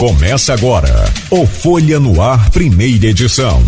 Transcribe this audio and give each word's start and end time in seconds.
Começa 0.00 0.52
agora 0.54 1.04
o 1.30 1.44
Folha 1.44 2.00
no 2.00 2.22
Ar, 2.22 2.48
primeira 2.48 3.08
edição. 3.08 3.62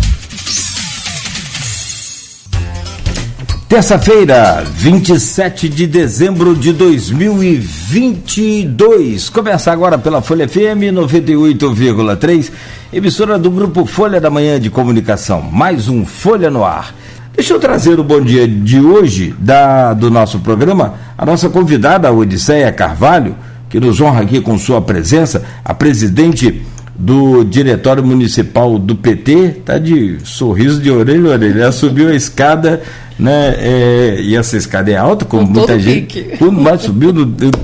Terça-feira, 3.69 4.65
27 4.73 5.69
de 5.69 5.85
dezembro 5.85 6.55
de 6.55 6.73
2022. 6.73 9.29
Começa 9.29 9.71
agora 9.71 9.99
pela 9.99 10.23
Folha 10.23 10.49
FM 10.49 10.89
98,3, 10.91 12.51
emissora 12.91 13.37
do 13.37 13.51
grupo 13.51 13.85
Folha 13.85 14.19
da 14.19 14.31
Manhã 14.31 14.59
de 14.59 14.71
Comunicação. 14.71 15.39
Mais 15.39 15.87
um 15.87 16.03
Folha 16.03 16.49
no 16.49 16.65
Ar. 16.65 16.95
Deixa 17.35 17.53
eu 17.53 17.59
trazer 17.59 17.99
o 17.99 18.03
bom 18.03 18.19
dia 18.19 18.47
de 18.47 18.79
hoje 18.79 19.35
da, 19.37 19.93
do 19.93 20.09
nosso 20.09 20.39
programa, 20.39 20.95
a 21.15 21.27
nossa 21.27 21.47
convidada, 21.47 22.07
a 22.07 22.11
Odisseia 22.11 22.71
Carvalho, 22.71 23.35
que 23.73 23.79
nos 23.79 23.99
honra 23.99 24.21
aqui 24.21 24.39
com 24.39 24.55
sua 24.55 24.79
presença, 24.79 25.43
a 25.65 25.73
presidente 25.73 26.61
do 26.95 27.43
Diretório 27.43 28.05
Municipal 28.05 28.77
do 28.77 28.95
PT, 28.95 29.61
tá 29.65 29.79
de 29.79 30.19
sorriso 30.23 30.79
de 30.79 30.91
orelha 30.91 31.31
a 31.31 31.33
orelha. 31.33 31.61
Ela 31.63 31.71
subiu 31.71 32.09
a 32.09 32.13
escada, 32.13 32.83
né? 33.17 33.55
É, 33.57 34.17
e 34.21 34.35
essa 34.35 34.57
escada 34.57 34.91
é 34.91 34.95
alta, 34.95 35.25
como 35.25 35.47
com 35.47 35.53
muita 35.53 35.79
gente. 35.79 36.21
Pique. 36.21 36.37
Tudo 36.37 36.51
mais 36.51 36.83
subiu 36.83 37.11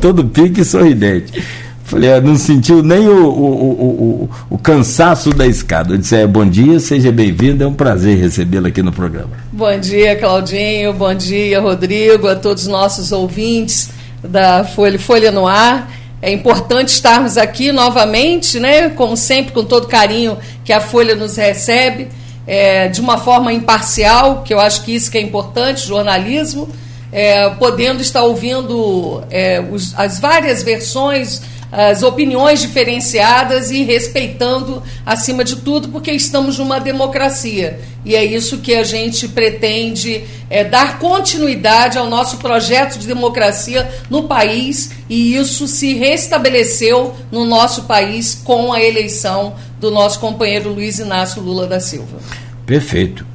todo 0.02 0.26
pique 0.26 0.66
sorridente. 0.66 1.44
Falei, 1.84 2.12
ah, 2.12 2.20
não 2.20 2.36
sentiu 2.36 2.82
nem 2.82 3.08
o, 3.08 3.28
o, 3.28 4.26
o, 4.26 4.30
o, 4.50 4.58
cansaço 4.58 5.30
da 5.30 5.46
escada. 5.46 5.94
Eu 5.94 6.00
disse, 6.00 6.16
é, 6.16 6.26
bom 6.26 6.44
dia, 6.44 6.80
seja 6.80 7.12
bem-vindo, 7.12 7.64
é 7.64 7.68
um 7.68 7.74
prazer 7.74 8.18
recebê-la 8.18 8.70
aqui 8.70 8.82
no 8.82 8.92
programa. 8.92 9.30
Bom 9.52 9.80
dia, 9.80 10.16
Claudinho, 10.16 10.92
bom 10.92 11.14
dia, 11.14 11.62
Rodrigo, 11.62 12.28
a 12.28 12.36
todos 12.36 12.64
os 12.64 12.70
nossos 12.70 13.12
ouvintes 13.12 13.92
da 14.24 14.64
Folha, 14.64 14.98
Folha 14.98 15.32
no 15.32 15.48
Ar. 15.48 15.99
É 16.22 16.32
importante 16.32 16.90
estarmos 16.90 17.38
aqui 17.38 17.72
novamente, 17.72 18.60
né, 18.60 18.90
como 18.90 19.16
sempre, 19.16 19.54
com 19.54 19.64
todo 19.64 19.88
carinho 19.88 20.38
que 20.66 20.74
a 20.74 20.82
Folha 20.82 21.16
nos 21.16 21.38
recebe, 21.38 22.10
é, 22.46 22.88
de 22.88 23.00
uma 23.00 23.18
forma 23.18 23.54
imparcial, 23.54 24.42
que 24.44 24.54
eu 24.54 24.60
acho 24.60 24.84
que 24.84 24.94
isso 24.94 25.10
que 25.10 25.18
é 25.18 25.22
importante, 25.22 25.88
jornalismo, 25.88 26.68
é, 27.12 27.50
podendo 27.52 28.02
estar 28.02 28.24
ouvindo 28.24 29.24
é, 29.30 29.64
os, 29.72 29.98
as 29.98 30.20
várias 30.20 30.62
versões 30.62 31.42
as 31.72 32.02
opiniões 32.02 32.62
diferenciadas 32.62 33.70
e 33.70 33.84
respeitando, 33.84 34.82
acima 35.06 35.44
de 35.44 35.58
tudo, 35.58 35.90
porque 35.90 36.12
estamos 36.12 36.58
numa 36.58 36.80
democracia. 36.80 37.80
E 38.04 38.16
é 38.16 38.24
isso 38.24 38.60
que 38.60 38.74
a 38.74 38.84
gente 38.84 39.28
pretende 39.28 40.24
é, 40.50 40.64
dar 40.64 40.98
continuidade 41.00 41.98
ao 41.98 42.10
nosso 42.10 42.38
projeto 42.38 42.98
de 42.98 43.06
democracia 43.06 43.90
no 44.10 44.24
país, 44.24 44.92
e 45.10 45.36
isso 45.36 45.68
se 45.68 45.94
restabeleceu 45.94 47.14
no 47.32 47.46
nosso 47.46 47.84
país 47.84 48.34
com 48.44 48.74
a 48.74 48.82
eleição 48.82 49.56
do 49.80 49.92
nosso 49.92 50.20
companheiro 50.20 50.74
Luiz 50.74 51.00
Inácio 51.00 51.42
Lula 51.42 51.68
da 51.68 51.80
Silva. 51.80 52.20
Perfeito. 52.66 53.29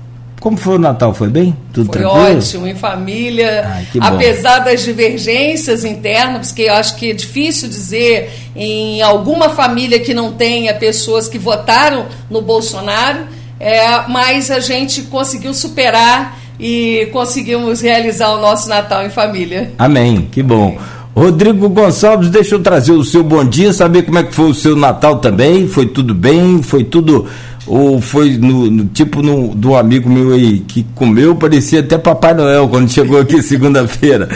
Como 0.44 0.58
foi 0.58 0.74
o 0.74 0.78
Natal? 0.78 1.14
Foi 1.14 1.30
bem? 1.30 1.56
Tudo 1.72 1.86
foi 1.86 2.02
tranquilo? 2.02 2.36
ótimo, 2.36 2.66
em 2.66 2.74
família. 2.74 3.64
Ai, 3.66 3.86
apesar 3.98 4.58
das 4.58 4.84
divergências 4.84 5.86
internas, 5.86 6.48
porque 6.48 6.64
eu 6.64 6.74
acho 6.74 6.96
que 6.96 7.12
é 7.12 7.14
difícil 7.14 7.66
dizer 7.66 8.30
em 8.54 9.00
alguma 9.00 9.48
família 9.48 9.98
que 10.00 10.12
não 10.12 10.32
tenha 10.32 10.74
pessoas 10.74 11.28
que 11.28 11.38
votaram 11.38 12.04
no 12.28 12.42
Bolsonaro, 12.42 13.20
é, 13.58 14.06
mas 14.06 14.50
a 14.50 14.60
gente 14.60 15.04
conseguiu 15.04 15.54
superar 15.54 16.38
e 16.60 17.08
conseguimos 17.10 17.80
realizar 17.80 18.28
o 18.34 18.38
nosso 18.38 18.68
Natal 18.68 19.02
em 19.02 19.08
família. 19.08 19.72
Amém, 19.78 20.28
que 20.30 20.42
bom. 20.42 20.76
Rodrigo 21.16 21.70
Gonçalves, 21.70 22.28
deixa 22.28 22.56
eu 22.56 22.62
trazer 22.62 22.92
o 22.92 23.04
seu 23.04 23.22
bom 23.22 23.44
dia, 23.44 23.72
saber 23.72 24.02
como 24.02 24.18
é 24.18 24.24
que 24.24 24.34
foi 24.34 24.50
o 24.50 24.54
seu 24.54 24.76
Natal 24.76 25.20
também. 25.20 25.68
Foi 25.68 25.86
tudo 25.86 26.12
bem? 26.12 26.60
Foi 26.60 26.84
tudo 26.84 27.28
ou 27.66 28.00
foi 28.00 28.36
no, 28.36 28.70
no 28.70 28.84
tipo 28.86 29.22
no, 29.22 29.54
do 29.54 29.74
amigo 29.74 30.08
meu 30.08 30.32
aí 30.32 30.60
que 30.60 30.84
comeu, 30.94 31.34
parecia 31.34 31.80
até 31.80 31.96
Papai 31.96 32.34
Noel 32.34 32.68
quando 32.68 32.90
chegou 32.90 33.18
aqui 33.18 33.40
segunda-feira. 33.42 34.28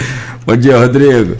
Bom 0.47 0.57
dia, 0.57 0.79
Rodrigo. 0.79 1.37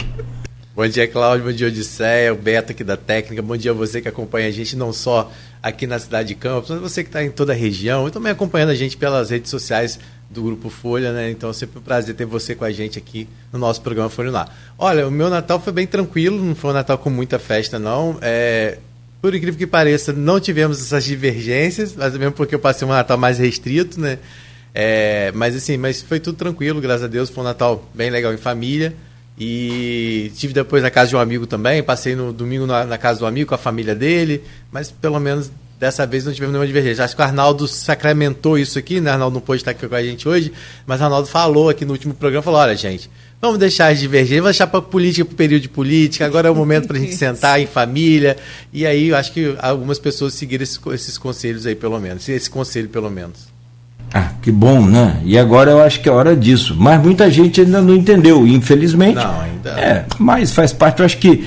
Bom 0.75 0.87
dia, 0.87 1.07
Cláudio. 1.07 1.45
Bom 1.45 1.51
dia, 1.51 1.67
Odisseia, 1.67 2.31
o 2.31 2.37
Beto 2.37 2.71
aqui 2.71 2.83
da 2.83 2.95
técnica. 2.95 3.41
Bom 3.41 3.57
dia 3.57 3.71
a 3.71 3.73
você 3.73 4.01
que 4.01 4.07
acompanha 4.07 4.47
a 4.47 4.51
gente 4.51 4.77
não 4.77 4.93
só 4.93 5.29
aqui 5.61 5.85
na 5.85 5.99
cidade 5.99 6.29
de 6.29 6.35
Campos, 6.35 6.69
mas 6.69 6.79
você 6.79 7.03
que 7.03 7.09
está 7.09 7.21
em 7.21 7.29
toda 7.29 7.51
a 7.51 7.55
região 7.55 8.07
e 8.07 8.11
também 8.11 8.31
acompanhando 8.31 8.69
a 8.69 8.75
gente 8.75 8.95
pelas 8.95 9.29
redes 9.29 9.51
sociais 9.51 9.99
do 10.29 10.43
Grupo 10.43 10.69
Folha, 10.69 11.11
né? 11.11 11.31
Então, 11.31 11.51
sempre 11.51 11.79
um 11.79 11.81
prazer 11.81 12.15
ter 12.15 12.25
você 12.25 12.55
com 12.55 12.63
a 12.63 12.71
gente 12.71 12.97
aqui 12.97 13.27
no 13.51 13.59
nosso 13.59 13.81
programa 13.81 14.09
Folha 14.09 14.31
Lá. 14.31 14.47
Olha, 14.77 15.07
o 15.07 15.11
meu 15.11 15.29
Natal 15.29 15.59
foi 15.59 15.73
bem 15.73 15.87
tranquilo, 15.87 16.41
não 16.41 16.55
foi 16.55 16.69
um 16.69 16.73
Natal 16.73 16.97
com 16.97 17.09
muita 17.09 17.39
festa, 17.39 17.79
não. 17.79 18.17
É, 18.21 18.77
por 19.21 19.35
incrível 19.35 19.57
que 19.57 19.67
pareça, 19.67 20.13
não 20.13 20.39
tivemos 20.39 20.81
essas 20.81 21.03
divergências, 21.03 21.95
mas 21.95 22.15
mesmo 22.17 22.33
porque 22.33 22.55
eu 22.55 22.59
passei 22.59 22.87
um 22.87 22.91
Natal 22.91 23.17
mais 23.17 23.39
restrito, 23.39 23.99
né? 23.99 24.19
É, 24.73 25.31
mas 25.33 25.55
assim, 25.55 25.77
mas 25.77 26.01
foi 26.01 26.19
tudo 26.19 26.37
tranquilo, 26.37 26.79
graças 26.79 27.03
a 27.03 27.07
Deus. 27.07 27.29
Foi 27.29 27.43
um 27.43 27.47
Natal 27.47 27.89
bem 27.93 28.09
legal 28.09 28.33
em 28.33 28.37
família. 28.37 28.93
E 29.37 30.31
tive 30.35 30.53
depois 30.53 30.83
na 30.83 30.91
casa 30.91 31.09
de 31.09 31.15
um 31.15 31.19
amigo 31.19 31.47
também. 31.47 31.81
Passei 31.81 32.15
no 32.15 32.31
domingo 32.31 32.65
na, 32.65 32.85
na 32.85 32.97
casa 32.97 33.19
do 33.19 33.25
amigo 33.25 33.49
com 33.49 33.55
a 33.55 33.57
família 33.57 33.95
dele. 33.95 34.43
Mas 34.71 34.91
pelo 34.91 35.19
menos 35.19 35.49
dessa 35.79 36.05
vez 36.05 36.25
não 36.25 36.33
tivemos 36.33 36.51
nenhuma 36.51 36.67
divergência. 36.67 37.05
Acho 37.05 37.15
que 37.15 37.21
o 37.21 37.25
Arnaldo 37.25 37.67
sacramentou 37.67 38.57
isso 38.57 38.77
aqui, 38.77 38.99
né? 38.99 39.11
Arnaldo 39.11 39.35
não 39.35 39.41
pôde 39.41 39.61
estar 39.61 39.71
aqui 39.71 39.87
com 39.87 39.95
a 39.95 40.03
gente 40.03 40.27
hoje, 40.27 40.51
mas 40.85 40.99
o 40.99 41.05
Arnaldo 41.05 41.27
falou 41.27 41.69
aqui 41.69 41.85
no 41.85 41.93
último 41.93 42.13
programa, 42.13 42.43
falou, 42.43 42.59
olha, 42.59 42.75
gente, 42.75 43.09
Vamos 43.41 43.57
deixar 43.57 43.87
as 43.91 43.99
divergências, 43.99 44.41
vamos 44.41 44.57
deixar 44.57 44.67
para 44.67 44.81
política, 44.81 45.23
para 45.23 45.33
o 45.33 45.37
período 45.37 45.61
de 45.61 45.69
política. 45.69 46.25
Agora 46.25 46.49
é 46.49 46.51
o 46.51 46.55
momento 46.55 46.87
para 46.87 46.97
a 46.97 46.99
gente 46.99 47.15
sentar 47.17 47.59
em 47.59 47.65
família. 47.65 48.35
E 48.73 48.85
aí 48.85 49.09
eu 49.09 49.15
acho 49.15 49.31
que 49.31 49.55
algumas 49.59 49.97
pessoas 49.97 50.33
seguiram 50.33 50.63
esses, 50.63 50.79
esses 50.93 51.17
conselhos 51.17 51.65
aí, 51.65 51.73
pelo 51.73 51.99
menos. 51.99 52.27
Esse 52.27 52.49
conselho, 52.49 52.89
pelo 52.89 53.09
menos. 53.09 53.47
Ah, 54.13 54.31
que 54.41 54.51
bom, 54.51 54.85
né? 54.85 55.21
E 55.23 55.37
agora 55.37 55.71
eu 55.71 55.81
acho 55.81 56.01
que 56.01 56.09
é 56.09 56.11
hora 56.11 56.35
disso. 56.35 56.75
Mas 56.77 57.01
muita 57.01 57.29
gente 57.31 57.61
ainda 57.61 57.81
não 57.81 57.95
entendeu, 57.95 58.45
infelizmente. 58.45 59.15
Não, 59.15 59.41
ainda. 59.41 59.69
É, 59.79 60.05
mas 60.17 60.51
faz 60.51 60.73
parte, 60.73 60.99
eu 60.99 61.05
acho 61.05 61.17
que 61.17 61.45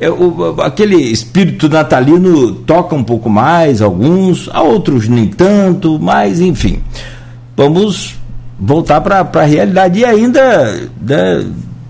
é, 0.00 0.08
o, 0.08 0.60
aquele 0.62 0.96
espírito 0.96 1.68
natalino 1.68 2.52
toca 2.52 2.94
um 2.94 3.04
pouco 3.04 3.28
mais, 3.28 3.82
alguns, 3.82 4.48
a 4.52 4.62
outros 4.62 5.08
nem 5.08 5.26
tanto, 5.26 5.98
mas 5.98 6.40
enfim. 6.40 6.82
Vamos 7.56 8.14
voltar 8.58 9.00
para 9.00 9.20
a 9.20 9.44
realidade 9.44 10.00
e 10.00 10.04
ainda 10.04 10.90
né, 11.00 11.46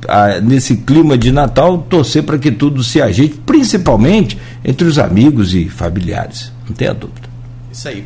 a, 0.09 0.41
nesse 0.41 0.77
clima 0.77 1.17
de 1.17 1.31
Natal 1.33 1.79
torcer 1.79 2.23
para 2.23 2.39
que 2.39 2.51
tudo 2.51 2.83
se 2.83 3.01
ajeite, 3.01 3.37
principalmente 3.45 4.39
entre 4.65 4.87
os 4.87 4.99
amigos 4.99 5.55
e 5.55 5.69
familiares. 5.69 6.53
Não 6.67 6.75
tenha 6.75 6.95
dúvida. 6.95 7.29
Isso 7.73 7.89
aí. 7.89 8.05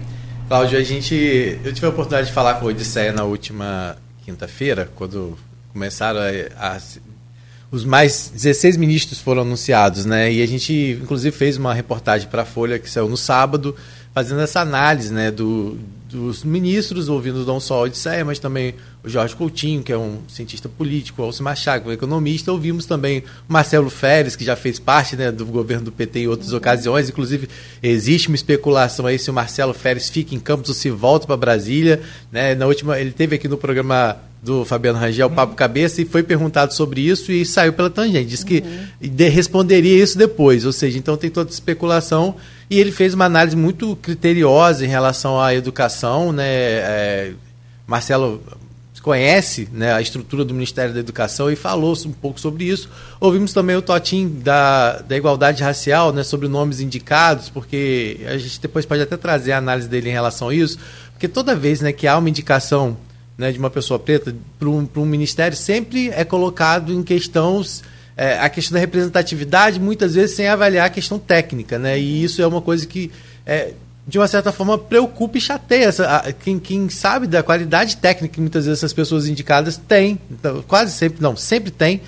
Cláudio, 0.48 0.78
a 0.78 0.82
gente. 0.82 1.58
Eu 1.62 1.72
tive 1.72 1.86
a 1.86 1.90
oportunidade 1.90 2.28
de 2.28 2.32
falar 2.32 2.54
com 2.54 2.66
o 2.66 2.68
Odisseia 2.68 3.12
na 3.12 3.24
última 3.24 3.96
quinta-feira, 4.24 4.90
quando 4.94 5.36
começaram 5.72 6.20
a, 6.20 6.76
a, 6.76 6.78
os 7.70 7.84
mais 7.84 8.32
16 8.34 8.78
ministros 8.78 9.20
foram 9.20 9.42
anunciados, 9.42 10.06
né? 10.06 10.32
E 10.32 10.42
a 10.42 10.46
gente, 10.46 10.98
inclusive, 11.02 11.36
fez 11.36 11.58
uma 11.58 11.74
reportagem 11.74 12.28
para 12.28 12.42
a 12.42 12.44
Folha 12.46 12.78
que 12.78 12.90
saiu 12.90 13.08
no 13.08 13.16
sábado, 13.16 13.76
fazendo 14.14 14.40
essa 14.40 14.60
análise, 14.60 15.12
né, 15.12 15.30
do, 15.30 15.78
dos 16.08 16.42
ministros, 16.42 17.10
ouvindo 17.10 17.44
não 17.44 17.60
só 17.60 17.80
o 17.80 17.84
Odisseia, 17.84 18.24
mas 18.24 18.38
também 18.38 18.74
o 19.04 19.08
Jorge 19.08 19.36
Coutinho, 19.36 19.82
que 19.82 19.92
é 19.92 19.98
um 19.98 20.20
cientista 20.26 20.66
político, 20.66 21.20
o 21.20 21.24
Alcimar 21.26 21.54
Chaco, 21.54 21.90
um 21.90 21.92
economista. 21.92 22.50
Ouvimos 22.50 22.86
também 22.86 23.18
o 23.46 23.52
Marcelo 23.52 23.90
Feres, 23.90 24.34
que 24.34 24.42
já 24.44 24.56
fez 24.56 24.78
parte 24.78 25.16
né, 25.16 25.30
do 25.30 25.44
governo 25.44 25.84
do 25.84 25.92
PT 25.92 26.20
em 26.20 26.26
outras 26.26 26.54
ocasiões. 26.54 27.10
Inclusive, 27.10 27.48
existe 27.82 28.28
uma 28.28 28.36
especulação 28.36 29.04
aí 29.04 29.18
se 29.18 29.30
o 29.30 29.34
Marcelo 29.34 29.74
Feres 29.74 30.08
fica 30.08 30.34
em 30.34 30.40
Campos 30.40 30.70
ou 30.70 30.74
se 30.74 30.88
volta 30.90 31.26
para 31.26 31.36
Brasília. 31.36 32.00
Né? 32.32 32.54
Na 32.54 32.66
última, 32.66 32.98
ele 32.98 33.12
teve 33.12 33.36
aqui 33.36 33.46
no 33.46 33.58
programa 33.58 34.16
do 34.42 34.64
Fabiano 34.64 34.98
Rangel, 34.98 35.28
Papo 35.28 35.54
Cabeça, 35.54 36.00
e 36.00 36.04
foi 36.06 36.22
perguntado 36.22 36.72
sobre 36.72 37.02
isso 37.02 37.30
e 37.30 37.44
saiu 37.44 37.72
pela 37.72 37.90
tangente. 37.90 38.30
Disse 38.30 38.46
que 38.46 38.62
uhum. 38.62 39.30
responderia 39.30 40.02
isso 40.02 40.16
depois. 40.16 40.64
Ou 40.64 40.72
seja, 40.72 40.96
então 40.96 41.18
tem 41.18 41.28
toda 41.28 41.50
especulação 41.50 42.34
e 42.70 42.78
ele 42.78 42.92
fez 42.92 43.14
uma 43.14 43.24
análise 43.24 43.56
muito 43.56 43.96
criteriosa 43.96 44.84
em 44.84 44.88
relação 44.88 45.40
à 45.40 45.54
educação, 45.54 46.32
né? 46.32 46.44
É, 46.46 47.32
Marcelo 47.86 48.42
conhece 49.08 49.66
né, 49.72 49.94
a 49.94 50.02
estrutura 50.02 50.44
do 50.44 50.52
Ministério 50.52 50.92
da 50.92 51.00
Educação 51.00 51.50
e 51.50 51.56
falou 51.56 51.96
um 52.04 52.12
pouco 52.12 52.38
sobre 52.38 52.64
isso. 52.64 52.90
Ouvimos 53.18 53.54
também 53.54 53.74
o 53.74 53.80
Totim 53.80 54.28
da, 54.28 54.98
da 54.98 55.16
igualdade 55.16 55.62
racial, 55.62 56.12
né, 56.12 56.22
sobre 56.22 56.46
nomes 56.46 56.78
indicados, 56.78 57.48
porque 57.48 58.20
a 58.28 58.36
gente 58.36 58.60
depois 58.60 58.84
pode 58.84 59.00
até 59.00 59.16
trazer 59.16 59.52
a 59.52 59.56
análise 59.56 59.88
dele 59.88 60.10
em 60.10 60.12
relação 60.12 60.50
a 60.50 60.54
isso, 60.54 60.78
porque 61.12 61.26
toda 61.26 61.56
vez 61.56 61.80
né, 61.80 61.90
que 61.90 62.06
há 62.06 62.18
uma 62.18 62.28
indicação 62.28 62.98
né, 63.38 63.50
de 63.50 63.58
uma 63.58 63.70
pessoa 63.70 63.98
preta 63.98 64.36
para 64.58 64.68
um, 64.68 64.86
um 64.96 65.06
ministério, 65.06 65.56
sempre 65.56 66.10
é 66.10 66.22
colocado 66.22 66.92
em 66.92 67.02
questões 67.02 67.82
é, 68.18 68.36
a 68.40 68.48
questão 68.48 68.74
da 68.74 68.80
representatividade, 68.80 69.78
muitas 69.78 70.16
vezes 70.16 70.34
sem 70.34 70.48
avaliar 70.48 70.86
a 70.86 70.90
questão 70.90 71.20
técnica, 71.20 71.78
né? 71.78 71.96
E 71.96 72.24
isso 72.24 72.42
é 72.42 72.46
uma 72.48 72.60
coisa 72.60 72.84
que, 72.84 73.12
é, 73.46 73.74
de 74.08 74.18
uma 74.18 74.26
certa 74.26 74.50
forma, 74.50 74.76
preocupa 74.76 75.38
e 75.38 75.40
chateia 75.40 75.84
essa, 75.84 76.16
a, 76.16 76.32
quem, 76.32 76.58
quem 76.58 76.88
sabe 76.88 77.28
da 77.28 77.44
qualidade 77.44 77.96
técnica 77.96 78.34
que 78.34 78.40
muitas 78.40 78.66
vezes 78.66 78.80
essas 78.80 78.92
pessoas 78.92 79.28
indicadas 79.28 79.76
têm, 79.76 80.18
então, 80.28 80.64
quase 80.66 80.92
sempre, 80.92 81.22
não, 81.22 81.36
sempre 81.36 81.70
tem, 81.70 82.00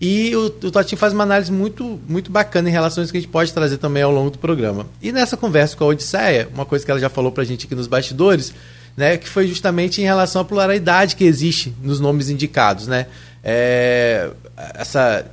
E 0.00 0.34
o, 0.36 0.46
o 0.46 0.70
Totinho 0.70 0.98
faz 0.98 1.12
uma 1.12 1.24
análise 1.24 1.50
muito, 1.50 2.00
muito 2.08 2.30
bacana 2.30 2.68
em 2.68 2.72
relação 2.72 3.02
a 3.02 3.04
isso 3.04 3.12
que 3.12 3.18
a 3.18 3.20
gente 3.20 3.30
pode 3.30 3.52
trazer 3.52 3.78
também 3.78 4.02
ao 4.02 4.12
longo 4.12 4.30
do 4.30 4.38
programa. 4.38 4.86
E 5.02 5.10
nessa 5.10 5.36
conversa 5.36 5.76
com 5.76 5.84
a 5.84 5.88
Odisseia, 5.88 6.48
uma 6.54 6.64
coisa 6.64 6.84
que 6.84 6.90
ela 6.90 7.00
já 7.00 7.08
falou 7.08 7.32
para 7.32 7.42
a 7.42 7.46
gente 7.46 7.66
aqui 7.66 7.74
nos 7.74 7.88
bastidores, 7.88 8.54
né, 8.96 9.16
que 9.16 9.28
foi 9.28 9.46
justamente 9.46 10.00
em 10.00 10.04
relação 10.04 10.42
à 10.42 10.44
pluralidade 10.44 11.16
que 11.16 11.24
existe 11.24 11.74
nos 11.82 12.00
nomes 12.00 12.30
indicados. 12.30 12.86
Né? 12.86 13.06
É, 13.42 14.30
essa 14.74 15.26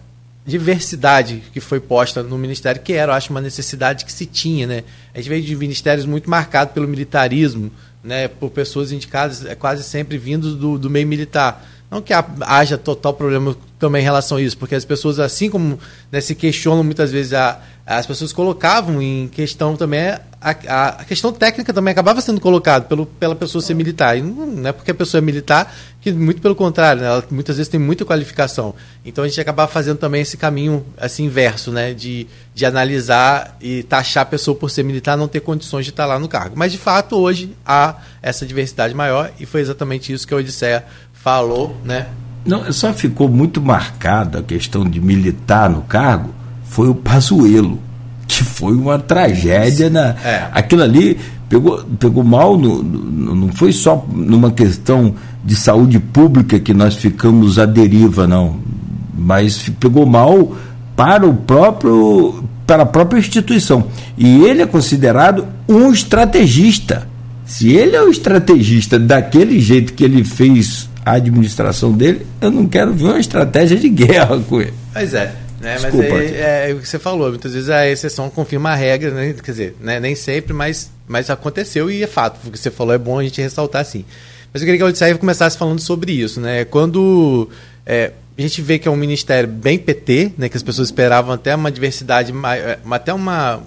diversidade 0.45 1.41
que 1.51 1.59
foi 1.59 1.79
posta 1.79 2.21
no 2.21 2.37
ministério, 2.37 2.81
que 2.81 2.93
era, 2.93 3.11
eu 3.11 3.15
acho, 3.15 3.31
uma 3.31 3.41
necessidade 3.41 4.05
que 4.05 4.11
se 4.11 4.25
tinha. 4.25 4.67
Né? 4.67 4.83
A 5.13 5.17
gente 5.17 5.29
veio 5.29 5.43
de 5.43 5.55
ministérios 5.55 6.05
muito 6.05 6.29
marcados 6.29 6.73
pelo 6.73 6.87
militarismo, 6.87 7.71
né, 8.03 8.27
por 8.27 8.51
pessoas 8.51 8.91
indicadas 8.91 9.43
é, 9.43 9.55
quase 9.55 9.83
sempre 9.83 10.17
vindos 10.17 10.55
do, 10.55 10.77
do 10.77 10.89
meio 10.89 11.07
militar. 11.07 11.65
Não 11.89 12.01
que 12.01 12.13
haja 12.41 12.77
total 12.77 13.13
problema 13.13 13.55
também 13.79 14.01
em 14.01 14.03
relação 14.03 14.37
a 14.37 14.41
isso, 14.41 14.57
porque 14.57 14.75
as 14.75 14.85
pessoas, 14.85 15.19
assim 15.19 15.49
como 15.49 15.79
né, 16.11 16.19
se 16.19 16.33
questionam 16.33 16.83
muitas 16.83 17.11
vezes, 17.11 17.33
a, 17.33 17.61
as 17.85 18.07
pessoas 18.07 18.33
colocavam 18.33 19.01
em 19.01 19.27
questão 19.27 19.75
também, 19.75 20.17
a, 20.41 20.49
a, 20.87 21.05
questão 21.05 21.31
técnica 21.31 21.71
também 21.71 21.91
acabava 21.91 22.19
sendo 22.21 22.41
colocada 22.41 22.85
pelo, 22.85 23.05
pela 23.05 23.35
pessoa 23.35 23.61
ser 23.61 23.73
militar. 23.73 24.17
E 24.17 24.21
não, 24.21 24.45
não 24.45 24.69
é 24.69 24.71
porque 24.71 24.91
a 24.91 24.95
pessoa 24.95 25.19
é 25.19 25.21
militar, 25.21 25.75
que 26.01 26.11
muito 26.11 26.41
pelo 26.41 26.55
contrário, 26.55 27.01
né, 27.01 27.07
ela 27.07 27.23
muitas 27.29 27.57
vezes 27.57 27.69
tem 27.69 27.79
muita 27.79 28.05
qualificação. 28.05 28.73
Então 29.03 29.23
a 29.23 29.27
gente 29.27 29.39
acabava 29.39 29.71
fazendo 29.71 29.97
também 29.97 30.21
esse 30.21 30.37
caminho 30.37 30.85
assim, 30.97 31.25
inverso, 31.25 31.71
né, 31.71 31.93
de, 31.93 32.27
de 32.53 32.65
analisar 32.65 33.57
e 33.61 33.83
taxar 33.83 34.23
a 34.23 34.25
pessoa 34.25 34.55
por 34.55 34.69
ser 34.69 34.83
militar 34.83 35.15
não 35.15 35.27
ter 35.27 35.41
condições 35.41 35.85
de 35.85 35.91
estar 35.91 36.05
lá 36.05 36.17
no 36.17 36.27
cargo. 36.27 36.55
Mas 36.55 36.71
de 36.71 36.77
fato 36.77 37.17
hoje 37.17 37.55
há 37.65 37.95
essa 38.21 38.45
diversidade 38.45 38.93
maior 38.93 39.31
e 39.39 39.45
foi 39.45 39.61
exatamente 39.61 40.11
isso 40.11 40.27
que 40.27 40.33
a 40.33 40.37
Odisseia 40.37 40.85
falou, 41.25 41.75
né? 41.83 42.05
Não, 42.45 42.71
só 42.71 42.93
ficou 42.93 43.27
muito 43.27 43.59
marcada 43.59 44.37
a 44.37 44.43
questão 44.43 44.87
de 44.87 45.01
militar 45.01 45.67
no 45.67 45.81
cargo 45.81 46.29
foi 46.65 46.87
o 46.87 46.93
Pazuello, 46.93 47.79
que 48.27 48.43
foi 48.43 48.75
uma 48.75 48.99
tragédia 48.99 49.89
na 49.89 50.09
é. 50.23 50.47
aquilo 50.51 50.83
ali 50.83 51.17
pegou, 51.49 51.83
pegou 51.99 52.23
mal 52.23 52.55
no, 52.55 52.83
no, 52.83 53.33
não 53.33 53.47
foi 53.51 53.71
só 53.71 54.05
numa 54.13 54.51
questão 54.51 55.15
de 55.43 55.55
saúde 55.55 55.97
pública 55.97 56.59
que 56.59 56.75
nós 56.75 56.93
ficamos 56.93 57.57
à 57.57 57.65
deriva 57.65 58.27
não, 58.27 58.57
mas 59.17 59.67
pegou 59.79 60.05
mal 60.05 60.55
para 60.95 61.25
o 61.25 61.33
próprio 61.33 62.43
para 62.67 62.83
a 62.83 62.85
própria 62.85 63.17
instituição. 63.17 63.87
E 64.15 64.43
ele 64.43 64.61
é 64.61 64.65
considerado 64.67 65.47
um 65.67 65.91
estrategista. 65.91 67.07
Se 67.45 67.71
ele 67.71 67.95
é 67.95 68.01
o 68.01 68.09
estrategista 68.09 68.97
daquele 68.99 69.59
jeito 69.59 69.93
que 69.93 70.03
ele 70.03 70.23
fez 70.23 70.89
a 71.05 71.13
administração 71.13 71.93
dele, 71.93 72.25
eu 72.41 72.49
não 72.49 72.67
quero 72.67 72.93
ver 72.93 73.05
uma 73.05 73.19
estratégia 73.19 73.77
de 73.77 73.87
guerra 73.87 74.39
com 74.39 74.59
ele. 74.59 74.73
Pois 74.91 75.13
é. 75.13 75.35
Né, 75.61 75.77
mas 75.81 75.95
é, 75.99 76.69
é, 76.69 76.73
o 76.73 76.79
que 76.79 76.87
você 76.87 76.99
falou, 76.99 77.29
muitas 77.29 77.53
vezes 77.53 77.69
a 77.69 77.87
exceção 77.87 78.29
confirma 78.29 78.71
a 78.71 78.75
regra, 78.75 79.11
né? 79.11 79.33
quer 79.33 79.51
dizer, 79.51 79.75
né, 79.79 79.99
nem 79.99 80.13
sempre, 80.13 80.53
mas, 80.53 80.91
mas 81.07 81.29
aconteceu 81.29 81.89
e 81.89 82.03
é 82.03 82.07
fato. 82.07 82.39
O 82.45 82.51
que 82.51 82.59
você 82.59 82.69
falou 82.69 82.93
é 82.93 82.97
bom 82.97 83.19
a 83.19 83.23
gente 83.23 83.41
ressaltar 83.41 83.81
assim. 83.81 84.03
Mas 84.51 84.61
eu 84.61 84.65
queria 84.65 84.77
que 84.77 84.83
a 84.83 84.87
Odisseia 84.87 85.17
começasse 85.17 85.57
falando 85.57 85.79
sobre 85.79 86.11
isso. 86.11 86.39
Né? 86.39 86.65
Quando 86.65 87.49
é, 87.85 88.11
a 88.37 88.41
gente 88.41 88.61
vê 88.61 88.77
que 88.77 88.87
é 88.87 88.91
um 88.91 88.95
ministério 88.95 89.49
bem 89.49 89.77
PT, 89.77 90.33
né, 90.37 90.49
que 90.49 90.57
as 90.57 90.63
pessoas 90.63 90.89
esperavam 90.89 91.33
até 91.33 91.55
uma 91.55 91.71
diversidade, 91.71 92.31
é, 92.31 92.79
até 92.91 93.13
uma, 93.13 93.61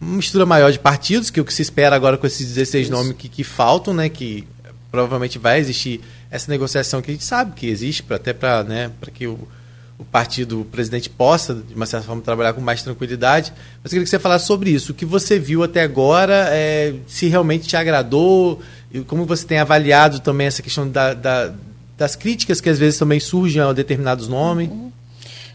uma 0.00 0.16
mistura 0.16 0.46
maior 0.46 0.72
de 0.72 0.78
partidos, 0.78 1.30
que 1.30 1.38
é 1.38 1.42
o 1.42 1.44
que 1.44 1.52
se 1.52 1.62
espera 1.62 1.94
agora 1.94 2.16
com 2.16 2.26
esses 2.26 2.46
16 2.46 2.84
isso. 2.84 2.92
nomes 2.92 3.16
que, 3.16 3.28
que 3.28 3.44
faltam, 3.44 3.92
né, 3.92 4.08
que 4.08 4.46
provavelmente 4.90 5.38
vai 5.38 5.60
existir 5.60 6.00
essa 6.30 6.50
negociação 6.50 7.02
que 7.02 7.10
a 7.10 7.14
gente 7.14 7.24
sabe 7.24 7.52
que 7.54 7.66
existe, 7.66 8.02
pra, 8.02 8.16
até 8.16 8.32
para 8.32 8.62
né, 8.62 8.90
que 9.12 9.26
o, 9.26 9.38
o 9.98 10.04
partido, 10.04 10.60
o 10.60 10.64
presidente 10.64 11.10
possa, 11.10 11.54
de 11.54 11.74
uma 11.74 11.86
certa 11.86 12.06
forma, 12.06 12.22
trabalhar 12.22 12.52
com 12.52 12.60
mais 12.60 12.82
tranquilidade. 12.82 13.52
Mas 13.82 13.92
eu 13.92 13.96
queria 13.96 14.04
que 14.04 14.10
você 14.10 14.18
falasse 14.18 14.46
sobre 14.46 14.70
isso. 14.70 14.92
O 14.92 14.94
que 14.94 15.04
você 15.04 15.38
viu 15.38 15.62
até 15.62 15.82
agora, 15.82 16.48
é, 16.50 16.94
se 17.06 17.26
realmente 17.26 17.66
te 17.66 17.76
agradou, 17.76 18.60
e 18.92 19.00
como 19.00 19.24
você 19.24 19.46
tem 19.46 19.58
avaliado 19.58 20.20
também 20.20 20.46
essa 20.46 20.62
questão 20.62 20.88
da, 20.88 21.14
da, 21.14 21.52
das 21.98 22.16
críticas 22.16 22.60
que 22.60 22.70
às 22.70 22.78
vezes 22.78 22.98
também 22.98 23.20
surgem 23.20 23.60
a 23.60 23.72
determinados 23.72 24.26
nomes. 24.26 24.70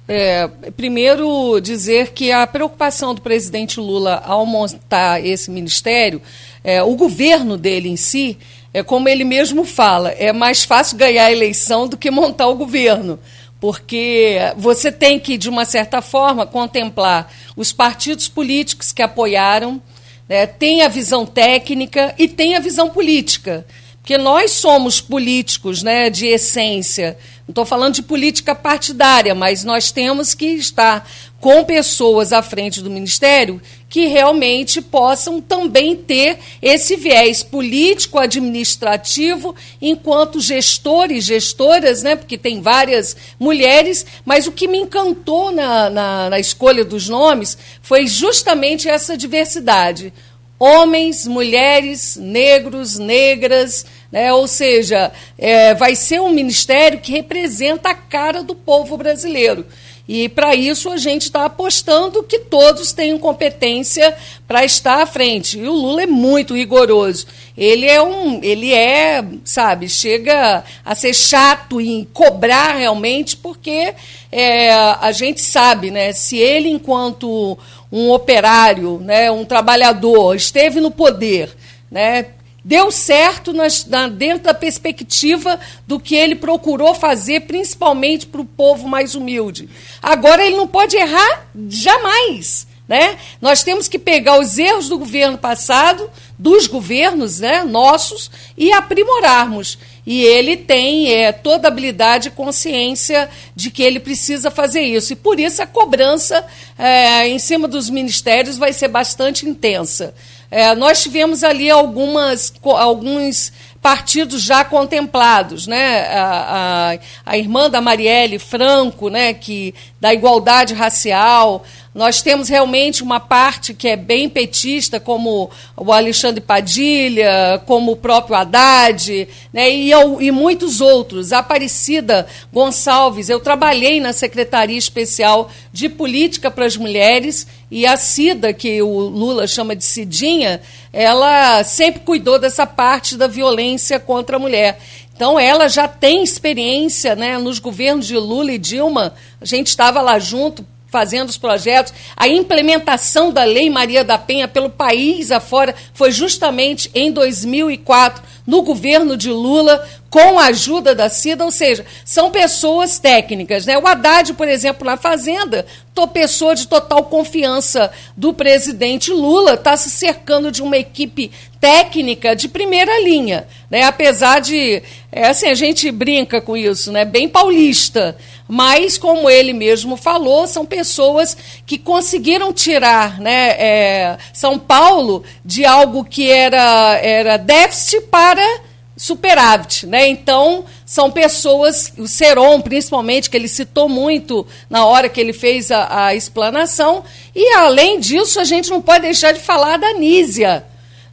É, 0.07 0.47
primeiro, 0.77 1.59
dizer 1.59 2.11
que 2.11 2.31
a 2.31 2.45
preocupação 2.45 3.15
do 3.15 3.21
presidente 3.21 3.79
Lula 3.79 4.21
ao 4.23 4.45
montar 4.45 5.25
esse 5.25 5.49
ministério, 5.49 6.21
é, 6.63 6.83
o 6.83 6.95
governo 6.95 7.57
dele 7.57 7.89
em 7.89 7.95
si, 7.95 8.37
é 8.75 8.83
como 8.83 9.07
ele 9.07 9.23
mesmo 9.23 9.63
fala, 9.63 10.09
é 10.09 10.33
mais 10.33 10.65
fácil 10.65 10.97
ganhar 10.97 11.27
a 11.27 11.31
eleição 11.31 11.87
do 11.87 11.95
que 11.95 12.11
montar 12.11 12.47
o 12.49 12.55
governo. 12.55 13.17
Porque 13.57 14.35
você 14.57 14.91
tem 14.91 15.17
que, 15.17 15.37
de 15.37 15.47
uma 15.47 15.63
certa 15.63 16.01
forma, 16.01 16.45
contemplar 16.45 17.31
os 17.55 17.71
partidos 17.71 18.27
políticos 18.27 18.91
que 18.91 19.01
apoiaram, 19.01 19.81
né, 20.27 20.45
tem 20.45 20.81
a 20.81 20.89
visão 20.89 21.25
técnica 21.25 22.13
e 22.17 22.27
tem 22.27 22.57
a 22.57 22.59
visão 22.59 22.89
política. 22.89 23.65
Porque 24.05 24.19
nós 24.19 24.51
somos 24.51 25.01
políticos 25.01 25.81
né, 25.81 26.11
de 26.11 26.27
essência. 26.27 27.17
Não 27.47 27.51
estou 27.51 27.65
falando 27.65 27.95
de 27.95 28.03
política 28.03 28.53
partidária, 28.53 29.33
mas 29.33 29.63
nós 29.63 29.91
temos 29.91 30.35
que 30.35 30.45
estar 30.45 31.09
com 31.39 31.63
pessoas 31.63 32.31
à 32.31 32.43
frente 32.43 32.83
do 32.83 32.89
Ministério 32.91 33.59
que 33.89 34.05
realmente 34.05 34.79
possam 34.79 35.41
também 35.41 35.95
ter 35.95 36.37
esse 36.61 36.95
viés 36.95 37.41
político, 37.41 38.19
administrativo, 38.19 39.55
enquanto 39.81 40.39
gestores, 40.39 41.25
gestoras, 41.25 42.03
né, 42.03 42.15
porque 42.15 42.37
tem 42.37 42.61
várias 42.61 43.17
mulheres, 43.39 44.05
mas 44.23 44.45
o 44.45 44.51
que 44.51 44.67
me 44.67 44.77
encantou 44.77 45.51
na, 45.51 45.89
na, 45.89 46.29
na 46.29 46.39
escolha 46.39 46.85
dos 46.85 47.09
nomes 47.09 47.57
foi 47.81 48.05
justamente 48.05 48.87
essa 48.87 49.17
diversidade 49.17 50.13
homens, 50.59 51.27
mulheres, 51.27 52.15
negros, 52.15 52.97
negras, 52.97 53.85
né? 54.11 54.31
ou 54.33 54.47
seja, 54.47 55.11
é, 55.37 55.73
vai 55.73 55.95
ser 55.95 56.21
um 56.21 56.31
ministério 56.31 56.99
que 56.99 57.11
representa 57.11 57.89
a 57.89 57.95
cara 57.95 58.41
do 58.41 58.55
povo 58.55 58.97
brasileiro. 58.97 59.65
E 60.07 60.29
para 60.29 60.53
isso 60.55 60.91
a 60.91 60.97
gente 60.97 61.23
está 61.23 61.45
apostando 61.45 62.21
que 62.21 62.37
todos 62.37 62.91
tenham 62.91 63.17
competência 63.17 64.15
para 64.47 64.63
estar 64.63 65.01
à 65.01 65.05
frente. 65.05 65.57
E 65.57 65.67
o 65.67 65.73
Lula 65.73 66.03
é 66.03 66.05
muito 66.05 66.55
rigoroso. 66.55 67.25
Ele 67.57 67.87
é 67.87 67.99
um, 67.99 68.39
ele 68.43 68.71
é, 68.71 69.25
sabe, 69.43 69.89
chega 69.89 70.63
a 70.83 70.93
ser 70.93 71.13
chato 71.13 71.81
em 71.81 72.07
cobrar 72.13 72.75
realmente, 72.75 73.35
porque 73.35 73.95
é, 74.31 74.71
a 74.71 75.11
gente 75.11 75.41
sabe, 75.41 75.89
né? 75.89 76.13
Se 76.13 76.37
ele, 76.37 76.69
enquanto 76.69 77.57
um 77.91 78.11
operário, 78.11 78.99
né, 78.99 79.31
um 79.31 79.45
trabalhador, 79.45 80.35
esteve 80.35 80.79
no 80.79 80.91
poder, 80.91 81.55
né, 81.89 82.27
deu 82.63 82.89
certo 82.89 83.53
nas, 83.53 83.85
na, 83.85 84.07
dentro 84.07 84.45
da 84.45 84.53
perspectiva 84.53 85.59
do 85.85 85.99
que 85.99 86.15
ele 86.15 86.35
procurou 86.35 86.95
fazer, 86.95 87.41
principalmente 87.41 88.25
para 88.25 88.41
o 88.41 88.45
povo 88.45 88.87
mais 88.87 89.13
humilde. 89.13 89.69
Agora 90.01 90.43
ele 90.43 90.57
não 90.57 90.67
pode 90.67 90.97
errar 90.97 91.45
jamais. 91.69 92.67
Né? 92.87 93.17
Nós 93.41 93.63
temos 93.63 93.87
que 93.87 93.97
pegar 93.97 94.39
os 94.39 94.59
erros 94.59 94.87
do 94.87 94.99
governo 94.99 95.37
passado, 95.37 96.09
dos 96.37 96.67
governos 96.67 97.39
né, 97.39 97.63
nossos, 97.63 98.29
e 98.55 98.71
aprimorarmos. 98.71 99.77
E 100.05 100.21
ele 100.23 100.55
tem 100.55 101.11
é, 101.11 101.31
toda 101.31 101.67
a 101.67 101.71
habilidade 101.71 102.27
e 102.27 102.31
consciência 102.31 103.27
de 103.55 103.71
que 103.71 103.81
ele 103.81 103.99
precisa 103.99 104.51
fazer 104.51 104.81
isso. 104.81 105.13
E 105.13 105.15
por 105.15 105.39
isso 105.39 105.63
a 105.63 105.67
cobrança 105.67 106.45
é, 106.77 107.27
em 107.27 107.39
cima 107.39 107.67
dos 107.67 107.89
ministérios 107.89 108.57
vai 108.57 108.71
ser 108.71 108.87
bastante 108.87 109.47
intensa. 109.47 110.13
É, 110.51 110.75
nós 110.75 111.01
tivemos 111.01 111.43
ali 111.43 111.71
algumas, 111.71 112.53
alguns 112.63 113.51
partidos 113.81 114.41
já 114.41 114.63
contemplados, 114.63 115.67
né? 115.67 116.07
A, 116.07 116.93
a, 117.25 117.31
a, 117.33 117.37
irmã 117.37 117.69
da 117.69 117.81
Marielle 117.81 118.39
Franco, 118.39 119.09
né? 119.09 119.33
Que 119.33 119.75
da 119.99 120.13
igualdade 120.13 120.73
racial, 120.73 121.63
nós 121.95 122.21
temos 122.21 122.49
realmente 122.49 123.01
uma 123.01 123.21
parte 123.21 123.73
que 123.73 123.87
é 123.87 123.95
bem 123.95 124.27
petista, 124.27 124.99
como 124.99 125.49
o 125.77 125.93
Alexandre 125.93 126.41
Padilha, 126.41 127.63
como 127.65 127.93
o 127.93 127.95
próprio 127.95 128.35
Haddad, 128.35 129.25
né, 129.53 129.71
e, 129.71 129.91
e 130.19 130.29
muitos 130.29 130.81
outros. 130.81 131.31
A 131.31 131.39
Aparecida 131.39 132.27
Gonçalves, 132.51 133.29
eu 133.29 133.39
trabalhei 133.39 134.01
na 134.01 134.11
Secretaria 134.11 134.77
Especial 134.77 135.49
de 135.71 135.87
Política 135.87 136.51
para 136.51 136.65
as 136.65 136.75
Mulheres, 136.75 137.47
e 137.71 137.85
a 137.85 137.97
Cida, 137.97 138.53
que 138.53 138.81
o 138.81 138.99
Lula 138.99 139.47
chama 139.47 139.75
de 139.75 139.83
Cidinha, 139.83 140.61
ela 140.91 141.63
sempre 141.63 142.01
cuidou 142.01 142.37
dessa 142.37 142.67
parte 142.67 143.17
da 143.17 143.27
violência 143.27 143.99
contra 143.99 144.35
a 144.35 144.39
mulher. 144.39 144.79
Então, 145.15 145.39
ela 145.39 145.69
já 145.69 145.87
tem 145.87 146.23
experiência 146.23 147.15
né, 147.15 147.37
nos 147.37 147.57
governos 147.57 148.05
de 148.05 148.17
Lula 148.17 148.51
e 148.51 148.57
Dilma. 148.57 149.13
A 149.39 149.45
gente 149.45 149.67
estava 149.67 150.01
lá 150.01 150.19
junto, 150.19 150.65
fazendo 150.95 151.27
os 151.27 151.37
projetos. 151.37 151.93
A 152.15 152.25
implementação 152.25 153.29
da 153.29 153.43
Lei 153.43 153.69
Maria 153.69 154.01
da 154.01 154.17
Penha 154.17 154.47
pelo 154.47 154.69
país 154.69 155.29
afora 155.29 155.75
foi 155.93 156.09
justamente 156.09 156.89
em 156.95 157.11
2004, 157.11 158.23
no 158.47 158.61
governo 158.61 159.17
de 159.17 159.29
Lula, 159.29 159.85
com 160.09 160.39
a 160.39 160.45
ajuda 160.45 160.95
da 160.95 161.09
CIDA, 161.09 161.43
ou 161.43 161.51
seja, 161.51 161.85
são 162.05 162.31
pessoas 162.31 162.97
técnicas. 162.97 163.65
Né? 163.65 163.77
O 163.77 163.85
Haddad, 163.85 164.33
por 164.35 164.47
exemplo, 164.47 164.85
na 164.85 164.95
Fazenda, 164.95 165.65
pessoa 166.07 166.55
de 166.55 166.67
total 166.67 167.03
confiança 167.03 167.91
do 168.15 168.33
presidente 168.33 169.11
Lula, 169.11 169.55
está 169.55 169.75
se 169.75 169.89
cercando 169.89 170.51
de 170.51 170.61
uma 170.61 170.77
equipe 170.77 171.31
técnica 171.65 172.35
de 172.35 172.47
primeira 172.47 173.01
linha. 173.01 173.47
Né? 173.71 173.81
Apesar 173.81 174.39
de, 174.39 174.83
é 175.11 175.29
assim, 175.29 175.47
a 175.47 175.55
gente 175.55 175.89
brinca 175.89 176.39
com 176.39 176.55
isso, 176.55 176.91
né? 176.91 177.03
bem 177.03 177.27
paulista. 177.27 178.15
Mas, 178.47 178.99
como 178.99 179.27
ele 179.27 179.51
mesmo 179.51 179.97
falou, 179.97 180.45
são 180.45 180.63
pessoas 180.63 181.35
que 181.65 181.79
conseguiram 181.79 182.53
tirar 182.53 183.19
né, 183.19 183.55
é, 183.57 184.17
São 184.31 184.59
Paulo 184.59 185.23
de 185.43 185.65
algo 185.65 186.05
que 186.05 186.29
era, 186.29 186.99
era 187.01 187.37
déficit 187.37 188.01
para 188.11 188.59
superávit, 188.95 189.87
né? 189.87 190.07
Então, 190.07 190.63
são 190.85 191.11
pessoas, 191.11 191.91
o 191.97 192.07
Seron, 192.07 192.61
principalmente, 192.61 193.29
que 193.29 193.35
ele 193.35 193.49
citou 193.49 193.89
muito 193.89 194.47
na 194.69 194.85
hora 194.85 195.09
que 195.09 195.19
ele 195.19 195.33
fez 195.33 195.69
a, 195.69 196.05
a 196.05 196.15
explanação, 196.15 197.03
e 197.35 197.55
além 197.55 197.99
disso, 197.99 198.39
a 198.39 198.45
gente 198.45 198.69
não 198.69 198.81
pode 198.81 199.01
deixar 199.01 199.33
de 199.33 199.41
falar 199.41 199.77
da 199.77 199.93
Nísia. 199.93 200.63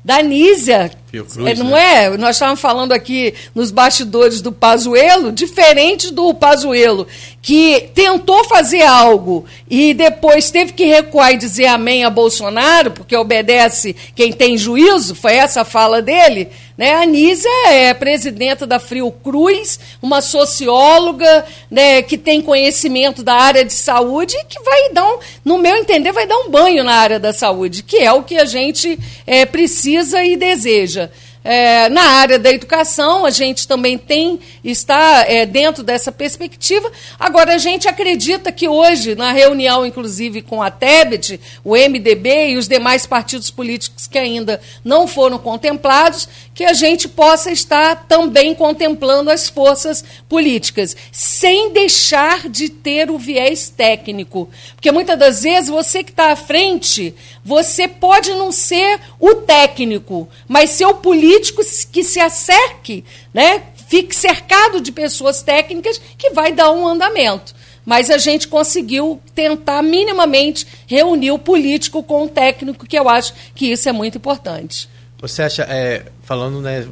Da 0.04 0.21
Nísia, 0.21 0.90
Cruz, 1.21 1.47
é, 1.47 1.54
não 1.62 1.71
né? 1.71 2.04
é? 2.04 2.16
Nós 2.16 2.37
estávamos 2.37 2.61
falando 2.61 2.92
aqui 2.92 3.35
nos 3.54 3.71
bastidores 3.71 4.40
do 4.40 4.50
Pazuelo, 4.50 5.31
diferente 5.31 6.11
do 6.11 6.33
Pazuelo, 6.33 7.07
que 7.42 7.90
tentou 7.95 8.45
fazer 8.45 8.83
algo 8.83 9.45
e 9.69 9.92
depois 9.92 10.50
teve 10.50 10.73
que 10.73 10.87
recuar 10.87 11.33
e 11.33 11.37
dizer 11.37 11.66
amém 11.66 12.04
a 12.04 12.11
Bolsonaro, 12.11 12.92
porque 12.92 13.16
obedece 13.16 13.95
quem 14.14 14.33
tem 14.33 14.57
juízo, 14.57 15.14
foi 15.14 15.35
essa 15.35 15.62
a 15.62 15.64
fala 15.64 16.00
dele. 16.00 16.49
Né? 16.76 16.95
A 16.95 17.04
Nízia 17.04 17.50
é 17.69 17.92
presidenta 17.92 18.66
da 18.66 18.81
Cruz, 19.23 19.78
uma 20.00 20.21
socióloga 20.21 21.45
né, 21.71 22.02
que 22.02 22.16
tem 22.16 22.40
conhecimento 22.40 23.23
da 23.23 23.35
área 23.35 23.64
de 23.64 23.73
saúde 23.73 24.37
e 24.37 24.45
que 24.45 24.61
vai 24.62 24.90
dar, 24.92 25.07
um, 25.07 25.19
no 25.45 25.59
meu 25.59 25.76
entender, 25.76 26.12
vai 26.12 26.26
dar 26.26 26.38
um 26.38 26.49
banho 26.49 26.83
na 26.83 26.95
área 26.95 27.21
da 27.21 27.33
saúde, 27.33 27.83
que 27.83 27.99
é 27.99 28.12
o 28.12 28.23
que 28.23 28.37
a 28.37 28.45
gente 28.45 28.99
é, 29.26 29.45
precisa 29.45 30.25
e 30.25 30.37
deseja. 30.37 31.01
É, 31.44 31.88
na 31.88 32.02
área 32.02 32.38
da 32.38 32.50
educação, 32.50 33.26
a 33.26 33.30
gente 33.30 33.66
também 33.66 33.99
tem, 33.99 34.38
está 34.62 35.25
é, 35.26 35.44
dentro 35.44 35.82
dessa 35.82 36.12
perspectiva. 36.12 36.90
Agora, 37.18 37.54
a 37.54 37.58
gente 37.58 37.88
acredita 37.88 38.52
que 38.52 38.68
hoje, 38.68 39.14
na 39.14 39.32
reunião, 39.32 39.84
inclusive, 39.84 40.40
com 40.42 40.62
a 40.62 40.70
TEBET, 40.70 41.40
o 41.64 41.75
MDB 41.75 42.50
e 42.50 42.56
os 42.56 42.68
demais 42.68 43.06
partidos 43.06 43.50
políticos 43.50 44.06
que 44.06 44.18
ainda 44.18 44.61
não 44.84 45.08
foram 45.08 45.38
contemplados, 45.38 46.28
que 46.54 46.64
a 46.64 46.73
gente 46.73 47.09
possa 47.09 47.50
estar 47.50 48.06
também 48.06 48.54
contemplando 48.54 49.30
as 49.30 49.49
forças 49.49 50.04
políticas, 50.28 50.97
sem 51.11 51.73
deixar 51.73 52.49
de 52.49 52.68
ter 52.68 53.11
o 53.11 53.18
viés 53.18 53.68
técnico. 53.68 54.49
Porque 54.75 54.92
muitas 54.92 55.18
das 55.18 55.42
vezes 55.42 55.71
você 55.71 56.04
que 56.04 56.11
está 56.11 56.32
à 56.32 56.37
frente, 56.37 57.14
você 57.44 57.88
pode 57.88 58.30
não 58.35 58.52
ser 58.52 59.00
o 59.18 59.35
técnico, 59.37 60.28
mas 60.47 60.71
ser 60.71 60.87
o 60.87 60.94
político 60.94 61.62
que 61.90 62.04
se 62.04 62.21
acerque, 62.21 63.04
né? 63.32 63.62
fique 63.88 64.16
cercado 64.16 64.80
de 64.80 64.90
pessoas 64.90 65.42
técnicas 65.42 66.00
que 66.16 66.30
vai 66.30 66.50
dar 66.50 66.71
um 66.73 66.88
andamento 66.88 67.54
mas 67.85 68.11
a 68.11 68.18
gente 68.18 68.49
conseguiu 68.49 69.21
tentar 69.35 69.82
minimamente 69.82 70.66
reunir 70.87 71.32
o 71.32 71.38
político 71.38 72.02
com 72.02 72.25
o 72.25 72.28
técnico, 72.28 72.87
que 72.87 72.97
eu 72.97 73.09
acho 73.09 73.35
que 73.54 73.73
isso 73.73 73.88
é 73.88 73.92
muito 73.92 74.18
importante. 74.18 74.88
Você 75.21 75.42
acha, 75.42 75.62
é, 75.68 76.04
falando, 76.32 76.62
né, 76.62 76.88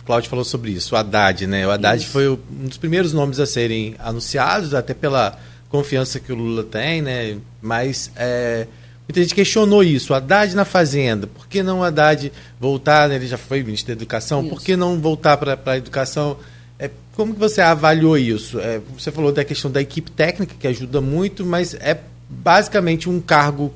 o 0.00 0.04
Cláudio 0.04 0.28
falou 0.28 0.44
sobre 0.44 0.72
isso, 0.72 0.96
o 0.96 0.98
Haddad, 0.98 1.46
né? 1.46 1.64
O 1.64 1.70
Haddad 1.70 2.02
isso. 2.02 2.10
foi 2.10 2.28
um 2.28 2.66
dos 2.66 2.76
primeiros 2.76 3.12
nomes 3.12 3.38
a 3.38 3.46
serem 3.46 3.94
anunciados, 4.00 4.74
até 4.74 4.92
pela 4.92 5.38
confiança 5.68 6.18
que 6.18 6.32
o 6.32 6.34
Lula 6.34 6.64
tem, 6.64 7.00
né? 7.00 7.36
Mas 7.62 8.10
é, 8.16 8.66
muita 9.06 9.22
gente 9.22 9.32
questionou 9.32 9.84
isso. 9.84 10.12
O 10.12 10.16
Haddad 10.16 10.56
na 10.56 10.64
Fazenda, 10.64 11.28
por 11.28 11.46
que 11.46 11.62
não 11.62 11.80
o 11.80 11.84
Haddad 11.84 12.32
voltar? 12.58 13.08
Né? 13.08 13.14
Ele 13.14 13.28
já 13.28 13.38
foi 13.38 13.62
ministro 13.62 13.88
da 13.88 13.92
Educação, 13.92 14.40
isso. 14.40 14.50
por 14.50 14.60
que 14.60 14.74
não 14.74 14.98
voltar 14.98 15.36
para 15.36 15.56
a 15.64 15.76
educação? 15.76 16.36
É, 16.80 16.90
como 17.14 17.34
que 17.34 17.38
você 17.38 17.60
avaliou 17.60 18.18
isso? 18.18 18.58
É, 18.58 18.80
você 18.98 19.12
falou 19.12 19.30
da 19.30 19.44
questão 19.44 19.70
da 19.70 19.80
equipe 19.80 20.10
técnica, 20.10 20.56
que 20.58 20.66
ajuda 20.66 21.00
muito, 21.00 21.46
mas 21.46 21.74
é 21.74 22.00
basicamente 22.28 23.08
um 23.08 23.20
cargo 23.20 23.72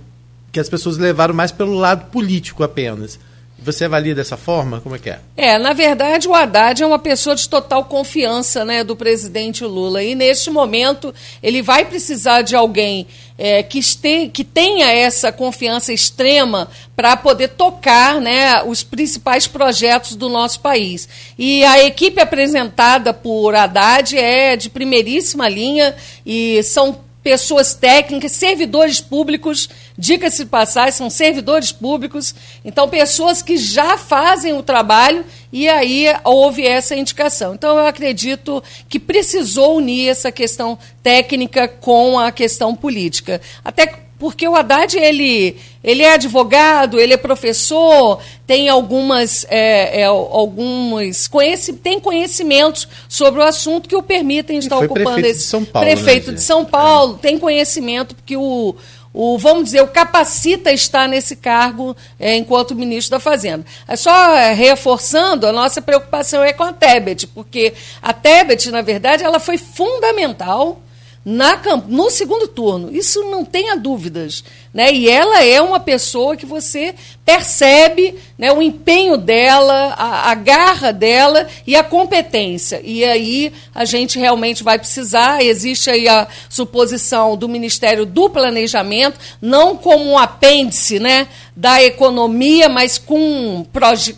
que 0.51 0.59
as 0.59 0.69
pessoas 0.69 0.99
levaram 0.99 1.35
mais 1.35 1.53
pelo 1.53 1.75
lado 1.75 2.11
político 2.11 2.65
apenas. 2.65 3.21
Você 3.65 3.85
avalia 3.85 4.15
dessa 4.15 4.37
forma? 4.37 4.81
Como 4.81 4.97
é 4.97 4.99
que 4.99 5.11
é? 5.11 5.21
É, 5.37 5.59
na 5.59 5.73
verdade, 5.73 6.27
o 6.27 6.35
Haddad 6.35 6.83
é 6.83 6.87
uma 6.87 6.99
pessoa 6.99 7.37
de 7.37 7.49
total 7.49 7.85
confiança 7.85 8.65
né, 8.65 8.83
do 8.83 8.97
presidente 8.97 9.65
Lula. 9.65 10.03
E 10.03 10.15
neste 10.15 10.51
momento 10.51 11.15
ele 11.43 11.63
vai 11.63 11.85
precisar 11.85 12.43
de 12.43 12.57
alguém 12.57 13.07
é, 13.39 13.63
que, 13.63 13.79
este, 13.79 14.29
que 14.29 14.43
tenha 14.43 14.91
essa 14.91 15.31
confiança 15.31 15.93
extrema 15.93 16.69
para 16.97 17.17
poder 17.17 17.49
tocar 17.49 18.21
né, 18.21 18.63
os 18.65 18.83
principais 18.83 19.47
projetos 19.47 20.17
do 20.17 20.29
nosso 20.29 20.61
país. 20.61 21.09
E 21.39 21.65
a 21.65 21.85
equipe 21.85 22.21
apresentada 22.21 23.15
por 23.15 23.55
Haddad 23.55 24.19
é 24.19 24.57
de 24.57 24.69
primeiríssima 24.71 25.49
linha 25.49 25.95
e 26.27 26.63
são 26.65 26.99
pessoas 27.23 27.75
técnicas, 27.75 28.33
servidores 28.33 29.01
públicos, 29.01 29.69
diga-se 29.97 30.45
de 30.45 30.51
passagem, 30.51 30.93
são 30.93 31.09
servidores 31.09 31.71
públicos, 31.71 32.35
então 32.65 32.89
pessoas 32.89 33.43
que 33.43 33.57
já 33.57 33.97
fazem 33.97 34.55
o 34.55 34.63
trabalho 34.63 35.25
e 35.53 35.69
aí 35.69 36.07
houve 36.25 36.67
essa 36.67 36.97
indicação. 36.97 37.55
Então 37.55 37.79
eu 37.79 37.87
acredito 37.87 38.63
que 38.89 38.99
precisou 38.99 39.77
unir 39.77 40.09
essa 40.09 40.33
questão 40.33 40.79
técnica 41.03 41.69
com 41.69 42.19
a 42.19 42.33
questão 42.33 42.75
política. 42.75 43.41
Até 43.65 44.02
porque 44.23 44.47
o 44.47 44.55
Haddad 44.55 44.97
ele, 44.97 45.57
ele 45.83 46.05
é 46.05 46.13
advogado, 46.13 47.01
ele 47.01 47.13
é 47.13 47.17
professor, 47.17 48.21
tem 48.47 48.69
algumas, 48.69 49.45
é, 49.51 50.03
é, 50.03 50.05
alguns 50.05 51.27
conheci, 51.27 51.73
tem 51.73 51.99
conhecimentos 51.99 52.87
sobre 53.09 53.41
o 53.41 53.43
assunto 53.43 53.89
que 53.89 53.97
o 53.97 54.01
permitem 54.01 54.59
estar 54.59 54.79
ocupando 54.79 55.17
prefeito 55.17 55.27
esse 55.27 55.39
de 55.41 55.43
São 55.43 55.65
Paulo, 55.65 55.89
prefeito 55.89 56.31
né, 56.31 56.37
de 56.37 56.41
São 56.41 56.65
Paulo, 56.65 57.19
tem 57.21 57.37
conhecimento 57.37 58.15
porque 58.15 58.37
o 58.37 58.77
o, 59.15 59.37
vamos 59.37 59.65
dizer, 59.65 59.83
o 59.83 59.89
capacita 59.89 60.73
estar 60.73 61.07
nesse 61.07 61.37
cargo 61.37 61.95
é, 62.19 62.35
enquanto 62.35 62.75
ministro 62.75 63.11
da 63.11 63.21
Fazenda. 63.21 63.67
É 63.87 63.95
só 63.95 64.35
reforçando, 64.55 65.47
a 65.47 65.53
nossa 65.53 65.83
preocupação 65.83 66.43
é 66.43 66.55
com 66.55 66.63
a 66.63 66.73
Tebet, 66.73 67.27
porque 67.27 67.75
a 68.01 68.15
Tebet, 68.15 68.71
na 68.71 68.81
verdade, 68.81 69.23
ela 69.23 69.39
foi 69.39 69.59
fundamental 69.59 70.81
na, 71.25 71.61
no 71.89 72.11
segundo 72.11 72.49
turno. 72.49 72.95
Isso 72.95 73.23
não 73.25 73.45
tenha 73.45 73.77
dúvidas. 73.77 74.45
Né? 74.73 74.91
E 74.91 75.09
ela 75.09 75.45
é 75.45 75.61
uma 75.61 75.79
pessoa 75.79 76.35
que 76.35 76.47
você 76.47 76.95
percebe 77.25 78.15
né, 78.39 78.51
o 78.51 78.63
empenho 78.63 79.19
dela, 79.19 79.95
a, 79.97 80.31
a, 80.31 80.35
garra 80.35 80.93
dela 80.93 81.47
e 81.67 81.77
a 81.77 81.85
competência. 81.85 82.81
E 82.83 83.05
aí 83.05 83.53
a 83.75 83.85
gente 83.85 84.19
realmente 84.19 84.65
vai 84.65 84.79
precisar, 84.79 85.45
existe 85.45 85.91
aí 85.91 86.09
a 86.09 86.27
suposição 86.49 87.37
do 87.37 87.49
Ministério 87.49 88.07
do 88.07 88.31
Planejamento, 88.31 89.21
não 89.41 89.77
como 89.77 90.05
um 90.05 90.19
apêndice 90.19 90.99
né, 90.99 91.29
da 91.55 91.83
economia, 91.83 92.69
mas 92.69 92.97
com, 92.97 93.67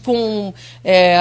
com, 0.04 0.54
é, 0.84 1.18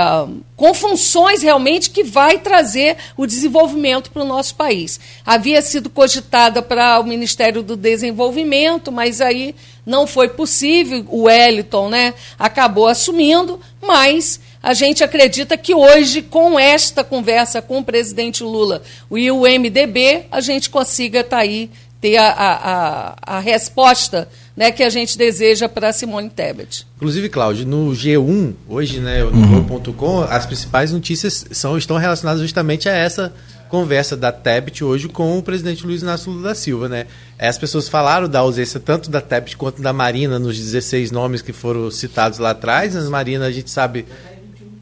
com 0.56 0.74
funções 0.74 1.42
realmente 1.42 1.90
que 1.90 2.04
vai 2.04 2.38
trazer 2.38 2.98
o 3.18 3.26
desenvolvimento 3.26 4.12
para 4.12 4.22
o 4.22 4.28
nosso 4.28 4.56
país. 4.56 5.00
Havia 5.26 5.62
sido 5.62 5.90
cogitada 5.90 6.62
para 6.62 7.00
o 7.00 7.04
Ministério 7.04 7.64
do 7.64 7.76
Desenvolvimento, 7.76 8.92
mas 8.92 9.20
aí 9.24 9.56
não 9.86 10.08
foi 10.08 10.30
possível, 10.30 11.06
o 11.10 11.24
Wellington 11.24 11.90
né, 11.90 12.14
acabou 12.38 12.88
assumindo, 12.88 13.60
mas 13.82 14.40
a 14.62 14.74
gente 14.74 15.04
acredita 15.04 15.58
que 15.58 15.76
hoje, 15.76 16.22
com 16.22 16.58
esta 16.58 17.04
conversa 17.04 17.62
com 17.62 17.80
o 17.80 17.84
presidente 17.84 18.44
Lula 18.44 18.82
e 19.12 19.30
o 19.30 19.42
MDB, 19.42 20.24
a 20.32 20.40
gente 20.40 20.70
consiga 20.70 21.20
estar 21.20 21.38
tá 21.38 21.44
aí, 21.44 21.70
ter 22.00 22.16
a, 22.18 22.32
a, 22.32 23.38
a, 23.38 23.40
resposta 23.40 24.28
né, 24.56 24.72
que 24.72 24.84
a 24.84 24.90
gente 24.90 25.18
deseja 25.18 25.68
para 25.68 25.92
Simone 25.92 26.30
Tebet. 26.30 26.86
Inclusive, 26.98 27.30
Cláudio, 27.30 27.66
no 27.66 27.92
G1, 27.92 28.54
hoje, 28.68 29.00
né, 29.00 29.24
no 29.24 29.32
uhum. 29.32 29.64
Globo.com, 29.64 30.22
as 30.22 30.46
principais 30.46 30.92
notícias 30.92 31.46
são, 31.52 31.78
estão 31.78 31.98
relacionadas 31.98 32.42
justamente 32.42 32.88
a 32.88 32.94
essa 32.94 33.34
conversa 33.74 34.16
da 34.16 34.32
Tebet 34.32 34.84
hoje 34.84 35.08
com 35.08 35.36
o 35.36 35.42
presidente 35.42 35.84
Luiz 35.84 36.04
Inácio 36.04 36.32
Lula 36.32 36.50
da 36.50 36.54
Silva, 36.54 36.88
né? 36.88 37.08
As 37.40 37.58
pessoas 37.58 37.90
falaram 37.90 38.30
da 38.30 38.38
ausência 38.38 38.80
tanto 38.80 39.10
da 39.10 39.20
Tebet 39.20 39.58
quanto 39.58 39.82
da 39.82 39.92
Marina 39.92 40.38
nos 40.38 40.60
16 40.60 41.10
nomes 41.10 41.42
que 41.42 41.52
foram 41.52 41.90
citados 41.90 42.38
lá 42.38 42.52
atrás. 42.52 42.96
As 42.96 43.10
Marina, 43.10 43.48
a 43.48 43.52
gente 43.52 43.72
sabe 43.72 44.06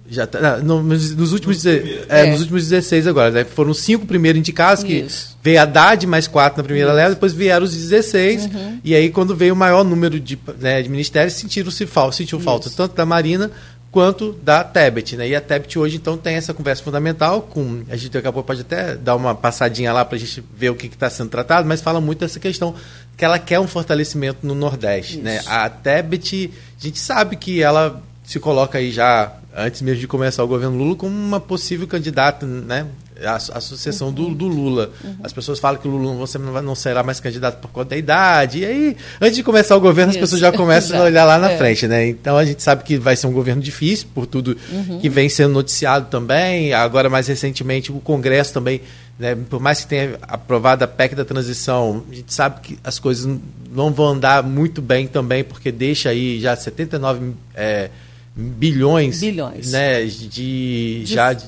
já 0.10 0.28
tá, 0.28 0.58
no, 0.58 0.84
nos, 0.84 1.32
últimos, 1.32 1.66
é, 1.66 2.04
é. 2.10 2.32
nos 2.32 2.42
últimos 2.42 2.64
16 2.64 3.08
agora, 3.08 3.32
né? 3.32 3.46
Foram 3.46 3.74
cinco 3.74 4.06
primeiros 4.06 4.38
indicados, 4.38 4.84
que 4.84 4.96
Isso. 4.96 5.38
veio 5.42 5.62
a 5.62 5.64
Haddad 5.64 6.06
mais 6.06 6.28
quatro 6.28 6.58
na 6.58 6.64
primeira 6.66 6.92
leva, 6.92 7.12
depois 7.12 7.32
vieram 7.32 7.64
os 7.64 7.74
16, 7.74 8.44
uhum. 8.44 8.80
e 8.84 8.94
aí 8.94 9.10
quando 9.10 9.34
veio 9.34 9.54
o 9.54 9.58
maior 9.58 9.86
número 9.86 10.20
de, 10.20 10.38
né, 10.60 10.82
de 10.82 10.90
ministérios, 10.90 11.36
sentiram-se 11.36 11.86
falta, 11.86 12.18
sentiu 12.18 12.42
falta 12.42 12.70
tanto 12.70 12.94
da 12.94 13.06
Marina 13.06 13.50
quanto 13.92 14.32
da 14.42 14.64
Tebet, 14.64 15.18
né? 15.18 15.28
E 15.28 15.36
a 15.36 15.42
Tebet 15.42 15.78
hoje 15.78 15.98
então 15.98 16.18
tem 16.18 16.36
essa 16.36 16.54
conversa 16.54 16.82
fundamental 16.82 17.42
com 17.42 17.84
a 17.90 17.96
gente 17.96 18.12
daqui 18.12 18.28
a 18.28 18.32
pouco 18.32 18.48
pode 18.48 18.62
até 18.62 18.96
dar 18.96 19.16
uma 19.16 19.36
passadinha 19.36 19.92
lá 19.92 20.06
para 20.06 20.16
a 20.16 20.20
gente 20.20 20.44
ver 20.56 20.70
o 20.70 20.76
que 20.76 20.88
está 20.88 21.10
sendo 21.10 21.30
tratado, 21.30 21.68
mas 21.68 21.82
fala 21.82 22.00
muito 22.00 22.20
dessa 22.20 22.40
questão 22.40 22.74
que 23.18 23.26
ela 23.26 23.38
quer 23.38 23.60
um 23.60 23.68
fortalecimento 23.68 24.48
no 24.48 24.56
Nordeste, 24.56 25.18
né? 25.18 25.38
Isso. 25.38 25.50
né? 25.50 25.56
A 25.56 25.70
Tebet, 25.70 26.52
a 26.80 26.84
gente 26.84 27.00
sabe 27.00 27.36
que 27.36 27.62
ela 27.62 28.02
se 28.24 28.40
coloca 28.40 28.78
aí 28.78 28.92
já 28.92 29.36
antes 29.56 29.82
mesmo 29.82 30.00
de 30.00 30.08
começar 30.08 30.44
o 30.44 30.48
governo 30.48 30.78
Lula 30.78 30.96
como 30.96 31.14
uma 31.14 31.40
possível 31.40 31.86
candidata, 31.86 32.46
né? 32.46 32.88
A, 33.25 33.36
a 33.36 33.62
sucessão 33.62 34.08
uhum. 34.08 34.13
do, 34.13 34.36
do, 34.36 34.48
Lula. 34.48 34.92
Uhum. 35.04 35.16
As 35.24 35.34
pessoas 35.34 35.60
falam 35.60 35.80
que 35.80 35.88
o 35.88 35.92
Lula 35.92 36.16
você 36.16 36.38
não, 36.38 36.51
vai, 36.51 36.62
não 36.62 36.75
será 36.75 37.04
mais 37.04 37.20
candidato 37.20 37.60
por 37.60 37.70
conta 37.70 37.92
da 37.92 37.98
idade. 37.98 38.60
E 38.60 38.66
aí, 38.66 38.98
antes 39.20 39.36
de 39.36 39.44
começar 39.44 39.75
o 39.75 39.80
governo, 39.80 40.12
Isso. 40.12 40.20
as 40.20 40.22
pessoas 40.22 40.42
já 40.42 40.51
começam 40.51 40.98
a 41.01 41.04
olhar 41.04 41.25
lá 41.25 41.38
na 41.38 41.51
é. 41.51 41.58
frente, 41.58 41.88
né? 41.88 42.08
Então 42.08 42.38
a 42.38 42.46
gente 42.46 42.62
sabe 42.62 42.84
que 42.84 42.98
vai 42.98 43.16
ser 43.16 43.28
um 43.28 43.32
governo 43.32 43.62
difícil 43.62 44.08
por 44.13 44.25
tudo 44.25 44.58
uhum. 44.72 45.00
que 45.00 45.10
vem 45.10 45.30
sendo 45.30 45.54
noticiado 45.54 46.08
também. 46.10 46.74
Agora, 46.74 47.10
mais 47.10 47.28
recentemente, 47.28 47.92
o 47.92 48.00
Congresso 48.00 48.54
também, 48.54 48.82
né, 49.18 49.36
por 49.50 49.60
mais 49.60 49.82
que 49.82 49.88
tenha 49.88 50.18
aprovado 50.22 50.84
a 50.84 50.88
PEC 50.88 51.16
da 51.16 51.25
transição, 51.25 52.04
a 52.12 52.16
gente 52.16 52.34
sabe 52.34 52.62
que 52.62 52.80
as 52.84 53.00
coisas 53.00 53.40
não 53.72 53.92
vão 53.92 54.08
andar 54.08 54.44
muito 54.44 54.82
bem 54.82 55.08
também, 55.08 55.44
porque 55.44 55.72
deixa 55.72 56.10
aí 56.10 56.40
já 56.40 56.56
79 56.56 57.32
é, 57.56 57.90
bilhões, 58.36 59.20
bilhões. 59.20 59.72
Né, 59.72 60.04
de, 60.06 60.28
de 60.28 61.04
já 61.06 61.34
de, 61.34 61.46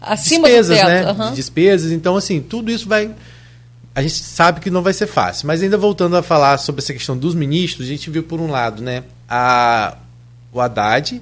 Acima 0.00 0.48
despesas, 0.48 0.78
do 0.78 0.86
teto. 0.86 0.88
né? 0.88 1.12
Uhum. 1.12 1.30
De 1.30 1.36
despesas. 1.36 1.92
Então, 1.92 2.16
assim, 2.16 2.40
tudo 2.40 2.70
isso 2.70 2.88
vai. 2.88 3.10
A 3.94 4.02
gente 4.02 4.14
sabe 4.14 4.60
que 4.60 4.70
não 4.70 4.82
vai 4.82 4.92
ser 4.92 5.06
fácil. 5.06 5.46
Mas 5.46 5.62
ainda 5.62 5.76
voltando 5.76 6.16
a 6.16 6.22
falar 6.22 6.58
sobre 6.58 6.80
essa 6.80 6.92
questão 6.92 7.16
dos 7.16 7.34
ministros, 7.34 7.86
a 7.86 7.90
gente 7.90 8.08
viu, 8.08 8.22
por 8.22 8.40
um 8.40 8.50
lado, 8.50 8.82
né, 8.82 9.04
a, 9.28 9.96
o 10.52 10.60
Haddad, 10.60 11.20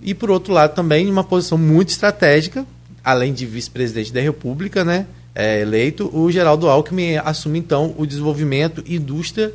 e 0.00 0.14
por 0.14 0.30
outro 0.30 0.52
lado 0.52 0.74
também 0.74 1.08
uma 1.08 1.24
posição 1.24 1.56
muito 1.56 1.90
estratégica, 1.90 2.66
além 3.04 3.32
de 3.32 3.46
vice-presidente 3.46 4.12
da 4.12 4.20
República, 4.20 4.84
né, 4.84 5.06
é, 5.34 5.60
eleito, 5.60 6.10
o 6.12 6.30
Geraldo 6.30 6.68
Alckmin 6.68 7.16
assume 7.16 7.58
então 7.58 7.94
o 7.96 8.04
desenvolvimento, 8.04 8.82
indústria 8.86 9.52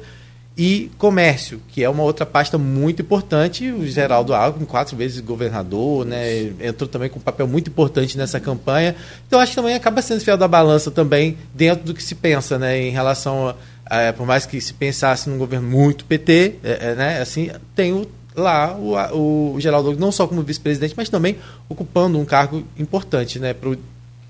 e 0.58 0.90
comércio, 0.98 1.62
que 1.68 1.84
é 1.84 1.90
uma 1.90 2.04
outra 2.04 2.26
pasta 2.26 2.58
muito 2.58 3.02
importante. 3.02 3.70
O 3.72 3.86
Geraldo 3.86 4.34
Alckmin, 4.34 4.66
quatro 4.66 4.96
vezes 4.96 5.20
governador, 5.20 6.06
né, 6.06 6.54
entrou 6.62 6.88
também 6.88 7.10
com 7.10 7.20
um 7.20 7.22
papel 7.22 7.48
muito 7.48 7.70
importante 7.70 8.18
nessa 8.18 8.40
campanha. 8.40 8.96
Então, 9.28 9.40
acho 9.40 9.52
que 9.52 9.56
também 9.58 9.76
acaba 9.76 10.02
sendo 10.02 10.22
fiel 10.22 10.38
da 10.38 10.48
balança 10.48 10.90
também 10.90 11.38
dentro 11.54 11.84
do 11.84 11.94
que 11.94 12.02
se 12.02 12.16
pensa, 12.16 12.58
né, 12.58 12.80
em 12.80 12.90
relação 12.90 13.54
a, 13.86 14.10
a 14.10 14.14
por 14.14 14.26
mais 14.26 14.46
que 14.46 14.62
se 14.62 14.74
pensasse 14.74 15.30
num 15.30 15.38
governo 15.38 15.68
muito 15.68 16.06
PT, 16.06 16.56
é, 16.64 16.92
é, 16.92 16.96
né, 16.96 17.22
assim, 17.22 17.52
tem 17.76 17.92
o, 17.92 18.08
lá 18.34 18.78
o, 18.78 19.56
o 19.56 19.60
Geraldo 19.60 19.98
não 20.00 20.12
só 20.12 20.26
como 20.26 20.42
vice-presidente, 20.42 20.94
mas 20.96 21.10
também 21.10 21.36
ocupando 21.68 22.18
um 22.18 22.24
cargo 22.24 22.64
importante, 22.80 23.40
né, 23.40 23.54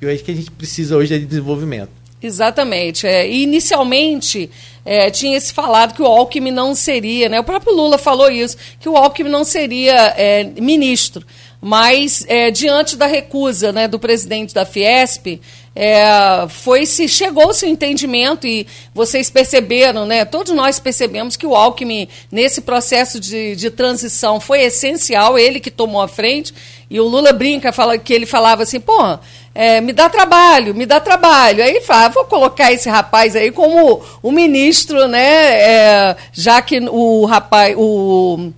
eu 0.01 0.11
acho 0.11 0.23
que 0.23 0.31
a 0.31 0.35
gente 0.35 0.49
precisa 0.49 0.97
hoje 0.97 1.13
é 1.13 1.19
de 1.19 1.25
desenvolvimento. 1.25 2.04
Exatamente. 2.25 3.05
É, 3.05 3.29
inicialmente 3.29 4.49
é, 4.83 5.11
tinha 5.11 5.39
se 5.39 5.53
falado 5.53 5.93
que 5.93 6.01
o 6.01 6.05
Alckmin 6.07 6.49
não 6.49 6.73
seria, 6.73 7.29
né? 7.29 7.39
O 7.39 7.43
próprio 7.43 7.75
Lula 7.75 7.99
falou 7.99 8.31
isso, 8.31 8.57
que 8.79 8.89
o 8.89 8.97
Alckmin 8.97 9.29
não 9.29 9.43
seria 9.43 10.13
é, 10.17 10.43
ministro. 10.43 11.23
Mas 11.61 12.25
é, 12.27 12.49
diante 12.49 12.95
da 12.95 13.05
recusa 13.05 13.71
né, 13.71 13.87
do 13.87 13.99
presidente 13.99 14.53
da 14.53 14.65
Fiesp, 14.65 15.39
é, 15.75 16.47
foi 16.47 16.85
se 16.85 17.07
chegou-se 17.07 17.65
o 17.65 17.67
entendimento 17.67 18.47
e 18.47 18.65
vocês 18.93 19.29
perceberam, 19.29 20.05
né? 20.05 20.23
Todos 20.23 20.53
nós 20.53 20.79
percebemos 20.79 21.35
que 21.35 21.45
o 21.45 21.53
Alckmin 21.53 22.07
nesse 22.31 22.61
processo 22.61 23.19
de, 23.19 23.57
de 23.57 23.69
transição 23.69 24.39
foi 24.39 24.61
essencial, 24.61 25.37
ele 25.37 25.59
que 25.59 25.69
tomou 25.69 26.01
a 26.01 26.07
frente 26.07 26.53
e 26.89 26.99
o 26.99 27.05
Lula 27.05 27.33
brinca, 27.33 27.73
fala 27.73 27.97
que 27.97 28.13
ele 28.13 28.25
falava 28.25 28.63
assim, 28.63 28.79
pô, 28.79 29.17
é, 29.53 29.81
me 29.81 29.91
dá 29.91 30.07
trabalho, 30.07 30.73
me 30.75 30.85
dá 30.85 30.99
trabalho. 30.99 31.63
Aí 31.63 31.81
fala, 31.81 32.05
ah, 32.05 32.09
vou 32.09 32.25
colocar 32.25 32.71
esse 32.71 32.87
rapaz 32.89 33.35
aí 33.35 33.51
como 33.51 34.01
o 34.21 34.31
ministro, 34.31 35.07
né? 35.07 35.61
É, 35.61 36.15
já 36.31 36.61
que 36.61 36.79
o 36.79 37.25
rapaz, 37.25 37.75
o, 37.77 38.51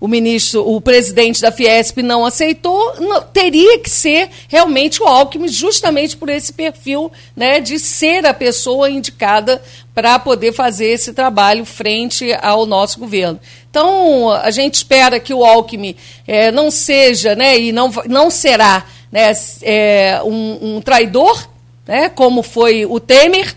o 0.00 0.08
ministro, 0.08 0.66
o 0.66 0.80
presidente 0.80 1.42
da 1.42 1.52
Fiesp 1.52 1.98
não 1.98 2.24
aceitou, 2.24 2.94
não, 2.98 3.20
teria 3.20 3.78
que 3.78 3.90
ser 3.90 4.30
realmente 4.48 5.02
o 5.02 5.06
Alckmin, 5.06 5.46
justamente 5.46 6.16
por 6.16 6.30
esse 6.30 6.54
perfil 6.54 7.12
né, 7.36 7.60
de 7.60 7.78
ser 7.78 8.24
a 8.24 8.32
pessoa 8.32 8.90
indicada 8.90 9.62
para 9.94 10.18
poder 10.18 10.52
fazer 10.52 10.86
esse 10.86 11.12
trabalho 11.12 11.66
frente 11.66 12.32
ao 12.40 12.64
nosso 12.64 12.98
governo. 12.98 13.38
Então, 13.68 14.30
a 14.30 14.50
gente 14.50 14.76
espera 14.76 15.20
que 15.20 15.34
o 15.34 15.44
Alckmin 15.44 15.94
é, 16.26 16.50
não 16.50 16.70
seja 16.70 17.34
né, 17.34 17.58
e 17.58 17.70
não, 17.70 17.92
não 18.06 18.30
será 18.30 18.86
né, 19.12 19.32
é, 19.60 20.18
um, 20.24 20.76
um, 20.76 20.80
traidor, 20.80 21.46
né, 21.86 22.08
como 22.08 22.42
foi 22.42 22.86
o 22.86 22.98
Temer, 22.98 23.54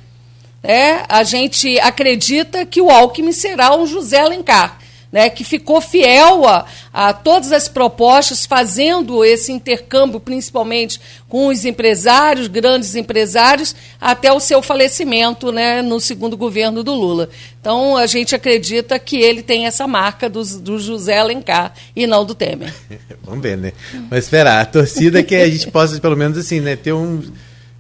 né, 0.62 1.06
a 1.08 1.24
gente 1.24 1.80
acredita 1.80 2.66
que 2.66 2.82
o 2.82 2.90
Alckmin 2.90 3.32
será 3.32 3.74
um 3.78 3.88
José 3.88 4.20
Alencar. 4.20 4.83
Né, 5.14 5.30
que 5.30 5.44
ficou 5.44 5.80
fiel 5.80 6.48
a, 6.48 6.66
a, 6.92 7.14
todas 7.14 7.52
as 7.52 7.68
propostas, 7.68 8.48
fazendo 8.48 9.24
esse 9.24 9.52
intercâmbio, 9.52 10.20
principalmente 10.20 11.00
com 11.30 11.50
os 11.50 11.66
empresários, 11.66 12.48
grandes 12.48 12.96
empresários, 12.96 13.76
até 14.02 14.34
o 14.34 14.40
seu 14.40 14.60
falecimento 14.64 15.52
né, 15.52 15.84
no 15.84 16.00
segundo 16.00 16.36
governo 16.36 16.84
do 16.84 16.96
Lula. 16.96 17.30
Então, 17.64 17.96
a 17.96 18.06
gente 18.08 18.36
acredita 18.36 19.00
que 19.00 19.16
ele 19.16 19.42
tem 19.42 19.66
essa 19.66 19.88
marca 19.88 20.30
do, 20.30 20.44
do 20.60 20.78
José 20.80 21.20
Alencar 21.20 21.74
e 21.96 22.06
não 22.06 22.26
do 22.26 22.36
Temer. 22.36 22.74
Vamos 23.24 23.42
ver, 23.42 23.56
né? 23.56 23.72
Mas 24.12 24.26
esperar. 24.26 24.62
A 24.62 24.66
torcida 24.66 25.20
é 25.20 25.24
que 25.24 25.36
a 25.36 25.50
gente 25.50 25.72
possa, 25.72 25.98
pelo 26.02 26.18
menos 26.18 26.38
assim, 26.38 26.60
né, 26.60 26.76
ter 26.76 26.92
um. 26.92 27.22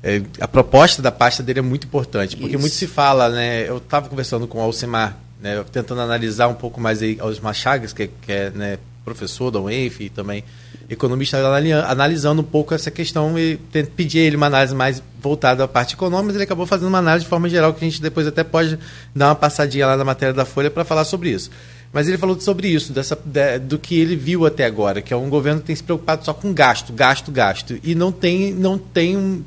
É, 0.02 0.22
a 0.40 0.48
proposta 0.48 1.02
da 1.02 1.12
pasta 1.12 1.44
dele 1.44 1.60
é 1.60 1.62
muito 1.62 1.86
importante, 1.86 2.38
porque 2.38 2.54
Isso. 2.56 2.62
muito 2.62 2.76
se 2.76 2.88
fala, 2.88 3.30
né? 3.30 3.68
Eu 3.68 3.78
estava 3.78 4.08
conversando 4.08 4.48
com 4.48 4.60
o 4.60 4.62
Alcimar 4.62 5.18
né, 5.44 5.62
tentando 5.70 6.00
analisar 6.00 6.48
um 6.48 6.54
pouco 6.54 6.80
mais 6.80 7.02
aí 7.02 7.20
os 7.22 7.58
Chagas, 7.58 7.92
que, 7.92 8.08
que 8.08 8.32
é 8.32 8.50
né, 8.50 8.80
professor 9.04 9.52
da 9.52 9.60
UENF 9.60 10.06
e 10.06 10.10
também 10.10 10.42
economista, 10.90 11.38
analisando 11.86 12.42
um 12.42 12.46
pouco 12.46 12.74
essa 12.74 12.90
questão 12.90 13.38
e 13.38 13.58
pedir 13.96 14.20
ele 14.20 14.38
uma 14.38 14.46
análise 14.46 14.74
mais 14.74 15.04
voltada 15.22 15.66
à 15.66 15.68
parte 15.68 15.96
econômica, 15.96 16.36
ele 16.36 16.44
acabou 16.46 16.66
fazendo 16.66 16.88
uma 16.88 17.00
análise 17.00 17.26
de 17.26 17.30
forma 17.30 17.50
geral 17.50 17.74
que 17.74 17.84
a 17.84 17.90
gente 17.90 18.02
depois 18.02 18.26
até 18.26 18.42
pode 18.44 18.80
dar 19.14 19.28
uma 19.28 19.36
passadinha 19.36 19.86
lá 19.86 19.98
na 19.98 20.06
matéria 20.06 20.34
da 20.34 20.46
Folha 20.46 20.72
para 20.72 20.86
falar 20.86 21.04
sobre 21.04 21.30
isso. 21.30 21.52
Mas 21.92 22.08
ele 22.08 22.18
falou 22.18 22.40
sobre 22.40 22.70
isso, 22.70 22.94
dessa, 22.94 23.18
de, 23.24 23.60
do 23.60 23.78
que 23.78 24.00
ele 24.00 24.16
viu 24.16 24.46
até 24.46 24.66
agora, 24.66 25.02
que 25.02 25.14
é 25.14 25.18
um 25.18 25.30
governo 25.30 25.60
que 25.60 25.68
tem 25.68 25.76
se 25.76 25.84
preocupado 25.84 26.24
só 26.24 26.34
com 26.34 26.54
gasto, 26.54 26.94
gasto, 26.94 27.32
gasto. 27.32 27.78
E 27.84 27.94
não 27.94 28.12
tem, 28.12 28.54
não 28.54 28.78
tem 28.78 29.46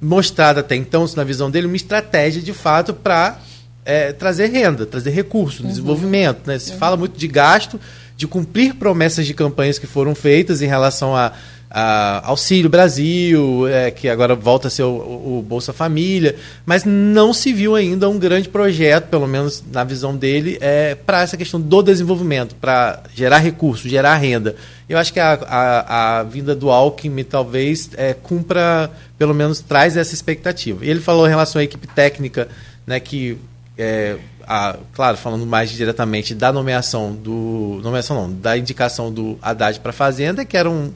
mostrado 0.00 0.60
até 0.60 0.74
então, 0.74 1.06
na 1.14 1.22
visão 1.22 1.50
dele, 1.50 1.66
uma 1.66 1.76
estratégia 1.76 2.42
de 2.42 2.52
fato 2.52 2.94
para 2.94 3.38
é, 3.84 4.12
trazer 4.12 4.46
renda, 4.46 4.86
trazer 4.86 5.10
recurso, 5.10 5.62
uhum. 5.62 5.68
desenvolvimento. 5.68 6.46
Né? 6.46 6.58
Se 6.58 6.72
uhum. 6.72 6.78
fala 6.78 6.96
muito 6.96 7.18
de 7.18 7.28
gasto, 7.28 7.78
de 8.16 8.26
cumprir 8.26 8.74
promessas 8.74 9.26
de 9.26 9.34
campanhas 9.34 9.78
que 9.78 9.86
foram 9.86 10.14
feitas 10.14 10.62
em 10.62 10.66
relação 10.66 11.14
a, 11.14 11.32
a 11.68 12.28
Auxílio 12.28 12.70
Brasil, 12.70 13.66
é, 13.66 13.90
que 13.90 14.08
agora 14.08 14.36
volta 14.36 14.68
a 14.68 14.70
ser 14.70 14.84
o, 14.84 15.38
o, 15.38 15.44
Bolsa 15.46 15.72
Família, 15.72 16.36
mas 16.64 16.84
não 16.84 17.34
se 17.34 17.52
viu 17.52 17.74
ainda 17.74 18.08
um 18.08 18.16
grande 18.16 18.48
projeto, 18.48 19.08
pelo 19.08 19.26
menos 19.26 19.64
na 19.72 19.82
visão 19.82 20.16
dele, 20.16 20.56
é, 20.60 20.94
para 20.94 21.22
essa 21.22 21.36
questão 21.36 21.60
do 21.60 21.82
desenvolvimento, 21.82 22.54
para 22.54 23.02
gerar 23.12 23.38
recursos, 23.38 23.90
gerar 23.90 24.14
renda. 24.14 24.54
Eu 24.88 24.96
acho 24.96 25.12
que 25.12 25.18
a, 25.18 25.32
a, 25.32 26.20
a 26.20 26.22
vinda 26.22 26.54
do 26.54 26.70
Alckmin 26.70 27.24
talvez 27.24 27.90
é, 27.96 28.14
cumpra, 28.14 28.88
pelo 29.18 29.34
menos 29.34 29.58
traz 29.60 29.96
essa 29.96 30.14
expectativa. 30.14 30.84
E 30.86 30.90
ele 30.90 31.00
falou 31.00 31.26
em 31.26 31.30
relação 31.30 31.60
à 31.60 31.64
equipe 31.64 31.88
técnica, 31.88 32.46
né, 32.86 33.00
que 33.00 33.36
é, 33.76 34.16
a, 34.46 34.78
claro, 34.92 35.16
falando 35.16 35.46
mais 35.46 35.70
diretamente 35.70 36.34
da 36.34 36.52
nomeação 36.52 37.14
do. 37.14 37.80
Nomeação 37.82 38.16
não, 38.16 38.32
da 38.32 38.56
indicação 38.56 39.12
do 39.12 39.38
Haddad 39.42 39.80
para 39.80 39.90
a 39.90 39.94
Fazenda, 39.94 40.44
que 40.44 40.56
eram. 40.56 40.92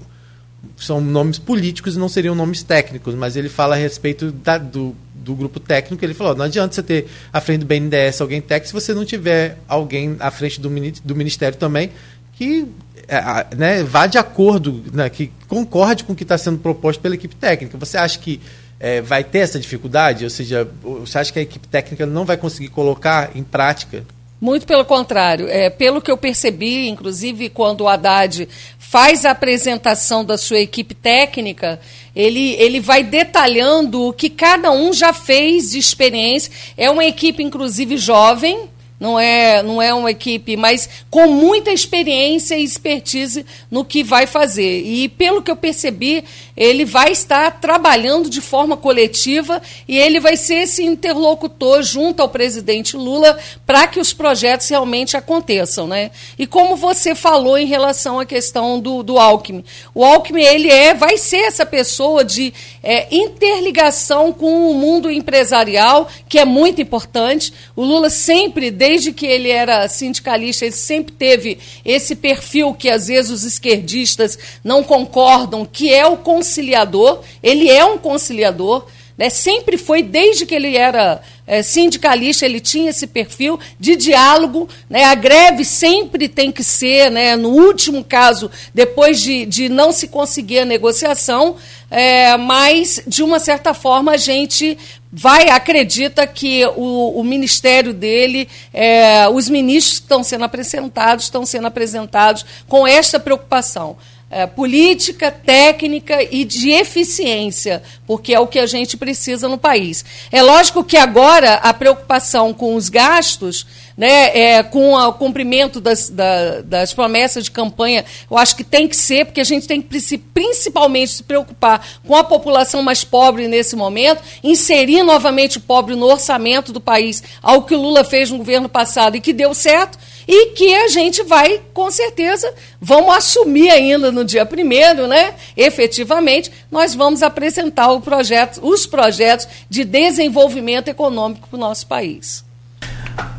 São 0.77 1.01
nomes 1.01 1.39
políticos 1.39 1.95
e 1.95 1.99
não 1.99 2.09
seriam 2.09 2.35
nomes 2.35 2.65
técnicos, 2.65 3.15
mas 3.15 3.37
ele 3.37 3.49
fala 3.49 3.77
a 3.77 3.79
respeito 3.79 4.33
da, 4.33 4.59
do, 4.59 4.95
do 5.15 5.35
grupo 5.35 5.61
técnico. 5.61 6.05
Ele 6.05 6.15
falou: 6.15 6.35
não 6.35 6.45
adianta 6.45 6.75
você 6.75 6.83
ter 6.83 7.07
à 7.33 7.41
frente 7.41 7.61
do 7.61 7.67
BNDES 7.67 8.21
alguém 8.21 8.41
técnico 8.41 8.69
se 8.69 8.75
você 8.75 8.93
não 8.93 9.05
tiver 9.05 9.59
alguém 9.69 10.17
à 10.19 10.31
frente 10.31 10.61
do, 10.61 10.69
do 11.05 11.15
Ministério 11.15 11.57
também 11.57 11.91
que 12.39 12.69
é, 13.09 13.57
né, 13.57 13.83
vá 13.83 14.07
de 14.07 14.17
acordo, 14.17 14.85
né, 14.93 15.09
que 15.09 15.33
concorde 15.49 16.05
com 16.05 16.13
o 16.13 16.17
que 16.17 16.23
está 16.23 16.39
sendo 16.39 16.59
proposto 16.59 17.01
pela 17.01 17.17
equipe 17.17 17.35
técnica. 17.35 17.77
Você 17.79 17.97
acha 17.97 18.19
que 18.19 18.41
é, 18.81 19.01
vai 19.01 19.25
ter 19.25 19.41
essa 19.41 19.59
dificuldade? 19.59 20.25
Ou 20.25 20.31
seja, 20.31 20.69
você 20.83 21.19
acha 21.19 21.33
que 21.33 21.39
a 21.39 21.43
equipe 21.43 21.67
técnica 21.69 22.07
não 22.07 22.25
vai 22.25 22.37
conseguir 22.37 22.69
colocar 22.69 23.31
em 23.35 23.43
prática? 23.43 24.05
Muito 24.41 24.67
pelo 24.67 24.85
contrário. 24.85 25.49
É, 25.49 25.69
pelo 25.69 26.01
que 26.01 26.11
eu 26.11 26.17
percebi, 26.17 26.89
inclusive, 26.89 27.49
quando 27.49 27.81
o 27.83 27.89
Haddad 27.89 28.49
faz 28.79 29.25
a 29.25 29.33
apresentação 29.33 30.25
da 30.25 30.39
sua 30.39 30.61
equipe 30.61 30.95
técnica, 30.95 31.81
ele, 32.15 32.55
ele 32.55 32.79
vai 32.79 33.03
detalhando 33.03 34.09
o 34.09 34.13
que 34.13 34.31
cada 34.31 34.71
um 34.71 34.93
já 34.93 35.13
fez 35.13 35.73
de 35.73 35.79
experiência. 35.79 36.53
É 36.77 36.89
uma 36.89 37.05
equipe, 37.05 37.43
inclusive, 37.43 37.97
jovem, 37.97 38.69
não 39.01 39.19
é, 39.19 39.63
não 39.63 39.81
é 39.81 39.95
uma 39.95 40.11
equipe, 40.11 40.57
mas 40.57 40.89
com 41.09 41.29
muita 41.29 41.71
experiência 41.71 42.59
e 42.59 42.65
expertise 42.65 43.47
no 43.71 43.85
que 43.85 44.03
vai 44.03 44.27
fazer. 44.27 44.83
E 44.83 45.09
pelo 45.09 45.41
que 45.41 45.51
eu 45.51 45.57
percebi, 45.57 46.25
ele 46.59 46.85
vai 46.85 47.13
estar 47.13 47.61
trabalhando 47.61 48.29
de 48.29 48.41
forma 48.41 48.77
coletiva 48.77 49.63
e 49.87 49.97
ele 49.97 50.19
vai 50.19 50.37
ser 50.37 50.63
esse 50.63 50.85
interlocutor 50.85 51.85
junto 51.85 52.21
ao 52.21 52.29
presidente 52.29 52.97
Lula 52.97 53.39
para 53.65 53.87
que 53.87 54.01
os 54.01 54.13
projetos 54.13 54.69
realmente 54.69 55.17
aconteçam. 55.17 55.87
Né? 55.87 56.11
E 56.37 56.49
como 56.49 56.77
você 56.77 57.15
falou 57.15 57.57
em 57.57 57.67
relação 57.67 58.19
à 58.19 58.27
questão 58.27 58.81
do, 58.81 59.05
do 59.05 59.19
Alckmin, 59.19 59.65
o 59.95 60.05
Alckmin 60.05 60.43
ele 60.43 60.69
é, 60.69 60.95
vai 60.95 61.17
ser 61.17 61.43
essa 61.43 61.65
pessoa 61.65 62.25
de 62.25 62.53
é, 62.83 63.07
interligação 63.15 64.33
com 64.33 64.69
o 64.69 64.75
mundo 64.75 65.09
empresarial, 65.09 66.09
que 66.29 66.41
é 66.41 66.45
muito 66.45 66.83
importante. 66.83 67.53
O 67.77 67.85
Lula 67.85 68.11
sempre, 68.11 68.73
desde 68.73 69.13
que 69.13 69.27
ele 69.27 69.49
era 69.49 69.89
sindicalista, 69.89 70.65
ele 70.65 70.75
sempre 70.75 71.13
teve 71.13 71.59
esse 71.85 72.17
perfil 72.17 72.75
que 72.75 72.91
às 72.91 73.07
vezes 73.07 73.31
os 73.31 73.45
esquerdistas 73.45 74.37
não 74.65 74.83
concordam, 74.83 75.65
que 75.65 75.95
é 75.95 76.05
o 76.05 76.17
conciliador, 76.49 77.21
ele 77.43 77.69
é 77.69 77.85
um 77.85 77.99
conciliador, 77.99 78.87
né? 79.19 79.29
sempre 79.29 79.77
foi, 79.77 80.03
desde 80.03 80.47
que 80.47 80.55
ele 80.55 80.77
era 80.77 81.21
é, 81.47 81.63
sindicalista, 81.63 82.47
ele 82.47 82.61
tinha 82.61 82.91
esse 82.91 83.07
perfil 83.07 83.59
de 83.79 83.97
diálogo. 83.97 84.69
Né? 84.89 85.05
A 85.05 85.15
greve 85.15 85.65
sempre 85.65 86.27
tem 86.29 86.51
que 86.51 86.65
ser, 86.65 87.11
né, 87.11 87.37
no 87.37 87.51
último 87.51 88.03
caso, 88.03 88.51
depois 88.73 89.21
de, 89.21 89.45
de 89.45 89.69
não 89.69 89.93
se 89.93 90.09
conseguir 90.09 90.61
a 90.61 90.65
negociação, 90.65 91.57
é, 91.91 92.37
mas, 92.37 93.03
de 93.07 93.23
uma 93.23 93.39
certa 93.39 93.75
forma, 93.75 94.13
a 94.13 94.17
gente 94.17 94.79
vai, 95.13 95.49
acredita 95.51 96.27
que 96.27 96.65
o, 96.77 97.19
o 97.19 97.25
ministério 97.25 97.93
dele, 97.93 98.49
é, 98.73 99.29
os 99.29 99.49
ministros 99.49 99.99
que 99.99 100.05
estão 100.05 100.23
sendo 100.23 100.45
apresentados, 100.45 101.25
estão 101.25 101.45
sendo 101.45 101.67
apresentados 101.67 102.45
com 102.69 102.87
esta 102.87 103.19
preocupação 103.19 103.97
é, 104.31 104.47
política, 104.47 105.31
técnica 105.31 106.23
e 106.23 106.45
de 106.45 106.71
eficiência, 106.71 107.83
porque 108.07 108.35
é 108.35 108.41
o 108.41 108.47
que 108.47 108.59
a 108.59 108.67
gente 108.67 108.97
precisa 108.97 109.49
no 109.49 109.57
país. 109.57 110.05
É 110.31 110.43
lógico 110.43 110.85
que 110.85 110.97
agora 110.97 111.55
a 111.55 111.73
preocupação 111.73 112.53
com 112.53 112.75
os 112.75 112.89
gastos, 112.89 113.67
né, 113.97 114.37
é, 114.39 114.63
com 114.63 114.93
o 114.95 115.13
cumprimento 115.15 115.81
das, 115.81 116.11
da, 116.11 116.61
das 116.61 116.93
promessas 116.93 117.45
de 117.45 117.51
campanha, 117.51 118.05
eu 118.31 118.37
acho 118.37 118.55
que 118.55 118.63
tem 118.63 118.87
que 118.87 118.97
ser, 118.97 119.25
porque 119.25 119.41
a 119.41 119.45
gente 119.45 119.67
tem 119.67 119.81
que 119.81 120.19
principalmente 120.19 121.13
se 121.13 121.23
preocupar 121.23 121.85
com 122.07 122.15
a 122.15 122.23
população 122.23 122.83
mais 122.83 123.03
pobre 123.03 123.49
nesse 123.49 123.75
momento, 123.75 124.23
inserir 124.45 125.03
novamente 125.03 125.59
o 125.59 125.61
pobre 125.61 125.97
no 125.97 126.07
orçamento 126.07 126.73
do 126.73 126.81
país, 126.81 127.23
algo 127.43 127.67
que 127.67 127.75
o 127.75 127.81
Lula 127.81 128.05
fez 128.05 128.31
no 128.31 128.39
governo 128.39 128.69
passado 128.69 129.17
e 129.17 129.21
que 129.21 129.33
deu 129.33 129.55
certo 129.55 129.99
e 130.29 130.51
que 130.51 130.75
a 130.75 130.89
gente 130.89 131.23
vai, 131.23 131.59
com 131.73 131.91
certeza, 131.91 132.53
vamos 132.79 133.17
assumir 133.17 133.71
ainda 133.71 134.13
no 134.13 134.27
dia 134.27 134.45
primeiro, 134.45 135.07
né? 135.07 135.33
Efetivamente, 135.57 136.53
nós 136.71 136.95
vamos 136.95 137.23
apresentar 137.23 137.91
o 137.93 138.01
projeto, 138.03 138.61
os 138.63 138.85
projetos 138.85 139.49
de 139.71 139.85
desenvolvimento 139.85 140.89
econômico 140.89 141.49
para 141.49 141.57
o 141.57 141.61
nosso 141.61 141.87
país. 141.87 142.45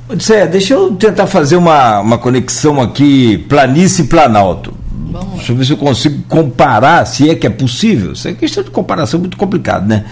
Odisseia, 0.09 0.47
deixa 0.47 0.73
eu 0.73 0.95
tentar 0.95 1.27
fazer 1.27 1.57
uma, 1.57 1.99
uma 1.99 2.17
conexão 2.17 2.81
aqui, 2.81 3.37
planície 3.47 4.05
e 4.05 4.07
planalto. 4.07 4.73
Vamos. 5.11 5.35
Deixa 5.35 5.51
eu 5.51 5.55
ver 5.55 5.65
se 5.65 5.71
eu 5.73 5.77
consigo 5.77 6.23
comparar, 6.27 7.05
se 7.05 7.29
é 7.29 7.35
que 7.35 7.45
é 7.45 7.51
possível. 7.51 8.13
Isso 8.13 8.27
é 8.27 8.33
questão 8.33 8.63
de 8.63 8.71
comparação 8.71 9.19
muito 9.19 9.37
complicado, 9.37 9.87
né? 9.87 10.05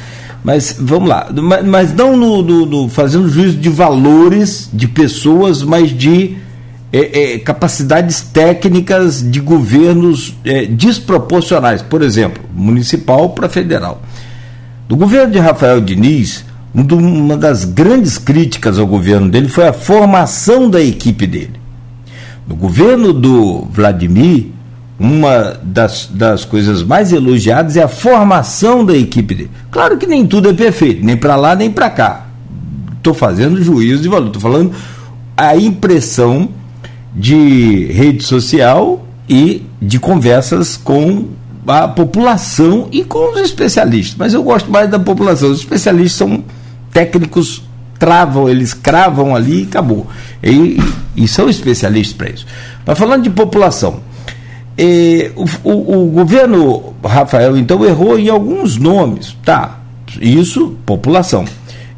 Mas 0.44 0.76
vamos 0.80 1.10
lá. 1.10 1.28
Mas, 1.34 1.66
mas 1.66 1.94
não 1.94 2.16
no, 2.16 2.44
no, 2.44 2.66
no, 2.68 2.90
fazendo 2.90 3.28
juízo 3.28 3.58
de 3.58 3.70
valores 3.70 4.70
de 4.72 4.88
pessoas, 4.88 5.64
mas 5.64 5.90
de 5.90 6.38
é, 6.92 7.34
é, 7.34 7.40
capacidades 7.40 8.22
técnicas 8.22 9.22
de 9.22 9.40
governos 9.40 10.36
é, 10.46 10.66
desproporcionais, 10.66 11.82
por 11.82 12.02
exemplo, 12.02 12.44
municipal 12.54 13.30
para 13.32 13.50
federal. 13.50 14.02
Do 14.88 14.96
governo 14.96 15.34
de 15.34 15.40
Rafael 15.40 15.82
Diniz, 15.82 16.46
uma 16.74 17.36
das 17.36 17.66
grandes 17.66 18.18
críticas 18.18 18.80
ao 18.80 18.88
governo 18.88 19.30
dele 19.30 19.50
foi 19.50 19.68
a 19.68 19.74
formação 19.74 20.70
da 20.70 20.82
equipe 20.82 21.28
dele. 21.28 21.54
No 22.48 22.56
governo 22.56 23.12
do 23.12 23.66
Vladimir, 23.66 24.48
uma 24.98 25.60
das, 25.62 26.10
das 26.12 26.46
coisas 26.46 26.82
mais 26.84 27.12
elogiadas 27.12 27.76
é 27.76 27.84
a 27.84 27.88
formação 27.88 28.86
da 28.86 28.96
equipe 28.96 29.36
dele. 29.36 29.52
Claro 29.70 29.98
que 29.98 30.08
nem 30.08 30.26
tudo 30.26 30.50
é 30.50 30.54
perfeito, 30.54 31.06
nem 31.06 31.18
para 31.18 31.36
lá 31.36 31.56
nem 31.56 31.70
para 31.70 31.90
cá. 31.90 32.28
Estou 32.98 33.14
fazendo 33.14 33.62
juízo 33.62 34.02
de 34.02 34.08
valor, 34.08 34.28
estou 34.28 34.42
falando 34.42 34.72
a 35.36 35.56
impressão 35.56 36.50
de 37.18 37.92
rede 37.92 38.24
social 38.24 39.04
e 39.28 39.64
de 39.82 40.00
conversas 40.00 40.78
com 40.78 41.26
a 41.66 41.88
população 41.88 42.88
e 42.92 43.04
com 43.04 43.34
os 43.34 43.42
especialistas. 43.42 44.16
Mas 44.18 44.34
eu 44.34 44.44
gosto 44.44 44.70
mais 44.70 44.90
da 44.90 45.00
população. 45.00 45.50
Os 45.50 45.60
especialistas 45.60 46.14
são 46.14 46.44
técnicos, 46.94 47.64
travam, 47.98 48.48
eles 48.48 48.74
cravam 48.74 49.36
ali 49.36 49.64
e 49.64 49.64
acabou. 49.64 50.08
E, 50.44 50.78
e 51.16 51.28
são 51.28 51.50
especialistas 51.50 52.16
para 52.16 52.30
isso. 52.30 52.46
Mas 52.86 52.98
falando 52.98 53.24
de 53.24 53.32
população, 53.32 54.00
eh, 54.78 55.32
o, 55.36 55.46
o, 55.70 56.04
o 56.04 56.12
governo 56.12 56.94
Rafael 57.04 57.58
então 57.58 57.84
errou 57.84 58.18
em 58.20 58.30
alguns 58.30 58.78
nomes, 58.78 59.36
tá? 59.44 59.80
Isso, 60.22 60.78
população. 60.86 61.46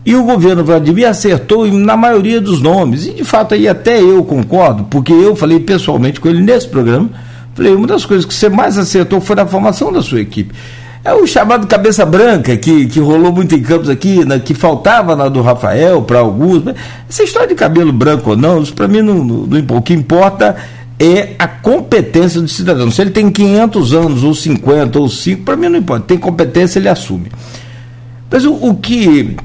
E 0.06 0.16
o 0.16 0.24
governo 0.24 0.64
Vladimir 0.64 1.08
acertou 1.08 1.68
na 1.68 1.98
maioria 1.98 2.40
dos 2.40 2.62
nomes. 2.62 3.06
E 3.06 3.12
de 3.12 3.24
fato 3.24 3.54
aí 3.54 3.68
até 3.68 4.02
eu 4.02 4.24
concordo, 4.24 4.86
porque 4.86 5.12
eu 5.12 5.36
falei 5.36 5.60
pessoalmente 5.60 6.20
com 6.20 6.28
ele 6.30 6.42
nesse 6.42 6.68
programa. 6.68 7.10
Falei, 7.54 7.76
uma 7.76 7.88
das 7.88 8.06
coisas 8.06 8.26
que 8.26 8.34
você 8.34 8.48
mais 8.48 8.78
acertou 8.78 9.20
foi 9.20 9.36
na 9.36 9.46
formação 9.46 9.92
da 9.92 10.02
sua 10.02 10.22
equipe. 10.22 10.54
É 11.04 11.14
o 11.14 11.26
chamado 11.26 11.66
cabeça 11.66 12.06
branca, 12.06 12.56
que, 12.58 12.86
que 12.88 13.00
rolou 13.00 13.32
muito 13.32 13.56
em 13.56 13.62
campos 13.62 13.90
aqui, 13.90 14.26
né, 14.26 14.38
que 14.40 14.54
faltava 14.54 15.16
na 15.16 15.30
do 15.30 15.42
Rafael 15.42 16.02
para 16.02 16.20
alguns. 16.20 16.64
Essa 17.10 17.24
história 17.24 17.48
de 17.48 17.56
cabelo 17.56 17.92
branco 17.94 18.32
ou 18.32 18.38
não, 18.38 18.62
isso 18.62 18.74
para 18.74 18.88
mim 18.88 19.02
não, 19.02 19.24
não, 19.24 19.48
não, 19.48 19.78
O 19.78 19.82
que 19.82 19.94
importa 19.94 20.58
é 21.00 21.36
a 21.40 21.48
competência 21.48 22.42
do 22.42 22.48
cidadão. 22.50 22.92
Se 22.92 23.02
ele 23.02 23.12
tem 23.12 23.30
500 23.30 23.94
anos, 23.94 24.24
ou 24.24 24.34
50, 24.34 25.00
ou 25.00 25.10
5, 25.10 25.44
para 25.44 25.56
mim 25.56 25.70
não 25.70 25.80
importa. 25.80 26.06
Tem 26.06 26.18
competência, 26.18 26.80
ele 26.80 26.90
assume. 26.90 27.32
Mas 28.30 28.46
o, 28.46 28.54
o 28.54 28.76
que 28.76 29.38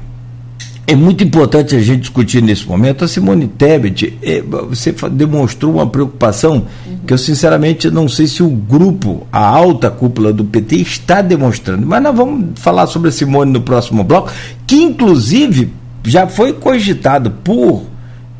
é 0.87 0.95
muito 0.95 1.23
importante 1.23 1.75
a 1.75 1.79
gente 1.81 2.01
discutir 2.01 2.41
nesse 2.41 2.67
momento. 2.67 3.03
A 3.03 3.07
Simone 3.07 3.47
Tebet, 3.47 4.17
é, 4.21 4.41
você 4.41 4.93
demonstrou 5.11 5.73
uma 5.73 5.87
preocupação 5.87 6.65
que 7.07 7.13
eu 7.13 7.17
sinceramente 7.17 7.89
não 7.89 8.07
sei 8.07 8.27
se 8.27 8.43
o 8.43 8.49
grupo, 8.49 9.25
a 9.31 9.39
alta 9.39 9.89
cúpula 9.89 10.31
do 10.31 10.45
PT, 10.45 10.75
está 10.77 11.21
demonstrando. 11.21 11.85
Mas 11.85 12.03
nós 12.03 12.15
vamos 12.15 12.59
falar 12.59 12.87
sobre 12.87 13.09
a 13.09 13.11
Simone 13.11 13.51
no 13.51 13.61
próximo 13.61 14.03
bloco, 14.03 14.31
que 14.67 14.75
inclusive 14.75 15.73
já 16.03 16.27
foi 16.27 16.53
cogitado 16.53 17.31
por 17.31 17.83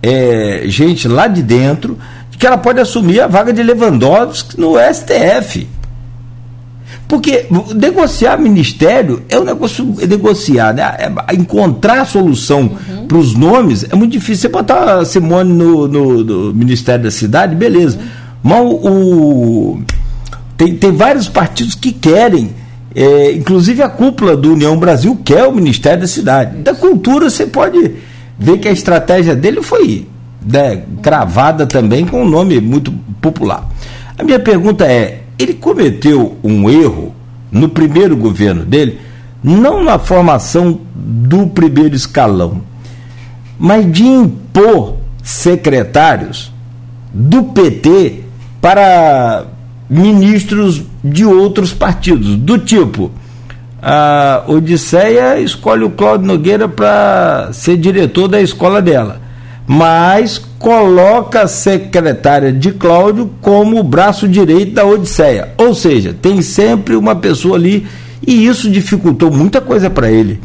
é, 0.04 0.64
gente 0.66 1.08
lá 1.08 1.28
de 1.28 1.42
dentro 1.42 1.98
que 2.38 2.46
ela 2.46 2.58
pode 2.58 2.80
assumir 2.80 3.22
a 3.22 3.28
vaga 3.28 3.54
de 3.54 3.64
Lewandowski 3.64 4.60
no 4.60 4.76
STF. 4.78 5.68
Porque 7.08 7.46
negociar 7.76 8.38
ministério 8.38 9.24
é 9.30 9.40
um 9.40 9.44
negócio 9.44 9.96
é 10.02 10.08
negociar, 10.08 10.74
né? 10.74 10.84
É 11.28 11.36
encontrar 11.36 12.02
a 12.02 12.06
solução 12.06 12.62
uhum. 12.62 13.08
para 13.08 13.18
os 13.18 13.36
nomes 13.36 13.86
é 13.90 13.96
muito 13.96 14.12
difícil. 14.12 14.42
Você 14.42 14.50
botar 14.50 15.00
a 15.00 15.06
Simone 15.06 15.54
no, 15.54 15.88
no, 15.88 16.24
no 16.24 16.54
Ministério 16.54 17.04
da 17.04 17.12
Cidade, 17.12 17.56
beleza. 17.56 17.98
Uhum. 17.98 18.26
Mas 18.44 18.62
o, 18.64 19.80
tem, 20.58 20.76
tem 20.76 20.92
vários 20.92 21.28
partidos 21.28 21.76
que 21.76 21.92
querem, 21.92 22.52
é, 22.96 23.32
inclusive 23.34 23.82
a 23.82 23.90
cúpula 23.90 24.38
do 24.38 24.54
União 24.54 24.78
Brasil 24.78 25.20
quer 25.24 25.46
o 25.46 25.52
Ministério 25.52 26.02
da 26.02 26.08
Cidade. 26.08 26.58
Da 26.58 26.74
cultura 26.74 27.30
você 27.30 27.46
pode 27.46 27.92
ver 28.38 28.60
que 28.60 28.68
a 28.68 28.72
estratégia 28.72 29.36
dele 29.36 29.62
foi 29.62 30.08
né, 30.46 30.84
cravada 31.02 31.66
também 31.66 32.06
com 32.06 32.24
um 32.24 32.30
nome 32.30 32.60
muito 32.62 32.92
popular. 33.22 33.68
A 34.18 34.24
minha 34.24 34.40
pergunta 34.40 34.86
é 34.86 35.25
ele 35.38 35.54
cometeu 35.54 36.38
um 36.44 36.70
erro 36.70 37.14
no 37.52 37.70
primeiro 37.70 38.16
governo 38.16 38.66
dele, 38.66 39.00
não 39.44 39.84
na 39.84 40.00
formação 40.00 40.80
do 40.94 41.48
primeiro 41.48 41.96
escalão, 41.96 42.62
mas 43.58 43.90
de 43.92 44.06
impor 44.06 44.96
secretários 45.24 46.52
do 47.14 47.44
PT 47.44 48.24
para 48.60 49.46
ministros 49.90 50.84
de 51.04 51.26
outros 51.26 51.74
partidos, 51.74 52.36
do 52.36 52.58
tipo 52.58 53.12
a 53.88 54.44
Odisseia 54.48 55.40
escolhe 55.40 55.84
o 55.84 55.92
Cláudio 55.92 56.26
Nogueira 56.26 56.68
para 56.68 57.50
ser 57.54 57.78
diretor 57.78 58.28
da 58.28 58.42
escola 58.42 58.82
dela 58.82 59.22
mas 59.68 60.38
coloca 60.60 61.42
a 61.42 61.48
secretária 61.48 62.52
de 62.52 62.72
Cláudio 62.72 63.32
como 63.42 63.80
o 63.80 63.84
braço 63.84 64.28
direito 64.28 64.74
da 64.74 64.86
Odisseia. 64.86 65.50
Ou 65.58 65.74
seja, 65.74 66.16
tem 66.20 66.42
sempre 66.42 66.96
uma 66.96 67.16
pessoa 67.16 67.56
ali 67.56 67.88
e 68.26 68.46
isso 68.46 68.70
dificultou 68.70 69.32
muita 69.32 69.60
coisa 69.62 69.90
para 69.90 70.10
ele 70.12 70.40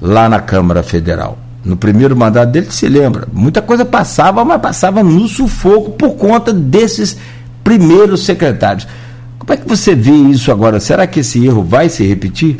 lá 0.00 0.28
na 0.28 0.40
Câmara 0.40 0.82
Federal. 0.82 1.38
no 1.64 1.76
primeiro 1.76 2.16
mandato 2.16 2.50
dele, 2.50 2.66
se 2.70 2.88
lembra, 2.88 3.28
muita 3.32 3.62
coisa 3.62 3.84
passava, 3.84 4.44
mas 4.44 4.60
passava 4.60 5.00
no 5.02 5.28
sufoco 5.28 5.92
por 5.92 6.14
conta 6.16 6.52
desses 6.52 7.16
primeiros 7.62 8.24
secretários. 8.24 8.86
Como 9.38 9.52
é 9.52 9.56
que 9.56 9.68
você 9.68 9.94
vê 9.94 10.10
isso 10.10 10.50
agora? 10.50 10.80
Será 10.80 11.06
que 11.06 11.20
esse 11.20 11.44
erro 11.44 11.62
vai 11.62 11.88
se 11.88 12.04
repetir? 12.04 12.58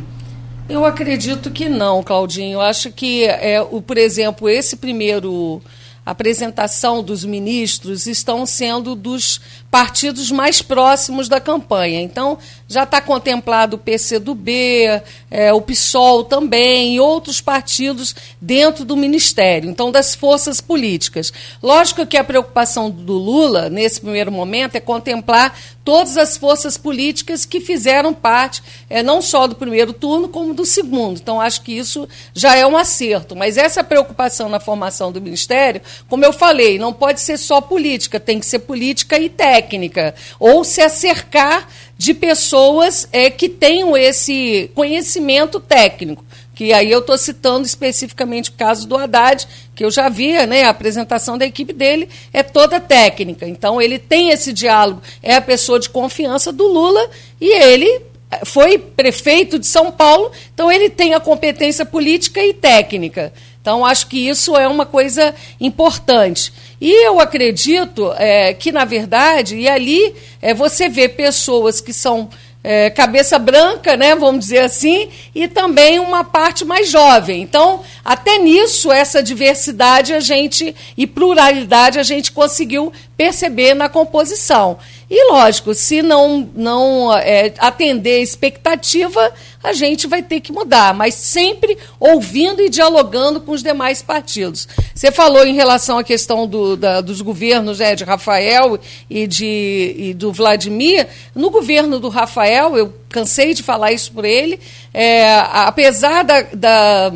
Eu 0.68 0.85
acredito 0.85 1.51
que 1.51 1.68
não, 1.68 2.03
Claudinho. 2.03 2.55
Eu 2.55 2.61
acho 2.61 2.92
que, 2.92 3.25
é, 3.25 3.61
o, 3.61 3.83
por 3.83 3.98
exemplo, 3.98 4.48
esse 4.48 4.77
primeiro 4.77 5.61
apresentação 6.05 7.03
dos 7.03 7.25
ministros 7.25 8.07
estão 8.07 8.45
sendo 8.45 8.95
dos 8.95 9.41
partidos 9.71 10.31
mais 10.31 10.61
próximos 10.61 11.29
da 11.29 11.41
campanha. 11.41 12.01
Então, 12.01 12.38
já 12.73 12.85
está 12.85 13.01
contemplado 13.01 13.77
o 13.77 13.79
PCdoB, 13.79 15.03
é, 15.31 15.53
o 15.53 15.61
PSOL 15.61 16.25
também, 16.25 16.95
e 16.95 17.01
outros 17.01 17.41
partidos 17.41 18.15
dentro 18.41 18.85
do 18.85 18.97
Ministério, 18.97 19.69
então 19.69 19.93
das 19.93 20.15
forças 20.15 20.61
políticas. 20.61 21.33
Lógico 21.63 22.07
que 22.07 22.17
a 22.17 22.25
preocupação 22.25 22.91
do 22.91 23.13
Lula, 23.13 23.69
nesse 23.69 24.01
primeiro 24.01 24.33
momento, 24.33 24.77
é 24.77 24.81
contemplar 24.81 25.55
todas 25.85 26.17
as 26.17 26.37
forças 26.37 26.77
políticas 26.77 27.45
que 27.45 27.61
fizeram 27.61 28.15
parte, 28.15 28.63
é, 28.89 29.03
não 29.03 29.21
só 29.21 29.47
do 29.47 29.55
primeiro 29.55 29.93
turno, 29.93 30.29
como 30.29 30.55
do 30.55 30.65
segundo. 30.65 31.19
Então, 31.19 31.41
acho 31.41 31.63
que 31.63 31.73
isso 31.73 32.09
já 32.33 32.57
é 32.57 32.67
um 32.67 32.77
acerto. 32.77 33.35
Mas 33.35 33.57
essa 33.57 33.83
preocupação 33.83 34.49
na 34.49 34.61
formação 34.61 35.11
do 35.11 35.21
Ministério, 35.21 35.83
como 36.09 36.25
eu 36.25 36.33
falei, 36.33 36.79
não 36.79 36.93
pode 36.93 37.21
ser 37.21 37.37
só 37.37 37.61
política, 37.61 38.21
tem 38.21 38.39
que 38.39 38.47
ser 38.47 38.61
política 38.61 39.19
e 39.19 39.29
técnica. 39.29 40.15
Ou 40.39 40.65
se 40.65 40.81
acercar 40.81 41.69
de 42.03 42.15
pessoas 42.15 43.09
é, 43.12 43.31
que 43.31 43.49
tenham 43.49 43.97
esse 43.97 44.69
conhecimento 44.75 45.61
técnico. 45.61 46.25
Que 46.53 46.73
aí 46.73 46.91
eu 46.91 46.99
estou 46.99 47.17
citando 47.17 47.65
especificamente 47.65 48.51
o 48.51 48.55
caso 48.55 48.88
do 48.88 48.97
Haddad, 48.97 49.47
que 49.73 49.85
eu 49.85 49.91
já 49.91 50.09
via, 50.09 50.45
né, 50.45 50.65
a 50.65 50.71
apresentação 50.71 51.38
da 51.38 51.47
equipe 51.47 51.73
dele 51.73 52.09
é 52.33 52.43
toda 52.43 52.81
técnica. 52.81 53.47
Então 53.47 53.81
ele 53.81 54.01
tem 54.01 54.31
esse 54.31 54.53
diálogo, 54.53 55.01
é 55.23 55.37
a 55.37 55.41
pessoa 55.41 55.79
de 55.79 55.91
confiança 55.91 56.51
do 56.51 56.67
Lula 56.67 57.09
e 57.41 57.47
ele 57.47 58.03
foi 58.45 58.79
prefeito 58.79 59.57
de 59.57 59.69
São 59.69 59.93
Paulo, 59.93 60.33
então 60.53 60.73
ele 60.73 60.91
tem 60.91 61.15
a 61.15 61.21
competência 61.21 61.87
política 61.87 62.45
e 62.45 62.53
técnica. 62.53 63.33
Então, 63.62 63.87
acho 63.87 64.09
que 64.09 64.29
isso 64.29 64.57
é 64.57 64.67
uma 64.67 64.85
coisa 64.85 65.33
importante. 65.61 66.53
E 66.85 67.07
eu 67.07 67.21
acredito 67.21 68.12
é, 68.18 68.53
que, 68.53 68.73
na 68.73 68.85
verdade, 68.85 69.57
e 69.57 69.68
ali 69.68 70.16
é, 70.40 70.53
você 70.53 70.88
vê 70.88 71.09
pessoas 71.09 71.81
que 71.81 71.92
são 71.92 72.29
é, 72.64 72.90
cabeça 72.90 73.38
branca, 73.38 73.97
né, 73.97 74.16
vamos 74.16 74.40
dizer 74.40 74.64
assim, 74.64 75.09
e 75.33 75.47
também 75.47 76.01
uma 76.01 76.25
parte 76.25 76.64
mais 76.64 76.88
jovem. 76.90 77.40
Então, 77.40 77.85
até 78.05 78.37
nisso, 78.38 78.90
essa 78.90 79.23
diversidade 79.23 80.12
a 80.12 80.18
gente 80.18 80.75
e 80.97 81.07
pluralidade 81.07 82.01
a 82.01 82.03
gente 82.03 82.33
conseguiu 82.33 82.92
perceber 83.16 83.75
na 83.75 83.88
composição. 83.88 84.77
E, 85.14 85.31
lógico, 85.31 85.75
se 85.75 86.01
não, 86.01 86.48
não 86.55 87.14
é, 87.14 87.53
atender 87.59 88.14
a 88.14 88.22
expectativa, 88.22 89.31
a 89.62 89.75
gente 89.75 90.07
vai 90.07 90.22
ter 90.22 90.40
que 90.40 90.51
mudar, 90.51 90.94
mas 90.94 91.12
sempre 91.12 91.77
ouvindo 92.01 92.62
e 92.62 92.70
dialogando 92.70 93.38
com 93.38 93.53
os 93.53 93.62
demais 93.62 94.01
partidos. 94.01 94.66
Você 94.94 95.12
falou 95.12 95.46
em 95.46 95.53
relação 95.53 95.98
à 95.98 96.03
questão 96.03 96.46
do, 96.46 96.79
da, 96.79 97.03
dos 97.03 97.20
governos 97.20 97.79
né, 97.79 97.94
de 97.94 98.05
Rafael 98.05 98.81
e, 99.11 99.27
de, 99.27 99.94
e 99.98 100.14
do 100.14 100.33
Vladimir. 100.33 101.07
No 101.35 101.51
governo 101.51 102.01
do 102.01 102.09
Rafael, 102.09 102.75
eu 102.79 102.94
cansei 103.11 103.53
de 103.53 103.62
falar 103.62 103.92
isso 103.92 104.12
por 104.12 104.25
ele, 104.25 104.59
é, 104.94 105.40
apesar 105.53 106.25
da, 106.25 106.40
da 106.40 107.12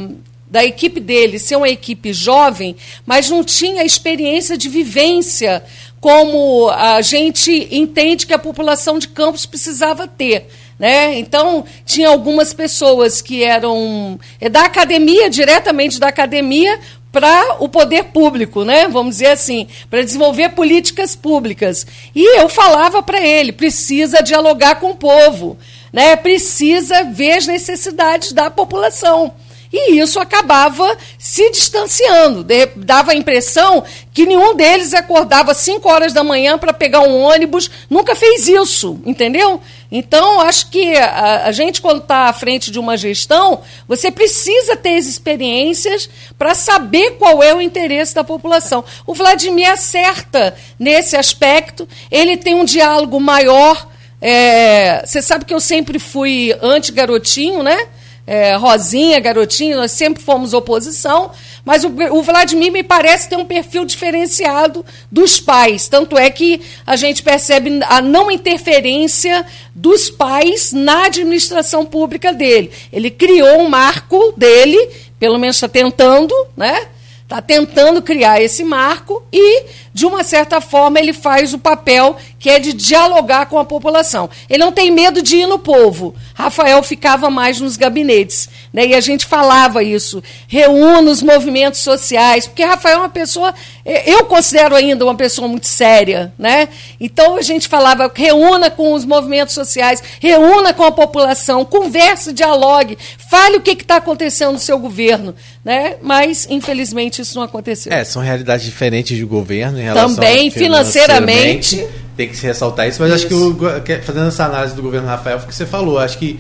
da 0.49 0.65
equipe 0.65 1.01
dele 1.01 1.41
ser 1.41 1.57
uma 1.57 1.69
equipe 1.69 2.13
jovem, 2.13 2.77
mas 3.05 3.29
não 3.29 3.43
tinha 3.43 3.85
experiência 3.85 4.57
de 4.57 4.69
vivência 4.69 5.63
como 6.07 6.71
a 6.71 7.03
gente 7.03 7.67
entende 7.69 8.29
que 8.29 8.33
a 8.33 8.39
população 8.39 8.97
de 8.97 9.09
Campos 9.09 9.45
precisava 9.45 10.07
ter. 10.07 10.47
Né? 10.79 11.19
Então, 11.19 11.65
tinha 11.85 12.09
algumas 12.09 12.55
pessoas 12.55 13.21
que 13.21 13.43
eram 13.43 14.17
é 14.41 14.49
da 14.49 14.61
academia, 14.61 15.29
diretamente 15.29 15.99
da 15.99 16.07
academia, 16.07 16.79
para 17.11 17.57
o 17.59 17.69
poder 17.69 18.05
público, 18.05 18.65
né? 18.65 18.87
vamos 18.87 19.17
dizer 19.17 19.33
assim, 19.33 19.67
para 19.91 20.05
desenvolver 20.05 20.51
políticas 20.51 21.17
públicas. 21.17 21.85
E 22.15 22.39
eu 22.39 22.49
falava 22.49 23.03
para 23.03 23.21
ele: 23.21 23.51
precisa 23.51 24.23
dialogar 24.23 24.77
com 24.77 24.93
o 24.93 24.97
povo, 24.97 25.59
né? 25.93 26.15
precisa 26.15 27.03
ver 27.03 27.33
as 27.33 27.49
necessidades 27.49 28.31
da 28.31 28.49
população. 28.49 29.35
E 29.73 29.99
isso 29.99 30.21
acabava 30.21 30.97
se 31.19 31.51
distanciando. 31.51 32.47
Dava 32.77 33.13
a 33.13 33.17
impressão 33.17 33.85
que 34.13 34.25
nenhum 34.25 34.55
deles 34.55 34.95
acordava 34.95 35.53
às 35.53 35.59
5 35.59 35.89
horas 35.89 36.13
da 36.13 36.25
manhã 36.25 36.59
para 36.59 36.73
pegar 36.73 37.01
um 37.01 37.21
ônibus, 37.21 37.71
nunca 37.91 38.15
fez 38.15 38.49
isso, 38.49 38.99
entendeu? 39.05 39.61
Então, 39.91 40.41
acho 40.41 40.71
que 40.71 40.97
a, 40.97 41.45
a 41.45 41.53
gente, 41.53 41.81
quando 41.81 42.03
está 42.03 42.29
à 42.29 42.33
frente 42.33 42.71
de 42.71 42.79
uma 42.79 42.97
gestão, 42.97 43.61
você 43.87 44.11
precisa 44.11 44.77
ter 44.77 44.97
as 44.97 45.07
experiências 45.07 46.09
para 46.39 46.55
saber 46.55 47.13
qual 47.13 47.43
é 47.43 47.55
o 47.55 47.61
interesse 47.61 48.15
da 48.15 48.25
população. 48.25 48.85
O 49.07 49.15
Vladimir 49.15 49.71
acerta 49.71 50.55
nesse 50.79 51.17
aspecto, 51.17 51.89
ele 52.11 52.37
tem 52.37 52.55
um 52.55 52.65
diálogo 52.65 53.21
maior. 53.21 53.87
É, 54.21 55.03
você 55.05 55.21
sabe 55.21 55.45
que 55.45 55.53
eu 55.53 55.61
sempre 55.61 55.99
fui 55.99 56.57
anti-garotinho, 56.63 57.63
né? 57.63 57.87
É, 58.27 58.57
Rosinha, 58.57 59.21
Garotinho, 59.21 59.77
nós 59.77 59.93
sempre 59.93 60.23
fomos 60.23 60.53
oposição, 60.53 61.31
mas 61.65 61.85
o, 61.85 61.89
o, 62.11 62.23
Vladimir 62.23 62.73
me 62.73 62.83
parece 62.83 63.29
ter 63.29 63.37
um 63.37 63.45
perfil 63.45 63.85
diferenciado 63.85 64.85
dos 65.11 65.41
pais. 65.41 65.87
Tanto 65.89 66.19
é 66.19 66.29
que 66.29 66.61
a 66.85 66.97
gente 66.97 67.23
percebe 67.23 67.81
a 67.85 68.03
não 68.03 68.31
interferência 68.31 69.47
dos 69.75 70.11
pais 70.11 70.73
na 70.73 71.05
administração 71.05 71.87
pública 71.87 72.33
dele. 72.33 72.73
Ele 72.93 73.11
criou 73.11 73.61
um 73.61 73.69
marco 73.69 74.35
dele, 74.37 74.91
pelo 75.21 75.39
menos 75.39 75.57
está 75.57 75.69
tentando, 75.69 76.35
né? 76.57 76.89
Está 77.27 77.43
tentando 77.43 78.01
criar 78.01 78.41
esse 78.41 78.63
marco 78.63 79.21
e, 79.33 79.65
de 79.93 80.07
uma 80.07 80.23
certa 80.23 80.61
forma, 80.61 81.01
ele 81.01 81.13
faz 81.13 81.53
o 81.53 81.59
papel 81.59 82.17
que 82.39 82.49
é 82.49 82.61
de 82.61 82.73
dialogar 82.73 83.47
com 83.47 83.59
a 83.59 83.65
população. 83.65 84.31
Ele 84.49 84.63
não 84.63 84.71
tem 84.71 84.93
medo 84.93 85.21
de 85.21 85.39
ir 85.39 85.47
no 85.49 85.59
povo. 85.59 86.15
Rafael 86.33 86.81
ficava 86.85 87.29
mais 87.29 87.61
nos 87.61 87.77
gabinetes. 87.77 88.49
Né? 88.73 88.87
E 88.87 88.95
a 88.95 89.01
gente 89.01 89.27
falava 89.27 89.83
isso. 89.83 90.23
Reúna 90.47 91.11
os 91.11 91.21
movimentos 91.21 91.81
sociais, 91.81 92.47
porque 92.47 92.63
Rafael 92.63 92.99
é 92.99 93.01
uma 93.01 93.09
pessoa, 93.09 93.53
eu 93.85 94.25
considero 94.27 94.77
ainda 94.77 95.05
uma 95.05 95.17
pessoa 95.17 95.49
muito 95.49 95.67
séria. 95.67 96.33
Né? 96.39 96.69
Então 97.01 97.35
a 97.37 97.43
gente 97.43 97.67
falava, 97.67 98.09
reúna 98.15 98.71
com 98.71 98.93
os 98.93 99.05
movimentos 99.05 99.53
sociais, 99.53 100.01
reúna 100.21 100.73
com 100.73 100.85
a 100.85 100.93
população, 100.93 101.65
converse, 101.65 102.33
dialogue, 102.33 102.97
fale 103.29 103.57
o 103.57 103.61
que 103.61 103.73
está 103.73 103.97
acontecendo 103.97 104.53
no 104.53 104.61
seu 104.61 104.79
governo. 104.79 105.35
Né? 105.67 105.97
Mas, 106.01 106.47
infelizmente, 106.49 107.21
isso 107.21 107.35
não 107.35 107.43
aconteceu. 107.43 107.93
É, 107.93 108.05
são 108.05 108.23
realidades 108.23 108.65
diferentes 108.65 109.17
de 109.17 109.25
governo 109.25 109.81
em 109.81 109.83
relação 109.83 110.15
Também, 110.15 110.49
financeiramente, 110.49 111.71
financeiramente 111.71 112.07
tem 112.17 112.29
que 112.29 112.37
se 112.37 112.47
ressaltar 112.47 112.89
isso, 112.89 113.03
mas 113.03 113.13
isso. 113.13 113.27
acho 113.27 113.27
que 113.27 113.35
o, 113.35 114.03
fazendo 114.03 114.29
essa 114.29 114.45
análise 114.45 114.77
do 114.77 114.81
governo 114.81 115.09
Rafael, 115.09 115.39
foi 115.39 115.47
o 115.47 115.49
que 115.49 115.55
você 115.57 115.67
falou, 115.67 115.99
acho 115.99 116.19
que 116.19 116.39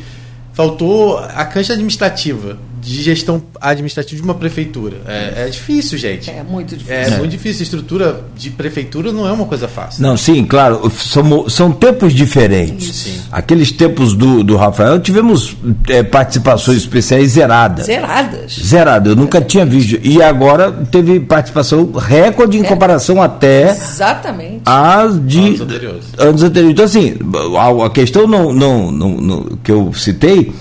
faltou 0.52 1.18
a 1.18 1.44
cancha 1.44 1.72
administrativa 1.72 2.56
de 2.80 3.02
gestão 3.02 3.42
administrativa 3.60 4.20
de 4.20 4.24
uma 4.26 4.34
prefeitura. 4.34 4.98
É, 5.06 5.46
é, 5.46 5.48
difícil, 5.48 5.96
gente. 5.96 6.30
É 6.30 6.42
muito 6.42 6.76
difícil. 6.76 6.94
É, 6.94 7.04
é, 7.04 7.18
muito 7.18 7.30
difícil. 7.30 7.62
Estrutura 7.62 8.24
de 8.36 8.50
prefeitura 8.50 9.12
não 9.12 9.26
é 9.26 9.32
uma 9.32 9.46
coisa 9.46 9.66
fácil. 9.66 10.02
Não, 10.02 10.16
sim, 10.16 10.44
claro. 10.44 10.90
São, 10.90 11.48
são 11.48 11.72
tempos 11.72 12.12
diferentes. 12.12 12.94
Sim. 12.94 13.20
Aqueles 13.32 13.72
tempos 13.72 14.14
do, 14.14 14.44
do 14.44 14.56
Rafael, 14.56 15.00
tivemos 15.00 15.56
é, 15.88 16.02
participações 16.02 16.78
especiais 16.78 17.30
zeradas. 17.30 17.86
Zeradas. 17.86 18.58
Zeradas. 18.62 19.10
Eu 19.10 19.16
nunca 19.16 19.40
tinha 19.40 19.64
visto. 19.64 19.98
E 20.02 20.22
agora 20.22 20.70
teve 20.90 21.20
participação 21.20 21.90
recorde 21.92 22.58
em 22.58 22.64
é. 22.64 22.68
comparação 22.68 23.22
até. 23.22 23.70
Exatamente. 23.70 24.62
Às 24.66 25.24
de. 25.26 25.38
Anos 25.40 25.60
anteriores. 25.60 26.04
Anos 26.18 26.42
anteriores. 26.42 26.72
Então, 26.72 26.84
assim, 26.84 27.14
a, 27.56 27.86
a 27.86 27.90
questão 27.90 28.26
não, 28.26 28.52
não, 28.52 28.92
não, 28.92 29.08
não, 29.16 29.44
que 29.62 29.72
eu 29.72 29.92
citei 29.94 30.52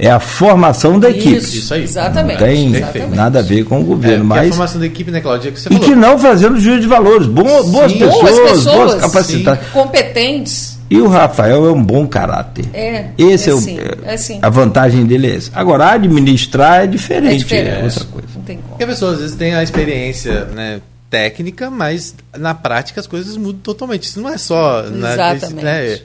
é 0.00 0.10
a 0.10 0.18
formação 0.18 0.98
da 0.98 1.10
equipe. 1.10 1.36
Isso 1.36 1.74
aí. 1.74 1.82
Exatamente. 1.82 2.40
Não 2.40 2.46
tem 2.46 2.74
Exatamente. 2.74 3.16
nada 3.16 3.38
a 3.40 3.42
ver 3.42 3.64
com 3.64 3.80
o 3.80 3.84
governo. 3.84 4.24
É, 4.24 4.26
mas... 4.26 4.46
a 4.46 4.50
formação 4.50 4.80
da 4.80 4.86
equipe, 4.86 5.10
né, 5.10 5.20
Cláudia, 5.20 5.52
que 5.52 5.60
você 5.60 5.68
e 5.68 5.72
falou. 5.74 5.88
que 5.88 5.94
não 5.94 6.18
fazendo 6.18 6.58
juízo 6.58 6.80
de 6.80 6.86
valores. 6.86 7.26
Boas, 7.26 7.68
boas, 7.68 7.92
pessoas, 7.92 8.20
boas 8.20 8.50
pessoas, 8.50 8.64
boas 8.64 8.94
capacitadas. 8.94 9.66
Competentes. 9.68 10.78
E 10.88 10.98
o 10.98 11.06
Rafael 11.06 11.66
é 11.66 11.72
um 11.72 11.84
bom 11.84 12.06
caráter. 12.06 12.64
É. 12.72 13.10
Esse 13.16 13.50
é, 13.50 13.52
é, 13.52 13.54
o, 13.54 13.60
sim, 13.60 13.78
é 14.04 14.16
sim. 14.16 14.38
A 14.42 14.48
vantagem 14.48 15.04
dele 15.04 15.30
é 15.30 15.36
essa. 15.36 15.50
Agora, 15.54 15.92
administrar 15.92 16.84
é 16.84 16.86
diferente. 16.86 17.34
É, 17.34 17.38
diferente. 17.38 17.80
é 17.80 17.84
outra 17.84 18.04
coisa. 18.06 18.28
Não 18.34 18.42
tem 18.42 18.56
como. 18.56 18.68
Porque 18.70 18.84
a 18.84 18.86
pessoa 18.86 19.12
às 19.12 19.20
vezes 19.20 19.36
tem 19.36 19.54
a 19.54 19.62
experiência, 19.62 20.46
né? 20.46 20.80
técnica, 21.10 21.68
mas 21.68 22.14
na 22.38 22.54
prática 22.54 23.00
as 23.00 23.06
coisas 23.06 23.36
mudam 23.36 23.60
totalmente. 23.60 24.04
Isso 24.04 24.20
não 24.20 24.30
é 24.30 24.38
só 24.38 24.84
Exatamente. 24.84 25.54
Na, 25.56 25.62
né, 25.62 25.98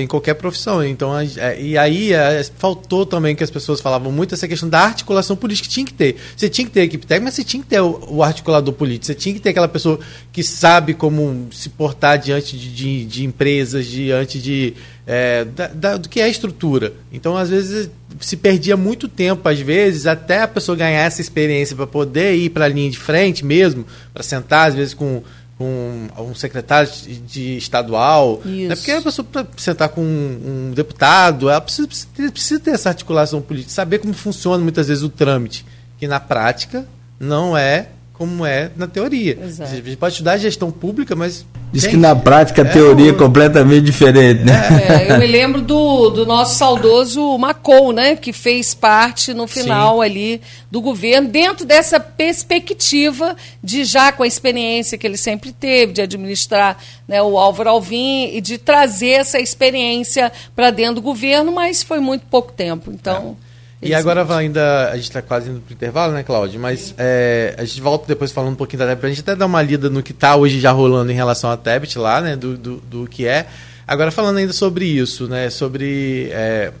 É 0.00 0.02
em 0.02 0.06
qualquer 0.06 0.34
profissão. 0.34 0.84
Então, 0.84 1.12
é, 1.18 1.60
e 1.60 1.76
aí 1.76 2.12
é, 2.12 2.42
faltou 2.58 3.04
também 3.04 3.34
que 3.34 3.44
as 3.44 3.50
pessoas 3.50 3.80
falavam 3.80 4.10
muito 4.12 4.34
essa 4.34 4.48
questão 4.48 4.68
da 4.68 4.80
articulação 4.80 5.36
política. 5.36 5.68
Tinha 5.68 5.86
que 5.86 5.92
ter. 5.92 6.16
Você 6.36 6.48
tinha 6.48 6.66
que 6.66 6.72
ter 6.72 6.80
a 6.80 6.84
equipe 6.84 7.06
técnica, 7.06 7.24
mas 7.24 7.34
você 7.34 7.44
tinha 7.44 7.62
que 7.62 7.68
ter 7.68 7.80
o, 7.80 8.00
o 8.08 8.22
articulador 8.22 8.72
político. 8.74 9.06
Você 9.06 9.14
tinha 9.14 9.34
que 9.34 9.40
ter 9.40 9.50
aquela 9.50 9.68
pessoa 9.68 9.98
que 10.32 10.42
sabe 10.42 10.94
como 10.94 11.48
se 11.52 11.68
portar 11.68 12.18
diante 12.18 12.56
de, 12.56 12.72
de, 12.72 13.04
de 13.04 13.24
empresas, 13.24 13.86
diante 13.86 14.40
de. 14.40 14.74
É, 15.04 15.44
da, 15.44 15.66
da, 15.66 15.96
do 15.96 16.08
que 16.08 16.20
é 16.20 16.24
a 16.24 16.28
estrutura. 16.28 16.92
Então, 17.12 17.36
às 17.36 17.50
vezes, 17.50 17.90
se 18.20 18.36
perdia 18.36 18.76
muito 18.76 19.08
tempo, 19.08 19.48
às 19.48 19.58
vezes, 19.58 20.06
até 20.06 20.42
a 20.42 20.48
pessoa 20.48 20.76
ganhar 20.76 21.00
essa 21.00 21.20
experiência 21.20 21.74
para 21.74 21.86
poder 21.86 22.34
ir 22.36 22.50
para 22.50 22.66
a 22.66 22.68
linha 22.68 22.90
de 22.90 22.98
frente 22.98 23.44
mesmo, 23.44 23.84
para 24.14 24.22
sentar, 24.22 24.68
às 24.68 24.74
vezes, 24.74 24.94
com 24.94 25.22
com 25.62 26.08
um 26.22 26.34
secretário 26.34 26.90
de 27.26 27.56
estadual. 27.56 28.40
Isso. 28.44 28.68
Né? 28.68 28.74
Porque 28.74 28.90
a 28.90 29.02
pessoa, 29.02 29.24
para 29.30 29.46
sentar 29.56 29.88
com 29.90 30.02
um, 30.02 30.68
um, 30.70 30.72
deputado, 30.74 31.48
ela 31.48 31.60
precisa, 31.60 31.88
precisa 32.30 32.60
ter 32.60 32.72
essa 32.72 32.88
articulação 32.88 33.40
política, 33.40 33.72
saber 33.72 33.98
como 33.98 34.12
funciona 34.12 34.62
muitas 34.62 34.88
vezes 34.88 35.04
o 35.04 35.08
trâmite, 35.08 35.64
que 35.98 36.08
na 36.08 36.18
prática 36.18 36.84
não 37.20 37.56
é 37.56 37.88
como 38.22 38.46
é 38.46 38.70
na 38.76 38.86
teoria. 38.86 39.36
Exato. 39.42 39.72
A 39.72 39.74
gente 39.74 39.96
pode 39.96 40.12
estudar 40.12 40.36
gestão 40.36 40.70
pública, 40.70 41.16
mas. 41.16 41.44
Diz 41.72 41.86
que 41.86 41.96
na 41.96 42.14
prática 42.14 42.62
a 42.62 42.64
é 42.64 42.68
teoria 42.68 43.08
é, 43.08 43.12
o... 43.12 43.16
é 43.16 43.18
completamente 43.18 43.82
diferente, 43.82 44.44
né? 44.44 44.52
É, 44.88 45.10
eu 45.10 45.18
me 45.18 45.26
lembro 45.26 45.60
do, 45.60 46.10
do 46.10 46.24
nosso 46.24 46.56
saudoso 46.56 47.36
Macou, 47.36 47.92
né? 47.92 48.14
Que 48.14 48.32
fez 48.32 48.74
parte 48.74 49.34
no 49.34 49.48
final 49.48 49.96
Sim. 49.96 50.04
ali 50.04 50.40
do 50.70 50.80
governo, 50.80 51.28
dentro 51.28 51.66
dessa 51.66 51.98
perspectiva 51.98 53.34
de 53.60 53.84
já 53.84 54.12
com 54.12 54.22
a 54.22 54.26
experiência 54.26 54.96
que 54.96 55.04
ele 55.04 55.16
sempre 55.16 55.50
teve, 55.50 55.94
de 55.94 56.02
administrar 56.02 56.76
né, 57.08 57.20
o 57.20 57.36
Álvaro 57.36 57.70
Alvim 57.70 58.30
e 58.32 58.40
de 58.40 58.56
trazer 58.56 59.14
essa 59.14 59.40
experiência 59.40 60.30
para 60.54 60.70
dentro 60.70 60.96
do 60.96 61.02
governo, 61.02 61.50
mas 61.50 61.82
foi 61.82 61.98
muito 61.98 62.24
pouco 62.30 62.52
tempo. 62.52 62.92
Então. 62.92 63.36
É. 63.48 63.51
E 63.82 63.92
agora 63.92 64.24
ainda, 64.36 64.90
a 64.90 64.94
gente 64.94 65.04
está 65.04 65.20
quase 65.20 65.50
indo 65.50 65.60
para 65.60 65.72
o 65.72 65.74
intervalo, 65.74 66.12
né, 66.12 66.22
Cláudio? 66.22 66.60
Mas 66.60 66.94
é, 66.96 67.54
a 67.58 67.64
gente 67.64 67.80
volta 67.80 68.06
depois 68.06 68.30
falando 68.30 68.52
um 68.52 68.56
pouquinho 68.56 68.78
da 68.78 68.86
Tebet, 68.86 69.06
a 69.06 69.08
gente 69.08 69.20
até 69.20 69.34
dar 69.34 69.46
uma 69.46 69.60
lida 69.60 69.90
no 69.90 70.02
que 70.02 70.12
está 70.12 70.36
hoje 70.36 70.60
já 70.60 70.70
rolando 70.70 71.10
em 71.10 71.14
relação 71.14 71.50
à 71.50 71.56
Tebet 71.56 71.98
lá, 71.98 72.20
né, 72.20 72.36
do, 72.36 72.56
do, 72.56 72.76
do, 72.76 73.06
que 73.08 73.26
é. 73.26 73.46
Agora 73.86 74.12
falando 74.12 74.36
ainda 74.36 74.52
sobre 74.52 74.84
isso, 74.84 75.26
né, 75.26 75.50
sobre 75.50 76.28
é, 76.30 76.72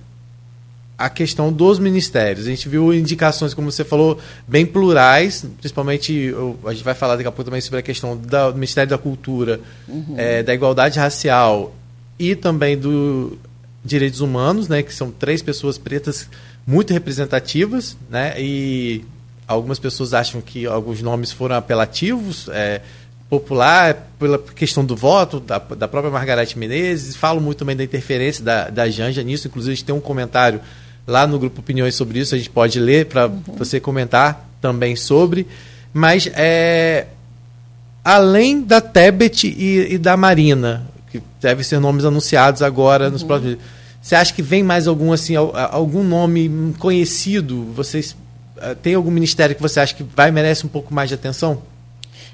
a 0.96 1.10
questão 1.10 1.52
dos 1.52 1.80
ministérios. 1.80 2.46
A 2.46 2.50
gente 2.50 2.68
viu 2.68 2.94
indicações, 2.94 3.52
como 3.52 3.72
você 3.72 3.84
falou, 3.84 4.20
bem 4.46 4.64
plurais, 4.64 5.44
principalmente, 5.58 6.32
a 6.64 6.72
gente 6.72 6.84
vai 6.84 6.94
falar 6.94 7.16
daqui 7.16 7.28
a 7.28 7.32
pouco 7.32 7.44
também 7.44 7.60
sobre 7.60 7.80
a 7.80 7.82
questão 7.82 8.16
do 8.16 8.54
Ministério 8.54 8.90
da 8.90 8.98
Cultura, 8.98 9.58
uhum. 9.88 10.14
é, 10.16 10.44
da 10.44 10.54
igualdade 10.54 11.00
racial 11.00 11.74
e 12.16 12.36
também 12.36 12.78
do 12.78 13.36
direitos 13.84 14.20
humanos, 14.20 14.68
né, 14.68 14.82
que 14.82 14.94
são 14.94 15.10
três 15.10 15.42
pessoas 15.42 15.76
pretas 15.76 16.28
muito 16.66 16.92
representativas, 16.92 17.96
né? 18.08 18.34
E 18.40 19.04
algumas 19.46 19.78
pessoas 19.78 20.14
acham 20.14 20.40
que 20.40 20.66
alguns 20.66 21.02
nomes 21.02 21.32
foram 21.32 21.56
apelativos, 21.56 22.48
é, 22.50 22.80
popular 23.28 24.08
pela 24.18 24.38
questão 24.38 24.84
do 24.84 24.94
voto 24.94 25.40
da, 25.40 25.58
da 25.58 25.88
própria 25.88 26.12
Margarete 26.12 26.58
Menezes, 26.58 27.16
falo 27.16 27.40
muito 27.40 27.58
também 27.58 27.74
da 27.74 27.82
interferência 27.82 28.44
da, 28.44 28.68
da 28.68 28.90
Janja 28.90 29.22
nisso, 29.22 29.48
inclusive 29.48 29.72
a 29.72 29.74
gente 29.74 29.84
tem 29.86 29.94
um 29.94 30.00
comentário 30.00 30.60
lá 31.06 31.26
no 31.26 31.38
grupo 31.38 31.60
Opiniões 31.60 31.94
sobre 31.94 32.18
isso, 32.18 32.34
a 32.34 32.38
gente 32.38 32.50
pode 32.50 32.78
ler 32.78 33.06
para 33.06 33.28
uhum. 33.28 33.42
você 33.56 33.80
comentar 33.80 34.48
também 34.60 34.94
sobre, 34.94 35.46
mas 35.94 36.28
é, 36.34 37.06
além 38.04 38.60
da 38.60 38.82
Tebet 38.82 39.48
e, 39.48 39.94
e, 39.94 39.98
da 39.98 40.14
Marina, 40.14 40.86
que 41.10 41.22
devem 41.40 41.64
ser 41.64 41.80
nomes 41.80 42.04
anunciados 42.04 42.60
agora 42.60 43.06
uhum. 43.06 43.12
nos 43.12 43.22
próximos 43.22 43.56
você 44.02 44.16
acha 44.16 44.34
que 44.34 44.42
vem 44.42 44.64
mais 44.64 44.88
algum 44.88 45.12
assim, 45.12 45.36
algum 45.36 46.02
nome 46.02 46.74
conhecido? 46.80 47.72
Vocês 47.72 48.16
eh, 48.60 48.74
tem 48.74 48.96
algum 48.96 49.12
ministério 49.12 49.54
que 49.54 49.62
você 49.62 49.78
acha 49.78 49.94
que 49.94 50.02
vai 50.02 50.32
merece 50.32 50.66
um 50.66 50.68
pouco 50.68 50.92
mais 50.92 51.08
de 51.08 51.14
atenção? 51.14 51.62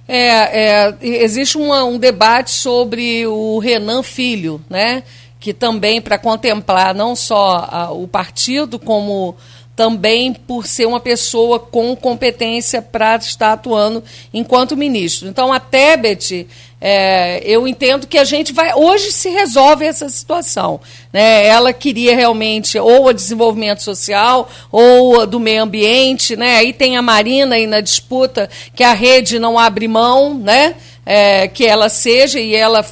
É, 0.08 0.86
é 0.86 0.96
existe 1.02 1.58
uma, 1.58 1.84
um 1.84 1.98
debate 1.98 2.50
sobre 2.50 3.26
o 3.26 3.58
Renan 3.58 4.02
Filho, 4.02 4.62
né? 4.70 5.02
Que 5.38 5.52
também 5.52 6.00
para 6.00 6.16
contemplar 6.16 6.94
não 6.94 7.14
só 7.14 7.68
a, 7.70 7.90
o 7.92 8.08
partido 8.08 8.78
como 8.78 9.36
também 9.78 10.34
por 10.34 10.66
ser 10.66 10.86
uma 10.86 10.98
pessoa 10.98 11.60
com 11.60 11.94
competência 11.94 12.82
para 12.82 13.14
estar 13.14 13.52
atuando 13.52 14.02
enquanto 14.34 14.76
ministro. 14.76 15.28
Então, 15.28 15.52
a 15.52 15.60
Tebet, 15.60 16.48
é, 16.80 17.40
eu 17.44 17.68
entendo 17.68 18.04
que 18.04 18.18
a 18.18 18.24
gente 18.24 18.52
vai. 18.52 18.74
Hoje 18.74 19.12
se 19.12 19.28
resolve 19.28 19.84
essa 19.84 20.08
situação. 20.08 20.80
Né? 21.12 21.46
Ela 21.46 21.72
queria 21.72 22.16
realmente 22.16 22.76
ou 22.76 23.06
o 23.06 23.12
desenvolvimento 23.12 23.80
social 23.84 24.50
ou 24.72 25.24
do 25.24 25.38
meio 25.38 25.62
ambiente. 25.62 26.34
Né? 26.34 26.56
Aí 26.56 26.72
tem 26.72 26.96
a 26.96 27.02
Marina 27.02 27.54
aí 27.54 27.68
na 27.68 27.80
disputa, 27.80 28.50
que 28.74 28.82
a 28.82 28.92
rede 28.92 29.38
não 29.38 29.56
abre 29.56 29.86
mão, 29.86 30.34
né? 30.34 30.74
É, 31.06 31.46
que 31.46 31.64
ela 31.64 31.88
seja, 31.88 32.40
e 32.40 32.52
ela 32.54 32.84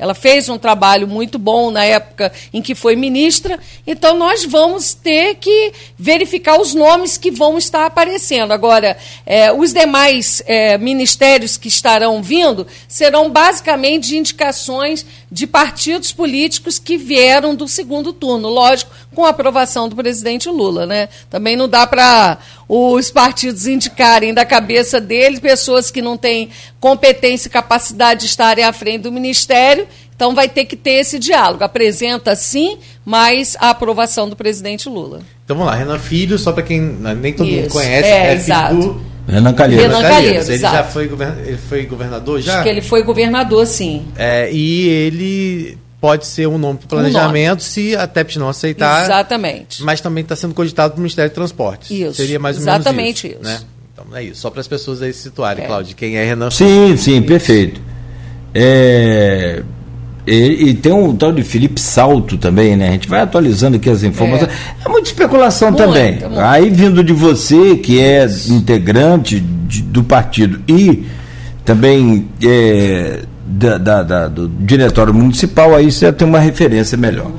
ela 0.00 0.14
fez 0.14 0.48
um 0.48 0.56
trabalho 0.56 1.06
muito 1.06 1.38
bom 1.38 1.70
na 1.70 1.84
época 1.84 2.32
em 2.54 2.62
que 2.62 2.74
foi 2.74 2.96
ministra, 2.96 3.60
então 3.86 4.16
nós 4.16 4.46
vamos 4.46 4.94
ter 4.94 5.34
que 5.34 5.72
verificar 5.98 6.58
os 6.58 6.74
nomes 6.74 7.18
que 7.18 7.30
vão 7.30 7.58
estar 7.58 7.84
aparecendo. 7.84 8.52
Agora, 8.52 8.96
é, 9.26 9.52
os 9.52 9.74
demais 9.74 10.42
é, 10.46 10.78
ministérios 10.78 11.58
que 11.58 11.68
estarão 11.68 12.22
vindo 12.22 12.66
serão 12.88 13.30
basicamente 13.30 14.16
indicações 14.16 15.04
de 15.30 15.46
partidos 15.46 16.12
políticos 16.12 16.78
que 16.78 16.96
vieram 16.96 17.54
do 17.54 17.68
segundo 17.68 18.10
turno, 18.12 18.48
lógico, 18.48 18.90
com 19.20 19.26
a 19.26 19.30
aprovação 19.30 19.86
do 19.86 19.94
presidente 19.94 20.48
Lula. 20.48 20.86
Né? 20.86 21.10
Também 21.28 21.54
não 21.54 21.68
dá 21.68 21.86
para 21.86 22.38
os 22.66 23.10
partidos 23.10 23.66
indicarem 23.66 24.32
da 24.32 24.46
cabeça 24.46 24.98
deles 24.98 25.38
pessoas 25.38 25.90
que 25.90 26.00
não 26.00 26.16
têm 26.16 26.48
competência 26.80 27.48
e 27.48 27.50
capacidade 27.50 28.20
de 28.20 28.26
estarem 28.26 28.64
à 28.64 28.72
frente 28.72 29.02
do 29.02 29.12
ministério. 29.12 29.86
Então 30.16 30.34
vai 30.34 30.48
ter 30.48 30.64
que 30.64 30.74
ter 30.74 30.92
esse 30.92 31.18
diálogo. 31.18 31.62
Apresenta 31.62 32.34
sim, 32.34 32.78
mas 33.04 33.56
a 33.60 33.70
aprovação 33.70 34.26
do 34.28 34.34
presidente 34.34 34.88
Lula. 34.88 35.20
Então 35.44 35.56
vamos 35.56 35.70
lá, 35.70 35.76
Renan 35.76 35.98
Filho, 35.98 36.38
só 36.38 36.52
para 36.52 36.62
quem 36.62 36.80
nem 36.80 37.34
todo 37.34 37.46
Isso. 37.46 37.60
mundo 37.60 37.72
conhece, 37.72 38.08
é, 38.08 38.26
é 38.28 38.34
exato. 38.34 38.74
do 38.74 39.02
Renan 39.28 39.52
Calheiros. 39.52 39.86
Renan 39.86 40.08
Calheiros, 40.08 40.48
ele 40.48 40.58
já 40.58 40.84
foi, 40.84 41.10
ele 41.46 41.58
foi 41.68 41.84
governador 41.84 42.40
já? 42.40 42.54
Acho 42.54 42.62
que 42.62 42.68
ele 42.70 42.82
foi 42.82 43.02
governador, 43.02 43.66
sim. 43.66 44.06
É, 44.16 44.50
e 44.50 44.88
ele 44.88 45.78
pode 46.00 46.26
ser 46.26 46.46
um 46.48 46.56
nome 46.56 46.78
para 46.78 46.88
planejamento 46.88 47.60
um 47.60 47.64
se 47.64 47.94
a 47.94 48.06
TEPT 48.06 48.38
não 48.38 48.48
aceitar. 48.48 49.04
Exatamente. 49.04 49.82
Mas 49.82 50.00
também 50.00 50.22
está 50.22 50.34
sendo 50.34 50.54
cogitado 50.54 50.92
pelo 50.92 51.02
Ministério 51.02 51.28
de 51.28 51.34
Transportes. 51.34 51.90
Isso. 51.90 52.14
Seria 52.14 52.38
mais 52.38 52.56
ou 52.56 52.62
Exatamente 52.62 53.28
menos 53.28 53.42
isso. 53.46 53.50
isso. 53.50 53.62
Né? 53.62 53.68
Então 53.92 54.16
é 54.16 54.24
isso. 54.24 54.40
Só 54.40 54.50
para 54.50 54.60
as 54.60 54.68
pessoas 54.68 55.02
aí 55.02 55.12
se 55.12 55.22
situarem, 55.22 55.64
é. 55.64 55.66
Cláudio, 55.66 55.94
quem 55.94 56.16
é 56.16 56.24
Renan 56.24 56.50
Sim, 56.50 56.96
sim, 56.96 57.20
perfeito. 57.20 57.80
É, 58.54 59.62
e, 60.26 60.70
e, 60.70 60.74
tem 60.74 60.92
um 60.92 61.16
tal 61.16 61.32
de 61.32 61.42
Felipe 61.42 61.80
Salto 61.80 62.36
também, 62.36 62.76
né? 62.76 62.88
A 62.88 62.92
gente 62.92 63.08
vai 63.08 63.20
atualizando 63.20 63.76
aqui 63.76 63.88
as 63.88 64.02
informações. 64.02 64.50
É, 64.50 64.86
é 64.86 64.88
muita 64.88 65.08
especulação 65.08 65.70
muito, 65.70 65.84
também. 65.84 66.18
Muito. 66.18 66.40
Aí 66.40 66.68
vindo 66.70 67.02
de 67.04 67.12
você, 67.12 67.76
que 67.76 68.00
é 68.00 68.26
integrante 68.48 69.40
de, 69.40 69.82
do 69.82 70.02
partido 70.02 70.62
e 70.68 71.06
também 71.64 72.28
é, 72.42 73.22
da, 73.50 73.78
da, 73.78 74.02
da, 74.02 74.28
do 74.28 74.48
diretório 74.48 75.12
municipal, 75.12 75.74
aí 75.74 75.90
você 75.90 76.12
tem 76.12 76.26
uma 76.26 76.38
referência 76.38 76.96
melhor. 76.96 77.30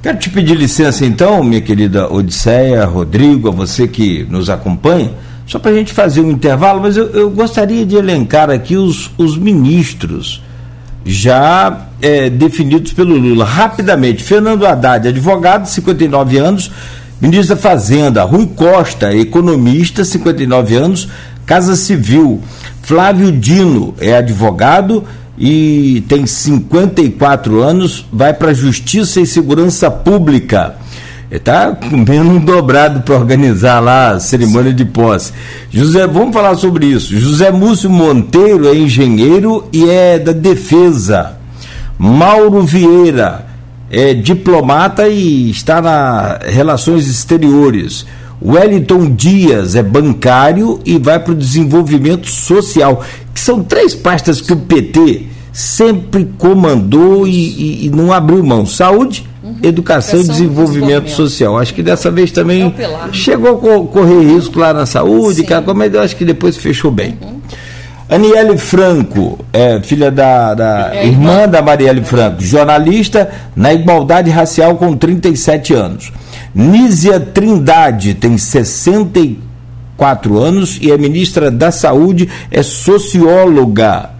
Quero 0.00 0.16
te 0.18 0.30
pedir 0.30 0.54
licença 0.56 1.04
então, 1.04 1.42
minha 1.42 1.60
querida 1.60 2.12
Odisseia, 2.12 2.84
Rodrigo, 2.84 3.48
a 3.48 3.50
você 3.50 3.88
que 3.88 4.24
nos 4.30 4.48
acompanha, 4.48 5.10
só 5.44 5.58
para 5.58 5.72
a 5.72 5.74
gente 5.74 5.92
fazer 5.92 6.20
um 6.20 6.30
intervalo, 6.30 6.80
mas 6.80 6.96
eu, 6.96 7.06
eu, 7.10 7.30
gostaria 7.30 7.84
de 7.84 7.96
elencar 7.96 8.50
aqui 8.50 8.76
os, 8.76 9.10
os 9.18 9.36
ministros 9.36 10.42
já 11.04 11.88
é, 12.00 12.30
definidos 12.30 12.92
pelo 12.92 13.16
Lula. 13.16 13.44
Rapidamente, 13.44 14.22
Fernando 14.22 14.66
Haddad, 14.66 15.08
advogado, 15.08 15.66
59 15.66 16.38
anos, 16.38 16.70
ministro 17.20 17.56
da 17.56 17.60
Fazenda, 17.60 18.22
Rui 18.22 18.46
Costa, 18.46 19.12
economista, 19.14 20.04
59 20.04 20.76
anos, 20.76 21.08
Casa 21.44 21.74
Civil, 21.74 22.40
Flávio 22.82 23.32
Dino 23.32 23.94
é 23.98 24.14
advogado, 24.16 25.04
e 25.38 26.04
tem 26.08 26.26
54 26.26 27.62
anos, 27.62 28.04
vai 28.12 28.34
para 28.34 28.52
Justiça 28.52 29.20
e 29.20 29.26
Segurança 29.26 29.88
Pública. 29.90 30.74
Está 31.30 31.72
comendo 31.72 32.30
um 32.30 32.40
dobrado 32.40 33.02
para 33.02 33.14
organizar 33.14 33.80
lá 33.80 34.12
a 34.12 34.20
cerimônia 34.20 34.72
de 34.72 34.84
posse. 34.84 35.32
José, 35.70 36.06
vamos 36.06 36.32
falar 36.32 36.56
sobre 36.56 36.86
isso. 36.86 37.16
José 37.16 37.52
Múcio 37.52 37.90
Monteiro 37.90 38.66
é 38.66 38.74
engenheiro 38.74 39.68
e 39.72 39.88
é 39.88 40.18
da 40.18 40.32
Defesa. 40.32 41.36
Mauro 41.98 42.62
Vieira 42.62 43.46
é 43.90 44.14
diplomata 44.14 45.06
e 45.06 45.50
está 45.50 45.82
na 45.82 46.38
Relações 46.42 47.06
Exteriores. 47.06 48.06
Wellington 48.40 49.14
Dias 49.14 49.74
é 49.74 49.82
bancário 49.82 50.80
e 50.84 50.98
vai 50.98 51.18
para 51.18 51.32
o 51.32 51.36
desenvolvimento 51.36 52.28
social, 52.28 53.04
que 53.34 53.40
são 53.40 53.62
três 53.62 53.94
pastas 53.94 54.40
que 54.40 54.52
o 54.52 54.56
PT 54.56 55.26
sempre 55.58 56.24
comandou 56.38 57.26
e, 57.26 57.32
e, 57.32 57.86
e 57.86 57.90
não 57.90 58.12
abriu 58.12 58.44
mão: 58.44 58.64
saúde, 58.64 59.26
uhum. 59.42 59.56
educação, 59.60 60.20
e 60.20 60.22
desenvolvimento, 60.22 60.70
desenvolvimento, 60.70 61.10
social. 61.10 61.58
Acho 61.58 61.74
que 61.74 61.82
dessa 61.82 62.12
vez 62.12 62.30
também 62.30 62.72
é 62.78 63.12
chegou 63.12 63.56
a 63.56 63.58
correr 63.88 64.20
risco 64.20 64.60
lá 64.60 64.72
na 64.72 64.86
saúde, 64.86 65.40
aquela 65.40 65.74
mas 65.74 65.92
eu 65.92 66.00
acho 66.00 66.14
que 66.14 66.24
depois 66.24 66.56
fechou 66.56 66.92
bem. 66.92 67.18
Uhum. 67.20 67.40
Aniele 68.08 68.56
Franco, 68.56 69.44
é, 69.52 69.80
filha 69.82 70.12
da, 70.12 70.54
da 70.54 70.94
é, 70.94 71.08
irmã 71.08 71.48
da 71.48 71.60
Marielle 71.60 72.04
Franco, 72.04 72.40
jornalista 72.40 73.28
na 73.56 73.74
igualdade 73.74 74.30
racial 74.30 74.76
com 74.76 74.96
37 74.96 75.74
anos. 75.74 76.12
Nízia 76.54 77.18
Trindade 77.18 78.14
tem 78.14 78.38
64 78.38 80.38
anos 80.38 80.78
e 80.80 80.92
é 80.92 80.96
ministra 80.96 81.50
da 81.50 81.72
Saúde, 81.72 82.28
é 82.48 82.62
socióloga. 82.62 84.17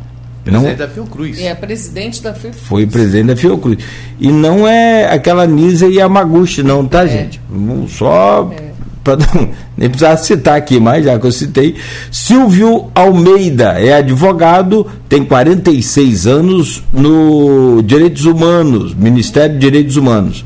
Presidente 0.51 0.79
não, 0.79 0.87
da 0.87 0.89
Fiocruz. 0.89 1.41
É 1.41 1.55
presidente 1.55 2.23
da 2.23 2.35
Fiocruz. 2.35 2.67
Foi 2.67 2.87
presidente 2.87 3.27
da 3.27 3.37
Fiocruz. 3.37 3.79
E 4.19 4.29
não 4.29 4.67
é 4.67 5.13
aquela 5.13 5.47
Nízia 5.47 5.89
Yamaguchi, 5.89 6.63
não, 6.63 6.87
tá, 6.87 7.05
é. 7.05 7.09
gente? 7.09 7.41
Só. 7.89 8.51
É 8.53 8.69
nem 9.77 9.89
precisar 9.89 10.17
citar 10.17 10.57
aqui, 10.57 10.79
mas 10.79 11.05
já 11.05 11.19
que 11.19 11.27
eu 11.27 11.33
citei. 11.33 11.77
Silvio 12.11 12.91
Almeida 12.95 13.81
é 13.81 13.95
advogado, 13.95 14.87
tem 15.09 15.25
46 15.25 16.27
anos 16.27 16.83
no 16.93 17.83
Direitos 17.83 18.25
Humanos, 18.25 18.95
Ministério 18.95 19.55
de 19.55 19.61
Direitos 19.61 19.97
Humanos. 19.97 20.45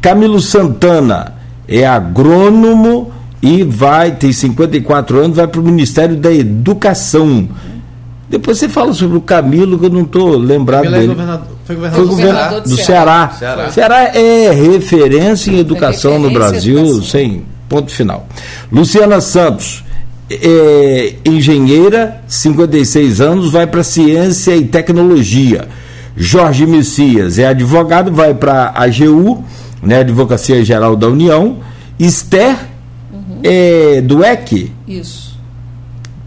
Camilo 0.00 0.40
Santana 0.40 1.34
é 1.66 1.86
agrônomo 1.86 3.12
e 3.42 3.62
vai, 3.62 4.12
tem 4.12 4.32
54 4.32 5.18
anos, 5.18 5.36
vai 5.36 5.46
para 5.46 5.60
o 5.60 5.64
Ministério 5.64 6.16
da 6.16 6.32
Educação. 6.32 7.48
Depois 8.28 8.58
você 8.58 8.68
fala 8.68 8.92
sobre 8.92 9.16
o 9.16 9.20
Camilo, 9.20 9.78
que 9.78 9.86
eu 9.86 9.90
não 9.90 10.02
estou 10.02 10.36
lembrado 10.36 10.84
Camilo 10.84 10.96
é 10.96 11.00
dele. 11.00 11.12
É 11.12 11.14
governador, 11.14 11.46
foi 11.64 11.76
governador, 11.76 12.06
foi 12.06 12.16
governador 12.16 12.60
do, 12.62 12.76
Ceará. 12.76 13.28
Ceará. 13.38 13.70
Ceará. 13.70 14.02
é 14.16 14.50
referência 14.50 15.50
em 15.50 15.58
educação 15.58 16.12
referência 16.12 16.18
no 16.18 16.30
Brasil, 16.32 16.78
educação. 16.78 17.02
sem 17.04 17.44
Ponto 17.68 17.90
final. 17.90 18.28
Luciana 18.70 19.20
Santos, 19.20 19.84
é, 20.30 21.14
engenheira, 21.24 22.20
56 22.28 23.20
anos, 23.20 23.50
vai 23.50 23.66
para 23.66 23.82
ciência 23.82 24.56
e 24.56 24.64
tecnologia. 24.64 25.68
Jorge 26.16 26.64
Messias 26.64 27.38
é 27.38 27.46
advogado, 27.46 28.12
vai 28.12 28.34
para 28.34 28.66
a 28.68 28.84
AGU, 28.84 29.44
né, 29.82 30.00
Advocacia 30.00 30.64
Geral 30.64 30.96
da 30.96 31.08
União. 31.08 31.58
Esther 31.98 32.56
uhum. 33.12 33.40
é 33.42 34.00
do 34.00 34.24
EC. 34.24 34.70
Isso. 34.86 35.36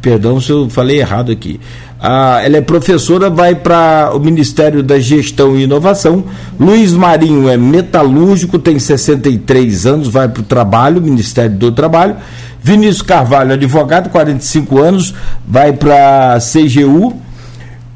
Perdão 0.02 0.40
se 0.42 0.52
eu 0.52 0.70
falei 0.70 1.00
errado 1.00 1.32
aqui. 1.32 1.60
Ah, 2.02 2.40
ela 2.44 2.56
é 2.56 2.62
professora, 2.62 3.30
vai 3.30 3.56
para 3.56 4.12
o 4.16 4.20
Ministério 4.20 4.82
da 4.82 5.00
Gestão 5.00 5.58
e 5.58 5.64
Inovação. 5.64 6.24
Luiz 6.58 6.94
Marinho 6.94 7.50
é 7.50 7.58
metalúrgico, 7.58 8.58
tem 8.58 8.80
63 8.80 9.86
anos, 9.86 10.08
vai 10.08 10.30
para 10.30 10.40
o 10.40 10.46
Trabalho, 10.46 11.02
Ministério 11.02 11.58
do 11.58 11.74
Trabalho. 11.74 12.16
Vinícius 12.62 13.02
Carvalho, 13.02 13.54
advogado, 13.54 14.10
45 14.10 14.80
anos, 14.80 15.14
vai 15.46 15.74
para 15.74 16.36
a 16.36 16.40
CGU. 16.40 17.16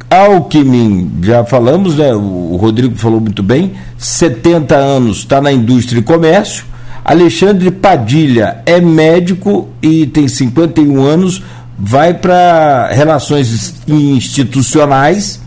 Alckmin, 0.10 1.10
já 1.24 1.44
falamos, 1.46 1.96
né? 1.96 2.14
O 2.14 2.58
Rodrigo 2.60 2.96
falou 2.96 3.20
muito 3.20 3.42
bem, 3.42 3.74
70 3.98 4.76
anos, 4.76 5.20
está 5.20 5.42
na 5.42 5.52
indústria 5.52 6.00
e 6.00 6.04
comércio. 6.04 6.66
Alexandre 7.04 7.72
Padilha 7.72 8.62
é 8.66 8.80
médico 8.80 9.70
e 9.82 10.06
tem 10.08 10.28
51 10.28 11.02
anos, 11.02 11.42
vai 11.78 12.14
para 12.14 12.90
relações 12.92 13.76
institucionais. 13.88 15.42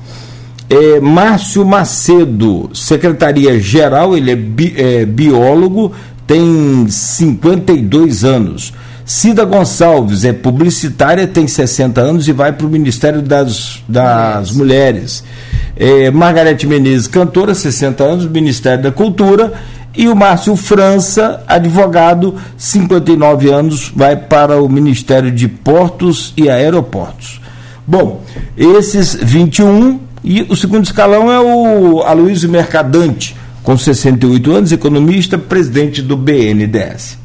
É, 0.68 1.00
Márcio 1.00 1.64
Macedo, 1.64 2.70
secretaria-geral, 2.74 4.16
ele 4.16 4.32
é, 4.32 4.36
bi, 4.36 4.74
é, 4.76 5.04
biólogo, 5.04 5.92
tem 6.26 6.86
52 6.88 8.24
anos. 8.24 8.72
Cida 9.04 9.44
Gonçalves 9.44 10.24
é 10.24 10.32
publicitária, 10.32 11.28
tem 11.28 11.46
60 11.46 12.00
anos 12.00 12.26
e 12.26 12.32
vai 12.32 12.52
para 12.52 12.66
o 12.66 12.68
Ministério 12.68 13.22
das, 13.22 13.80
das 13.88 14.50
Mulheres. 14.50 15.22
É, 15.76 16.10
Margarete 16.10 16.66
Menezes, 16.66 17.06
cantora, 17.06 17.54
60 17.54 18.02
anos, 18.02 18.26
Ministério 18.26 18.82
da 18.82 18.90
Cultura. 18.90 19.52
E 19.96 20.08
o 20.08 20.14
Márcio 20.14 20.54
França, 20.56 21.42
advogado, 21.46 22.34
59 22.58 23.50
anos, 23.50 23.90
vai 23.94 24.14
para 24.14 24.60
o 24.60 24.68
Ministério 24.68 25.32
de 25.32 25.48
Portos 25.48 26.34
e 26.36 26.50
Aeroportos. 26.50 27.40
Bom, 27.86 28.22
esses 28.56 29.14
21 29.14 30.00
e 30.22 30.42
o 30.42 30.56
segundo 30.56 30.84
escalão 30.84 31.30
é 31.30 31.40
o 31.40 32.02
Aloysio 32.02 32.50
Mercadante, 32.50 33.36
com 33.62 33.78
68 33.78 34.52
anos, 34.52 34.72
economista, 34.72 35.38
presidente 35.38 36.02
do 36.02 36.16
BNDES. 36.16 37.16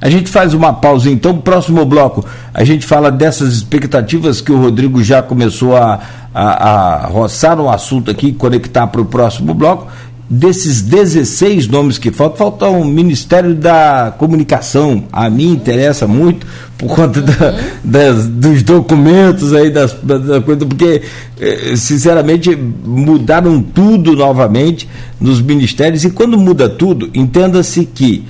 A 0.00 0.10
gente 0.10 0.30
faz 0.30 0.52
uma 0.54 0.72
pausa 0.72 1.10
então, 1.10 1.38
próximo 1.38 1.84
bloco 1.84 2.24
a 2.52 2.64
gente 2.64 2.86
fala 2.86 3.10
dessas 3.10 3.54
expectativas 3.54 4.40
que 4.40 4.52
o 4.52 4.60
Rodrigo 4.60 5.02
já 5.02 5.22
começou 5.22 5.76
a, 5.76 6.00
a, 6.34 7.04
a 7.04 7.06
roçar 7.06 7.56
no 7.56 7.68
assunto 7.68 8.10
aqui, 8.10 8.32
conectar 8.32 8.86
para 8.86 9.00
o 9.00 9.04
próximo 9.04 9.52
bloco 9.52 9.88
desses 10.28 10.82
16 10.82 11.68
nomes 11.68 11.98
que 11.98 12.10
faltam, 12.10 12.36
falta 12.36 12.68
o 12.68 12.84
Ministério 12.84 13.54
da 13.54 14.14
Comunicação. 14.18 15.04
A 15.12 15.30
mim 15.30 15.50
interessa 15.50 16.06
muito 16.06 16.46
por 16.76 16.94
conta 16.94 17.22
da, 17.22 17.54
das, 17.82 18.26
dos 18.26 18.62
documentos 18.62 19.54
aí, 19.54 19.70
das, 19.70 19.94
da 20.02 20.40
coisa, 20.40 20.66
porque, 20.66 21.02
eh, 21.40 21.74
sinceramente, 21.76 22.54
mudaram 22.56 23.62
tudo 23.62 24.14
novamente 24.14 24.88
nos 25.20 25.40
ministérios. 25.40 26.04
E 26.04 26.10
quando 26.10 26.36
muda 26.36 26.68
tudo, 26.68 27.08
entenda-se 27.14 27.84
que 27.84 28.24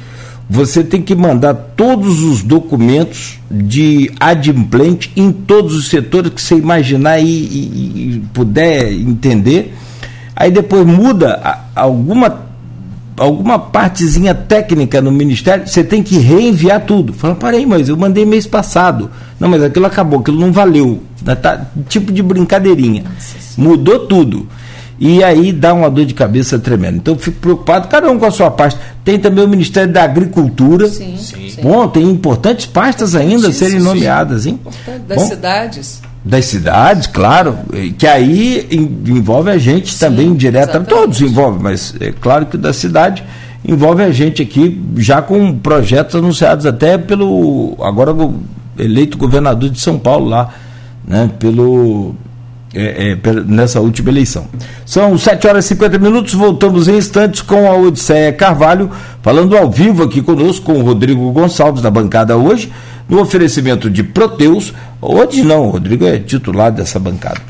você 0.49 0.84
tem 0.84 1.03
que 1.03 1.14
mandar 1.14 1.55
todos 1.55 2.22
os 2.22 2.42
documentos 2.42 3.40
de 3.51 4.12
adimplente 4.20 5.11
em 5.16 5.32
todos 5.32 5.74
os 5.74 5.88
setores 5.88 6.30
que 6.30 6.40
você 6.40 6.55
imaginar 6.55 7.18
e, 7.18 7.24
e, 7.24 8.16
e 8.16 8.22
puder 8.32 8.92
entender 8.92 9.74
aí 10.37 10.51
depois 10.51 10.87
muda 10.87 11.61
alguma 11.74 12.47
alguma 13.18 13.59
partezinha 13.59 14.34
técnica 14.34 15.01
no 15.01 15.11
ministério, 15.11 15.66
você 15.66 15.82
tem 15.82 16.03
que 16.03 16.18
reenviar 16.18 16.84
tudo. 16.84 17.14
Fala, 17.14 17.34
parei, 17.34 17.64
mas 17.64 17.89
eu 17.89 17.97
mandei 17.97 18.26
mês 18.26 18.47
passado. 18.47 19.11
Não, 19.41 19.49
mas 19.49 19.62
aquilo 19.62 19.87
acabou, 19.87 20.20
aquilo 20.20 20.39
não 20.39 20.53
valeu. 20.53 21.03
Tá, 21.41 21.66
tipo 21.89 22.12
de 22.12 22.22
brincadeirinha. 22.22 23.05
Mudou 23.57 24.01
tudo. 24.01 24.47
E 24.99 25.22
aí 25.22 25.53
dá 25.53 25.74
uma 25.74 25.91
dor 25.91 26.05
de 26.05 26.14
cabeça 26.14 26.59
tremenda. 26.59 26.97
Então 26.97 27.14
eu 27.14 27.18
fico 27.18 27.39
preocupado, 27.39 27.89
cada 27.89 28.11
um 28.11 28.18
com 28.18 28.26
a 28.26 28.30
sua 28.30 28.51
pasta. 28.51 28.80
Tem 29.05 29.18
também 29.18 29.45
o 29.45 29.49
Ministério 29.49 29.93
da 29.93 30.05
Agricultura. 30.05 30.89
Sim, 30.89 31.16
sim. 31.18 31.51
Bom, 31.62 31.89
tem 31.89 32.05
importantes 32.05 32.66
pastas 32.66 33.14
ainda 33.14 33.49
a 33.49 33.53
serem 33.53 33.80
nomeadas, 33.80 34.47
hein? 34.47 34.61
Das 35.07 35.18
Bom, 35.18 35.28
cidades 35.28 36.03
das 36.27 36.47
cidades, 36.47 37.07
claro, 37.07 37.57
que 37.97 38.05
aí 38.05 38.66
envolve 39.07 39.49
a 39.49 39.59
gente 39.59 39.93
Sim, 39.93 39.99
também 40.01 40.35
diretamente, 40.35 40.89
todos 40.89 41.20
envolvem, 41.20 41.62
mas 41.62 41.95
é 42.01 42.11
claro 42.11 42.47
que 42.47 42.57
da 42.57 42.72
cidade 42.72 43.22
envolve 43.64 44.03
a 44.03 44.11
gente 44.11 44.43
aqui 44.43 44.83
já 44.97 45.22
com 45.22 45.57
projetos 45.57 46.16
anunciados 46.16 46.66
até 46.66 46.99
pelo 46.99 47.77
agora 47.81 48.12
eleito 48.77 49.16
governador 49.16 49.70
de 49.70 49.79
São 49.79 50.01
Paulo 50.01 50.29
lá, 50.29 50.53
né, 51.07 51.31
pelo 51.39 52.16
é, 52.74 53.12
é, 53.12 53.33
nessa 53.47 53.81
última 53.81 54.11
eleição. 54.11 54.47
São 54.85 55.16
7 55.16 55.47
horas 55.47 55.64
e 55.66 55.68
50 55.68 55.97
minutos, 55.97 56.35
voltamos 56.35 56.89
em 56.89 56.97
instantes 56.97 57.41
com 57.41 57.70
a 57.70 57.77
Odisseia 57.77 58.33
Carvalho, 58.33 58.91
falando 59.22 59.57
ao 59.57 59.70
vivo 59.70 60.03
aqui 60.03 60.20
conosco 60.20 60.66
com 60.66 60.81
o 60.81 60.83
Rodrigo 60.83 61.31
Gonçalves 61.31 61.83
da 61.83 61.91
bancada 61.91 62.37
hoje 62.37 62.72
no 63.09 63.20
oferecimento 63.20 63.88
de 63.88 64.02
Proteus. 64.02 64.72
Hoje 65.00 65.42
não, 65.42 65.68
Rodrigo 65.68 66.04
é 66.04 66.18
titular 66.18 66.72
dessa 66.72 66.98
bancada. 66.98 67.40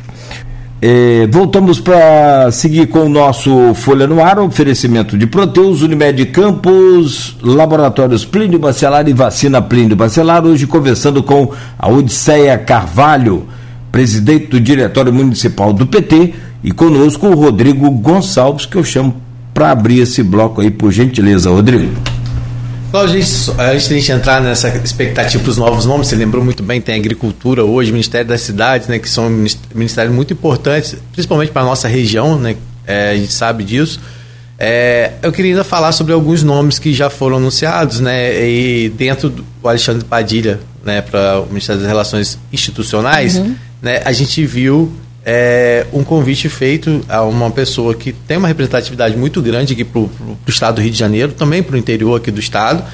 É, 0.80 1.26
voltamos 1.28 1.80
para 1.80 2.50
seguir 2.52 2.88
com 2.88 3.07
o 3.07 3.09
nosso 3.09 3.72
Folha 3.74 4.07
no 4.07 4.22
Ar, 4.22 4.38
oferecimento 4.38 5.16
de 5.16 5.26
Proteus, 5.26 5.80
Unimed 5.80 6.26
Campos, 6.26 7.36
Laboratórios 7.42 8.26
Plínio 8.26 8.59
Bacelar 8.59 9.09
e 9.09 9.14
Vacina 9.14 9.62
Plínio 9.62 9.96
Bacelar. 9.96 10.44
Hoje 10.44 10.66
conversando 10.66 11.22
com 11.22 11.50
a 11.78 11.88
Odisseia 11.88 12.59
Carvalho, 12.59 13.48
presidente 13.90 14.48
do 14.48 14.61
Diretório 14.61 15.12
Municipal 15.12 15.72
do 15.72 15.86
PT, 15.86 16.34
e 16.62 16.70
conosco 16.70 17.26
o 17.26 17.34
Rodrigo 17.34 17.90
Gonçalves, 17.90 18.66
que 18.66 18.76
eu 18.76 18.84
chamo 18.84 19.16
para 19.54 19.70
abrir 19.70 20.00
esse 20.00 20.22
bloco 20.22 20.61
aí, 20.61 20.70
por 20.70 20.92
gentileza, 20.92 21.48
Rodrigo. 21.48 22.15
Cláudio, 22.91 23.18
antes 23.18 23.89
de 23.89 23.95
a 23.95 23.99
gente 23.99 24.12
entrar 24.12 24.41
nessa 24.41 24.68
expectativa 24.68 25.43
para 25.43 25.51
os 25.51 25.57
novos 25.57 25.84
nomes, 25.84 26.07
você 26.07 26.16
lembrou 26.16 26.43
muito 26.43 26.62
bem, 26.62 26.80
tem 26.80 26.95
agricultura 26.95 27.64
hoje, 27.64 27.91
Ministério 27.93 28.26
das 28.26 28.41
Cidades, 28.41 28.89
né, 28.89 28.99
que 28.99 29.09
são 29.09 29.28
ministérios 29.74 30.14
muito 30.14 30.32
importantes, 30.32 30.97
principalmente 31.12 31.51
para 31.51 31.62
a 31.62 31.64
nossa 31.64 31.89
região, 31.89 32.39
né, 32.39 32.57
é, 32.87 33.11
a 33.11 33.16
gente 33.16 33.32
sabe 33.32 33.64
disso. 33.64 34.01
É, 34.59 35.12
eu 35.22 35.32
queria 35.32 35.53
ainda 35.53 35.64
falar 35.64 35.93
sobre 35.93 36.12
alguns 36.12 36.43
nomes 36.43 36.78
que 36.78 36.95
já 36.95 37.11
foram 37.11 37.37
anunciados, 37.37 38.01
né, 38.01 38.49
e 38.49 38.89
dentro 38.89 39.28
do 39.28 39.45
Alexandre 39.64 40.05
Padilha, 40.05 40.61
né, 40.84 41.03
para 41.03 41.41
o 41.41 41.47
Ministério 41.49 41.80
das 41.80 41.89
Relações 41.89 42.39
Institucionais, 42.53 43.37
uhum. 43.37 43.55
né, 43.82 44.01
a 44.05 44.12
gente 44.12 44.47
viu 44.47 44.93
é, 45.29 45.85
um 45.93 46.05
convite 46.05 46.49
feito 46.49 47.05
a 47.09 47.22
uma 47.24 47.51
pessoa 47.51 47.97
que 47.97 48.12
tem 48.12 48.37
uma 48.37 48.47
representatividade 48.47 49.16
muito 49.16 49.43
grande 49.43 49.72
aqui 49.72 49.83
para 49.83 49.99
o 49.99 50.09
estado 50.47 50.77
do 50.77 50.81
Rio 50.81 50.93
de 50.93 50.97
Janeiro, 50.97 51.33
também 51.33 51.64
para 51.64 51.74
o 51.74 51.79
interior 51.79 52.14
aqui 52.14 52.31
do 52.31 52.39
estado, 52.39 52.85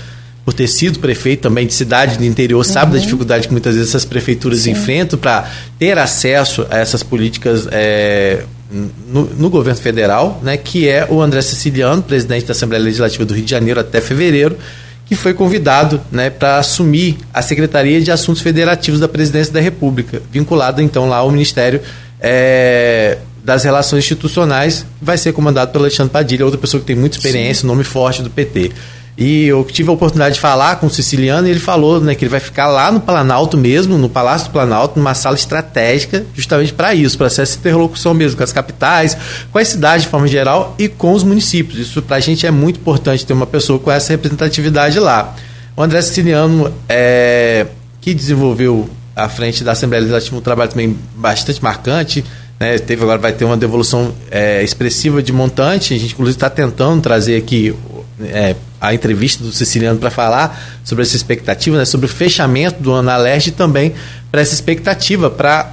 por 0.42 0.54
ter 0.54 0.66
sido 0.66 0.98
prefeito 0.98 1.42
também 1.42 1.66
de 1.66 1.74
cidade 1.74 2.16
do 2.16 2.24
interior, 2.24 2.64
sabe 2.64 2.92
uhum. 2.92 2.98
da 2.98 3.04
dificuldade 3.04 3.46
que 3.46 3.52
muitas 3.52 3.74
vezes 3.74 3.90
essas 3.90 4.06
prefeituras 4.06 4.60
Sim. 4.60 4.70
enfrentam 4.70 5.18
para 5.18 5.46
ter 5.78 5.98
acesso 5.98 6.66
a 6.70 6.78
essas 6.78 7.02
políticas 7.02 7.68
é, 7.70 8.44
no, 8.70 9.24
no, 9.26 9.50
governo 9.50 9.78
federal, 9.78 10.40
né, 10.42 10.56
que 10.56 10.88
é 10.88 11.06
o 11.10 11.20
André 11.20 11.42
Siciliano, 11.42 12.02
presidente 12.02 12.46
da 12.46 12.52
Assembleia 12.52 12.82
Legislativa 12.82 13.26
do 13.26 13.34
Rio 13.34 13.44
de 13.44 13.50
Janeiro 13.50 13.78
até 13.78 14.00
fevereiro, 14.00 14.56
que 15.04 15.14
foi 15.14 15.34
convidado 15.34 16.00
né, 16.10 16.30
para 16.30 16.56
assumir 16.56 17.18
a 17.34 17.42
Secretaria 17.42 18.00
de 18.00 18.10
Assuntos 18.10 18.40
Federativos 18.40 18.98
da 18.98 19.06
Presidência 19.06 19.52
da 19.52 19.60
República, 19.60 20.22
vinculado 20.32 20.80
então 20.80 21.06
lá 21.10 21.18
ao 21.18 21.30
Ministério 21.30 21.82
é, 22.22 23.18
das 23.42 23.64
Relações 23.64 24.04
Institucionais, 24.04 24.86
vai 25.00 25.18
ser 25.18 25.32
comandado 25.32 25.72
pelo 25.72 25.84
Alexandre 25.84 26.12
Padilha, 26.12 26.44
outra 26.44 26.60
pessoa 26.60 26.80
que 26.80 26.86
tem 26.86 26.94
muita 26.94 27.16
experiência, 27.16 27.62
Sim. 27.62 27.66
nome 27.66 27.82
forte 27.82 28.22
do 28.22 28.30
PT. 28.30 28.70
E 29.18 29.46
eu 29.46 29.62
tive 29.64 29.90
a 29.90 29.92
oportunidade 29.92 30.36
de 30.36 30.40
falar 30.40 30.76
com 30.76 30.86
o 30.86 30.90
siciliano 30.90 31.46
e 31.46 31.50
ele 31.50 31.60
falou 31.60 32.00
né, 32.00 32.14
que 32.14 32.24
ele 32.24 32.30
vai 32.30 32.40
ficar 32.40 32.66
lá 32.68 32.90
no 32.90 32.98
Planalto 32.98 33.58
mesmo, 33.58 33.98
no 33.98 34.08
Palácio 34.08 34.48
do 34.48 34.52
Planalto, 34.52 34.98
numa 34.98 35.12
sala 35.12 35.36
estratégica, 35.36 36.24
justamente 36.34 36.72
para 36.72 36.94
isso, 36.94 37.18
para 37.18 37.26
essa 37.26 37.42
interlocução 37.42 38.14
mesmo 38.14 38.38
com 38.38 38.44
as 38.44 38.52
capitais, 38.52 39.16
com 39.50 39.58
as 39.58 39.68
cidades 39.68 40.04
de 40.04 40.08
forma 40.08 40.26
geral 40.26 40.74
e 40.78 40.88
com 40.88 41.12
os 41.12 41.22
municípios. 41.22 41.78
Isso 41.78 42.00
para 42.00 42.16
a 42.16 42.20
gente 42.20 42.46
é 42.46 42.50
muito 42.50 42.80
importante 42.80 43.26
ter 43.26 43.34
uma 43.34 43.46
pessoa 43.46 43.78
com 43.78 43.90
essa 43.90 44.12
representatividade 44.12 44.98
lá. 44.98 45.36
O 45.76 45.82
André 45.82 46.00
Siciliano, 46.00 46.72
é, 46.88 47.66
que 48.00 48.14
desenvolveu 48.14 48.88
à 49.14 49.28
frente 49.28 49.62
da 49.62 49.72
Assembleia 49.72 50.00
Legislativa 50.00 50.36
um 50.36 50.40
trabalho 50.40 50.70
também 50.70 50.96
bastante 51.14 51.62
marcante, 51.62 52.24
né, 52.58 52.78
teve 52.78 53.02
agora 53.02 53.18
vai 53.18 53.32
ter 53.32 53.44
uma 53.44 53.56
devolução 53.56 54.14
é, 54.30 54.62
expressiva 54.62 55.22
de 55.22 55.32
montante. 55.32 55.94
A 55.94 55.98
gente 55.98 56.12
inclusive 56.12 56.36
está 56.36 56.48
tentando 56.48 57.02
trazer 57.02 57.36
aqui 57.36 57.74
é, 58.20 58.54
a 58.80 58.94
entrevista 58.94 59.42
do 59.42 59.50
Siciliano 59.50 59.98
para 59.98 60.10
falar 60.10 60.60
sobre 60.84 61.02
essa 61.02 61.16
expectativa, 61.16 61.76
né, 61.76 61.84
sobre 61.84 62.06
o 62.06 62.08
fechamento 62.08 62.80
do 62.82 62.94
Analeste 62.94 63.50
e 63.50 63.52
também 63.52 63.94
para 64.30 64.40
essa 64.40 64.54
expectativa 64.54 65.28
para 65.28 65.72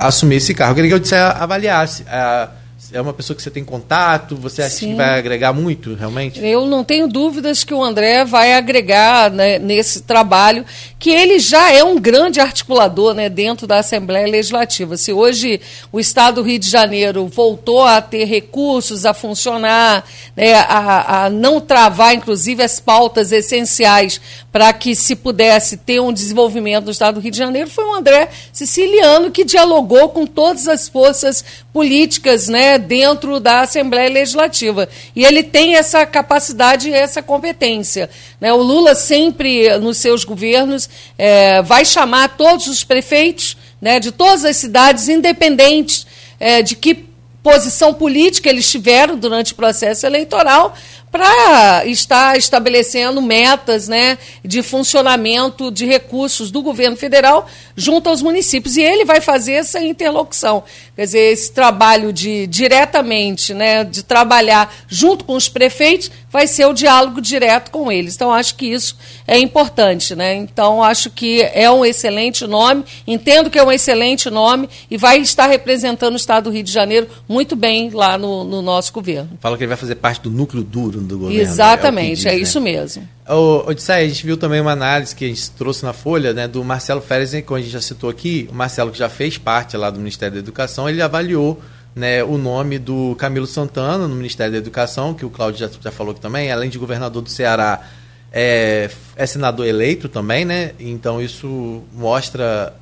assumir 0.00 0.36
esse 0.36 0.54
carro. 0.54 0.72
Eu 0.72 0.74
queria 0.76 0.90
que 0.90 0.94
eu 0.94 0.98
disse, 0.98 1.14
avaliasse. 1.14 2.04
A, 2.08 2.48
é 2.96 3.00
uma 3.00 3.12
pessoa 3.12 3.36
que 3.36 3.42
você 3.42 3.50
tem 3.50 3.64
contato? 3.64 4.36
Você 4.36 4.62
acha 4.62 4.76
Sim. 4.76 4.90
que 4.90 4.94
vai 4.94 5.18
agregar 5.18 5.52
muito, 5.52 5.94
realmente? 5.94 6.44
Eu 6.44 6.66
não 6.66 6.82
tenho 6.82 7.06
dúvidas 7.06 7.62
que 7.62 7.74
o 7.74 7.82
André 7.82 8.24
vai 8.24 8.54
agregar 8.54 9.30
né, 9.30 9.58
nesse 9.58 10.02
trabalho, 10.02 10.64
que 10.98 11.10
ele 11.10 11.38
já 11.38 11.70
é 11.70 11.84
um 11.84 11.98
grande 11.98 12.40
articulador 12.40 13.14
né, 13.14 13.28
dentro 13.28 13.66
da 13.66 13.78
Assembleia 13.78 14.26
Legislativa. 14.26 14.96
Se 14.96 15.12
hoje 15.12 15.60
o 15.92 16.00
Estado 16.00 16.36
do 16.36 16.42
Rio 16.42 16.58
de 16.58 16.68
Janeiro 16.68 17.26
voltou 17.26 17.84
a 17.84 18.00
ter 18.00 18.24
recursos, 18.24 19.04
a 19.04 19.12
funcionar, 19.12 20.04
né, 20.34 20.54
a, 20.54 21.24
a 21.26 21.30
não 21.30 21.60
travar, 21.60 22.14
inclusive, 22.14 22.62
as 22.62 22.80
pautas 22.80 23.32
essenciais 23.32 24.20
para 24.50 24.72
que 24.72 24.94
se 24.94 25.14
pudesse 25.14 25.76
ter 25.76 26.00
um 26.00 26.12
desenvolvimento 26.12 26.86
no 26.86 26.90
Estado 26.90 27.16
do 27.16 27.20
Rio 27.20 27.30
de 27.30 27.36
Janeiro, 27.36 27.68
foi 27.68 27.84
o 27.84 27.94
André 27.94 28.30
Siciliano 28.52 29.30
que 29.30 29.44
dialogou 29.44 30.08
com 30.08 30.26
todas 30.26 30.66
as 30.66 30.88
forças 30.88 31.44
políticas 31.72 32.48
né, 32.48 32.78
dentro 32.86 33.38
da 33.40 33.60
Assembleia 33.60 34.08
Legislativa. 34.08 34.88
E 35.14 35.24
ele 35.24 35.42
tem 35.42 35.74
essa 35.74 36.06
capacidade 36.06 36.88
e 36.88 36.94
essa 36.94 37.20
competência. 37.20 38.08
Né? 38.40 38.52
O 38.52 38.62
Lula 38.62 38.94
sempre, 38.94 39.76
nos 39.78 39.98
seus 39.98 40.24
governos, 40.24 40.88
é, 41.18 41.60
vai 41.62 41.84
chamar 41.84 42.36
todos 42.36 42.66
os 42.66 42.84
prefeitos 42.84 43.56
né, 43.80 44.00
de 44.00 44.12
todas 44.12 44.44
as 44.44 44.56
cidades, 44.56 45.08
independentes 45.08 46.06
é, 46.40 46.62
de 46.62 46.76
que 46.76 47.06
posição 47.42 47.94
política 47.94 48.48
eles 48.48 48.68
tiveram 48.68 49.16
durante 49.16 49.52
o 49.52 49.56
processo 49.56 50.04
eleitoral, 50.04 50.74
para 51.16 51.86
estar 51.86 52.36
estabelecendo 52.36 53.22
metas 53.22 53.88
né, 53.88 54.18
de 54.44 54.62
funcionamento 54.62 55.70
de 55.70 55.86
recursos 55.86 56.50
do 56.50 56.60
governo 56.60 56.94
federal 56.94 57.48
junto 57.74 58.10
aos 58.10 58.20
municípios. 58.20 58.76
E 58.76 58.82
ele 58.82 59.04
vai 59.06 59.22
fazer 59.22 59.52
essa 59.52 59.80
interlocução. 59.80 60.62
Quer 60.94 61.04
dizer, 61.04 61.32
esse 61.32 61.52
trabalho 61.52 62.12
de 62.12 62.46
diretamente, 62.46 63.54
né, 63.54 63.82
de 63.82 64.02
trabalhar 64.02 64.74
junto 64.88 65.24
com 65.24 65.34
os 65.34 65.48
prefeitos, 65.48 66.10
vai 66.30 66.46
ser 66.46 66.66
o 66.66 66.74
diálogo 66.74 67.20
direto 67.20 67.70
com 67.70 67.90
eles. 67.90 68.14
Então, 68.14 68.30
acho 68.30 68.54
que 68.54 68.66
isso 68.66 68.96
é 69.26 69.38
importante. 69.38 70.14
Né? 70.14 70.34
Então, 70.34 70.82
acho 70.82 71.10
que 71.10 71.40
é 71.40 71.70
um 71.70 71.84
excelente 71.84 72.46
nome, 72.46 72.84
entendo 73.06 73.48
que 73.48 73.58
é 73.58 73.64
um 73.64 73.72
excelente 73.72 74.28
nome 74.28 74.68
e 74.90 74.98
vai 74.98 75.18
estar 75.18 75.46
representando 75.46 76.12
o 76.12 76.16
Estado 76.16 76.44
do 76.44 76.50
Rio 76.50 76.62
de 76.62 76.72
Janeiro 76.72 77.08
muito 77.26 77.56
bem 77.56 77.88
lá 77.90 78.18
no, 78.18 78.44
no 78.44 78.60
nosso 78.60 78.92
governo. 78.92 79.30
Fala 79.40 79.56
que 79.56 79.64
ele 79.64 79.68
vai 79.68 79.78
fazer 79.78 79.94
parte 79.94 80.22
do 80.22 80.30
núcleo 80.30 80.62
duro 80.62 80.98
do 81.06 81.18
governo. 81.18 81.40
Exatamente, 81.40 82.26
é, 82.28 82.30
diz, 82.30 82.32
é 82.32 82.32
né? 82.32 82.36
isso 82.36 82.60
mesmo. 82.60 83.08
O 83.28 83.68
Odisseia, 83.68 84.04
a 84.04 84.08
gente 84.08 84.24
viu 84.24 84.36
também 84.36 84.60
uma 84.60 84.72
análise 84.72 85.14
que 85.14 85.24
a 85.24 85.28
gente 85.28 85.50
trouxe 85.52 85.84
na 85.84 85.92
Folha, 85.92 86.32
né, 86.32 86.46
do 86.46 86.62
Marcelo 86.62 87.00
Férez, 87.00 87.30
que 87.30 87.54
a 87.54 87.58
gente 87.58 87.70
já 87.70 87.80
citou 87.80 88.10
aqui, 88.10 88.48
o 88.50 88.54
Marcelo 88.54 88.90
que 88.90 88.98
já 88.98 89.08
fez 89.08 89.38
parte 89.38 89.76
lá 89.76 89.90
do 89.90 89.98
Ministério 89.98 90.34
da 90.34 90.40
Educação, 90.40 90.88
ele 90.88 91.02
avaliou 91.02 91.60
né, 91.94 92.22
o 92.22 92.36
nome 92.36 92.78
do 92.78 93.16
Camilo 93.16 93.46
Santana 93.46 94.06
no 94.06 94.14
Ministério 94.14 94.52
da 94.52 94.58
Educação, 94.58 95.14
que 95.14 95.24
o 95.24 95.30
Cláudio 95.30 95.60
já, 95.60 95.70
já 95.80 95.90
falou 95.90 96.12
também, 96.12 96.52
além 96.52 96.68
de 96.68 96.78
governador 96.78 97.22
do 97.22 97.30
Ceará, 97.30 97.82
é, 98.30 98.90
é 99.16 99.26
senador 99.26 99.66
eleito 99.66 100.08
também, 100.08 100.44
né? 100.44 100.72
Então 100.78 101.22
isso 101.22 101.82
mostra. 101.94 102.74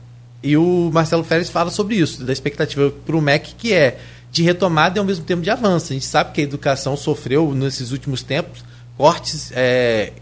E 0.42 0.56
o 0.56 0.90
Marcelo 0.92 1.22
Férez 1.22 1.48
fala 1.48 1.70
sobre 1.70 1.94
isso, 1.94 2.24
da 2.24 2.32
expectativa 2.32 2.90
para 3.06 3.16
o 3.16 3.20
MEC, 3.20 3.54
que 3.56 3.72
é 3.72 3.98
de 4.34 4.42
retomada 4.42 4.98
e 4.98 5.00
ao 5.00 5.04
mesmo 5.04 5.24
tempo 5.24 5.42
de 5.42 5.48
avanço. 5.48 5.92
A 5.92 5.94
gente 5.94 6.06
sabe 6.06 6.32
que 6.32 6.40
a 6.40 6.44
educação 6.44 6.96
sofreu 6.96 7.54
nesses 7.54 7.92
últimos 7.92 8.20
tempos 8.20 8.64
cortes, 8.98 9.52
é, 9.54 10.12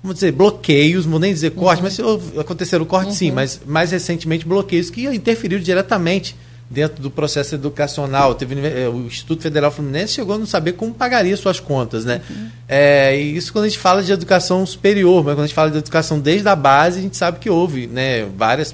vamos 0.00 0.14
dizer, 0.14 0.30
bloqueios, 0.30 1.04
não 1.04 1.10
vou 1.10 1.20
nem 1.20 1.34
dizer 1.34 1.50
cortes, 1.50 1.98
uhum. 1.98 2.16
mas 2.16 2.38
aconteceram 2.38 2.84
cortes 2.84 3.14
uhum. 3.14 3.18
sim, 3.18 3.30
mas 3.32 3.60
mais 3.66 3.90
recentemente 3.90 4.46
bloqueios 4.46 4.88
que 4.88 5.04
interferiram 5.04 5.60
diretamente 5.60 6.36
dentro 6.70 7.02
do 7.02 7.10
processo 7.10 7.56
educacional. 7.56 8.36
Teve, 8.36 8.54
é, 8.64 8.88
o 8.88 9.06
Instituto 9.06 9.42
Federal 9.42 9.72
Fluminense 9.72 10.14
chegou 10.14 10.36
a 10.36 10.38
não 10.38 10.46
saber 10.46 10.74
como 10.74 10.94
pagaria 10.94 11.36
suas 11.36 11.58
contas, 11.58 12.04
né? 12.04 12.20
Uhum. 12.30 12.48
É, 12.68 13.20
e 13.20 13.36
isso 13.36 13.52
quando 13.52 13.64
a 13.64 13.68
gente 13.68 13.80
fala 13.80 14.00
de 14.00 14.12
educação 14.12 14.64
superior, 14.64 15.24
mas 15.24 15.34
quando 15.34 15.40
a 15.40 15.46
gente 15.48 15.56
fala 15.56 15.72
de 15.72 15.78
educação 15.78 16.20
desde 16.20 16.48
a 16.48 16.54
base, 16.54 17.00
a 17.00 17.02
gente 17.02 17.16
sabe 17.16 17.40
que 17.40 17.50
houve 17.50 17.88
né, 17.88 18.26
várias 18.36 18.72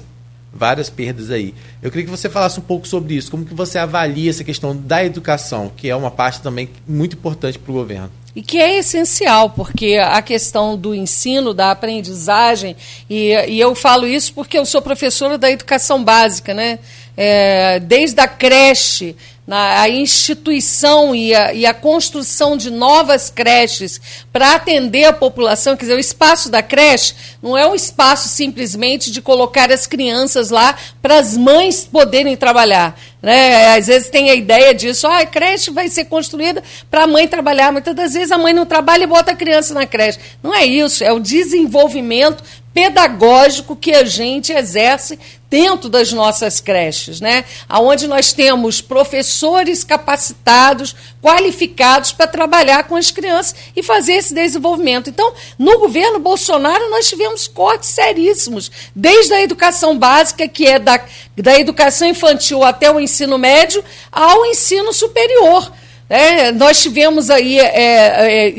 várias 0.53 0.89
perdas 0.89 1.29
aí. 1.29 1.53
Eu 1.81 1.91
queria 1.91 2.05
que 2.05 2.11
você 2.11 2.29
falasse 2.29 2.59
um 2.59 2.63
pouco 2.63 2.87
sobre 2.87 3.15
isso, 3.15 3.29
como 3.29 3.45
que 3.45 3.53
você 3.53 3.77
avalia 3.77 4.29
essa 4.29 4.43
questão 4.43 4.75
da 4.75 5.03
educação, 5.03 5.71
que 5.75 5.89
é 5.89 5.95
uma 5.95 6.11
parte 6.11 6.41
também 6.41 6.69
muito 6.87 7.15
importante 7.15 7.59
para 7.59 7.71
o 7.71 7.75
governo. 7.75 8.11
E 8.35 8.41
que 8.41 8.59
é 8.59 8.77
essencial, 8.77 9.49
porque 9.49 9.97
a 9.97 10.21
questão 10.21 10.77
do 10.77 10.93
ensino, 10.93 11.55
da 11.55 11.71
aprendizagem, 11.71 12.75
e, 13.09 13.33
e 13.47 13.59
eu 13.59 13.73
falo 13.73 14.05
isso 14.05 14.31
porque 14.33 14.59
eu 14.59 14.65
sou 14.65 14.81
professora 14.81 15.39
da 15.39 15.49
educação 15.49 16.03
básica, 16.03 16.53
né? 16.53 16.77
É, 17.15 17.79
desde 17.79 18.19
a 18.21 18.27
creche, 18.27 19.15
na, 19.47 19.81
a 19.81 19.89
instituição 19.89 21.15
e 21.15 21.33
a, 21.33 21.53
e 21.53 21.65
a 21.65 21.73
construção 21.73 22.57
de 22.57 22.69
novas 22.69 23.29
creches 23.29 24.01
para 24.31 24.55
atender 24.55 25.05
a 25.05 25.13
população, 25.13 25.77
quer 25.77 25.85
dizer, 25.85 25.95
o 25.95 25.99
espaço 25.99 26.51
da 26.51 26.61
creche 26.61 27.15
não 27.41 27.57
é 27.57 27.65
um 27.65 27.73
espaço 27.73 28.27
simplesmente 28.27 29.09
de 29.09 29.21
colocar 29.21 29.71
as 29.71 29.87
crianças 29.87 30.49
lá 30.49 30.75
para 31.01 31.17
as 31.17 31.37
mães 31.37 31.85
poderem 31.85 32.35
trabalhar. 32.35 32.99
Né? 33.21 33.75
Às 33.75 33.87
vezes 33.87 34.09
tem 34.09 34.29
a 34.29 34.35
ideia 34.35 34.73
disso, 34.73 35.07
ah, 35.07 35.19
a 35.19 35.25
creche 35.25 35.71
vai 35.71 35.87
ser 35.87 36.05
construída 36.05 36.61
para 36.91 37.05
a 37.05 37.07
mãe 37.07 37.27
trabalhar. 37.27 37.71
Muitas 37.71 37.95
das 37.95 38.13
vezes 38.13 38.31
a 38.31 38.37
mãe 38.37 38.53
não 38.53 38.65
trabalha 38.65 39.03
e 39.03 39.07
bota 39.07 39.31
a 39.31 39.35
criança 39.35 39.73
na 39.73 39.85
creche. 39.85 40.19
Não 40.43 40.53
é 40.53 40.65
isso, 40.65 41.03
é 41.03 41.11
o 41.11 41.19
desenvolvimento 41.19 42.43
pedagógico 42.73 43.75
que 43.75 43.91
a 43.91 44.03
gente 44.03 44.51
exerce 44.51 45.17
dentro 45.49 45.89
das 45.89 46.11
nossas 46.11 46.59
creches, 46.59 47.21
né? 47.21 47.45
Aonde 47.69 48.07
nós 48.07 48.33
temos 48.33 48.81
professores 48.81 49.83
capacitados, 49.83 50.95
qualificados 51.21 52.11
para 52.11 52.27
trabalhar 52.27 52.83
com 52.83 52.95
as 52.95 53.11
crianças 53.11 53.55
e 53.75 53.81
fazer 53.81 54.13
esse 54.13 54.33
desenvolvimento. 54.33 55.09
Então, 55.09 55.33
no 55.57 55.79
governo 55.79 56.19
Bolsonaro 56.19 56.89
nós 56.89 57.07
tivemos 57.07 57.47
cortes 57.47 57.89
seríssimos, 57.89 58.71
desde 58.95 59.33
a 59.33 59.41
educação 59.41 59.97
básica, 59.97 60.47
que 60.47 60.67
é 60.67 60.79
da, 60.79 60.99
da 61.37 61.57
educação 61.59 62.07
infantil 62.07 62.63
até 62.63 62.91
o 62.91 62.99
ensino 62.99 63.37
médio, 63.37 63.83
ao 64.11 64.45
ensino 64.45 64.91
superior. 64.91 65.71
É, 66.09 66.51
nós 66.53 66.81
tivemos 66.81 67.29
aí, 67.29 67.59
é, 67.59 68.47
é, 68.47 68.53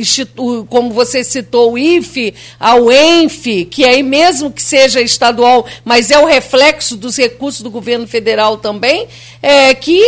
como 0.69 0.93
você 0.93 1.25
citou, 1.25 1.73
o 1.73 1.79
IFE, 1.79 2.35
a 2.61 2.77
UENF, 2.77 3.65
que 3.67 3.85
aí 3.85 4.03
mesmo 4.03 4.51
que 4.51 4.63
seja 4.63 5.01
estadual, 5.01 5.67
mas 5.83 6.11
é 6.11 6.19
o 6.19 6.27
reflexo 6.27 6.97
dos 6.97 7.17
recursos 7.17 7.63
do 7.63 7.71
governo 7.71 8.07
federal 8.07 8.59
também, 8.59 9.09
é, 9.43 9.73
que 9.75 10.03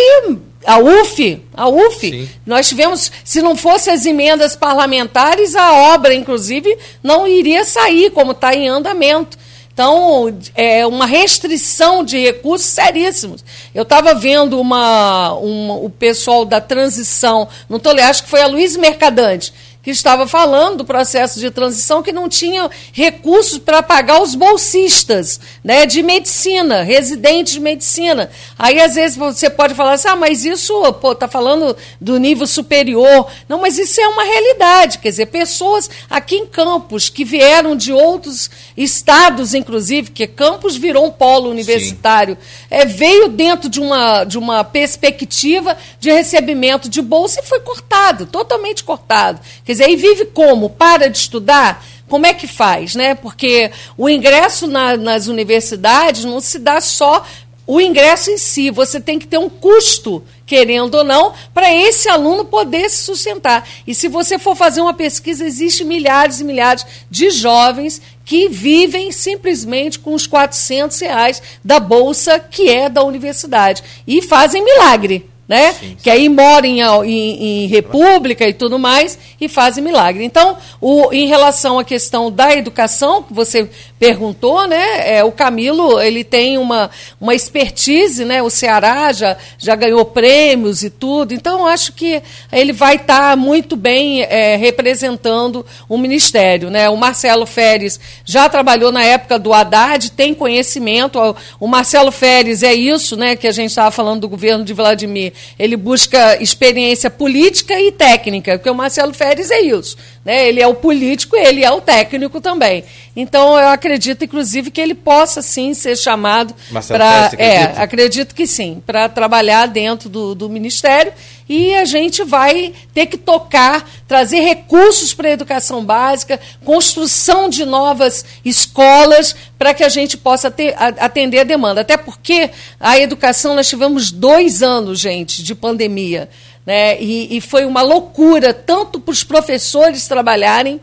a 0.66 0.78
UF, 0.78 1.43
a 1.55 1.68
UF, 1.68 2.11
Sim. 2.11 2.28
nós 2.45 2.68
tivemos, 2.68 3.11
se 3.24 3.41
não 3.41 3.57
fossem 3.57 3.93
as 3.93 4.05
emendas 4.05 4.55
parlamentares, 4.55 5.55
a 5.55 5.95
obra, 5.95 6.12
inclusive, 6.12 6.76
não 7.03 7.26
iria 7.26 7.64
sair, 7.64 8.11
como 8.11 8.32
está 8.32 8.55
em 8.55 8.68
andamento. 8.68 9.38
Então, 9.72 10.36
é 10.54 10.86
uma 10.86 11.06
restrição 11.06 12.04
de 12.04 12.18
recursos 12.18 12.68
seríssimos. 12.68 13.44
Eu 13.74 13.84
estava 13.84 14.14
vendo 14.14 14.60
uma, 14.60 15.32
uma, 15.34 15.74
o 15.74 15.88
pessoal 15.88 16.44
da 16.44 16.60
transição, 16.60 17.48
não 17.68 17.76
estou 17.78 17.92
acho 17.92 18.24
que 18.24 18.28
foi 18.28 18.42
a 18.42 18.46
Luiz 18.46 18.76
Mercadante, 18.76 19.52
que 19.83 19.91
estava 19.91 20.26
falando 20.26 20.78
do 20.78 20.85
processo 20.85 21.41
de 21.41 21.51
transição 21.51 22.03
que 22.03 22.12
não 22.12 22.28
tinha 22.28 22.70
recursos 22.93 23.59
para 23.59 23.83
pagar 23.83 24.20
os 24.20 24.35
bolsistas 24.35 25.41
né, 25.64 25.87
de 25.87 26.03
medicina, 26.03 26.83
residentes 26.83 27.55
de 27.55 27.61
medicina. 27.61 28.31
Aí, 28.59 28.81
às 28.81 28.95
vezes, 28.95 29.16
você 29.16 29.49
pode 29.49 29.74
falar 29.74 29.95
assim, 29.95 30.09
ah, 30.09 30.16
mas 30.16 30.45
isso 30.45 30.72
está 31.11 31.26
falando 31.26 31.76
do 32.01 32.18
nível 32.18 32.47
superior. 32.47 33.26
Não, 33.49 33.61
mas 33.61 33.78
isso 33.78 34.01
é 34.01 34.09
uma 34.09 34.24
realidade. 34.24 34.99
Quer 34.99 35.11
dizer, 35.11 35.26
pessoas 35.26 35.89
aqui 36.11 36.37
em 36.37 36.47
Campos, 36.47 37.09
que 37.09 37.24
vieram 37.24 37.74
de 37.74 37.93
outros 37.93 38.51
estados, 38.76 39.55
inclusive, 39.55 40.11
que 40.11 40.26
Campos 40.26 40.76
virou 40.76 41.07
um 41.07 41.11
polo 41.11 41.49
universitário, 41.49 42.37
é, 42.70 42.85
veio 42.85 43.28
dentro 43.28 43.70
de 43.70 43.81
uma, 43.81 44.24
de 44.24 44.39
uma 44.39 44.62
perspectiva 44.62 45.76
de 45.99 46.11
recebimento 46.11 46.89
de 46.89 47.01
bolsa 47.01 47.41
e 47.41 47.47
foi 47.47 47.61
cortado, 47.61 48.26
totalmente 48.26 48.85
cortado. 48.85 49.41
Quer 49.70 49.74
dizer, 49.74 49.84
aí 49.84 49.94
vive 49.94 50.24
como? 50.24 50.68
Para 50.68 51.08
de 51.08 51.16
estudar? 51.16 51.86
Como 52.08 52.26
é 52.26 52.34
que 52.34 52.48
faz? 52.48 52.96
Né? 52.96 53.14
Porque 53.14 53.70
o 53.96 54.10
ingresso 54.10 54.66
na, 54.66 54.96
nas 54.96 55.28
universidades 55.28 56.24
não 56.24 56.40
se 56.40 56.58
dá 56.58 56.80
só 56.80 57.24
o 57.64 57.80
ingresso 57.80 58.32
em 58.32 58.36
si, 58.36 58.68
você 58.68 59.00
tem 59.00 59.16
que 59.16 59.28
ter 59.28 59.38
um 59.38 59.48
custo, 59.48 60.24
querendo 60.44 60.96
ou 60.96 61.04
não, 61.04 61.34
para 61.54 61.72
esse 61.72 62.08
aluno 62.08 62.44
poder 62.44 62.90
se 62.90 63.04
sustentar. 63.04 63.64
E 63.86 63.94
se 63.94 64.08
você 64.08 64.40
for 64.40 64.56
fazer 64.56 64.80
uma 64.80 64.92
pesquisa, 64.92 65.44
existe 65.44 65.84
milhares 65.84 66.40
e 66.40 66.44
milhares 66.44 66.84
de 67.08 67.30
jovens 67.30 68.02
que 68.24 68.48
vivem 68.48 69.12
simplesmente 69.12 70.00
com 70.00 70.14
os 70.14 70.26
400 70.26 70.98
reais 70.98 71.40
da 71.64 71.78
bolsa 71.78 72.40
que 72.40 72.68
é 72.68 72.88
da 72.88 73.04
universidade 73.04 73.84
e 74.04 74.20
fazem 74.20 74.64
milagre 74.64 75.30
né? 75.51 75.72
Sim, 75.72 75.78
sim. 75.80 75.96
Que 76.01 76.09
aí 76.09 76.28
moram 76.28 76.64
em, 76.64 76.80
em, 76.80 77.64
em, 77.64 77.66
república 77.66 78.48
e 78.48 78.55
tudo 78.55 78.78
mais 78.78 79.18
e 79.40 79.48
fazem 79.48 79.82
milagre. 79.82 80.24
Então, 80.24 80.57
o, 80.80 81.12
em 81.12 81.26
relação 81.26 81.76
à 81.76 81.82
questão 81.82 82.30
da 82.30 82.55
educação, 82.55 83.24
que 83.24 83.34
você 83.34 83.68
perguntou, 83.98 84.68
né? 84.68 85.16
É, 85.16 85.24
o 85.24 85.32
Camilo 85.32 86.01
ele 86.01 86.22
tem 86.22 86.57
uma, 86.57 86.88
uma 87.20 87.34
expertise, 87.34 88.24
né? 88.24 88.40
O 88.40 88.48
Ceará 88.48 89.12
já, 89.12 89.36
já 89.59 89.74
ganhou 89.74 90.05
prêmios 90.05 90.84
e 90.84 90.88
tudo. 90.88 91.34
Então, 91.34 91.66
acho 91.66 91.94
que 91.94 92.22
ele 92.53 92.72
vai 92.72 92.94
estar 92.94 93.30
tá 93.30 93.36
muito 93.36 93.74
bem 93.74 94.22
é, 94.22 94.55
representando 94.55 95.66
o 95.88 95.98
Ministério. 95.98 96.70
Né? 96.70 96.88
O 96.88 96.96
Marcelo 96.96 97.44
Feres 97.44 97.98
já 98.24 98.48
trabalhou 98.48 98.92
na 98.92 99.03
época 99.03 99.36
do 99.36 99.53
Haddad, 99.53 100.12
tem 100.12 100.32
conhecimento. 100.32 101.18
O 101.59 101.66
Marcelo 101.66 102.12
Feres 102.12 102.62
é 102.62 102.72
isso, 102.72 103.16
né? 103.16 103.34
Que 103.34 103.48
a 103.48 103.53
gente 103.53 103.70
estava 103.70 103.90
falando 103.90 104.20
do 104.20 104.28
governo 104.28 104.64
de 104.64 104.72
Vladimir 104.72 105.39
ele 105.59 105.76
busca 105.76 106.41
experiência 106.43 107.11
política 107.11 107.78
e 107.78 107.93
técnica, 107.93 108.59
porque 108.59 108.70
o 108.70 108.74
Marcelo 108.74 109.12
Feres 109.12 109.51
é 109.51 109.61
isso. 109.61 109.97
Né? 110.24 110.49
Ele 110.49 110.61
é 110.61 110.66
o 110.66 110.74
político 110.74 111.36
e 111.36 111.41
ele 111.41 111.64
é 111.64 111.70
o 111.70 111.80
técnico 111.80 112.41
também. 112.41 112.84
Então, 113.16 113.59
eu 113.59 113.68
acredito, 113.68 114.24
inclusive, 114.24 114.70
que 114.70 114.80
ele 114.80 114.95
possa 114.95 115.43
sim 115.43 115.74
ser 115.74 115.97
chamado 115.97 116.55
para. 116.86 117.30
É, 117.36 117.62
acredito 117.82 118.34
que 118.34 118.47
sim, 118.47 118.82
para 118.86 119.09
trabalhar 119.09 119.66
dentro 119.66 120.09
do, 120.09 120.34
do 120.34 120.49
Ministério. 120.49 121.12
E 121.53 121.74
a 121.74 121.84
gente 121.84 122.22
vai 122.22 122.72
ter 122.94 123.07
que 123.07 123.16
tocar, 123.16 123.84
trazer 124.07 124.38
recursos 124.38 125.12
para 125.12 125.26
a 125.26 125.32
educação 125.32 125.84
básica, 125.84 126.38
construção 126.64 127.48
de 127.48 127.64
novas 127.64 128.24
escolas, 128.44 129.34
para 129.59 129.74
que 129.74 129.82
a 129.82 129.88
gente 129.88 130.16
possa 130.16 130.48
ter, 130.48 130.76
atender 130.78 131.40
a 131.40 131.42
demanda. 131.42 131.80
Até 131.80 131.96
porque 131.96 132.51
a 132.78 133.01
educação, 133.01 133.57
nós 133.57 133.68
tivemos 133.68 134.12
dois 134.12 134.62
anos, 134.62 135.01
gente, 135.01 135.42
de 135.42 135.53
pandemia. 135.53 136.28
Né? 136.64 137.03
E, 137.03 137.36
e 137.36 137.40
foi 137.40 137.64
uma 137.64 137.82
loucura, 137.82 138.55
tanto 138.55 139.01
para 139.01 139.11
os 139.11 139.24
professores 139.24 140.07
trabalharem, 140.07 140.80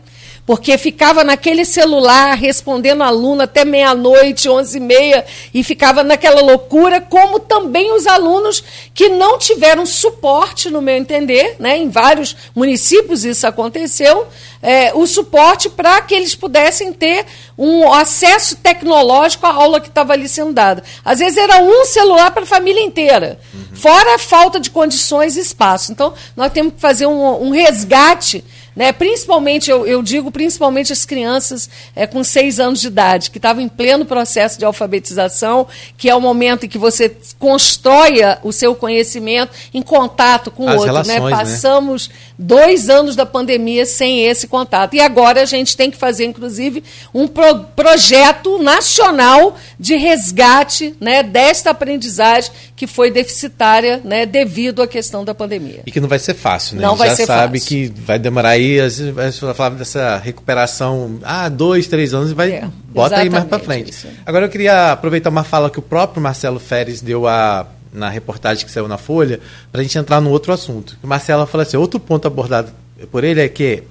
porque 0.48 0.78
ficava 0.78 1.22
naquele 1.22 1.62
celular 1.62 2.32
respondendo 2.34 3.02
aluno 3.02 3.42
até 3.42 3.66
meia-noite, 3.66 4.48
onze 4.48 4.78
e 4.78 4.80
meia, 4.80 5.26
e 5.52 5.62
ficava 5.62 6.02
naquela 6.02 6.40
loucura, 6.40 7.02
como 7.02 7.38
também 7.38 7.92
os 7.92 8.06
alunos 8.06 8.64
que 8.94 9.10
não 9.10 9.36
tiveram 9.36 9.84
suporte, 9.84 10.70
no 10.70 10.80
meu 10.80 10.96
entender, 10.96 11.56
né, 11.58 11.76
em 11.76 11.90
vários 11.90 12.34
municípios 12.54 13.26
isso 13.26 13.46
aconteceu, 13.46 14.26
é, 14.62 14.90
o 14.94 15.06
suporte 15.06 15.68
para 15.68 16.00
que 16.00 16.14
eles 16.14 16.34
pudessem 16.34 16.94
ter 16.94 17.26
um 17.58 17.92
acesso 17.92 18.56
tecnológico 18.56 19.44
à 19.44 19.52
aula 19.52 19.78
que 19.82 19.88
estava 19.88 20.14
ali 20.14 20.30
sendo 20.30 20.54
dada. 20.54 20.82
Às 21.04 21.18
vezes 21.18 21.36
era 21.36 21.62
um 21.62 21.84
celular 21.84 22.30
para 22.30 22.44
a 22.44 22.46
família 22.46 22.80
inteira, 22.80 23.38
uhum. 23.52 23.76
fora 23.76 24.14
a 24.14 24.18
falta 24.18 24.58
de 24.58 24.70
condições 24.70 25.36
e 25.36 25.40
espaço. 25.40 25.92
Então, 25.92 26.14
nós 26.34 26.50
temos 26.52 26.72
que 26.72 26.80
fazer 26.80 27.06
um, 27.06 27.48
um 27.48 27.50
resgate 27.50 28.42
né? 28.78 28.92
Principalmente, 28.92 29.68
eu, 29.68 29.84
eu, 29.84 30.00
digo 30.04 30.30
principalmente 30.30 30.92
as 30.92 31.04
crianças 31.04 31.68
é, 31.96 32.06
com 32.06 32.22
seis 32.22 32.60
anos 32.60 32.80
de 32.80 32.86
idade, 32.86 33.28
que 33.28 33.38
estavam 33.38 33.60
em 33.60 33.68
pleno 33.68 34.04
processo 34.04 34.56
de 34.56 34.64
alfabetização, 34.64 35.66
que 35.96 36.08
é 36.08 36.14
o 36.14 36.20
momento 36.20 36.64
em 36.64 36.68
que 36.68 36.78
você 36.78 37.16
constrói 37.40 38.20
o 38.44 38.52
seu 38.52 38.76
conhecimento 38.76 39.50
em 39.74 39.82
contato 39.82 40.48
com 40.52 40.62
o 40.62 40.70
outro. 40.70 40.86
Né? 40.86 41.14
Relações, 41.14 41.20
né? 41.20 41.30
Passamos 41.30 42.08
né? 42.08 42.14
dois 42.38 42.88
anos 42.88 43.16
da 43.16 43.26
pandemia 43.26 43.84
sem 43.84 44.24
esse 44.24 44.46
contato. 44.46 44.94
E 44.94 45.00
agora 45.00 45.42
a 45.42 45.44
gente 45.44 45.76
tem 45.76 45.90
que 45.90 45.96
fazer, 45.96 46.26
inclusive, 46.26 46.84
um 47.12 47.26
pro 47.26 47.64
projeto 47.74 48.62
nacional 48.62 49.56
de 49.76 49.96
resgate 49.96 50.94
né, 51.00 51.24
desta 51.24 51.70
aprendizagem 51.70 52.52
que 52.76 52.86
foi 52.86 53.10
deficitária 53.10 54.00
né, 54.04 54.24
devido 54.24 54.82
à 54.82 54.86
questão 54.86 55.24
da 55.24 55.34
pandemia. 55.34 55.82
E 55.84 55.90
que 55.90 55.98
não 55.98 56.08
vai 56.08 56.20
ser 56.20 56.34
fácil, 56.34 56.76
né? 56.76 56.82
Não 56.82 56.94
vai 56.94 57.08
já 57.10 57.16
ser 57.16 57.26
sabe 57.26 57.58
fácil. 57.58 57.68
que 57.68 58.00
vai 58.00 58.20
demorar 58.20 58.50
aí, 58.50 58.67
às 58.80 58.98
vezes 58.98 59.38
falava 59.38 59.76
dessa 59.76 60.16
recuperação, 60.18 61.18
ah, 61.22 61.48
dois, 61.48 61.86
três 61.86 62.12
anos 62.12 62.30
e 62.30 62.34
vai 62.34 62.52
é, 62.52 62.68
bota 62.88 63.16
aí 63.16 63.30
mais 63.30 63.44
para 63.44 63.58
frente. 63.58 63.90
Isso. 63.90 64.08
Agora 64.26 64.46
eu 64.46 64.50
queria 64.50 64.92
aproveitar 64.92 65.30
uma 65.30 65.44
fala 65.44 65.70
que 65.70 65.78
o 65.78 65.82
próprio 65.82 66.22
Marcelo 66.22 66.58
Feres 66.58 67.00
deu 67.00 67.26
a 67.26 67.66
na 67.92 68.08
reportagem 68.08 68.64
que 68.64 68.70
saiu 68.70 68.88
na 68.88 68.98
Folha, 68.98 69.40
para 69.72 69.80
a 69.80 69.84
gente 69.84 69.96
entrar 69.98 70.20
no 70.20 70.30
outro 70.30 70.52
assunto. 70.52 70.96
O 71.02 71.06
Marcelo 71.06 71.46
fala 71.46 71.62
assim, 71.62 71.76
outro 71.76 71.98
ponto 71.98 72.26
abordado 72.26 72.70
por 73.10 73.24
ele 73.24 73.40
é 73.40 73.48
que, 73.48 73.82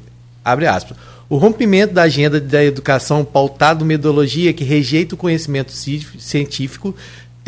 abre 0.44 0.68
aspas, 0.68 0.98
o 1.30 1.38
rompimento 1.38 1.94
da 1.94 2.04
agenda 2.04 2.40
da 2.40 2.64
educação 2.64 3.26
pautado 3.26 3.84
metodologia 3.84 4.54
que 4.54 4.64
rejeita 4.64 5.16
o 5.16 5.18
conhecimento 5.18 5.72
científico 5.74 6.96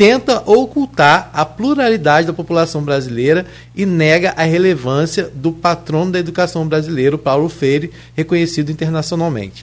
tenta 0.00 0.42
ocultar 0.50 1.28
a 1.30 1.44
pluralidade 1.44 2.26
da 2.26 2.32
população 2.32 2.82
brasileira 2.82 3.44
e 3.76 3.84
nega 3.84 4.32
a 4.34 4.44
relevância 4.44 5.30
do 5.34 5.52
patrono 5.52 6.12
da 6.12 6.18
educação 6.18 6.66
brasileira, 6.66 7.18
Paulo 7.18 7.50
Freire, 7.50 7.90
reconhecido 8.16 8.72
internacionalmente. 8.72 9.62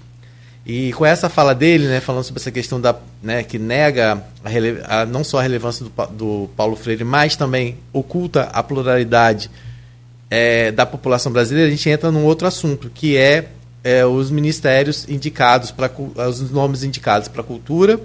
E 0.63 0.93
com 0.93 1.03
essa 1.03 1.27
fala 1.27 1.55
dele, 1.55 1.87
né, 1.87 1.99
falando 1.99 2.23
sobre 2.23 2.39
essa 2.39 2.51
questão 2.51 2.79
da, 2.79 2.95
né, 3.23 3.41
que 3.41 3.57
nega 3.57 4.23
a, 4.45 5.01
a, 5.01 5.05
não 5.07 5.23
só 5.23 5.39
a 5.39 5.41
relevância 5.41 5.83
do, 5.83 6.07
do, 6.11 6.49
Paulo 6.55 6.75
Freire, 6.75 7.03
mas 7.03 7.35
também 7.35 7.75
oculta 7.91 8.43
a 8.53 8.61
pluralidade 8.61 9.49
é, 10.29 10.71
da 10.71 10.85
população 10.85 11.31
brasileira, 11.31 11.67
a 11.67 11.71
gente 11.71 11.89
entra 11.89 12.11
num 12.11 12.25
outro 12.25 12.47
assunto, 12.47 12.91
que 12.93 13.17
é, 13.17 13.47
é 13.83 14.05
os 14.05 14.29
ministérios 14.29 15.09
indicados 15.09 15.71
para 15.71 15.91
os 16.29 16.51
nomes 16.51 16.83
indicados 16.83 17.27
para 17.27 17.41
cultura, 17.41 17.99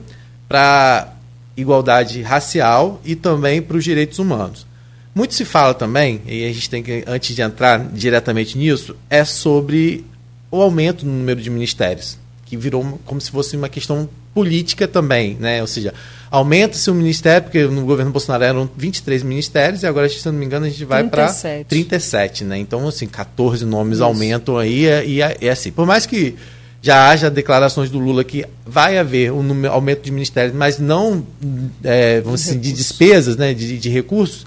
para 0.48 1.12
igualdade 1.56 2.22
racial 2.22 3.00
e 3.04 3.14
também 3.14 3.60
para 3.60 3.76
os 3.76 3.84
direitos 3.84 4.18
humanos. 4.18 4.66
Muito 5.14 5.34
se 5.34 5.44
fala 5.44 5.74
também, 5.74 6.22
e 6.26 6.44
a 6.44 6.52
gente 6.52 6.70
tem 6.70 6.82
que, 6.82 7.04
antes 7.06 7.36
de 7.36 7.42
entrar 7.42 7.78
diretamente 7.92 8.56
nisso, 8.56 8.96
é 9.10 9.24
sobre 9.24 10.04
o 10.50 10.60
aumento 10.60 11.04
no 11.04 11.12
número 11.12 11.40
de 11.40 11.50
ministérios, 11.50 12.18
que 12.46 12.56
virou 12.56 12.98
como 13.04 13.20
se 13.20 13.30
fosse 13.30 13.54
uma 13.56 13.68
questão 13.68 14.08
política 14.32 14.88
também, 14.88 15.36
né? 15.38 15.60
Ou 15.60 15.66
seja, 15.66 15.92
aumenta-se 16.30 16.90
o 16.90 16.94
ministério, 16.94 17.42
porque 17.42 17.62
no 17.64 17.84
governo 17.84 18.10
Bolsonaro 18.10 18.44
eram 18.44 18.70
23 18.74 19.22
ministérios, 19.22 19.82
e 19.82 19.86
agora, 19.86 20.08
se 20.08 20.24
não 20.24 20.32
me 20.32 20.46
engano, 20.46 20.64
a 20.64 20.70
gente 20.70 20.84
vai 20.86 21.04
para 21.04 21.30
37, 21.68 22.44
né? 22.44 22.56
Então, 22.56 22.88
assim, 22.88 23.06
14 23.06 23.66
nomes 23.66 23.96
Isso. 23.96 24.04
aumentam 24.04 24.56
aí, 24.56 24.86
e 25.06 25.20
é, 25.20 25.36
é 25.42 25.50
assim. 25.50 25.70
Por 25.70 25.86
mais 25.86 26.06
que 26.06 26.36
já 26.82 27.08
haja 27.08 27.30
declarações 27.30 27.88
do 27.88 27.98
Lula 28.00 28.24
que 28.24 28.44
vai 28.66 28.98
haver 28.98 29.32
um 29.32 29.42
número, 29.42 29.72
aumento 29.72 30.02
de 30.02 30.10
ministérios, 30.10 30.52
mas 30.54 30.80
não 30.80 31.24
é, 31.84 32.20
vamos 32.20 32.42
dizer, 32.42 32.58
de 32.58 32.72
despesas, 32.72 33.36
né, 33.36 33.54
de, 33.54 33.78
de 33.78 33.88
recursos. 33.88 34.44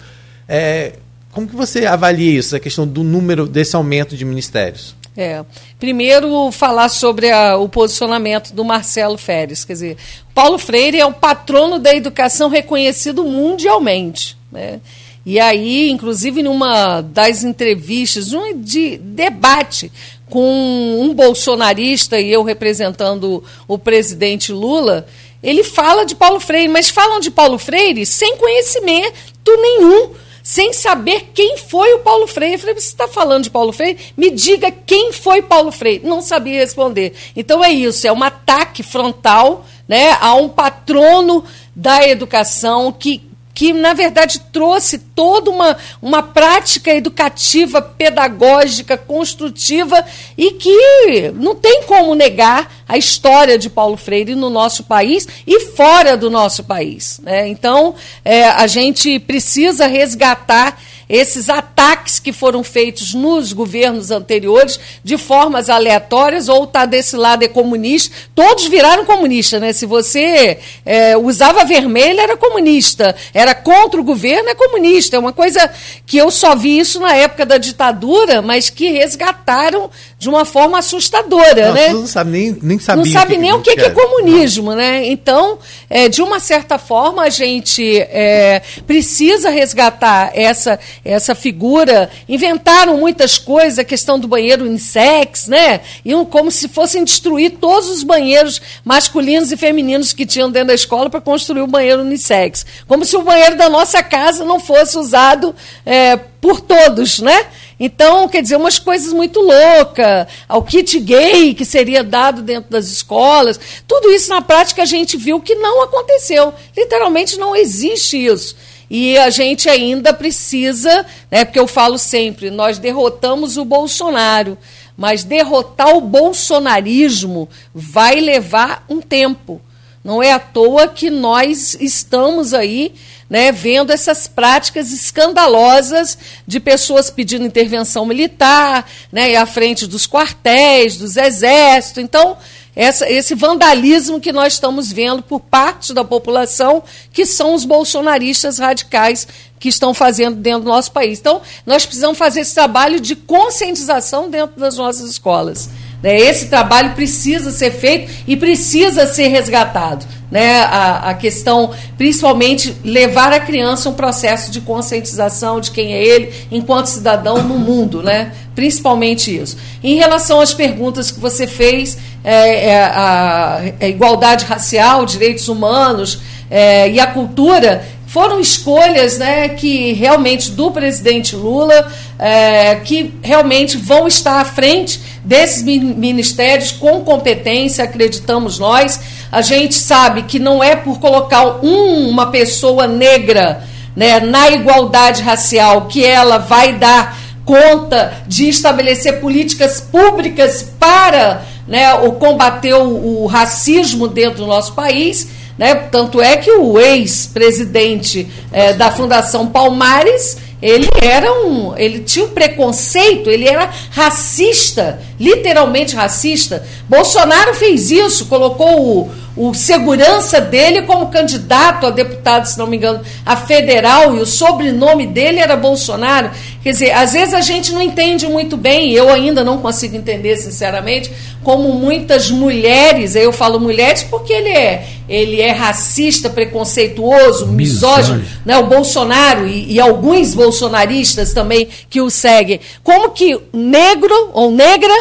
É, 0.48 0.94
como 1.32 1.48
que 1.48 1.56
você 1.56 1.86
avalia 1.86 2.38
isso, 2.38 2.54
a 2.54 2.60
questão 2.60 2.86
do 2.86 3.04
número 3.04 3.48
desse 3.48 3.76
aumento 3.76 4.18
de 4.18 4.26
ministérios? 4.26 4.94
É. 5.18 5.46
Primeiro, 5.80 6.52
falar 6.52 6.90
sobre 6.90 7.32
a, 7.32 7.56
o 7.56 7.70
posicionamento 7.70 8.54
do 8.54 8.66
Marcelo 8.66 9.18
Feres. 9.18 9.64
Quer 9.64 9.74
dizer, 9.74 9.98
Paulo 10.34 10.58
Freire 10.58 11.00
é 11.00 11.06
o 11.06 11.14
patrono 11.14 11.80
da 11.80 11.96
educação 11.96 12.50
reconhecido 12.50 13.24
mundialmente. 13.24 14.38
Né? 14.52 14.82
E 15.26 15.40
aí, 15.40 15.90
inclusive, 15.90 16.44
numa 16.44 17.02
das 17.02 17.44
entrevistas, 17.44 18.34
um 18.34 18.60
de 18.60 18.98
debate 18.98 19.92
com 20.30 21.00
um 21.02 21.14
bolsonarista 21.14 22.20
e 22.20 22.32
eu 22.32 22.44
representando 22.44 23.44
o 23.68 23.78
presidente 23.78 24.52
Lula, 24.52 25.06
ele 25.42 25.64
fala 25.64 26.06
de 26.06 26.16
Paulo 26.16 26.40
Freire, 26.40 26.68
mas 26.68 26.90
falam 26.90 27.20
de 27.20 27.30
Paulo 27.30 27.58
Freire 27.58 28.06
sem 28.06 28.36
conhecimento 28.38 29.14
nenhum 29.46 30.12
sem 30.42 30.74
saber 30.74 31.32
quem 31.34 31.58
foi 31.58 31.96
o 31.96 32.00
Paulo 32.00 32.28
Freire. 32.28 32.54
Eu 32.54 32.60
falei, 32.60 32.76
você 32.76 32.88
está 32.88 33.08
falando 33.08 33.46
de 33.46 33.50
Paulo 33.50 33.74
Freire? 33.74 33.98
Me 34.16 34.30
diga 34.30 34.72
quem 34.72 35.12
foi 35.12 35.42
Paulo 35.42 35.72
Freire. 35.72 36.06
Não 36.06 36.22
sabia 36.22 36.60
responder. 36.60 37.14
Então 37.36 37.64
é 37.64 37.72
isso, 37.72 38.06
é 38.06 38.12
um 38.12 38.22
ataque 38.22 38.84
frontal 38.84 39.66
né, 39.88 40.16
a 40.22 40.36
um 40.36 40.48
patrono 40.48 41.44
da 41.76 42.08
educação 42.08 42.92
que 42.92 43.24
que, 43.56 43.72
na 43.72 43.94
verdade, 43.94 44.42
trouxe 44.52 45.00
toda 45.00 45.50
uma, 45.50 45.78
uma 46.02 46.22
prática 46.22 46.94
educativa, 46.94 47.82
pedagógica, 47.82 48.98
construtiva 48.98 50.06
e 50.38 50.52
que 50.52 51.32
não 51.34 51.56
tem 51.56 51.84
como 51.84 52.14
negar 52.14 52.70
a 52.86 52.98
história 52.98 53.58
de 53.58 53.70
Paulo 53.70 53.96
Freire 53.96 54.36
no 54.36 54.50
nosso 54.50 54.84
país 54.84 55.26
e 55.48 55.62
fora 55.72 56.18
do 56.18 56.30
nosso 56.30 56.66
país. 56.66 57.22
Né? 57.24 57.48
Então, 57.48 57.96
é, 58.26 58.44
a 58.44 58.68
gente 58.68 59.18
precisa 59.20 59.88
resgatar 59.88 60.78
esses 61.10 61.50
ataques 61.50 62.20
que 62.20 62.34
foram 62.34 62.64
feitos 62.64 63.14
nos 63.14 63.54
governos 63.54 64.12
anteriores 64.12 64.80
de 65.04 65.18
formas 65.18 65.70
aleatórias, 65.70 66.50
ou 66.50 66.64
está 66.64 66.86
desse 66.86 67.16
lado 67.16 67.44
é 67.44 67.48
comunista. 67.48 68.16
Todos 68.34 68.66
viraram 68.68 69.06
comunista, 69.06 69.60
né? 69.60 69.74
Se 69.74 69.86
você 69.86 70.60
é, 70.86 71.18
usava 71.18 71.64
vermelho, 71.64 72.20
era 72.20 72.36
comunista. 72.38 73.16
Era 73.34 73.54
contra 73.54 74.00
o 74.00 74.04
governo, 74.04 74.50
é 74.50 74.56
comunista. 74.56 75.16
É 75.16 75.20
uma 75.20 75.34
coisa 75.34 75.70
que 76.06 76.18
eu 76.18 76.32
só 76.32 76.56
vi 76.56 76.80
isso 76.80 77.00
na 77.00 77.16
época 77.16 77.46
da 77.46 77.58
ditadura, 77.58 78.42
mas 78.42 78.70
que 78.70 78.90
resgataram 78.90 79.90
de 80.18 80.30
uma 80.30 80.46
forma 80.46 80.80
assustadora, 80.80 81.68
não, 81.68 81.74
né? 81.74 81.90
Não 81.90 82.08
sabe 82.08 82.32
nem, 82.32 82.58
nem 82.62 82.80
sabia 82.80 83.04
Não 83.04 83.12
sabe 83.12 83.38
nem 83.38 83.54
o 83.54 83.62
que, 83.62 83.76
que, 83.76 83.86
é 83.86 83.90
comunismo, 83.90 84.72
não. 84.72 84.78
né? 84.78 85.06
Então, 85.06 85.60
é, 85.90 86.10
de 86.10 86.22
uma 86.22 86.40
certa 86.40 86.78
forma, 86.78 87.24
a 87.24 87.30
gente 87.30 87.98
é, 87.98 88.62
precisa 88.88 89.50
resgatar 89.50 90.32
essa, 90.34 90.80
essa 91.06 91.36
figura. 91.36 92.10
Inventaram 92.28 92.98
muitas 92.98 93.38
coisas, 93.38 93.78
a 93.78 93.84
questão 93.84 94.20
do 94.20 94.28
banheiro 94.28 94.66
unissex, 94.66 95.48
né? 95.48 95.82
Iam 96.04 96.26
como 96.26 96.52
se 96.52 96.68
fossem 96.68 97.04
destruir 97.04 97.52
todos 97.62 97.88
os 97.90 98.02
banheiros 98.02 98.60
masculinos 98.84 99.52
e 99.52 99.58
femininos 99.58 100.12
que 100.12 100.26
tinham 100.26 100.50
dentro 100.50 100.70
da 100.70 100.74
escola 100.74 101.10
para 101.10 101.22
construir 101.22 101.62
o 101.62 101.68
banheiro 101.68 102.02
unissex. 102.02 102.66
Como 102.88 103.06
se 103.06 103.16
o 103.16 103.22
banheiro 103.22 103.56
da 103.56 103.70
nossa 103.70 104.02
casa 104.02 104.44
não 104.44 104.60
fosse 104.60 104.98
usado 104.98 105.56
é, 105.86 106.18
por 106.18 106.60
todos, 106.60 107.20
né? 107.20 107.46
Então, 107.80 108.28
quer 108.28 108.42
dizer, 108.42 108.56
umas 108.56 108.80
coisas 108.80 109.12
muito 109.12 109.40
loucas, 109.42 110.28
ao 110.48 110.64
kit 110.64 110.98
gay 111.00 111.54
que 111.54 111.66
seria 111.66 112.04
dado 112.04 112.42
dentro 112.42 112.72
das 112.72 112.88
escolas, 112.88 113.60
tudo 113.86 114.10
isso 114.12 114.30
na 114.30 114.42
prática 114.42 114.82
a 114.82 114.86
gente 114.86 115.18
viu 115.18 115.42
que 115.42 115.56
não 115.56 115.84
aconteceu. 115.84 116.54
Literalmente 116.76 117.38
não 117.38 117.56
existe 117.56 118.18
isso. 118.18 118.56
E 118.90 119.18
a 119.18 119.30
gente 119.30 119.70
ainda 119.70 120.14
precisa, 120.14 121.06
né, 121.32 121.44
porque 121.44 121.60
eu 121.60 121.68
falo 121.68 121.98
sempre, 121.98 122.52
nós 122.52 122.78
derrotamos 122.78 123.58
o 123.58 123.66
Bolsonaro, 123.66 124.58
mas 124.96 125.24
derrotar 125.24 125.96
o 125.96 126.02
bolsonarismo 126.02 127.50
vai 127.74 128.20
levar 128.20 128.86
um 128.90 129.02
tempo. 129.02 129.62
Não 130.04 130.22
é 130.22 130.32
à 130.32 130.40
toa 130.40 130.88
que 130.88 131.10
nós 131.10 131.76
estamos 131.80 132.54
aí 132.54 132.94
né, 133.30 133.52
vendo 133.52 133.92
essas 133.92 134.28
práticas 134.28 134.92
escandalosas 134.92 136.18
de 136.46 136.60
pessoas 136.60 137.10
pedindo 137.10 137.46
intervenção 137.46 138.06
militar, 138.06 138.88
né, 139.12 139.36
à 139.36 139.46
frente 139.46 139.88
dos 139.88 140.06
quartéis, 140.06 140.98
dos 140.98 141.18
exércitos. 141.18 142.04
Então, 142.04 142.38
essa, 142.76 143.10
esse 143.10 143.34
vandalismo 143.34 144.20
que 144.20 144.34
nós 144.34 144.54
estamos 144.54 144.92
vendo 144.92 145.24
por 145.24 145.40
parte 145.40 145.94
da 145.94 146.04
população, 146.04 146.84
que 147.14 147.26
são 147.26 147.54
os 147.54 147.64
bolsonaristas 147.64 148.60
radicais 148.60 149.28
que 149.60 149.70
estão 149.70 149.94
fazendo 149.94 150.36
dentro 150.36 150.64
do 150.64 150.70
nosso 150.70 150.92
país. 150.92 151.20
Então, 151.20 151.42
nós 151.66 151.86
precisamos 151.86 152.18
fazer 152.18 152.42
esse 152.42 152.54
trabalho 152.54 153.00
de 153.00 153.16
conscientização 153.16 154.30
dentro 154.30 154.60
das 154.60 154.78
nossas 154.78 155.10
escolas. 155.10 155.70
Né? 156.06 156.18
Esse 156.18 156.50
trabalho 156.50 156.94
precisa 156.94 157.50
ser 157.50 157.72
feito 157.72 158.12
e 158.28 158.38
precisa 158.38 159.08
ser 159.08 159.30
resgatado. 159.30 160.06
Né? 160.30 160.60
A, 160.62 161.10
a 161.10 161.14
questão, 161.16 161.72
principalmente, 161.98 162.76
levar 162.84 163.34
a 163.34 163.40
criança 163.40 163.90
um 163.90 163.94
processo 163.94 164.52
de 164.52 164.62
conscientização 164.62 165.60
de 165.60 165.72
quem 165.72 165.94
é 165.94 166.04
ele 166.04 166.32
enquanto 166.52 166.86
cidadão 166.86 167.42
no 167.42 167.58
mundo, 167.58 168.04
né? 168.04 168.34
principalmente 168.54 169.36
isso. 169.36 169.58
Em 169.84 169.96
relação 169.96 170.40
às 170.40 170.54
perguntas 170.54 171.10
que 171.10 171.20
você 171.20 171.48
fez, 171.48 171.98
é, 172.24 172.70
é, 172.70 172.84
a, 172.84 173.62
a, 173.82 173.88
igualdade 173.88 174.46
racial, 174.46 175.08
direitos 175.08 175.48
humanos 175.48 176.20
é, 176.52 176.88
e 176.88 177.00
a 177.00 177.08
cultura, 177.08 177.84
foram 178.16 178.40
escolhas 178.40 179.18
né, 179.18 179.50
que 179.50 179.92
realmente 179.92 180.52
do 180.52 180.72
presidente 180.72 181.36
Lula, 181.36 181.92
é, 182.18 182.76
que 182.76 183.14
realmente 183.22 183.76
vão 183.76 184.08
estar 184.08 184.40
à 184.40 184.46
frente 184.46 185.02
desses 185.22 185.62
ministérios 185.62 186.72
com 186.72 187.02
competência, 187.02 187.84
acreditamos 187.84 188.58
nós. 188.58 189.02
A 189.30 189.42
gente 189.42 189.76
sabe 189.76 190.22
que 190.22 190.40
não 190.40 190.64
é 190.64 190.78
por 190.78 190.98
colocar 190.98 191.62
um, 191.62 192.08
uma 192.08 192.28
pessoa 192.28 192.88
negra 192.88 193.62
né, 193.94 194.22
na 194.22 194.50
igualdade 194.50 195.22
racial 195.22 195.88
que 195.88 196.06
ela 196.06 196.38
vai 196.38 196.72
dar 196.72 197.20
conta 197.44 198.24
de 198.26 198.48
estabelecer 198.48 199.20
políticas 199.20 199.82
públicas 199.82 200.66
para 200.80 201.42
né, 201.68 201.94
o 201.96 202.14
combater 202.14 202.76
o, 202.76 203.24
o 203.24 203.26
racismo 203.26 204.08
dentro 204.08 204.38
do 204.38 204.48
nosso 204.48 204.72
país 204.72 205.35
né? 205.58 205.76
Tanto 205.76 206.22
é 206.22 206.38
que 206.38 206.52
o 206.52 206.80
ex-presidente 206.80 208.28
é, 208.52 208.74
da 208.74 208.92
Fundação 208.92 209.48
Palmares 209.48 210.38
ele 210.62 210.88
era 211.02 211.32
um, 211.32 211.78
ele 211.78 212.00
tinha 212.00 212.26
um 212.26 212.30
preconceito, 212.30 213.30
ele 213.30 213.48
era 213.48 213.70
racista, 213.92 215.00
literalmente 215.20 215.96
racista. 215.96 216.66
Bolsonaro 216.88 217.54
fez 217.54 217.92
isso, 217.92 218.26
colocou 218.26 218.82
o, 218.82 219.12
o 219.50 219.54
segurança 219.54 220.40
dele 220.40 220.84
como 220.84 221.08
candidato 221.08 221.86
a 221.86 221.90
deputado, 221.90 222.46
se 222.46 222.58
não 222.58 222.68
me 222.68 222.78
engano, 222.78 223.02
a 223.26 223.36
federal, 223.36 224.16
e 224.16 224.20
o 224.20 224.26
sobrenome 224.26 225.06
dele 225.06 225.40
era 225.40 225.58
Bolsonaro. 225.58 226.32
Quer 226.64 226.72
dizer, 226.72 226.92
às 226.92 227.14
vezes 227.14 227.34
a 227.34 227.42
gente 227.42 227.74
não 227.74 227.82
entende 227.82 228.28
muito 228.28 228.56
bem, 228.56 228.92
eu 228.92 229.10
ainda 229.10 229.44
não 229.44 229.58
consigo 229.58 229.96
entender, 229.96 230.38
sinceramente, 230.38 231.12
como 231.44 231.74
muitas 231.74 232.32
mulheres, 232.32 233.16
eu 233.16 233.32
falo 233.32 233.60
mulheres 233.60 234.04
porque 234.04 234.34
ele 234.34 234.50
é, 234.50 234.88
ele 235.08 235.40
é 235.40 235.52
racista, 235.52 236.30
preconceituoso, 236.30 237.48
misógino, 237.48 238.24
né? 238.44 238.58
o 238.58 238.66
Bolsonaro 238.66 239.48
e, 239.48 239.74
e 239.74 239.80
alguns 239.80 240.34
bolsonaristas 240.34 241.34
também 241.34 241.68
que 241.90 242.02
o 242.02 242.10
seguem. 242.10 242.60
Como 242.84 243.12
que 243.12 243.40
negro 243.54 244.32
ou 244.34 244.50
negra, 244.50 244.94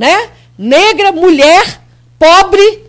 né? 0.00 0.30
Negra, 0.56 1.12
mulher, 1.12 1.78
pobre, 2.18 2.84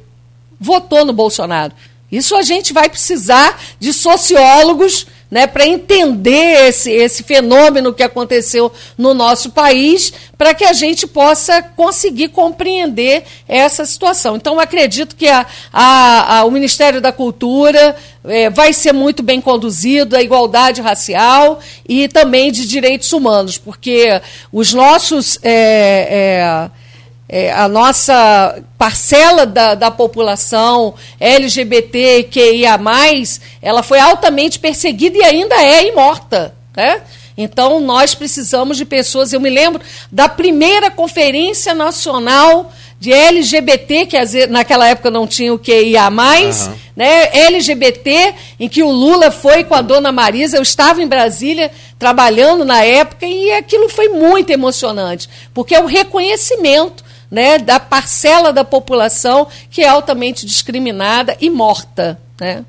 votou 0.57 1.03
no 1.03 1.11
Bolsonaro. 1.11 1.73
Isso 2.09 2.37
a 2.37 2.41
gente 2.41 2.71
vai 2.71 2.89
precisar 2.89 3.61
de 3.77 3.91
sociólogos 3.91 5.05
né, 5.29 5.45
para 5.45 5.65
entender 5.65 6.67
esse, 6.67 6.89
esse 6.89 7.23
fenômeno 7.23 7.93
que 7.93 8.03
aconteceu 8.03 8.71
no 8.97 9.13
nosso 9.13 9.51
país, 9.51 10.13
para 10.37 10.53
que 10.53 10.63
a 10.63 10.71
gente 10.71 11.05
possa 11.05 11.61
conseguir 11.61 12.29
compreender 12.29 13.23
essa 13.45 13.85
situação. 13.85 14.37
Então, 14.37 14.57
acredito 14.57 15.15
que 15.15 15.27
a, 15.27 15.45
a, 15.71 16.39
a, 16.39 16.45
o 16.45 16.51
Ministério 16.51 17.01
da 17.01 17.11
Cultura 17.11 17.95
é, 18.23 18.49
vai 18.49 18.71
ser 18.71 18.93
muito 18.93 19.21
bem 19.21 19.41
conduzido, 19.41 20.15
a 20.15 20.21
igualdade 20.21 20.81
racial 20.81 21.59
e 21.87 22.07
também 22.07 22.53
de 22.53 22.65
direitos 22.65 23.11
humanos, 23.11 23.57
porque 23.57 24.21
os 24.51 24.73
nossos. 24.73 25.37
É, 25.43 26.69
é, 26.77 26.80
é, 27.31 27.49
a 27.53 27.69
nossa 27.69 28.61
parcela 28.77 29.45
da, 29.45 29.73
da 29.73 29.89
população 29.89 30.93
LGBTQIA+, 31.17 32.77
ela 33.61 33.81
foi 33.81 34.01
altamente 34.01 34.59
perseguida 34.59 35.17
e 35.17 35.23
ainda 35.23 35.55
é 35.55 35.87
imorta. 35.87 36.53
Né? 36.75 37.01
Então, 37.37 37.79
nós 37.79 38.13
precisamos 38.13 38.75
de 38.75 38.83
pessoas. 38.83 39.31
Eu 39.31 39.39
me 39.39 39.49
lembro 39.49 39.81
da 40.11 40.27
primeira 40.27 40.91
Conferência 40.91 41.73
Nacional 41.73 42.69
de 42.99 43.13
LGBT, 43.13 44.05
que 44.05 44.47
naquela 44.47 44.87
época 44.87 45.09
não 45.09 45.25
tinha 45.25 45.53
o 45.53 45.57
QIA, 45.57 46.07
uhum. 46.09 46.73
né? 46.95 47.29
LGBT, 47.31 48.35
em 48.59 48.69
que 48.69 48.83
o 48.83 48.91
Lula 48.91 49.31
foi 49.31 49.63
com 49.63 49.73
a 49.73 49.81
dona 49.81 50.11
Marisa. 50.11 50.57
Eu 50.57 50.61
estava 50.61 51.01
em 51.01 51.07
Brasília 51.07 51.71
trabalhando 51.97 52.63
na 52.63 52.83
época 52.83 53.25
e 53.25 53.53
aquilo 53.53 53.89
foi 53.89 54.09
muito 54.09 54.51
emocionante, 54.51 55.27
porque 55.51 55.73
é 55.73 55.79
o 55.79 55.87
reconhecimento 55.87 57.03
né, 57.31 57.57
da 57.57 57.79
parcela 57.79 58.51
da 58.51 58.65
população 58.65 59.47
que 59.69 59.81
é 59.81 59.87
altamente 59.87 60.45
discriminada 60.45 61.35
e 61.39 61.49
morta. 61.49 62.19
Né? 62.39 62.63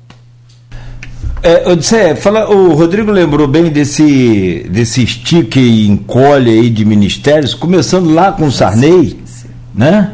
É, 1.43 1.69
Odisseia, 1.69 2.15
fala, 2.15 2.49
o 2.49 2.73
Rodrigo 2.73 3.11
lembrou 3.11 3.45
bem 3.47 3.69
desse, 3.69 4.65
desse 4.69 5.03
estique 5.03 5.59
e 5.59 5.89
encolhe 5.89 6.49
aí 6.49 6.69
de 6.69 6.85
ministérios, 6.85 7.53
começando 7.53 8.13
lá 8.13 8.31
com 8.31 8.45
o 8.45 8.51
Sarney, 8.51 9.21
né? 9.75 10.13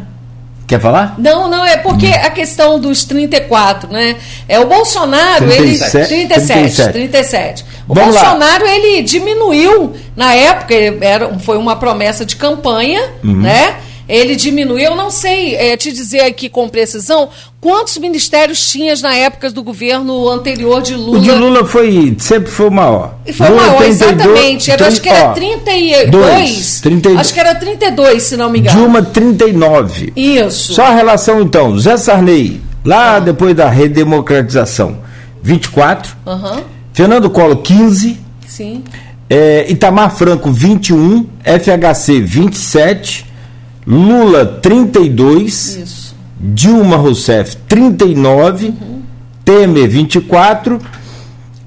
Quer 0.66 0.80
falar? 0.80 1.16
Não, 1.18 1.48
não, 1.48 1.66
é 1.66 1.78
porque 1.78 2.08
a 2.08 2.30
questão 2.30 2.80
dos 2.80 3.04
34, 3.04 3.92
né? 3.92 4.16
É 4.48 4.60
o 4.60 4.68
Bolsonaro, 4.68 5.48
37, 5.48 6.14
ele 6.14 6.28
37, 6.28 6.92
37. 6.92 6.92
37. 6.92 7.66
O 7.88 7.94
Vamos 7.94 8.16
Bolsonaro 8.16 8.66
lá. 8.66 8.76
ele 8.76 9.02
diminuiu 9.02 9.94
na 10.16 10.34
época, 10.34 10.76
era, 11.02 11.40
foi 11.40 11.58
uma 11.58 11.76
promessa 11.76 12.24
de 12.24 12.36
campanha, 12.36 13.02
uhum. 13.24 13.42
né? 13.42 13.78
Ele 14.10 14.36
diminuiu, 14.36 14.80
eu 14.80 14.96
não 14.96 15.12
sei 15.12 15.56
é, 15.56 15.78
te 15.78 15.92
dizer 15.92 16.22
aqui 16.22 16.50
com 16.50 16.68
precisão 16.68 17.30
quantos 17.62 17.96
ministérios 18.00 18.68
tinhas 18.68 19.04
na 19.04 19.14
época 19.14 19.52
do 19.52 19.62
governo 19.62 20.28
anterior 20.28 20.82
de 20.82 20.96
Lula. 20.96 21.20
O 21.20 21.22
de 21.22 21.32
Lula 21.32 21.64
foi, 21.64 22.16
sempre 22.18 22.50
foi 22.50 22.70
o 22.70 22.72
maior. 22.72 23.14
E 23.24 23.32
foi 23.32 23.48
Lula 23.48 23.62
maior, 23.62 23.78
32, 23.78 24.02
exatamente. 24.02 24.72
Era, 24.72 24.88
acho 24.88 25.02
que 25.02 25.10
era 25.10 25.34
32. 25.34 26.10
Dois, 26.10 26.82
32, 26.82 27.20
acho 27.20 27.34
que 27.34 27.40
era 27.40 27.56
32, 27.56 28.24
se 28.24 28.36
não 28.36 28.50
me 28.50 28.60
engano. 28.60 28.80
Dilma, 28.80 29.04
39. 29.04 30.12
Isso. 30.16 30.74
Só 30.74 30.86
a 30.86 30.96
relação, 30.96 31.40
então. 31.40 31.78
Zé 31.78 31.96
Sarney, 31.96 32.60
lá 32.84 33.18
ah. 33.18 33.20
depois 33.20 33.56
da 33.56 33.70
redemocratização, 33.70 34.98
24. 35.44 36.18
Uhum. 36.26 36.64
Fernando 36.94 37.30
Collor, 37.30 37.58
15. 37.58 38.20
Sim. 38.48 38.84
É, 39.30 39.68
Itamar 39.70 40.16
Franco, 40.16 40.52
21. 40.52 41.28
FHC, 41.44 42.20
27. 42.22 43.29
Lula 43.86 44.46
32, 44.46 45.76
Isso. 45.78 46.16
Dilma 46.40 46.96
Rousseff 46.96 47.58
39, 47.68 48.68
uhum. 48.68 49.02
Temer 49.44 49.90
24, 49.90 50.80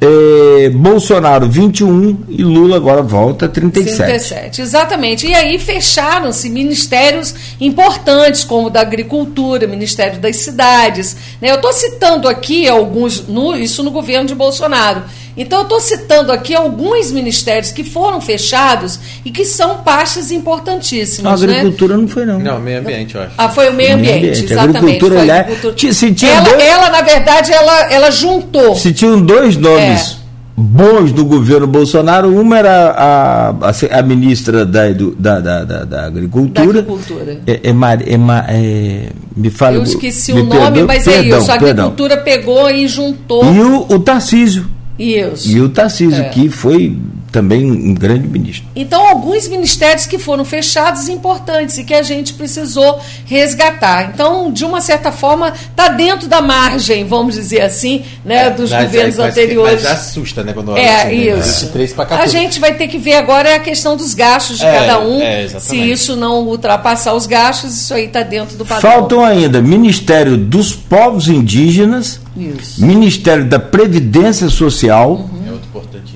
eh, 0.01 0.71
Bolsonaro 0.71 1.49
21 1.49 2.25
e 2.29 2.43
Lula 2.43 2.77
agora 2.77 3.03
volta 3.03 3.49
37. 3.49 3.97
37, 3.97 4.61
exatamente. 4.61 5.27
E 5.29 5.35
aí 5.35 5.59
fecharam-se 5.61 6.51
ministérios 6.51 7.33
importantes, 7.61 8.43
como 8.43 8.67
o 8.67 8.71
da 8.71 8.81
Agricultura, 8.81 9.67
Ministério 9.69 10.19
das 10.19 10.37
Cidades. 10.37 11.17
Né? 11.41 11.51
Eu 11.51 11.57
estou 11.57 11.73
citando 11.73 12.29
aqui 12.29 12.67
alguns, 12.67 13.29
no, 13.29 13.55
isso 13.55 13.85
no 13.85 13.93
governo 13.93 14.27
de 14.27 14.35
Bolsonaro. 14.35 15.03
Então, 15.37 15.61
eu 15.61 15.63
estou 15.63 15.81
citando 15.81 16.31
aqui 16.31 16.55
alguns 16.55 17.11
ministérios 17.11 17.73
que 17.73 17.85
foram 17.85 18.21
fechados 18.21 18.99
e 19.25 19.31
que 19.31 19.45
são 19.45 19.79
pastas 19.79 20.31
importantíssimas. 20.31 21.43
A 21.43 21.45
agricultura 21.45 21.97
né? 21.97 22.03
não 22.03 22.09
foi, 22.09 22.27
não. 22.27 22.39
Não, 22.39 22.61
meio 22.61 22.81
ambiente, 22.81 23.15
eu 23.15 23.23
acho. 23.23 23.35
Ah, 23.39 23.49
foi 23.49 23.71
o 23.71 23.73
meio 23.73 23.95
ambiente, 23.95 24.21
meio 24.21 24.33
ambiente. 24.33 24.45
exatamente. 24.45 24.77
Agricultura, 24.79 25.15
foi 25.19 25.31
a 25.31 25.41
agricultura. 25.41 25.93
Se 25.93 26.13
tinha 26.13 26.33
ela, 26.33 26.45
dois... 26.45 26.63
ela, 26.63 26.91
na 26.91 27.01
verdade, 27.03 27.53
ela, 27.53 27.93
ela 27.93 28.11
juntou. 28.11 28.77
Se 28.77 28.93
tinham 28.93 29.21
dois 29.21 29.57
nomes. 29.57 30.19
É 30.19 30.23
bons 30.57 31.13
do 31.13 31.25
governo 31.25 31.67
Bolsonaro. 31.67 32.29
Uma 32.35 32.59
era 32.59 32.91
a, 32.91 33.51
a, 33.51 33.99
a 33.99 34.03
ministra 34.03 34.65
da, 34.65 34.89
da, 35.19 35.41
da, 35.41 35.65
da, 35.65 35.85
da 35.85 36.07
Agricultura. 36.07 36.73
Da 36.73 36.79
Agricultura. 36.81 37.41
É, 37.47 37.53
é, 37.53 37.71
é, 37.71 37.71
é, 37.71 39.09
me 39.37 39.51
fala. 39.51 39.77
Eu 39.77 39.83
esqueci 39.83 40.33
me 40.33 40.43
o 40.43 40.45
nome, 40.45 40.83
mas 40.85 41.07
é 41.07 41.23
perdão, 41.23 41.39
isso. 41.39 41.51
A 41.51 41.55
Agricultura 41.55 42.17
perdão. 42.19 42.43
pegou 42.43 42.71
e 42.71 42.87
juntou. 42.87 43.45
E 43.53 43.61
o, 43.61 43.87
o 43.89 43.99
Tarcísio. 43.99 44.67
Isso. 44.99 45.49
E 45.49 45.61
o 45.61 45.69
Tarcísio, 45.69 46.23
é. 46.23 46.29
que 46.29 46.49
foi 46.49 46.97
também 47.33 47.69
um 47.71 47.95
grande 47.95 48.29
ministro. 48.29 48.69
Então, 48.77 49.09
alguns 49.09 49.49
ministérios 49.49 50.05
que 50.05 50.19
foram 50.19 50.45
fechados 50.45 51.09
importantes 51.09 51.79
e 51.79 51.85
que 51.85 51.95
a 51.95 52.03
gente 52.03 52.35
precisou 52.35 53.01
resgatar. 53.25 54.11
Então, 54.13 54.53
de 54.53 54.67
uma 54.67 54.83
certa 54.83 55.11
forma, 55.11 55.49
está 55.49 55.89
dentro 55.89 56.29
da 56.29 56.43
margem, 56.43 57.07
vamos 57.07 57.35
dizer 57.35 57.63
assim, 57.63 58.05
né, 58.23 58.49
é, 58.49 58.51
dos 58.51 58.71
mas, 58.71 58.85
governos 58.85 59.17
mas, 59.17 59.31
anteriores. 59.31 59.83
Mas 59.83 59.93
assusta, 59.93 60.45
né, 60.45 60.53
quando 60.53 60.77
É, 60.77 61.03
assim, 61.03 61.09
né? 61.09 61.39
isso. 61.39 61.73
Né? 61.75 61.89
A 62.11 62.27
gente 62.27 62.61
vai 62.61 62.75
ter 62.75 62.87
que 62.87 62.99
ver 62.99 63.15
agora 63.15 63.57
a 63.57 63.61
questão 63.61 63.97
dos 63.97 64.13
gastos 64.13 64.59
de 64.59 64.67
é, 64.67 64.73
cada 64.73 65.01
um. 65.01 65.23
É, 65.23 65.49
se 65.49 65.77
isso 65.77 66.15
não 66.15 66.47
ultrapassar 66.47 67.15
os 67.15 67.27
gastos, 67.27 67.75
isso 67.75 67.95
aí 67.95 68.05
está 68.05 68.23
dentro 68.23 68.59
do 68.59 68.67
padrão. 68.67 68.93
Faltam 68.93 69.25
ainda 69.25 69.63
Ministério 69.63 70.37
dos 70.37 70.75
Povos 70.75 71.29
Indígenas, 71.29 72.21
isso. 72.37 72.85
Ministério 72.85 73.45
da 73.45 73.59
Previdência 73.59 74.49
Social. 74.49 75.13
Uhum 75.13 75.43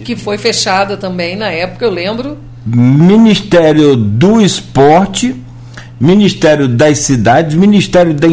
que 0.07 0.15
foi 0.15 0.39
fechada 0.39 0.97
também 0.97 1.35
na 1.35 1.51
época, 1.51 1.85
eu 1.85 1.91
lembro. 1.91 2.39
Ministério 2.65 3.97
do 3.97 4.41
Esporte, 4.41 5.35
Ministério 5.99 6.69
das 6.69 6.99
Cidades, 6.99 7.57
Ministério 7.57 8.15
da 8.15 8.29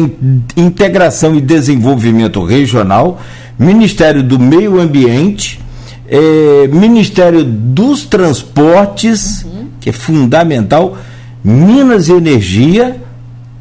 Integração 0.56 1.34
e 1.34 1.40
Desenvolvimento 1.40 2.44
Regional, 2.44 3.20
Ministério 3.58 4.22
do 4.22 4.38
Meio 4.38 4.78
Ambiente, 4.80 5.60
é, 6.06 6.68
Ministério 6.68 7.42
dos 7.42 8.04
Transportes, 8.04 9.42
uhum. 9.42 9.66
que 9.80 9.90
é 9.90 9.92
fundamental, 9.92 10.96
Minas 11.42 12.08
e 12.08 12.12
Energia, 12.12 13.00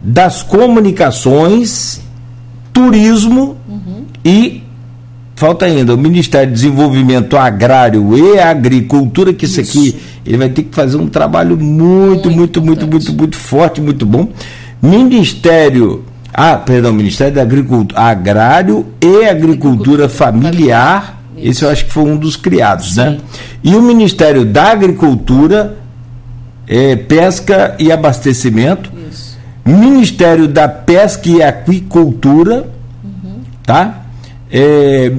das 0.03 0.43
Comunicações, 0.43 1.99
Turismo. 2.71 3.57
E 4.23 4.63
Falta 5.35 5.65
ainda 5.65 5.95
o 5.95 5.97
Ministério 5.97 6.47
de 6.47 6.53
Desenvolvimento 6.53 7.35
Agrário 7.35 8.15
e 8.15 8.39
Agricultura, 8.39 9.33
que 9.33 9.45
isso, 9.45 9.59
isso 9.59 9.77
aqui 9.77 9.99
ele 10.25 10.37
vai 10.37 10.49
ter 10.49 10.63
que 10.63 10.75
fazer 10.75 10.97
um 10.97 11.07
trabalho 11.07 11.57
muito, 11.57 12.29
muito, 12.29 12.61
muito, 12.61 12.61
muito, 12.61 12.87
muito, 12.87 13.13
muito 13.13 13.35
forte, 13.35 13.81
muito 13.81 14.05
bom. 14.05 14.29
Ministério, 14.81 16.05
ah, 16.31 16.55
perdão, 16.55 16.93
Ministério 16.93 17.33
da 17.33 17.41
Agricultura, 17.41 17.99
Agrário 17.99 18.85
e 19.01 19.25
Agricultura 19.25 20.07
Familiar. 20.07 21.19
Isso. 21.35 21.49
Esse 21.49 21.65
eu 21.65 21.69
acho 21.71 21.85
que 21.85 21.91
foi 21.91 22.03
um 22.03 22.15
dos 22.15 22.35
criados, 22.35 22.95
né? 22.95 23.03
Sim. 23.03 23.11
né? 23.11 23.17
E 23.63 23.75
o 23.75 23.81
Ministério 23.81 24.45
da 24.45 24.71
Agricultura, 24.71 25.77
é, 26.67 26.95
Pesca 26.95 27.75
e 27.79 27.91
Abastecimento. 27.91 28.91
Isso. 29.09 29.37
Ministério 29.65 30.47
da 30.47 30.69
Pesca 30.69 31.27
e 31.27 31.41
Aquicultura, 31.41 32.67
uhum. 33.03 33.41
tá? 33.65 34.02
É, 34.53 35.11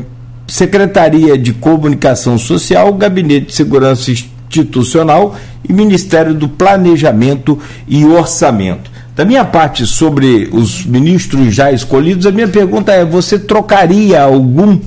Secretaria 0.46 1.36
de 1.36 1.52
Comunicação 1.52 2.38
Social, 2.38 2.94
Gabinete 2.94 3.46
de 3.46 3.54
Segurança 3.54 4.12
Institucional 4.12 5.34
e 5.68 5.72
Ministério 5.72 6.32
do 6.32 6.48
Planejamento 6.48 7.58
e 7.88 8.04
Orçamento. 8.04 8.92
Da 9.16 9.24
minha 9.24 9.44
parte, 9.44 9.86
sobre 9.86 10.48
os 10.52 10.86
ministros 10.86 11.54
já 11.54 11.72
escolhidos, 11.72 12.26
a 12.26 12.30
minha 12.30 12.48
pergunta 12.48 12.92
é: 12.92 13.04
você 13.04 13.38
trocaria 13.38 14.22
algum 14.22 14.78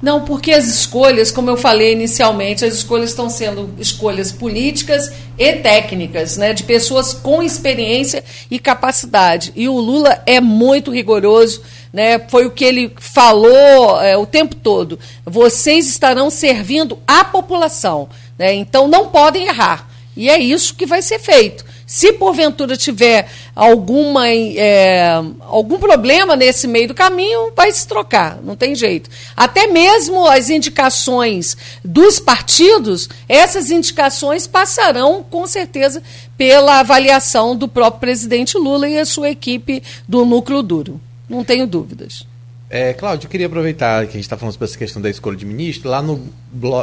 não, 0.00 0.20
porque 0.24 0.52
as 0.52 0.66
escolhas, 0.66 1.32
como 1.32 1.50
eu 1.50 1.56
falei 1.56 1.92
inicialmente, 1.92 2.64
as 2.64 2.74
escolhas 2.74 3.10
estão 3.10 3.28
sendo 3.28 3.70
escolhas 3.78 4.30
políticas 4.30 5.10
e 5.36 5.54
técnicas, 5.54 6.36
né, 6.36 6.52
de 6.52 6.62
pessoas 6.62 7.12
com 7.12 7.42
experiência 7.42 8.22
e 8.48 8.60
capacidade. 8.60 9.52
E 9.56 9.68
o 9.68 9.76
Lula 9.76 10.22
é 10.24 10.40
muito 10.40 10.92
rigoroso, 10.92 11.62
né, 11.92 12.18
foi 12.28 12.46
o 12.46 12.50
que 12.50 12.64
ele 12.64 12.92
falou 12.98 14.00
é, 14.00 14.16
o 14.16 14.26
tempo 14.26 14.54
todo. 14.54 14.98
Vocês 15.24 15.88
estarão 15.88 16.30
servindo 16.30 16.98
a 17.06 17.24
população, 17.24 18.08
né, 18.38 18.54
então 18.54 18.88
não 18.88 19.08
podem 19.08 19.46
errar. 19.46 19.88
E 20.16 20.28
é 20.28 20.36
isso 20.36 20.74
que 20.74 20.84
vai 20.84 21.00
ser 21.00 21.20
feito. 21.20 21.64
Se 21.86 22.12
porventura 22.12 22.76
tiver 22.76 23.30
alguma, 23.54 24.28
é, 24.28 25.12
algum 25.46 25.78
problema 25.78 26.34
nesse 26.34 26.66
meio 26.66 26.88
do 26.88 26.94
caminho, 26.94 27.52
vai 27.56 27.70
se 27.72 27.86
trocar, 27.86 28.40
não 28.42 28.54
tem 28.54 28.74
jeito. 28.74 29.08
Até 29.34 29.68
mesmo 29.68 30.26
as 30.26 30.50
indicações 30.50 31.56
dos 31.82 32.18
partidos, 32.20 33.08
essas 33.28 33.70
indicações 33.70 34.46
passarão 34.46 35.24
com 35.30 35.46
certeza 35.46 36.02
pela 36.36 36.80
avaliação 36.80 37.56
do 37.56 37.68
próprio 37.68 38.00
presidente 38.00 38.58
Lula 38.58 38.88
e 38.88 38.98
a 38.98 39.06
sua 39.06 39.30
equipe 39.30 39.82
do 40.06 40.26
núcleo 40.26 40.62
duro. 40.62 41.00
Não 41.28 41.44
tenho 41.44 41.66
dúvidas. 41.66 42.26
É, 42.70 42.92
Cláudio, 42.92 43.26
eu 43.26 43.30
queria 43.30 43.46
aproveitar 43.46 44.04
que 44.04 44.10
a 44.10 44.12
gente 44.14 44.22
está 44.22 44.36
falando 44.36 44.52
sobre 44.52 44.66
essa 44.66 44.78
questão 44.78 45.00
da 45.00 45.08
escolha 45.08 45.36
de 45.36 45.46
ministro. 45.46 45.88
Lá 45.88 46.02
no, 46.02 46.22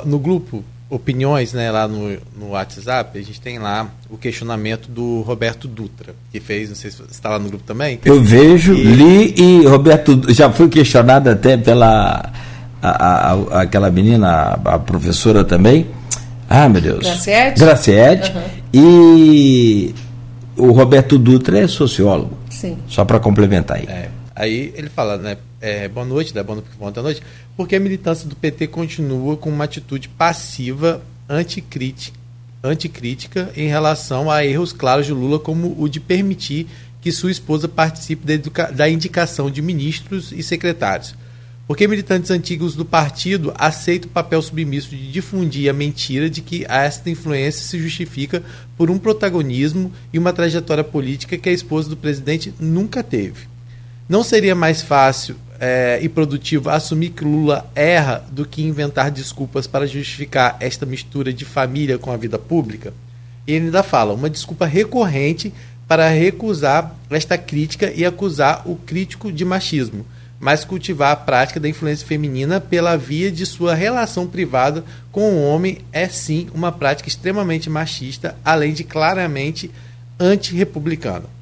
no 0.06 0.20
grupo 0.20 0.64
opiniões, 0.90 1.52
né, 1.54 1.72
lá 1.72 1.88
no, 1.88 2.18
no 2.38 2.50
WhatsApp, 2.52 3.18
a 3.18 3.22
gente 3.22 3.42
tem 3.42 3.58
lá 3.58 3.90
o 4.10 4.18
questionamento 4.18 4.88
do 4.90 5.22
Roberto 5.22 5.68
Dutra, 5.68 6.16
que 6.32 6.40
fez, 6.40 6.70
não 6.70 6.76
sei 6.76 6.92
se 6.92 6.98
você 6.98 7.12
está 7.12 7.30
lá 7.30 7.40
no 7.40 7.50
grupo 7.50 7.64
também. 7.64 8.00
Eu 8.06 8.22
vejo, 8.22 8.74
e... 8.74 8.84
li 8.84 9.36
e 9.36 9.66
Roberto 9.66 10.22
já 10.32 10.52
foi 10.52 10.70
questionado 10.70 11.30
até 11.30 11.58
pela 11.58 12.32
a, 12.82 13.34
a, 13.34 13.62
aquela 13.62 13.90
menina, 13.90 14.60
a, 14.64 14.80
professora 14.80 15.44
também. 15.44 15.88
Ah, 16.48 16.70
meu 16.70 16.82
Deus. 16.82 17.04
Graciete. 17.04 17.60
Graciete. 17.60 18.32
Uhum. 18.32 18.44
E 18.74 19.96
o 20.56 20.72
Roberto 20.72 21.18
Dutra 21.18 21.60
é 21.60 21.68
sociólogo. 21.68 22.38
Sim. 22.50 22.78
Só 22.88 23.04
para 23.04 23.20
complementar 23.20 23.78
aí. 23.78 23.86
É, 23.88 24.10
aí 24.36 24.74
ele 24.76 24.90
fala, 24.90 25.18
né, 25.18 25.38
é, 25.62 25.88
boa 25.88 26.06
noite, 26.06 26.36
né, 26.36 26.44
boa 26.44 26.62
noite 27.02 27.24
porque 27.56 27.76
a 27.76 27.80
militância 27.80 28.28
do 28.28 28.36
PT 28.36 28.68
continua 28.68 29.38
com 29.38 29.50
uma 29.50 29.64
atitude 29.64 30.10
passiva, 30.10 31.02
anticrítica, 31.28 32.18
anticrítica 32.64 33.52
em 33.56 33.68
relação 33.68 34.30
a 34.30 34.46
erros 34.46 34.74
claros 34.74 35.06
de 35.06 35.14
Lula, 35.14 35.40
como 35.40 35.76
o 35.80 35.88
de 35.88 36.00
permitir 36.00 36.68
que 37.02 37.12
sua 37.12 37.32
esposa 37.32 37.68
participe 37.68 38.26
da, 38.26 38.72
da 38.72 38.90
indicação 38.90 39.50
de 39.50 39.62
ministros 39.62 40.32
e 40.32 40.44
secretários. 40.44 41.16
Porque 41.68 41.88
militantes 41.88 42.30
antigos 42.30 42.76
do 42.76 42.86
partido 42.86 43.54
aceitam 43.58 44.08
o 44.10 44.14
papel 44.14 44.42
submisso 44.42 44.90
de 44.90 45.12
difundir 45.12 45.70
a 45.70 45.74
mentira 45.74 46.30
de 46.30 46.42
que 46.42 46.64
esta 46.68 47.10
influência 47.10 47.66
se 47.66 47.80
justifica 47.80 48.44
por 48.78 48.92
um 48.92 49.00
protagonismo 49.00 49.92
e 50.14 50.20
uma 50.20 50.34
trajetória 50.34 50.84
política 50.84 51.38
que 51.38 51.50
a 51.50 51.54
esposa 51.54 51.90
do 51.90 51.98
presidente 51.98 52.54
nunca 52.60 53.02
teve. 53.02 53.55
Não 54.08 54.24
seria 54.24 54.54
mais 54.54 54.82
fácil 54.82 55.36
é, 55.60 56.00
e 56.02 56.08
produtivo 56.08 56.70
assumir 56.70 57.10
que 57.10 57.24
Lula 57.24 57.66
erra 57.74 58.24
do 58.32 58.46
que 58.46 58.64
inventar 58.64 59.10
desculpas 59.10 59.66
para 59.68 59.88
justificar 59.88 60.58
esta 60.60 60.86
mistura 60.86 61.34
de 61.34 61.46
família 61.46 61.98
com 61.98 62.12
a 62.12 62.18
vida 62.18 62.38
pública? 62.38 62.94
E 63.48 63.54
ele 63.54 63.66
ainda 63.66 63.84
fala, 63.84 64.14
uma 64.14 64.30
desculpa 64.30 64.66
recorrente 64.66 65.54
para 65.88 66.10
recusar 66.10 66.96
esta 67.10 67.38
crítica 67.38 67.92
e 67.92 68.06
acusar 68.06 68.64
o 68.66 68.76
crítico 68.76 69.32
de 69.32 69.46
machismo 69.46 70.06
mas 70.40 70.66
cultivar 70.66 71.12
a 71.12 71.16
prática 71.16 71.60
da 71.60 71.70
influência 71.70 72.06
feminina 72.06 72.60
pela 72.60 72.96
via 72.98 73.32
de 73.32 73.46
sua 73.46 73.74
relação 73.74 74.28
privada 74.28 74.84
com 75.12 75.34
o 75.34 75.44
homem 75.44 75.80
é 75.92 76.08
sim 76.08 76.50
uma 76.54 76.72
prática 76.72 77.10
extremamente 77.10 77.70
machista, 77.70 78.36
além 78.44 78.74
de 78.74 78.84
claramente 78.84 79.72
antirrepublicana. 80.20 81.35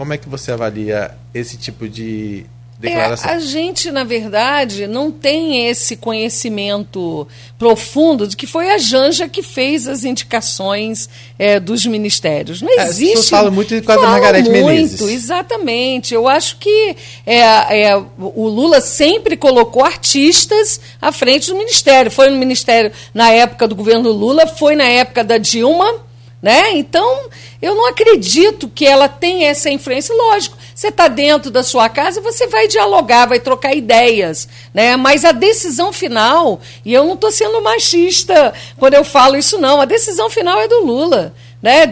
Como 0.00 0.14
é 0.14 0.16
que 0.16 0.30
você 0.30 0.50
avalia 0.50 1.14
esse 1.34 1.58
tipo 1.58 1.86
de 1.86 2.46
declaração. 2.78 3.30
É, 3.30 3.34
a 3.34 3.38
gente, 3.38 3.90
na 3.90 4.02
verdade, 4.02 4.86
não 4.86 5.12
tem 5.12 5.68
esse 5.68 5.94
conhecimento 5.94 7.28
profundo 7.58 8.26
de 8.26 8.34
que 8.34 8.46
foi 8.46 8.70
a 8.70 8.78
Janja 8.78 9.28
que 9.28 9.42
fez 9.42 9.86
as 9.86 10.02
indicações 10.02 11.06
é, 11.38 11.60
dos 11.60 11.84
ministérios. 11.84 12.62
Não 12.62 12.80
existe. 12.80 13.26
É, 13.26 13.36
fala 13.36 13.50
muito 13.50 13.78
com 13.82 13.92
a 13.92 13.96
fala 13.96 14.08
Margarete 14.08 14.48
muito, 14.48 14.66
Menezes. 14.66 15.00
Exatamente. 15.02 16.14
Eu 16.14 16.26
acho 16.26 16.56
que 16.56 16.96
é, 17.26 17.88
é, 17.88 17.96
o 18.18 18.48
Lula 18.48 18.80
sempre 18.80 19.36
colocou 19.36 19.84
artistas 19.84 20.80
à 20.98 21.12
frente 21.12 21.48
do 21.48 21.56
ministério. 21.56 22.10
Foi 22.10 22.30
no 22.30 22.38
ministério 22.38 22.90
na 23.12 23.30
época 23.30 23.68
do 23.68 23.74
governo 23.74 24.10
Lula, 24.10 24.46
foi 24.46 24.74
na 24.74 24.86
época 24.86 25.22
da 25.22 25.36
Dilma 25.36 26.08
né? 26.42 26.72
Então, 26.76 27.28
eu 27.60 27.74
não 27.74 27.88
acredito 27.88 28.68
que 28.68 28.86
ela 28.86 29.08
tenha 29.08 29.48
essa 29.48 29.68
influência. 29.68 30.14
Lógico, 30.14 30.56
você 30.74 30.88
está 30.88 31.06
dentro 31.06 31.50
da 31.50 31.62
sua 31.62 31.88
casa, 31.90 32.22
você 32.22 32.46
vai 32.46 32.66
dialogar, 32.66 33.26
vai 33.26 33.38
trocar 33.38 33.74
ideias. 33.74 34.48
Né? 34.72 34.96
Mas 34.96 35.24
a 35.24 35.32
decisão 35.32 35.92
final, 35.92 36.60
e 36.82 36.94
eu 36.94 37.04
não 37.04 37.14
estou 37.14 37.30
sendo 37.30 37.60
machista 37.60 38.54
quando 38.78 38.94
eu 38.94 39.04
falo 39.04 39.36
isso, 39.36 39.58
não, 39.58 39.80
a 39.80 39.84
decisão 39.84 40.30
final 40.30 40.58
é 40.60 40.68
do 40.68 40.82
Lula. 40.82 41.34
Né? 41.62 41.86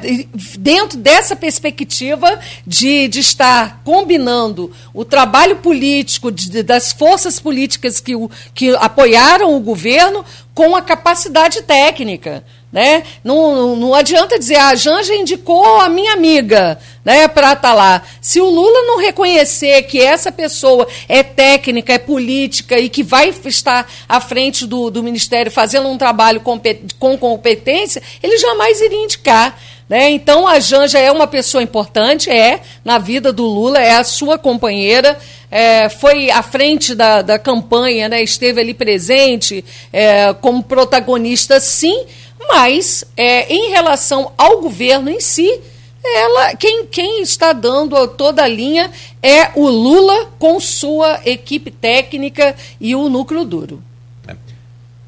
Dentro 0.58 0.96
dessa 0.96 1.36
perspectiva 1.36 2.40
de, 2.66 3.06
de 3.06 3.20
estar 3.20 3.82
combinando 3.84 4.72
o 4.94 5.04
trabalho 5.04 5.56
político 5.56 6.32
de, 6.32 6.62
das 6.62 6.90
forças 6.90 7.38
políticas 7.38 8.00
que, 8.00 8.16
o, 8.16 8.30
que 8.54 8.74
apoiaram 8.76 9.54
o 9.54 9.60
governo 9.60 10.24
com 10.54 10.74
a 10.74 10.80
capacidade 10.80 11.60
técnica. 11.62 12.42
Né? 12.70 13.02
Não, 13.24 13.74
não, 13.76 13.94
adianta 13.94 14.38
dizer, 14.38 14.56
ah, 14.56 14.68
a 14.68 14.74
Janja 14.74 15.14
indicou 15.14 15.80
a 15.80 15.88
minha 15.88 16.12
amiga 16.12 16.78
né, 17.02 17.26
para 17.26 17.54
estar 17.54 17.68
tá 17.70 17.74
lá. 17.74 18.02
Se 18.20 18.42
o 18.42 18.44
Lula 18.44 18.82
não 18.82 18.98
reconhecer 18.98 19.84
que 19.84 19.98
essa 19.98 20.30
pessoa 20.30 20.86
é 21.08 21.22
técnica, 21.22 21.94
é 21.94 21.98
política 21.98 22.78
e 22.78 22.90
que 22.90 23.02
vai 23.02 23.32
estar 23.46 23.90
à 24.06 24.20
frente 24.20 24.66
do, 24.66 24.90
do 24.90 25.02
Ministério 25.02 25.50
fazendo 25.50 25.88
um 25.88 25.96
trabalho 25.96 26.42
com 26.42 27.16
competência, 27.16 28.02
ele 28.22 28.36
jamais 28.36 28.82
iria 28.82 29.02
indicar. 29.02 29.58
Né? 29.88 30.10
Então 30.10 30.46
a 30.46 30.60
Janja 30.60 30.98
é 30.98 31.10
uma 31.10 31.26
pessoa 31.26 31.62
importante, 31.62 32.28
é, 32.28 32.60
na 32.84 32.98
vida 32.98 33.32
do 33.32 33.46
Lula, 33.46 33.78
é 33.78 33.96
a 33.96 34.04
sua 34.04 34.36
companheira. 34.36 35.18
É, 35.50 35.88
foi 35.88 36.30
à 36.30 36.42
frente 36.42 36.94
da, 36.94 37.22
da 37.22 37.38
campanha, 37.38 38.06
né? 38.06 38.22
esteve 38.22 38.60
ali 38.60 38.74
presente 38.74 39.64
é, 39.90 40.34
como 40.34 40.62
protagonista, 40.62 41.58
sim, 41.58 42.04
mas, 42.46 43.04
é, 43.16 43.52
em 43.52 43.70
relação 43.70 44.32
ao 44.36 44.60
governo 44.60 45.10
em 45.10 45.20
si, 45.20 45.60
ela, 46.04 46.54
quem, 46.54 46.86
quem 46.86 47.22
está 47.22 47.52
dando 47.52 48.06
toda 48.08 48.42
a 48.42 48.48
linha 48.48 48.90
é 49.22 49.50
o 49.54 49.68
Lula 49.68 50.26
com 50.38 50.60
sua 50.60 51.20
equipe 51.24 51.70
técnica 51.70 52.54
e 52.80 52.94
o 52.94 53.08
núcleo 53.08 53.44
duro. 53.44 53.82
É. 54.26 54.36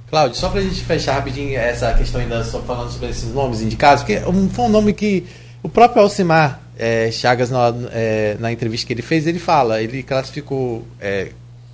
Cláudio, 0.09 0.37
só 0.39 0.49
para 0.49 0.61
a 0.61 0.63
gente 0.63 0.83
fechar 0.83 1.15
rapidinho 1.15 1.57
essa 1.57 1.95
questão 1.95 2.21
ainda 2.21 2.43
só 2.45 2.61
falando 2.63 2.91
sobre 2.91 3.09
esses 3.09 3.33
nomes 3.33 3.63
indicados, 3.63 4.03
porque 4.03 4.21
foi 4.53 4.65
um 4.65 4.69
nome 4.69 4.93
que 4.93 5.27
o 5.63 5.69
próprio 5.69 6.03
Alcimar 6.03 6.61
é, 6.79 7.11
Chagas, 7.11 7.51
na, 7.51 7.73
é, 7.93 8.37
na 8.41 8.51
entrevista 8.51 8.87
que 8.87 8.93
ele 8.93 9.03
fez, 9.03 9.27
ele 9.27 9.39
fala, 9.39 9.83
ele 9.83 10.03
classificou 10.03 10.87
é, 11.01 11.33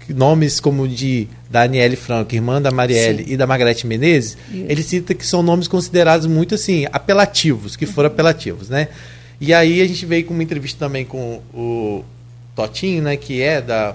nomes 0.09 0.61
como 0.61 0.87
de 0.87 1.29
Daniele 1.51 1.97
Franco, 1.97 2.35
irmã 2.35 2.61
da 2.61 2.71
Marielle 2.71 3.25
Sim. 3.25 3.33
e 3.33 3.37
da 3.37 3.47
Margarete 3.47 3.87
Menezes, 3.87 4.37
Isso. 4.53 4.65
ele 4.69 4.83
cita 4.83 5.15
que 5.15 5.27
são 5.27 5.43
nomes 5.43 5.69
considerados 5.69 6.27
muito 6.27 6.55
assim, 6.55 6.87
apelativos, 6.93 7.77
que 7.77 7.87
foram 7.87 8.09
uhum. 8.09 8.15
apelativos, 8.15 8.69
né? 8.69 8.89
E 9.41 9.53
aí 9.53 9.81
a 9.83 9.87
gente 9.87 10.05
veio 10.07 10.25
com 10.25 10.33
uma 10.33 10.43
entrevista 10.43 10.79
também 10.79 11.05
com 11.05 11.43
o 11.53 12.05
Totinho, 12.55 13.03
né, 13.03 13.17
que 13.17 13.43
é 13.43 13.61
da 13.61 13.95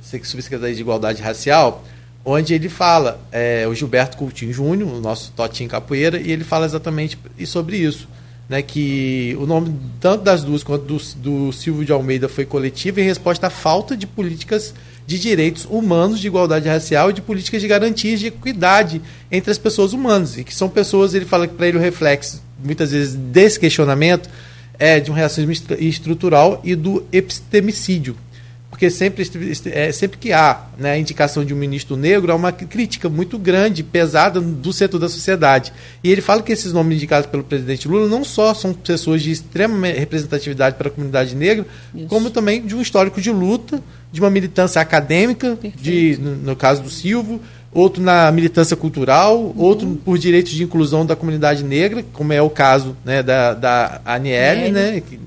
Subsecretaria 0.00 0.74
de 0.74 0.80
Igualdade 0.80 1.22
Racial, 1.22 1.84
onde 2.24 2.54
ele 2.54 2.68
fala, 2.68 3.20
é, 3.30 3.66
o 3.68 3.74
Gilberto 3.74 4.16
Coutinho 4.16 4.52
Júnior, 4.52 4.90
o 4.90 5.00
nosso 5.00 5.32
Totinho 5.32 5.68
Capoeira, 5.68 6.18
e 6.18 6.32
ele 6.32 6.42
fala 6.42 6.64
exatamente 6.64 7.18
sobre 7.46 7.76
isso. 7.76 8.08
Né, 8.48 8.60
que 8.60 9.34
o 9.40 9.46
nome 9.46 9.74
tanto 9.98 10.24
das 10.24 10.42
duas 10.42 10.62
quanto 10.62 10.84
do, 10.84 10.98
do 11.16 11.52
Silvio 11.52 11.86
de 11.86 11.92
Almeida 11.92 12.28
foi 12.28 12.44
coletivo 12.44 13.00
em 13.00 13.04
resposta 13.04 13.46
à 13.46 13.50
falta 13.50 13.96
de 13.96 14.06
políticas 14.06 14.74
de 15.06 15.18
direitos 15.18 15.66
humanos, 15.68 16.20
de 16.20 16.26
igualdade 16.26 16.68
racial 16.68 17.10
e 17.10 17.12
de 17.12 17.20
políticas 17.20 17.60
de 17.60 17.68
garantias 17.68 18.20
de 18.20 18.26
equidade 18.28 19.00
entre 19.30 19.50
as 19.50 19.58
pessoas 19.58 19.92
humanas. 19.92 20.36
E 20.36 20.44
que 20.44 20.54
são 20.54 20.68
pessoas, 20.68 21.14
ele 21.14 21.24
fala 21.24 21.46
que 21.46 21.54
para 21.54 21.68
ele 21.68 21.78
o 21.78 21.80
reflexo, 21.80 22.42
muitas 22.62 22.90
vezes, 22.92 23.14
desse 23.14 23.58
questionamento 23.58 24.28
é 24.78 24.98
de 25.00 25.10
um 25.10 25.14
racismo 25.14 25.52
estrutural 25.78 26.60
e 26.64 26.74
do 26.74 27.04
epistemicídio 27.12 28.16
porque 28.72 28.88
sempre, 28.88 29.22
é, 29.66 29.92
sempre 29.92 30.16
que 30.16 30.32
há 30.32 30.62
né, 30.78 30.92
a 30.92 30.98
indicação 30.98 31.44
de 31.44 31.52
um 31.52 31.56
ministro 31.58 31.94
negro, 31.94 32.32
há 32.32 32.34
uma 32.34 32.50
crítica 32.52 33.06
muito 33.06 33.38
grande, 33.38 33.82
pesada 33.82 34.40
do 34.40 34.72
setor 34.72 34.98
da 34.98 35.10
sociedade. 35.10 35.74
E 36.02 36.10
ele 36.10 36.22
fala 36.22 36.42
que 36.42 36.50
esses 36.50 36.72
nomes 36.72 36.96
indicados 36.96 37.26
pelo 37.28 37.44
presidente 37.44 37.86
Lula 37.86 38.08
não 38.08 38.24
só 38.24 38.54
são 38.54 38.72
pessoas 38.72 39.20
de 39.20 39.30
extrema 39.30 39.88
representatividade 39.88 40.76
para 40.76 40.88
a 40.88 40.90
comunidade 40.90 41.36
negra, 41.36 41.66
Isso. 41.94 42.06
como 42.06 42.30
também 42.30 42.64
de 42.64 42.74
um 42.74 42.80
histórico 42.80 43.20
de 43.20 43.30
luta, 43.30 43.78
de 44.10 44.20
uma 44.20 44.30
militância 44.30 44.80
acadêmica, 44.80 45.58
de, 45.76 46.18
no, 46.18 46.36
no, 46.36 46.56
caso 46.56 46.82
do 46.82 46.88
Silvio, 46.88 47.42
outro 47.74 48.02
na 48.02 48.32
militância 48.32 48.74
cultural, 48.74 49.38
uhum. 49.38 49.52
outro 49.58 50.00
por 50.02 50.16
direitos 50.16 50.50
de 50.50 50.62
inclusão 50.62 51.04
da 51.04 51.14
comunidade 51.14 51.62
negra, 51.62 52.02
como 52.14 52.32
é 52.32 52.40
o 52.40 52.48
caso 52.48 52.96
né, 53.04 53.22
da, 53.22 53.52
da 53.52 54.00
Aniele, 54.02 54.70
né, 54.72 55.02
que, 55.06 55.20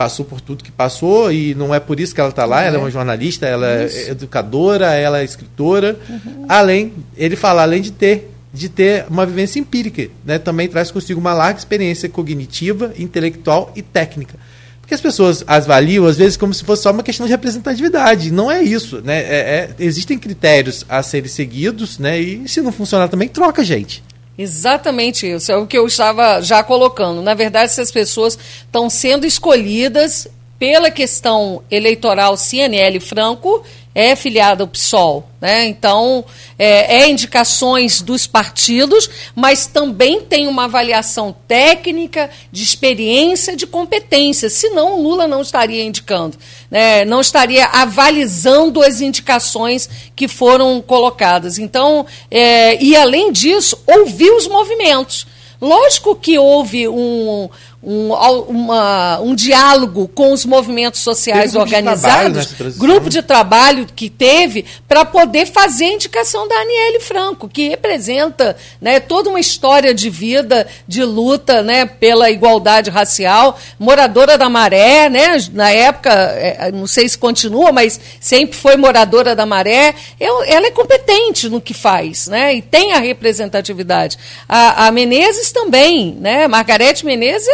passou 0.00 0.24
por 0.24 0.40
tudo 0.40 0.64
que 0.64 0.72
passou 0.72 1.30
e 1.30 1.54
não 1.54 1.74
é 1.74 1.78
por 1.78 2.00
isso 2.00 2.14
que 2.14 2.20
ela 2.22 2.30
está 2.30 2.46
lá. 2.46 2.64
É. 2.64 2.68
Ela 2.68 2.76
é 2.76 2.78
uma 2.78 2.90
jornalista, 2.90 3.44
ela 3.44 3.68
é 3.68 3.84
isso. 3.84 3.98
é 3.98 4.10
educadora, 4.12 4.94
ela 4.94 5.20
é 5.20 5.24
escritora. 5.24 5.94
Uhum. 6.08 6.46
Além, 6.48 6.94
ele 7.18 7.36
fala, 7.36 7.60
além 7.60 7.82
de 7.82 7.92
ter 7.92 8.30
de 8.52 8.70
ter 8.70 9.04
uma 9.10 9.26
vivência 9.26 9.60
empírica, 9.60 10.10
né? 10.24 10.38
Também 10.38 10.68
traz 10.68 10.90
consigo 10.90 11.20
uma 11.20 11.34
larga 11.34 11.58
experiência 11.58 12.08
cognitiva, 12.08 12.94
intelectual 12.98 13.70
e 13.76 13.82
técnica. 13.82 14.36
Porque 14.80 14.94
as 14.94 15.02
pessoas 15.02 15.44
as 15.46 15.64
avaliam, 15.64 16.06
às 16.06 16.16
vezes, 16.16 16.38
como 16.38 16.54
se 16.54 16.64
fosse 16.64 16.82
só 16.82 16.92
uma 16.92 17.02
questão 17.02 17.26
de 17.26 17.32
representatividade. 17.32 18.32
Não 18.32 18.50
é 18.50 18.62
isso. 18.62 19.02
Né? 19.02 19.18
É, 19.18 19.36
é, 19.36 19.70
existem 19.78 20.18
critérios 20.18 20.82
a 20.88 21.02
serem 21.02 21.28
seguidos, 21.28 21.98
né? 21.98 22.18
E 22.18 22.48
se 22.48 22.62
não 22.62 22.72
funcionar 22.72 23.08
também, 23.08 23.28
troca, 23.28 23.62
gente. 23.62 24.02
Exatamente 24.40 25.30
isso. 25.30 25.52
É 25.52 25.56
o 25.56 25.66
que 25.66 25.76
eu 25.76 25.86
estava 25.86 26.40
já 26.40 26.64
colocando. 26.64 27.20
Na 27.20 27.34
verdade, 27.34 27.66
essas 27.66 27.90
pessoas 27.90 28.38
estão 28.64 28.88
sendo 28.88 29.26
escolhidas 29.26 30.26
pela 30.58 30.90
questão 30.90 31.62
eleitoral 31.70 32.38
CNL 32.38 32.98
Franco 33.00 33.62
é 33.94 34.14
filiada 34.14 34.62
ao 34.62 34.68
PSOL. 34.68 35.28
Né? 35.40 35.66
Então, 35.66 36.24
é, 36.58 36.98
é, 36.98 37.08
indicações 37.08 38.02
dos 38.02 38.26
partidos, 38.26 39.08
mas 39.34 39.66
também 39.66 40.20
tem 40.20 40.46
uma 40.46 40.64
avaliação 40.64 41.34
técnica, 41.48 42.30
de 42.52 42.62
experiência, 42.62 43.56
de 43.56 43.66
competência. 43.66 44.50
Senão, 44.50 44.98
o 44.98 45.02
Lula 45.02 45.26
não 45.26 45.40
estaria 45.40 45.82
indicando, 45.82 46.36
né? 46.70 47.04
não 47.04 47.20
estaria 47.20 47.64
avalizando 47.66 48.82
as 48.82 49.00
indicações 49.00 49.88
que 50.14 50.28
foram 50.28 50.80
colocadas. 50.80 51.58
Então, 51.58 52.06
é, 52.30 52.80
e 52.82 52.94
além 52.94 53.32
disso, 53.32 53.82
ouvir 53.86 54.30
os 54.30 54.46
movimentos. 54.46 55.26
Lógico 55.60 56.16
que 56.16 56.38
houve 56.38 56.88
um, 56.88 57.48
um, 57.82 58.12
uma, 58.12 59.20
um 59.20 59.34
diálogo 59.34 60.06
com 60.08 60.32
os 60.32 60.44
movimentos 60.44 61.00
sociais 61.00 61.52
grupo 61.52 61.66
de 61.66 61.74
organizados, 61.74 62.46
trabalho 62.46 62.76
grupo 62.76 63.08
de 63.08 63.22
trabalho 63.22 63.86
que 63.96 64.10
teve 64.10 64.66
para 64.86 65.04
poder 65.04 65.46
fazer 65.46 65.84
a 65.86 65.92
indicação 65.94 66.46
da 66.46 66.56
Aniele 66.56 67.00
Franco, 67.00 67.48
que 67.48 67.70
representa 67.70 68.54
né, 68.80 69.00
toda 69.00 69.30
uma 69.30 69.40
história 69.40 69.94
de 69.94 70.10
vida, 70.10 70.66
de 70.86 71.02
luta 71.02 71.62
né, 71.62 71.86
pela 71.86 72.30
igualdade 72.30 72.90
racial, 72.90 73.58
moradora 73.78 74.36
da 74.36 74.50
Maré, 74.50 75.08
né, 75.08 75.38
na 75.52 75.70
época, 75.70 76.10
é, 76.10 76.70
não 76.72 76.86
sei 76.86 77.08
se 77.08 77.16
continua, 77.16 77.72
mas 77.72 77.98
sempre 78.20 78.56
foi 78.56 78.76
moradora 78.76 79.34
da 79.34 79.46
Maré. 79.46 79.94
Eu, 80.18 80.42
ela 80.44 80.66
é 80.66 80.70
competente 80.70 81.48
no 81.48 81.62
que 81.62 81.72
faz, 81.72 82.26
né, 82.26 82.54
e 82.54 82.60
tem 82.60 82.92
a 82.92 82.98
representatividade. 82.98 84.18
A, 84.46 84.86
a 84.86 84.90
Menezes 84.90 85.50
também, 85.50 86.14
né, 86.20 86.46
Margarete 86.46 87.06
Menezes 87.06 87.48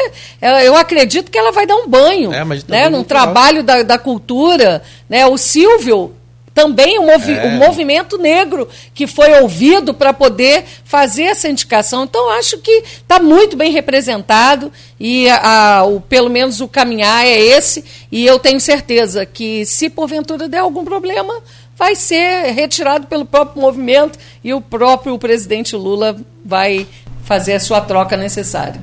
eu 0.64 0.76
acredito 0.76 1.30
que 1.30 1.38
ela 1.38 1.52
vai 1.52 1.66
dar 1.66 1.76
um 1.76 1.88
banho, 1.88 2.32
é, 2.32 2.44
né, 2.68 2.88
num 2.88 3.04
trabalho 3.04 3.62
da, 3.62 3.82
da 3.82 3.98
cultura, 3.98 4.82
né, 5.08 5.26
o 5.26 5.36
Silvio 5.36 6.14
também 6.56 6.98
o, 6.98 7.02
movi 7.02 7.34
é. 7.34 7.44
o 7.44 7.50
movimento 7.50 8.16
negro 8.16 8.66
que 8.94 9.06
foi 9.06 9.42
ouvido 9.42 9.92
para 9.92 10.14
poder 10.14 10.64
fazer 10.86 11.24
essa 11.24 11.50
indicação. 11.50 12.04
Então, 12.04 12.30
acho 12.30 12.56
que 12.56 12.82
está 12.82 13.18
muito 13.18 13.58
bem 13.58 13.70
representado 13.70 14.72
e 14.98 15.28
a, 15.28 15.80
a, 15.80 15.84
o, 15.84 16.00
pelo 16.00 16.30
menos 16.30 16.62
o 16.62 16.66
caminhar 16.66 17.26
é 17.26 17.38
esse. 17.38 17.84
E 18.10 18.24
eu 18.24 18.38
tenho 18.38 18.58
certeza 18.58 19.26
que, 19.26 19.66
se 19.66 19.90
porventura 19.90 20.48
der 20.48 20.60
algum 20.60 20.82
problema, 20.82 21.42
vai 21.76 21.94
ser 21.94 22.52
retirado 22.54 23.06
pelo 23.06 23.26
próprio 23.26 23.60
movimento 23.60 24.18
e 24.42 24.54
o 24.54 24.60
próprio 24.62 25.18
presidente 25.18 25.76
Lula 25.76 26.16
vai 26.42 26.86
fazer 27.24 27.52
a 27.52 27.60
sua 27.60 27.82
troca 27.82 28.16
necessária. 28.16 28.80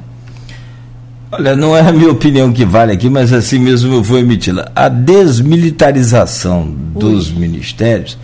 Olha, 1.36 1.55
não 1.55 1.75
é 1.75 1.81
a 1.81 1.91
minha 1.91 2.11
opinião 2.11 2.53
que 2.53 2.63
vale 2.63 2.91
aqui, 2.91 3.09
mas 3.09 3.34
assim 3.34 3.57
mesmo 3.57 3.91
eu 3.91 4.03
vou 4.03 4.19
emiti-la. 4.19 4.71
A 4.75 4.88
desmilitarização 4.88 6.67
dos 6.93 7.31
Ui. 7.31 7.39
ministérios, 7.39 8.19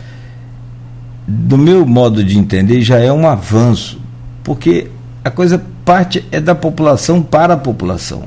do 1.27 1.57
meu 1.57 1.87
modo 1.87 2.23
de 2.23 2.37
entender, 2.37 2.83
já 2.83 2.99
é 2.99 3.11
um 3.11 3.27
avanço, 3.27 3.99
porque 4.43 4.91
a 5.25 5.31
coisa 5.31 5.59
parte 5.83 6.23
é 6.31 6.39
da 6.39 6.53
população 6.53 7.23
para 7.23 7.55
a 7.55 7.57
população. 7.57 8.25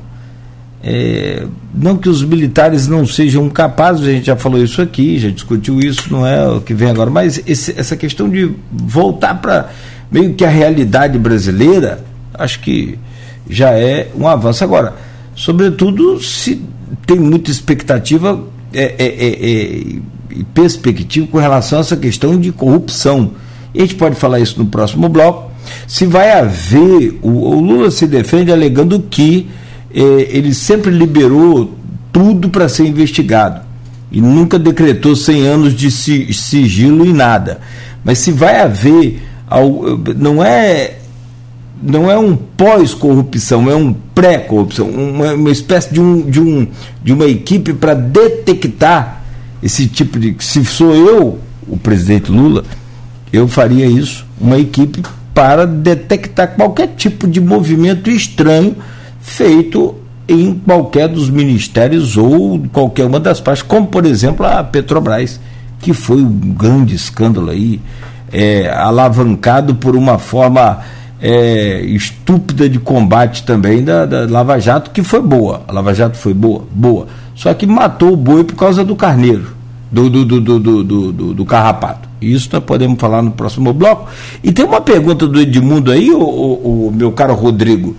É, 0.82 1.46
não 1.72 1.96
que 1.96 2.08
os 2.08 2.24
militares 2.24 2.88
não 2.88 3.06
sejam 3.06 3.48
capazes, 3.48 4.04
a 4.04 4.10
gente 4.10 4.26
já 4.26 4.36
falou 4.36 4.60
isso 4.60 4.82
aqui, 4.82 5.16
já 5.16 5.30
discutiu 5.30 5.78
isso, 5.78 6.12
não 6.12 6.26
é 6.26 6.48
o 6.48 6.60
que 6.60 6.74
vem 6.74 6.90
agora, 6.90 7.08
mas 7.08 7.40
esse, 7.46 7.72
essa 7.78 7.96
questão 7.96 8.28
de 8.28 8.50
voltar 8.72 9.40
para 9.40 9.70
meio 10.10 10.34
que 10.34 10.44
a 10.44 10.48
realidade 10.48 11.20
brasileira, 11.20 12.02
acho 12.34 12.60
que 12.60 12.98
já 13.48 13.70
é 13.70 14.08
um 14.16 14.26
avanço. 14.26 14.64
Agora, 14.64 14.94
sobretudo 15.34 16.22
se 16.22 16.62
tem 17.06 17.18
muita 17.18 17.50
expectativa 17.50 18.42
é, 18.72 18.82
é, 18.82 19.06
é, 19.06 19.28
é, 19.28 19.62
e 20.30 20.44
perspectiva 20.54 21.26
com 21.26 21.38
relação 21.38 21.78
a 21.78 21.80
essa 21.80 21.96
questão 21.96 22.38
de 22.38 22.52
corrupção. 22.52 23.32
E 23.74 23.78
a 23.78 23.82
gente 23.82 23.96
pode 23.96 24.16
falar 24.16 24.40
isso 24.40 24.58
no 24.58 24.66
próximo 24.66 25.08
bloco. 25.08 25.50
Se 25.86 26.06
vai 26.06 26.32
haver, 26.32 27.18
o, 27.22 27.28
o 27.28 27.60
Lula 27.60 27.90
se 27.90 28.06
defende 28.06 28.50
alegando 28.50 29.00
que 29.10 29.48
é, 29.94 30.00
ele 30.30 30.54
sempre 30.54 30.90
liberou 30.90 31.74
tudo 32.12 32.48
para 32.48 32.68
ser 32.68 32.86
investigado 32.86 33.60
e 34.10 34.20
nunca 34.20 34.58
decretou 34.58 35.16
100 35.16 35.46
anos 35.46 35.74
de 35.74 35.90
sigilo 35.90 37.06
em 37.06 37.12
nada. 37.12 37.60
Mas 38.04 38.18
se 38.18 38.30
vai 38.30 38.60
haver, 38.60 39.22
não 40.16 40.44
é 40.44 40.98
não 41.82 42.10
é 42.10 42.16
um 42.16 42.36
pós-corrupção, 42.36 43.68
é 43.68 43.74
um 43.74 43.92
pré-corrupção, 43.92 44.88
uma, 44.88 45.34
uma, 45.34 45.50
espécie 45.50 45.92
de, 45.92 46.00
um, 46.00 46.22
de, 46.22 46.40
um, 46.40 46.68
de 47.02 47.12
uma 47.12 47.26
equipe 47.26 47.72
para 47.72 47.94
detectar 47.94 49.22
esse 49.62 49.86
tipo 49.86 50.18
de. 50.18 50.36
Se 50.38 50.64
sou 50.64 50.94
eu, 50.94 51.38
o 51.66 51.76
presidente 51.76 52.30
Lula, 52.30 52.64
eu 53.32 53.48
faria 53.48 53.86
isso, 53.86 54.24
uma 54.40 54.58
equipe 54.58 55.02
para 55.34 55.66
detectar 55.66 56.54
qualquer 56.54 56.88
tipo 56.88 57.26
de 57.26 57.40
movimento 57.40 58.10
estranho 58.10 58.76
feito 59.20 59.96
em 60.28 60.54
qualquer 60.54 61.08
dos 61.08 61.28
ministérios 61.30 62.16
ou 62.16 62.60
qualquer 62.72 63.06
uma 63.06 63.18
das 63.18 63.40
partes, 63.40 63.62
como 63.62 63.86
por 63.86 64.04
exemplo 64.06 64.46
a 64.46 64.62
Petrobras, 64.62 65.40
que 65.80 65.92
foi 65.92 66.22
um 66.22 66.52
grande 66.52 66.94
escândalo 66.94 67.50
aí, 67.50 67.80
é, 68.32 68.70
alavancado 68.70 69.74
por 69.74 69.96
uma 69.96 70.18
forma 70.18 70.80
é, 71.22 71.80
estúpida 71.82 72.68
de 72.68 72.80
combate 72.80 73.44
também 73.44 73.84
da, 73.84 74.04
da, 74.04 74.26
Lava 74.26 74.58
Jato, 74.58 74.90
que 74.90 75.04
foi 75.04 75.22
boa. 75.22 75.62
A 75.68 75.72
Lava 75.72 75.94
Jato 75.94 76.16
foi 76.16 76.34
boa, 76.34 76.64
boa. 76.72 77.06
Só 77.36 77.54
que 77.54 77.64
matou 77.64 78.12
o 78.12 78.16
boi 78.16 78.42
por 78.42 78.56
causa 78.56 78.84
do 78.84 78.96
carneiro, 78.96 79.46
do, 79.90 80.10
do, 80.10 80.24
do, 80.24 80.58
do, 80.58 80.82
do, 80.82 81.34
do, 81.34 81.44
carrapato. 81.44 82.08
Isso 82.20 82.48
nós 82.52 82.64
podemos 82.64 82.98
falar 83.00 83.22
no 83.22 83.30
próximo 83.30 83.72
bloco. 83.72 84.10
E 84.42 84.50
tem 84.50 84.64
uma 84.64 84.80
pergunta 84.80 85.28
do 85.28 85.40
Edmundo 85.40 85.92
aí, 85.92 86.10
o, 86.10 86.20
o, 86.20 86.88
o 86.88 86.92
meu 86.92 87.12
caro 87.12 87.34
Rodrigo, 87.34 87.96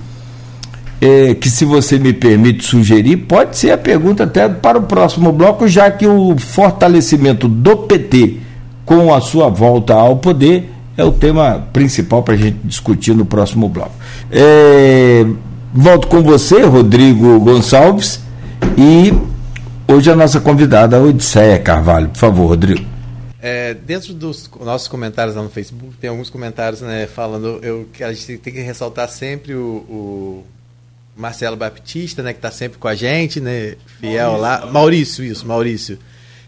é, 0.99 1.33
que 1.33 1.49
se 1.49 1.63
você 1.63 1.97
me 1.97 2.11
permite 2.11 2.65
sugerir, 2.65 3.17
pode 3.17 3.57
ser 3.57 3.71
a 3.71 3.77
pergunta 3.77 4.25
até 4.25 4.49
para 4.49 4.77
o 4.77 4.83
próximo 4.83 5.31
bloco, 5.31 5.65
já 5.65 5.89
que 5.89 6.05
o 6.05 6.37
fortalecimento 6.37 7.47
do 7.47 7.77
PT 7.77 8.39
com 8.85 9.13
a 9.13 9.21
sua 9.21 9.47
volta 9.47 9.93
ao 9.93 10.17
poder 10.17 10.72
é 10.97 11.03
o 11.03 11.11
tema 11.11 11.67
principal 11.73 12.21
para 12.23 12.35
a 12.35 12.37
gente 12.37 12.59
discutir 12.63 13.15
no 13.15 13.25
próximo 13.25 13.67
bloco. 13.67 13.95
É, 14.31 15.25
volto 15.73 16.07
com 16.07 16.21
você, 16.21 16.63
Rodrigo 16.63 17.39
Gonçalves, 17.39 18.19
e 18.77 19.13
hoje 19.91 20.11
a 20.11 20.15
nossa 20.15 20.39
convidada, 20.39 20.97
a 20.97 21.01
Odisseia 21.01 21.59
Carvalho. 21.59 22.09
Por 22.09 22.17
favor, 22.17 22.47
Rodrigo. 22.47 22.85
É, 23.41 23.73
dentro 23.73 24.13
dos 24.13 24.49
nossos 24.61 24.87
comentários 24.87 25.35
lá 25.35 25.43
no 25.43 25.49
Facebook, 25.49 25.95
tem 25.99 26.09
alguns 26.09 26.29
comentários 26.29 26.79
né, 26.79 27.07
falando 27.07 27.59
eu, 27.61 27.89
que 27.91 28.01
a 28.01 28.13
gente 28.13 28.37
tem 28.37 28.53
que 28.53 28.61
ressaltar 28.61 29.09
sempre 29.09 29.53
o, 29.53 29.59
o 29.89 30.43
Marcelo 31.13 31.57
Baptista, 31.57 32.23
né, 32.23 32.31
que 32.31 32.39
está 32.39 32.49
sempre 32.49 32.77
com 32.77 32.87
a 32.87 32.95
gente, 32.95 33.41
né, 33.41 33.75
fiel 33.99 34.31
Maurício. 34.31 34.41
lá. 34.41 34.71
Maurício, 34.71 35.23
isso, 35.25 35.45
Maurício. 35.45 35.99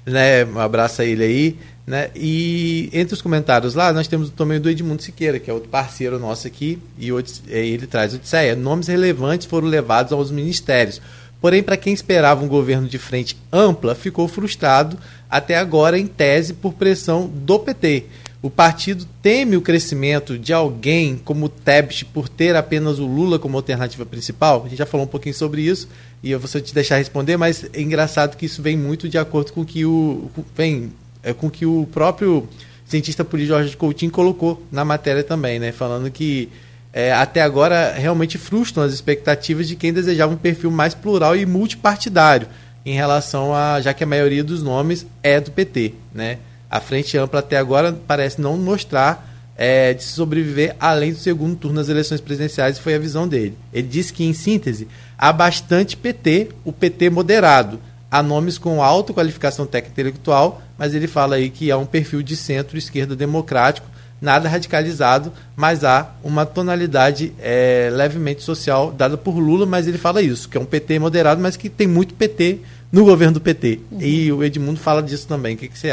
Né, 0.05 0.45
um 0.45 0.59
abraço 0.59 1.01
a 1.01 1.05
ele 1.05 1.23
aí. 1.23 1.57
Né? 1.85 2.09
E 2.15 2.89
entre 2.91 3.13
os 3.13 3.21
comentários 3.21 3.75
lá, 3.75 3.93
nós 3.93 4.07
temos 4.07 4.29
também 4.31 4.59
do 4.59 4.69
Edmundo 4.69 5.03
Siqueira, 5.03 5.39
que 5.39 5.49
é 5.49 5.53
outro 5.53 5.69
parceiro 5.69 6.17
nosso 6.19 6.47
aqui, 6.47 6.79
e 6.97 7.09
ele 7.47 7.85
traz 7.85 8.13
o 8.13 8.15
Odisseia. 8.15 8.55
Nomes 8.55 8.87
relevantes 8.87 9.45
foram 9.45 9.67
levados 9.67 10.11
aos 10.11 10.31
ministérios. 10.31 11.01
Porém, 11.39 11.61
para 11.61 11.77
quem 11.77 11.93
esperava 11.93 12.43
um 12.43 12.47
governo 12.47 12.87
de 12.87 12.97
frente 12.97 13.37
ampla, 13.51 13.93
ficou 13.93 14.27
frustrado 14.27 14.97
até 15.29 15.57
agora, 15.57 15.99
em 15.99 16.07
tese, 16.07 16.53
por 16.53 16.73
pressão 16.73 17.27
do 17.27 17.59
PT. 17.59 18.05
O 18.45 18.49
partido 18.51 19.07
teme 19.23 19.57
o 19.57 19.61
crescimento 19.61 20.37
de 20.37 20.53
alguém 20.53 21.17
como 21.17 21.49
Tebet 21.49 22.05
por 22.05 22.29
ter 22.29 22.55
apenas 22.55 22.99
o 22.99 23.07
Lula 23.07 23.39
como 23.39 23.57
alternativa 23.57 24.05
principal? 24.05 24.61
A 24.63 24.69
gente 24.69 24.77
já 24.77 24.85
falou 24.85 25.07
um 25.07 25.09
pouquinho 25.09 25.33
sobre 25.33 25.63
isso 25.63 25.89
e 26.21 26.29
eu 26.29 26.39
vou 26.39 26.61
te 26.61 26.71
deixar 26.71 26.97
responder, 26.97 27.37
mas 27.37 27.65
é 27.73 27.81
engraçado 27.81 28.37
que 28.37 28.45
isso 28.45 28.61
vem 28.61 28.77
muito 28.77 29.09
de 29.09 29.17
acordo 29.17 29.51
com 29.51 29.65
que 29.65 29.83
o. 29.83 30.29
vem 30.55 30.93
é, 31.23 31.33
com 31.33 31.49
que 31.49 31.65
o 31.65 31.87
próprio 31.91 32.47
cientista 32.85 33.25
político 33.25 33.57
Jorge 33.57 33.75
Coutinho 33.75 34.11
colocou 34.11 34.61
na 34.71 34.85
matéria 34.85 35.23
também, 35.23 35.57
né? 35.57 35.71
Falando 35.71 36.11
que 36.11 36.47
é, 36.93 37.11
até 37.11 37.41
agora 37.41 37.93
realmente 37.93 38.37
frustram 38.37 38.83
as 38.83 38.93
expectativas 38.93 39.67
de 39.67 39.75
quem 39.75 39.91
desejava 39.91 40.31
um 40.31 40.37
perfil 40.37 40.69
mais 40.69 40.93
plural 40.93 41.35
e 41.35 41.47
multipartidário 41.47 42.47
em 42.85 42.93
relação 42.93 43.55
a 43.55 43.81
já 43.81 43.91
que 43.91 44.03
a 44.03 44.07
maioria 44.07 44.43
dos 44.43 44.61
nomes 44.61 45.03
é 45.23 45.41
do 45.41 45.49
PT, 45.49 45.95
né? 46.13 46.37
A 46.69 46.79
frente 46.79 47.17
ampla 47.17 47.39
até 47.39 47.57
agora 47.57 47.97
parece 48.07 48.41
não 48.41 48.57
mostrar 48.57 49.35
é, 49.57 49.93
de 49.93 50.03
sobreviver 50.03 50.75
além 50.79 51.13
do 51.13 51.19
segundo 51.19 51.55
turno 51.55 51.77
das 51.77 51.89
eleições 51.89 52.21
presidenciais, 52.21 52.77
foi 52.77 52.95
a 52.95 52.99
visão 52.99 53.27
dele. 53.27 53.57
Ele 53.73 53.87
disse 53.87 54.11
que, 54.11 54.23
em 54.23 54.33
síntese, 54.33 54.87
há 55.17 55.31
bastante 55.31 55.95
PT, 55.95 56.49
o 56.63 56.73
PT 56.73 57.09
moderado, 57.09 57.79
há 58.11 58.21
nomes 58.21 58.57
com 58.57 58.83
alta 58.83 59.13
qualificação 59.13 59.65
técnica 59.65 59.93
intelectual, 59.93 60.61
mas 60.77 60.93
ele 60.93 61.07
fala 61.07 61.35
aí 61.35 61.49
que 61.49 61.71
há 61.71 61.77
um 61.77 61.85
perfil 61.85 62.21
de 62.21 62.35
centro-esquerda 62.35 63.15
democrático, 63.15 63.87
nada 64.21 64.49
radicalizado, 64.49 65.31
mas 65.55 65.83
há 65.83 66.13
uma 66.23 66.45
tonalidade 66.45 67.33
é, 67.39 67.89
levemente 67.91 68.43
social 68.43 68.91
dada 68.91 69.17
por 69.17 69.37
Lula, 69.37 69.65
mas 69.65 69.87
ele 69.87 69.97
fala 69.97 70.21
isso, 70.21 70.49
que 70.49 70.57
é 70.57 70.61
um 70.61 70.65
PT 70.65 70.99
moderado, 70.99 71.41
mas 71.41 71.55
que 71.55 71.69
tem 71.69 71.87
muito 71.87 72.13
PT 72.13 72.59
no 72.95 73.03
governo 73.03 73.33
do 73.33 73.41
PT. 73.41 73.81
Uhum. 73.91 74.01
E 74.01 74.31
o 74.31 74.41
Edmundo 74.41 74.79
fala 74.79 75.03
disso 75.03 75.27
também. 75.27 75.57
Que 75.57 75.67
que 75.67 75.77
você, 75.77 75.89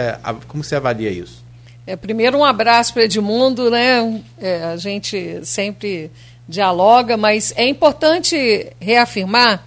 como 0.46 0.62
você 0.62 0.76
avalia 0.76 1.10
isso? 1.10 1.44
É, 1.84 1.96
primeiro, 1.96 2.38
um 2.38 2.44
abraço 2.44 2.94
para 2.94 3.02
Edmundo, 3.02 3.68
né? 3.68 4.22
É, 4.38 4.62
a 4.66 4.76
gente 4.76 5.40
sempre 5.42 6.12
dialoga, 6.48 7.16
mas 7.16 7.52
é 7.56 7.66
importante 7.66 8.68
reafirmar 8.78 9.64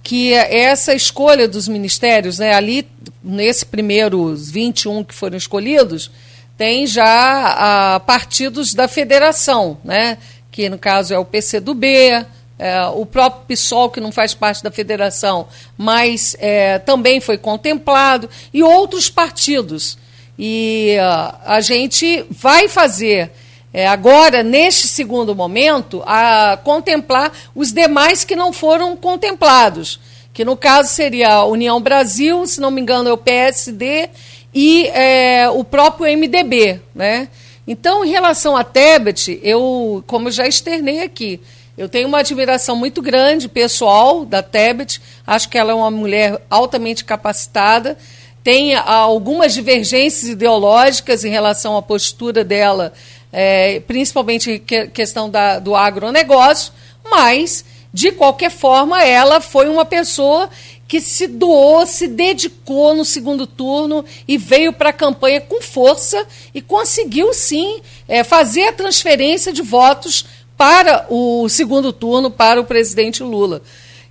que 0.00 0.32
essa 0.32 0.94
escolha 0.94 1.48
dos 1.48 1.66
ministérios, 1.66 2.38
né, 2.38 2.54
ali, 2.54 2.86
nesse 3.20 3.66
primeiros 3.66 4.48
21 4.48 5.02
que 5.02 5.12
foram 5.12 5.36
escolhidos, 5.36 6.12
tem 6.56 6.86
já 6.86 7.04
a, 7.04 7.96
ah, 7.96 8.00
partidos 8.00 8.72
da 8.72 8.86
federação, 8.86 9.78
né, 9.82 10.18
que 10.52 10.68
no 10.68 10.78
caso 10.78 11.12
é 11.12 11.18
o 11.18 11.24
PCdoB, 11.24 12.24
é, 12.58 12.84
o 12.86 13.04
próprio 13.04 13.44
PSOL, 13.46 13.90
que 13.90 14.00
não 14.00 14.10
faz 14.10 14.34
parte 14.34 14.62
da 14.62 14.70
federação, 14.70 15.46
mas 15.76 16.36
é, 16.38 16.78
também 16.78 17.20
foi 17.20 17.36
contemplado, 17.36 18.28
e 18.52 18.62
outros 18.62 19.10
partidos. 19.10 19.98
E 20.38 20.96
uh, 20.98 21.34
a 21.44 21.60
gente 21.60 22.24
vai 22.30 22.68
fazer 22.68 23.30
é, 23.72 23.86
agora, 23.86 24.42
neste 24.42 24.88
segundo 24.88 25.34
momento, 25.34 26.02
a 26.06 26.58
contemplar 26.64 27.30
os 27.54 27.72
demais 27.72 28.24
que 28.24 28.34
não 28.34 28.50
foram 28.50 28.96
contemplados, 28.96 30.00
que 30.32 30.46
no 30.46 30.56
caso 30.56 30.88
seria 30.88 31.28
a 31.28 31.44
União 31.44 31.78
Brasil, 31.78 32.46
se 32.46 32.58
não 32.58 32.70
me 32.70 32.80
engano 32.80 33.10
é 33.10 33.12
o 33.12 33.18
PSD 33.18 34.08
e 34.54 34.86
é, 34.86 35.50
o 35.50 35.62
próprio 35.62 36.10
MDB. 36.16 36.80
Né? 36.94 37.28
Então, 37.66 38.02
em 38.02 38.08
relação 38.08 38.56
a 38.56 38.64
Tebet, 38.64 39.40
eu, 39.42 40.02
como 40.06 40.28
eu 40.28 40.32
já 40.32 40.46
externei 40.46 41.02
aqui, 41.02 41.38
eu 41.76 41.88
tenho 41.88 42.08
uma 42.08 42.20
admiração 42.20 42.74
muito 42.74 43.02
grande 43.02 43.48
pessoal 43.48 44.24
da 44.24 44.42
Tebet, 44.42 45.00
acho 45.26 45.48
que 45.48 45.58
ela 45.58 45.72
é 45.72 45.74
uma 45.74 45.90
mulher 45.90 46.40
altamente 46.48 47.04
capacitada, 47.04 47.98
tem 48.42 48.74
algumas 48.74 49.52
divergências 49.52 50.30
ideológicas 50.30 51.24
em 51.24 51.30
relação 51.30 51.76
à 51.76 51.82
postura 51.82 52.42
dela, 52.42 52.92
é, 53.32 53.80
principalmente 53.80 54.58
que, 54.60 54.86
questão 54.86 55.28
da, 55.28 55.58
do 55.58 55.74
agronegócio, 55.74 56.72
mas, 57.10 57.64
de 57.92 58.12
qualquer 58.12 58.50
forma, 58.50 59.02
ela 59.02 59.40
foi 59.40 59.68
uma 59.68 59.84
pessoa 59.84 60.48
que 60.88 61.00
se 61.00 61.26
doou, 61.26 61.84
se 61.84 62.06
dedicou 62.06 62.94
no 62.94 63.04
segundo 63.04 63.46
turno 63.46 64.04
e 64.26 64.38
veio 64.38 64.72
para 64.72 64.90
a 64.90 64.92
campanha 64.92 65.40
com 65.40 65.60
força 65.60 66.24
e 66.54 66.62
conseguiu, 66.62 67.34
sim, 67.34 67.80
é, 68.06 68.22
fazer 68.22 68.68
a 68.68 68.72
transferência 68.72 69.52
de 69.52 69.62
votos 69.62 70.24
para 70.56 71.06
o 71.08 71.48
segundo 71.48 71.92
turno 71.92 72.30
para 72.30 72.60
o 72.60 72.64
presidente 72.64 73.22
Lula. 73.22 73.62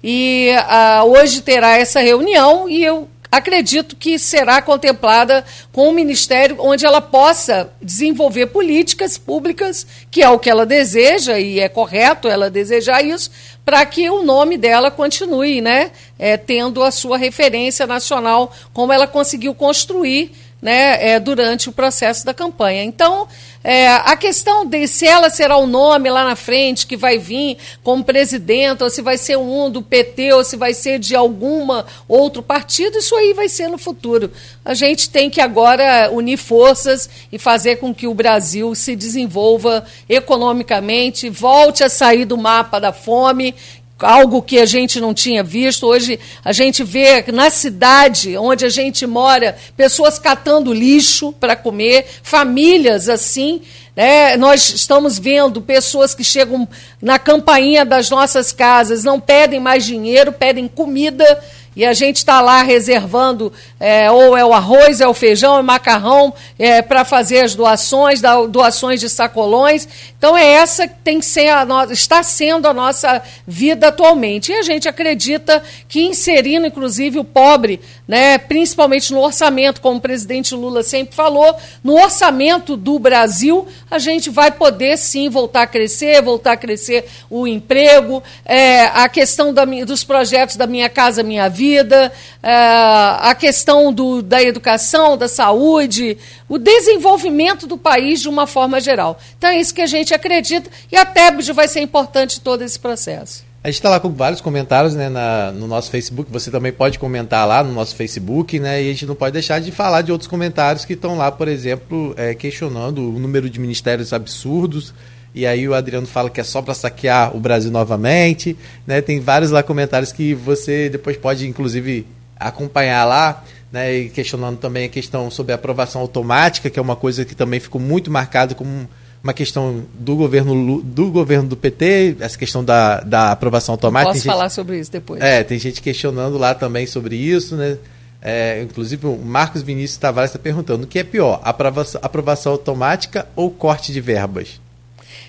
E 0.03 0.51
uh, 0.53 1.09
hoje 1.09 1.41
terá 1.41 1.77
essa 1.77 1.99
reunião 1.99 2.69
e 2.69 2.83
eu 2.83 3.09
acredito 3.31 3.95
que 3.95 4.17
será 4.17 4.61
contemplada 4.61 5.43
com 5.71 5.89
o 5.89 5.93
Ministério, 5.93 6.57
onde 6.59 6.85
ela 6.85 7.01
possa 7.01 7.69
desenvolver 7.81 8.47
políticas 8.47 9.17
públicas, 9.17 9.85
que 10.09 10.21
é 10.21 10.29
o 10.29 10.39
que 10.39 10.49
ela 10.49 10.65
deseja, 10.65 11.37
e 11.37 11.59
é 11.59 11.67
correto 11.67 12.29
ela 12.29 12.49
desejar 12.49 13.03
isso, 13.03 13.29
para 13.65 13.85
que 13.85 14.09
o 14.09 14.23
nome 14.23 14.57
dela 14.57 14.89
continue 14.89 15.59
né, 15.59 15.91
é, 16.17 16.37
tendo 16.37 16.81
a 16.83 16.91
sua 16.91 17.17
referência 17.17 17.85
nacional, 17.85 18.53
como 18.73 18.93
ela 18.93 19.07
conseguiu 19.07 19.53
construir 19.53 20.31
né, 20.61 21.09
é, 21.09 21.19
durante 21.19 21.67
o 21.67 21.73
processo 21.73 22.25
da 22.25 22.33
campanha. 22.33 22.83
Então, 22.83 23.27
é, 23.67 23.87
a 23.87 24.15
questão 24.15 24.63
de 24.63 24.87
se 24.87 25.07
ela 25.07 25.27
será 25.27 25.57
o 25.57 25.65
nome 25.65 26.07
lá 26.07 26.23
na 26.23 26.35
frente 26.35 26.85
que 26.85 26.95
vai 26.95 27.17
vir 27.17 27.57
como 27.83 28.03
presidente, 28.03 28.83
ou 28.83 28.91
se 28.91 29.01
vai 29.01 29.17
ser 29.17 29.39
um 29.39 29.71
do 29.71 29.81
PT, 29.81 30.33
ou 30.33 30.43
se 30.43 30.55
vai 30.55 30.71
ser 30.71 30.99
de 30.99 31.15
alguma 31.15 31.83
outro 32.07 32.43
partido, 32.43 32.99
isso 32.99 33.15
aí 33.15 33.33
vai 33.33 33.49
ser 33.49 33.67
no 33.67 33.79
futuro. 33.79 34.31
A 34.63 34.75
gente 34.75 35.09
tem 35.09 35.31
que 35.31 35.41
agora 35.41 36.11
unir 36.11 36.37
forças 36.37 37.09
e 37.31 37.39
fazer 37.39 37.77
com 37.77 37.91
que 37.91 38.05
o 38.05 38.13
Brasil 38.13 38.75
se 38.75 38.95
desenvolva 38.95 39.83
economicamente, 40.07 41.27
volte 41.27 41.83
a 41.83 41.89
sair 41.89 42.25
do 42.25 42.37
mapa 42.37 42.79
da 42.79 42.93
fome 42.93 43.55
algo 43.99 44.41
que 44.41 44.59
a 44.59 44.65
gente 44.65 44.99
não 44.99 45.13
tinha 45.13 45.43
visto. 45.43 45.85
Hoje 45.85 46.19
a 46.43 46.51
gente 46.51 46.83
vê 46.83 47.23
na 47.31 47.49
cidade 47.49 48.37
onde 48.37 48.65
a 48.65 48.69
gente 48.69 49.05
mora 49.05 49.55
pessoas 49.77 50.19
catando 50.19 50.73
lixo 50.73 51.31
para 51.33 51.55
comer, 51.55 52.05
famílias 52.21 53.07
assim. 53.07 53.61
Né? 53.95 54.35
Nós 54.37 54.69
estamos 54.69 55.17
vendo 55.17 55.61
pessoas 55.61 56.13
que 56.13 56.23
chegam 56.23 56.67
na 57.01 57.17
campainha 57.17 57.85
das 57.85 58.09
nossas 58.09 58.51
casas, 58.51 59.03
não 59.03 59.19
pedem 59.19 59.59
mais 59.59 59.85
dinheiro, 59.85 60.33
pedem 60.33 60.67
comida 60.67 61.41
e 61.75 61.83
a 61.83 61.91
gente 61.91 62.17
está 62.17 62.39
lá 62.39 62.61
reservando, 62.61 63.51
é, 63.79 64.09
ou 64.09 64.37
é 64.37 64.45
o 64.45 64.53
arroz, 64.53 65.01
é 65.01 65.07
o 65.07 65.13
feijão, 65.13 65.57
é 65.57 65.59
o 65.59 65.63
macarrão, 65.63 66.33
é, 66.57 66.81
para 66.81 67.03
fazer 67.03 67.41
as 67.41 67.53
doações, 67.53 68.21
doações 68.49 69.01
de 69.01 69.09
sacolões. 69.09 69.85
Então 70.25 70.35
é 70.35 70.53
essa 70.53 70.87
que 70.87 70.95
tem 71.03 71.19
que 71.19 71.25
ser 71.27 71.49
a 71.49 71.63
está 71.91 72.23
sendo 72.23 72.67
a 72.67 72.73
nossa 72.73 73.21
vida 73.45 73.89
atualmente. 73.89 74.51
E 74.51 74.55
a 74.55 74.63
gente 74.63 74.89
acredita 74.89 75.61
que 75.87 76.01
inserindo, 76.01 76.65
inclusive, 76.65 77.19
o 77.19 77.23
pobre, 77.23 77.79
né, 78.07 78.39
principalmente 78.39 79.13
no 79.13 79.19
orçamento, 79.19 79.79
como 79.79 79.97
o 79.97 80.01
presidente 80.01 80.55
Lula 80.55 80.81
sempre 80.81 81.15
falou, 81.15 81.55
no 81.83 81.93
orçamento 81.93 82.75
do 82.75 82.97
Brasil, 82.97 83.67
a 83.89 83.99
gente 83.99 84.31
vai 84.31 84.49
poder 84.49 84.97
sim 84.97 85.29
voltar 85.29 85.61
a 85.61 85.67
crescer, 85.67 86.23
voltar 86.23 86.53
a 86.53 86.57
crescer 86.57 87.05
o 87.29 87.45
emprego, 87.45 88.23
é, 88.43 88.85
a 88.85 89.07
questão 89.07 89.53
da, 89.53 89.63
dos 89.63 90.03
projetos 90.03 90.55
da 90.55 90.65
Minha 90.65 90.89
Casa 90.89 91.21
Minha 91.21 91.47
Vida 91.49 91.75
vida, 91.75 92.11
é, 92.41 92.51
a 92.51 93.35
questão 93.37 93.93
do, 93.93 94.21
da 94.21 94.41
educação, 94.41 95.17
da 95.17 95.27
saúde, 95.27 96.17
o 96.47 96.57
desenvolvimento 96.57 97.67
do 97.67 97.77
país 97.77 98.21
de 98.21 98.29
uma 98.29 98.45
forma 98.45 98.79
geral. 98.79 99.19
Então 99.37 99.49
é 99.49 99.59
isso 99.59 99.73
que 99.73 99.81
a 99.81 99.87
gente 99.87 100.13
acredita 100.13 100.69
e 100.91 100.95
a 100.95 101.05
TEBD 101.05 101.51
vai 101.53 101.67
ser 101.67 101.81
importante 101.81 102.39
todo 102.41 102.61
esse 102.61 102.79
processo. 102.79 103.43
A 103.63 103.67
gente 103.67 103.77
está 103.77 103.89
lá 103.89 103.99
com 103.99 104.11
vários 104.11 104.41
comentários 104.41 104.93
né, 104.93 105.09
na, 105.09 105.51
no 105.51 105.65
nosso 105.65 105.89
Facebook. 105.89 106.31
Você 106.31 106.51
também 106.51 106.71
pode 106.71 106.99
comentar 106.99 107.47
lá 107.47 107.63
no 107.63 107.73
nosso 107.73 107.95
Facebook, 107.95 108.59
né? 108.59 108.83
E 108.83 108.89
a 108.89 108.91
gente 108.91 109.07
não 109.07 109.15
pode 109.15 109.33
deixar 109.33 109.59
de 109.59 109.71
falar 109.71 110.03
de 110.03 110.11
outros 110.11 110.27
comentários 110.27 110.85
que 110.85 110.93
estão 110.93 111.17
lá, 111.17 111.31
por 111.31 111.47
exemplo, 111.47 112.13
é, 112.15 112.35
questionando 112.35 112.99
o 112.99 113.17
número 113.17 113.49
de 113.49 113.59
ministérios 113.59 114.13
absurdos 114.13 114.93
e 115.35 115.45
aí 115.45 115.67
o 115.67 115.73
Adriano 115.73 116.07
fala 116.07 116.29
que 116.29 116.39
é 116.39 116.43
só 116.45 116.61
para 116.61 116.73
saquear 116.73 117.35
o 117.35 117.39
Brasil 117.41 117.69
novamente, 117.69 118.55
né? 118.87 119.01
Tem 119.01 119.19
vários 119.19 119.51
lá 119.51 119.61
comentários 119.61 120.13
que 120.13 120.33
você 120.33 120.87
depois 120.87 121.17
pode, 121.17 121.45
inclusive, 121.45 122.07
acompanhar 122.39 123.03
lá, 123.03 123.43
né? 123.75 123.93
E 123.93 124.09
questionando 124.09 124.57
também 124.57 124.85
a 124.85 124.89
questão 124.89 125.29
sobre 125.29 125.51
a 125.51 125.55
aprovação 125.55 125.99
automática, 125.99 126.69
que 126.69 126.79
é 126.79 126.81
uma 126.81 126.95
coisa 126.95 127.25
que 127.25 127.35
também 127.35 127.59
ficou 127.59 127.81
muito 127.81 128.09
marcada 128.09 128.55
como 128.55 128.87
uma 129.21 129.33
questão 129.33 129.83
do 129.99 130.15
governo 130.15 130.81
do 130.81 131.11
governo 131.11 131.49
do 131.49 131.57
PT, 131.57 132.15
essa 132.21 132.37
questão 132.37 132.63
da, 132.63 133.01
da 133.01 133.31
aprovação 133.33 133.73
automática. 133.73 134.13
posso 134.13 134.25
falar 134.25 134.49
sobre 134.49 134.79
isso 134.79 134.89
depois. 134.89 135.21
É, 135.21 135.43
tem 135.43 135.59
gente 135.59 135.81
questionando 135.81 136.37
lá 136.37 136.55
também 136.55 136.87
sobre 136.87 137.17
isso, 137.17 137.57
né? 137.57 137.77
É, 138.21 138.61
inclusive 138.63 139.05
o 139.07 139.17
Marcos 139.17 139.61
Vinícius 139.61 139.97
Tavares 139.97 140.29
está 140.29 140.39
perguntando 140.39 140.85
o 140.85 140.87
que 140.87 140.97
é 140.97 141.03
pior, 141.03 141.41
aprovação, 141.43 141.99
aprovação 142.01 142.51
automática 142.53 143.27
ou 143.35 143.51
corte 143.51 143.91
de 143.91 143.99
verbas? 143.99 144.61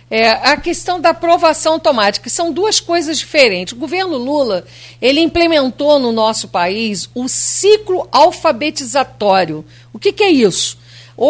É, 0.09 0.31
a 0.31 0.57
questão 0.57 1.01
da 1.01 1.11
aprovação 1.11 1.75
automática 1.75 2.31
são 2.31 2.53
duas 2.53 2.79
coisas 2.79 3.19
diferentes. 3.19 3.73
O 3.73 3.77
governo 3.77 4.17
Lula 4.17 4.65
ele 5.03 5.21
implementou 5.21 5.99
no 5.99 6.13
nosso 6.13 6.49
país 6.49 7.09
o 7.15 7.29
ciclo 7.29 8.09
alfabetizatório. 8.13 9.65
O 9.93 9.99
que, 9.99 10.13
que 10.13 10.23
é 10.23 10.31
isso? 10.31 10.79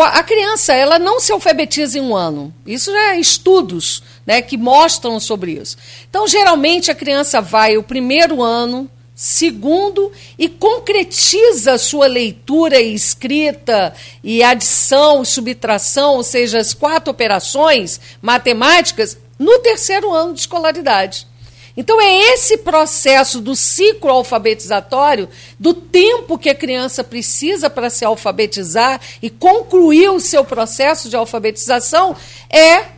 A 0.03 0.23
criança 0.23 0.75
ela 0.75 0.99
não 0.99 1.21
se 1.21 1.33
alfabetiza 1.33 1.99
em 1.99 2.03
um 2.03 2.15
ano. 2.15 2.53
Isso 2.67 2.91
já 2.91 3.15
é 3.15 3.21
estudos 3.21 4.03
né, 4.27 4.43
que 4.43 4.57
mostram 4.57 5.19
sobre 5.21 5.53
isso. 5.53 5.77
Então, 6.11 6.27
geralmente, 6.27 6.91
a 6.91 6.95
criança 6.95 7.41
vai 7.41 7.77
o 7.77 7.83
primeiro 7.83 8.43
ano, 8.43 8.91
Segundo, 9.19 10.13
e 10.39 10.47
concretiza 10.47 11.79
sua 11.79 12.07
leitura 12.07 12.79
e 12.79 12.93
escrita 12.93 13.95
e 14.23 14.43
adição, 14.43 15.25
subtração, 15.25 16.17
ou 16.17 16.23
seja, 16.23 16.59
as 16.59 16.75
quatro 16.75 17.13
operações 17.13 17.99
matemáticas, 18.21 19.17
no 19.39 19.59
terceiro 19.61 20.13
ano 20.13 20.35
de 20.35 20.41
escolaridade. 20.41 21.27
Então, 21.75 21.99
é 21.99 22.35
esse 22.35 22.59
processo 22.59 23.41
do 23.41 23.57
ciclo 23.57 24.11
alfabetizatório, 24.11 25.31
do 25.59 25.73
tempo 25.73 26.37
que 26.37 26.51
a 26.51 26.55
criança 26.55 27.03
precisa 27.03 27.71
para 27.71 27.89
se 27.89 28.05
alfabetizar 28.05 29.01
e 29.23 29.31
concluir 29.31 30.11
o 30.11 30.21
seu 30.21 30.45
processo 30.45 31.09
de 31.09 31.17
alfabetização, 31.17 32.15
é 32.51 32.97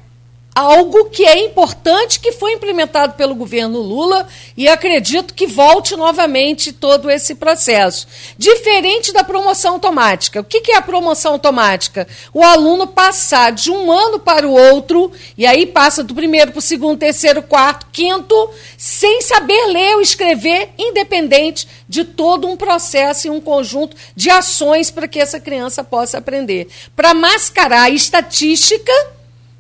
algo 0.59 1.05
que 1.05 1.25
é 1.25 1.45
importante, 1.45 2.19
que 2.19 2.33
foi 2.33 2.55
implementado 2.55 3.15
pelo 3.15 3.37
governo 3.37 3.79
Lula 3.79 4.27
e 4.57 4.67
acredito 4.67 5.33
que 5.33 5.47
volte 5.47 5.95
novamente 5.95 6.73
todo 6.73 7.09
esse 7.09 7.37
processo. 7.37 8.09
Diferente 8.37 9.13
da 9.13 9.23
promoção 9.23 9.75
automática. 9.75 10.41
O 10.41 10.45
que 10.45 10.73
é 10.73 10.77
a 10.77 10.83
promoção 10.83 11.35
automática? 11.35 12.09
O 12.35 12.43
aluno 12.43 12.89
passar 12.89 13.53
de 13.53 13.71
um 13.71 13.93
ano 13.93 14.19
para 14.19 14.49
o 14.49 14.53
outro, 14.53 15.13
e 15.37 15.47
aí 15.47 15.65
passa 15.65 16.03
do 16.03 16.13
primeiro 16.13 16.51
para 16.51 16.59
o 16.59 16.63
segundo, 16.63 16.99
terceiro, 16.99 17.41
quarto, 17.41 17.87
quinto, 17.93 18.51
sem 18.77 19.23
saber 19.23 19.67
ler 19.67 19.95
ou 19.95 20.01
escrever, 20.01 20.71
independente 20.77 21.69
de 21.89 22.03
todo 22.03 22.49
um 22.49 22.57
processo 22.57 23.29
e 23.29 23.31
um 23.31 23.41
conjunto 23.41 23.97
de 24.17 24.29
ações 24.29 24.91
para 24.91 25.07
que 25.07 25.21
essa 25.21 25.39
criança 25.39 25.85
possa 25.85 26.19
aprender. 26.19 26.67
Para 26.97 27.15
mascarar 27.15 27.83
a 27.83 27.91
estatística 27.91 28.93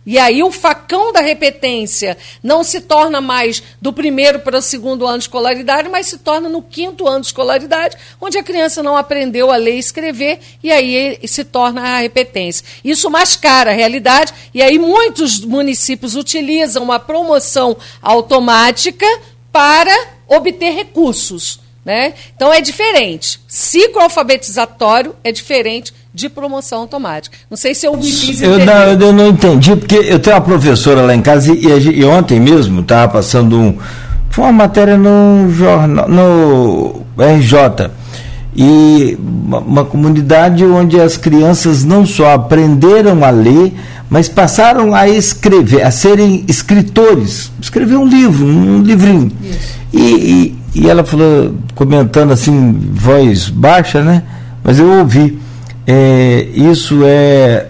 E 0.08 0.18
aí 0.18 0.42
o 0.42 0.50
facão 0.50 1.12
da 1.12 1.20
repetência 1.20 2.16
não 2.42 2.64
se 2.64 2.80
torna 2.80 3.20
mais 3.20 3.62
do 3.78 3.92
primeiro 3.92 4.38
para 4.38 4.56
o 4.56 4.62
segundo 4.62 5.06
ano 5.06 5.18
de 5.18 5.24
escolaridade, 5.24 5.86
mas 5.90 6.06
se 6.06 6.16
torna 6.16 6.48
no 6.48 6.62
quinto 6.62 7.06
ano 7.06 7.20
de 7.20 7.26
escolaridade, 7.26 7.94
onde 8.18 8.38
a 8.38 8.42
criança 8.42 8.82
não 8.82 8.96
aprendeu 8.96 9.52
a 9.52 9.56
ler 9.56 9.74
e 9.74 9.78
escrever, 9.78 10.40
e 10.62 10.72
aí 10.72 11.20
se 11.28 11.44
torna 11.44 11.82
a 11.82 11.98
repetência. 11.98 12.64
Isso 12.82 13.10
mascara 13.10 13.70
a 13.70 13.74
realidade, 13.74 14.32
e 14.54 14.62
aí 14.62 14.78
muitos 14.78 15.44
municípios 15.44 16.16
utilizam 16.16 16.82
uma 16.82 16.98
promoção 16.98 17.76
automática 18.00 19.06
para 19.52 19.94
obter 20.26 20.70
recursos. 20.70 21.60
Né? 21.84 22.14
Então 22.34 22.50
é 22.50 22.62
diferente. 22.62 23.40
Ciclo 23.46 24.00
alfabetizatório 24.00 25.14
é 25.22 25.30
diferente 25.30 25.92
de 26.18 26.28
promoção 26.28 26.80
automática. 26.80 27.38
Não 27.48 27.56
sei 27.56 27.76
se 27.76 27.86
eu 27.86 27.96
me 27.96 28.02
fiz 28.02 28.42
eu 28.42 28.58
não, 28.58 28.74
eu 28.74 29.12
não 29.12 29.28
entendi, 29.28 29.76
porque 29.76 29.94
eu 29.94 30.18
tenho 30.18 30.34
uma 30.34 30.42
professora 30.42 31.02
lá 31.02 31.14
em 31.14 31.22
casa 31.22 31.52
e, 31.52 31.64
e, 31.64 32.04
ontem 32.04 32.40
mesmo 32.40 32.80
estava 32.80 33.12
passando 33.12 33.56
um, 33.56 33.78
foi 34.28 34.44
uma 34.44 34.52
matéria 34.52 34.96
no 34.98 35.48
jornal, 35.50 36.08
no 36.08 37.02
RJ. 37.16 37.90
E 38.56 39.16
uma, 39.20 39.58
uma 39.60 39.84
comunidade 39.84 40.64
onde 40.64 41.00
as 41.00 41.16
crianças 41.16 41.84
não 41.84 42.04
só 42.04 42.34
aprenderam 42.34 43.24
a 43.24 43.30
ler, 43.30 43.72
mas 44.10 44.28
passaram 44.28 44.96
a 44.96 45.08
escrever, 45.08 45.82
a 45.82 45.92
serem 45.92 46.44
escritores, 46.48 47.52
escrever 47.60 47.96
um 47.96 48.06
livro, 48.06 48.44
um 48.44 48.82
livrinho. 48.82 49.30
E, 49.92 50.00
e, 50.00 50.58
e, 50.74 50.90
ela 50.90 51.04
falou, 51.04 51.54
comentando 51.76 52.32
assim, 52.32 52.76
voz 52.92 53.48
baixa, 53.48 54.02
né? 54.02 54.24
Mas 54.64 54.80
eu 54.80 54.98
ouvi. 54.98 55.38
É, 55.90 56.46
isso 56.54 57.00
é 57.02 57.68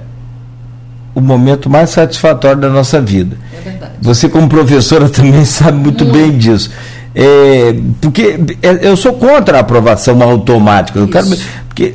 o 1.15 1.21
momento 1.21 1.71
mais 1.71 1.91
satisfatório 1.91 2.61
da 2.61 2.69
nossa 2.69 3.01
vida. 3.01 3.37
É 3.57 3.61
verdade. 3.61 3.93
Você, 4.03 4.29
como 4.29 4.49
professora, 4.49 5.07
também 5.09 5.45
sabe 5.45 5.79
muito, 5.79 6.05
muito. 6.05 6.19
bem 6.19 6.37
disso. 6.37 6.69
É, 7.15 7.77
porque 8.01 8.41
é, 8.61 8.89
eu 8.89 8.97
sou 8.97 9.13
contra 9.13 9.59
a 9.59 9.61
aprovação 9.61 10.21
automática. 10.21 10.99
Eu 10.99 11.07
quero, 11.07 11.29
porque 11.69 11.95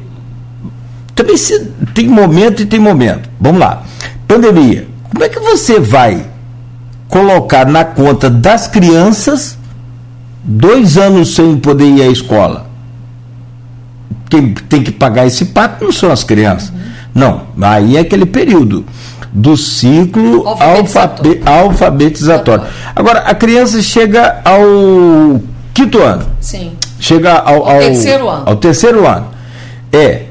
também 1.13 1.35
se, 1.35 1.59
tem 1.93 2.07
momento 2.07 2.61
e 2.61 2.65
tem 2.65 2.79
momento. 2.79 3.29
Vamos 3.37 3.59
lá. 3.59 3.83
Pandemia. 4.25 4.87
Como 5.11 5.25
é 5.25 5.27
que 5.27 5.39
você 5.41 5.77
vai 5.77 6.25
colocar 7.09 7.65
na 7.65 7.83
conta 7.83 8.29
das 8.29 8.65
crianças 8.65 9.57
dois 10.41 10.97
anos 10.97 11.35
sem 11.35 11.57
poder 11.57 11.85
ir 11.85 12.01
à 12.01 12.07
escola? 12.07 12.72
Quem 14.33 14.51
tem 14.51 14.81
que 14.81 14.91
pagar 14.91 15.27
esse 15.27 15.45
pato 15.45 15.85
não 15.85 15.91
são 15.91 16.11
as 16.11 16.23
crianças. 16.23 16.69
Uhum. 16.69 16.81
Não, 17.13 17.41
aí 17.61 17.97
é 17.97 17.99
aquele 17.99 18.25
período 18.25 18.83
do 19.31 19.55
ciclo 19.55 20.47
alfabetizatório. 20.47 21.43
alfabetizatório. 21.45 22.65
Agora, 22.95 23.19
a 23.19 23.35
criança 23.35 23.79
chega 23.83 24.41
ao 24.43 25.39
quinto 25.71 26.01
ano. 26.01 26.25
Sim. 26.41 26.71
Chega 26.99 27.31
ao, 27.31 27.63
ao, 27.63 27.77
terceiro 27.77 28.27
ano. 28.27 28.43
Ao 28.47 28.55
terceiro 28.55 29.07
ano. 29.07 29.27
É, 29.91 30.23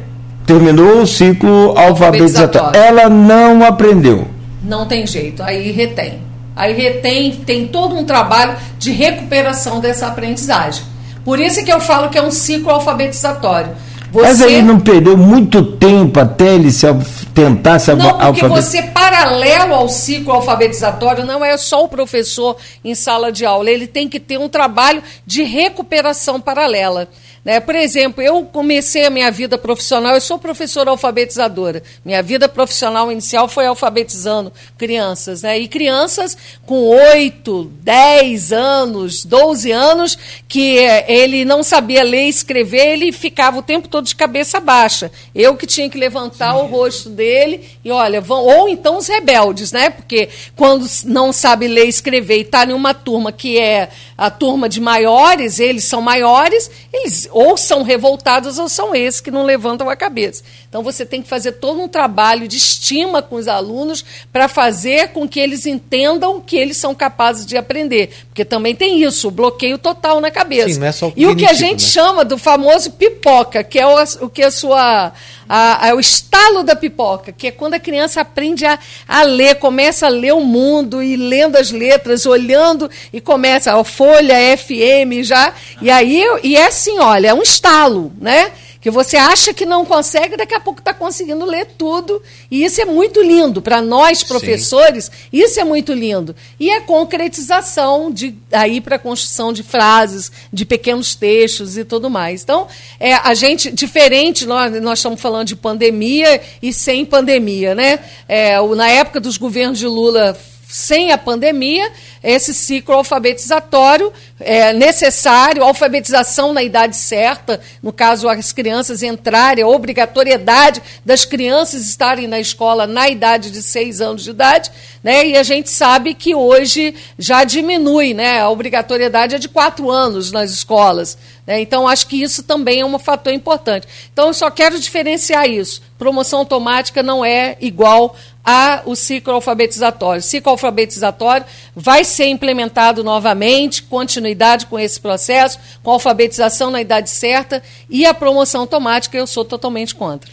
terminou 0.44 1.02
o 1.02 1.06
ciclo 1.06 1.72
alfabetizatório. 1.78 2.76
Ela 2.76 3.08
não 3.08 3.64
aprendeu. 3.64 4.26
Não 4.64 4.84
tem 4.84 5.06
jeito, 5.06 5.44
aí 5.44 5.70
retém. 5.70 6.18
Aí 6.56 6.74
retém, 6.74 7.36
tem 7.46 7.68
todo 7.68 7.94
um 7.94 8.04
trabalho 8.04 8.56
de 8.80 8.90
recuperação 8.90 9.78
dessa 9.78 10.08
aprendizagem. 10.08 10.82
Por 11.24 11.38
isso 11.38 11.64
que 11.64 11.72
eu 11.72 11.80
falo 11.80 12.08
que 12.08 12.18
é 12.18 12.22
um 12.22 12.32
ciclo 12.32 12.72
alfabetizatório. 12.72 13.70
Você... 14.12 14.26
Mas 14.26 14.42
aí 14.42 14.60
não 14.60 14.78
perdeu 14.78 15.16
muito 15.16 15.64
tempo 15.64 16.20
até 16.20 16.54
ele 16.54 16.70
se 16.70 16.86
tentar 17.34 17.78
se 17.78 17.94
Não, 17.94 18.18
porque 18.18 18.46
você, 18.46 18.82
paralelo 18.82 19.72
ao 19.72 19.88
ciclo 19.88 20.34
alfabetizatório, 20.34 21.24
não 21.24 21.42
é 21.42 21.56
só 21.56 21.82
o 21.82 21.88
professor 21.88 22.56
em 22.84 22.94
sala 22.94 23.32
de 23.32 23.46
aula, 23.46 23.70
ele 23.70 23.86
tem 23.86 24.10
que 24.10 24.20
ter 24.20 24.38
um 24.38 24.50
trabalho 24.50 25.02
de 25.26 25.42
recuperação 25.42 26.38
paralela. 26.38 27.08
Né? 27.44 27.58
Por 27.58 27.74
exemplo, 27.74 28.22
eu 28.22 28.44
comecei 28.44 29.04
a 29.04 29.10
minha 29.10 29.30
vida 29.30 29.58
profissional, 29.58 30.14
eu 30.14 30.20
sou 30.20 30.38
professora 30.38 30.90
alfabetizadora. 30.90 31.82
Minha 32.04 32.22
vida 32.22 32.48
profissional 32.48 33.10
inicial 33.10 33.48
foi 33.48 33.66
alfabetizando 33.66 34.52
crianças. 34.78 35.42
Né? 35.42 35.58
E 35.58 35.66
crianças 35.66 36.36
com 36.64 36.88
8, 36.88 37.72
10 37.80 38.52
anos, 38.52 39.24
12 39.24 39.72
anos, 39.72 40.16
que 40.46 40.78
eh, 40.78 41.04
ele 41.08 41.44
não 41.44 41.64
sabia 41.64 42.04
ler 42.04 42.26
e 42.26 42.28
escrever, 42.28 42.92
ele 42.92 43.10
ficava 43.10 43.58
o 43.58 43.62
tempo 43.62 43.88
todo 43.88 44.06
de 44.06 44.14
cabeça 44.14 44.60
baixa. 44.60 45.10
Eu 45.34 45.56
que 45.56 45.66
tinha 45.66 45.90
que 45.90 45.98
levantar 45.98 46.54
o 46.56 46.66
rosto 46.66 47.08
dele 47.08 47.68
e 47.84 47.90
olha, 47.90 48.20
vão, 48.20 48.44
ou 48.44 48.68
então 48.68 48.98
os 48.98 49.08
rebeldes, 49.08 49.72
né? 49.72 49.90
Porque 49.90 50.28
quando 50.54 50.86
não 51.04 51.32
sabe 51.32 51.66
ler 51.66 51.86
e 51.86 51.88
escrever 51.88 52.38
e 52.38 52.42
está 52.42 52.64
em 52.64 52.72
uma 52.72 52.94
turma 52.94 53.32
que 53.32 53.58
é 53.58 53.88
a 54.16 54.30
turma 54.30 54.68
de 54.68 54.80
maiores, 54.80 55.58
eles 55.58 55.84
são 55.84 56.00
maiores, 56.00 56.70
eles 56.92 57.28
ou 57.32 57.56
são 57.56 57.82
revoltados 57.82 58.58
ou 58.58 58.68
são 58.68 58.94
esses 58.94 59.20
que 59.20 59.30
não 59.30 59.44
levantam 59.44 59.88
a 59.88 59.96
cabeça. 59.96 60.42
Então 60.68 60.82
você 60.82 61.04
tem 61.04 61.22
que 61.22 61.28
fazer 61.28 61.52
todo 61.52 61.80
um 61.80 61.88
trabalho 61.88 62.46
de 62.46 62.56
estima 62.56 63.22
com 63.22 63.36
os 63.36 63.48
alunos 63.48 64.04
para 64.32 64.48
fazer 64.48 65.08
com 65.08 65.28
que 65.28 65.40
eles 65.40 65.66
entendam 65.66 66.40
que 66.40 66.56
eles 66.56 66.76
são 66.76 66.94
capazes 66.94 67.44
de 67.44 67.56
aprender. 67.56 68.10
Porque 68.28 68.44
também 68.44 68.74
tem 68.74 69.02
isso, 69.02 69.28
o 69.28 69.30
bloqueio 69.30 69.78
total 69.78 70.20
na 70.20 70.30
cabeça. 70.30 70.70
Sim, 70.70 70.80
não 70.80 70.86
é 70.86 70.92
só 70.92 71.08
o 71.08 71.12
e 71.16 71.26
o 71.26 71.36
que 71.36 71.46
a 71.46 71.52
gente 71.52 71.84
né? 71.84 71.90
chama 71.90 72.24
do 72.24 72.38
famoso 72.38 72.92
pipoca, 72.92 73.64
que 73.64 73.78
é 73.78 73.86
o, 73.86 74.02
o 74.20 74.30
que 74.30 74.42
a 74.42 74.50
sua 74.50 75.12
a, 75.54 75.90
a, 75.90 75.94
o 75.94 76.00
estalo 76.00 76.62
da 76.62 76.74
pipoca, 76.74 77.30
que 77.30 77.48
é 77.48 77.50
quando 77.50 77.74
a 77.74 77.78
criança 77.78 78.22
aprende 78.22 78.64
a, 78.64 78.78
a 79.06 79.22
ler, 79.22 79.56
começa 79.56 80.06
a 80.06 80.08
ler 80.08 80.32
o 80.32 80.40
mundo 80.40 81.02
e 81.02 81.14
lendo 81.14 81.56
as 81.56 81.70
letras, 81.70 82.24
olhando 82.24 82.90
e 83.12 83.20
começa 83.20 83.78
a 83.78 83.84
folha, 83.84 84.34
FM 84.56 85.22
já. 85.22 85.52
E 85.82 85.90
aí, 85.90 86.24
e 86.42 86.56
é 86.56 86.68
assim, 86.68 86.98
olha, 86.98 87.21
é 87.26 87.34
um 87.34 87.42
estalo, 87.42 88.12
né? 88.20 88.52
que 88.82 88.90
você 88.90 89.16
acha 89.16 89.54
que 89.54 89.64
não 89.64 89.86
consegue, 89.86 90.36
daqui 90.36 90.56
a 90.56 90.60
pouco 90.60 90.80
está 90.80 90.92
conseguindo 90.92 91.44
ler 91.44 91.68
tudo. 91.78 92.20
E 92.50 92.64
isso 92.64 92.80
é 92.80 92.84
muito 92.84 93.22
lindo. 93.22 93.62
Para 93.62 93.80
nós, 93.80 94.24
professores, 94.24 95.04
Sim. 95.04 95.12
isso 95.32 95.60
é 95.60 95.64
muito 95.64 95.92
lindo. 95.92 96.34
E 96.58 96.68
a 96.68 96.80
concretização 96.80 98.10
de 98.10 98.34
aí 98.50 98.80
para 98.80 98.96
a 98.96 98.98
construção 98.98 99.52
de 99.52 99.62
frases, 99.62 100.32
de 100.52 100.64
pequenos 100.64 101.14
textos 101.14 101.78
e 101.78 101.84
tudo 101.84 102.10
mais. 102.10 102.42
Então, 102.42 102.66
é, 102.98 103.14
a 103.14 103.32
gente, 103.34 103.70
diferente, 103.70 104.44
nós, 104.46 104.72
nós 104.82 104.98
estamos 104.98 105.20
falando 105.20 105.46
de 105.46 105.54
pandemia 105.54 106.40
e 106.60 106.72
sem 106.72 107.04
pandemia, 107.04 107.76
né? 107.76 108.00
É, 108.28 108.60
na 108.74 108.88
época 108.88 109.20
dos 109.20 109.36
governos 109.36 109.78
de 109.78 109.86
Lula 109.86 110.36
sem 110.72 111.12
a 111.12 111.18
pandemia, 111.18 111.92
esse 112.24 112.54
ciclo 112.54 112.94
alfabetizatório 112.94 114.10
é 114.40 114.72
necessário, 114.72 115.62
alfabetização 115.62 116.54
na 116.54 116.62
idade 116.62 116.96
certa, 116.96 117.60
no 117.82 117.92
caso, 117.92 118.26
as 118.26 118.52
crianças 118.52 119.02
entrarem, 119.02 119.62
a 119.62 119.68
obrigatoriedade 119.68 120.82
das 121.04 121.26
crianças 121.26 121.82
estarem 121.86 122.26
na 122.26 122.40
escola 122.40 122.86
na 122.86 123.06
idade 123.10 123.50
de 123.50 123.62
seis 123.62 124.00
anos 124.00 124.24
de 124.24 124.30
idade, 124.30 124.70
né? 125.04 125.26
e 125.26 125.36
a 125.36 125.42
gente 125.42 125.68
sabe 125.68 126.14
que 126.14 126.34
hoje 126.34 126.94
já 127.18 127.44
diminui, 127.44 128.14
né? 128.14 128.40
a 128.40 128.48
obrigatoriedade 128.48 129.34
é 129.34 129.38
de 129.38 129.50
quatro 129.50 129.90
anos 129.90 130.32
nas 130.32 130.50
escolas. 130.50 131.18
Né? 131.46 131.60
Então, 131.60 131.86
acho 131.86 132.06
que 132.06 132.22
isso 132.22 132.42
também 132.44 132.80
é 132.80 132.86
um 132.86 132.98
fator 132.98 133.32
importante. 133.32 133.86
Então, 134.10 134.28
eu 134.28 134.34
só 134.34 134.50
quero 134.50 134.80
diferenciar 134.80 135.46
isso. 135.48 135.82
Promoção 135.98 136.38
automática 136.40 137.02
não 137.02 137.24
é 137.24 137.56
igual 137.60 138.16
a 138.44 138.82
o 138.86 138.96
ciclo 138.96 139.32
alfabetizatório. 139.32 140.20
O 140.20 140.24
ciclo 140.24 140.50
alfabetizatório 140.50 141.46
vai 141.74 142.04
ser 142.04 142.26
implementado 142.26 143.04
novamente, 143.04 143.82
continuidade 143.82 144.66
com 144.66 144.78
esse 144.78 145.00
processo, 145.00 145.58
com 145.82 145.90
alfabetização 145.90 146.70
na 146.70 146.80
idade 146.80 147.10
certa 147.10 147.62
e 147.88 148.04
a 148.04 148.14
promoção 148.14 148.62
automática 148.62 149.16
eu 149.16 149.26
sou 149.26 149.44
totalmente 149.44 149.94
contra. 149.94 150.30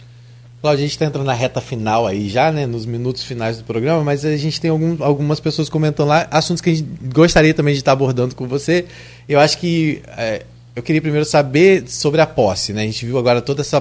Cláudia, 0.60 0.80
a 0.80 0.86
gente 0.86 0.92
está 0.92 1.06
entrando 1.06 1.24
na 1.24 1.32
reta 1.32 1.58
final 1.58 2.06
aí 2.06 2.28
já, 2.28 2.52
né, 2.52 2.66
nos 2.66 2.84
minutos 2.84 3.24
finais 3.24 3.56
do 3.56 3.64
programa, 3.64 4.04
mas 4.04 4.26
a 4.26 4.36
gente 4.36 4.60
tem 4.60 4.70
algum, 4.70 5.02
algumas 5.02 5.40
pessoas 5.40 5.70
comentando 5.70 6.08
lá 6.08 6.28
assuntos 6.30 6.60
que 6.60 6.68
a 6.68 6.74
gente 6.74 6.86
gostaria 7.14 7.54
também 7.54 7.72
de 7.72 7.80
estar 7.80 7.92
abordando 7.92 8.34
com 8.34 8.46
você. 8.46 8.84
Eu 9.26 9.40
acho 9.40 9.56
que 9.56 10.02
é, 10.18 10.42
eu 10.76 10.82
queria 10.82 11.00
primeiro 11.00 11.24
saber 11.24 11.84
sobre 11.88 12.20
a 12.20 12.26
posse, 12.26 12.74
né? 12.74 12.82
A 12.82 12.84
gente 12.84 13.06
viu 13.06 13.16
agora 13.16 13.40
toda 13.40 13.62
essa 13.62 13.80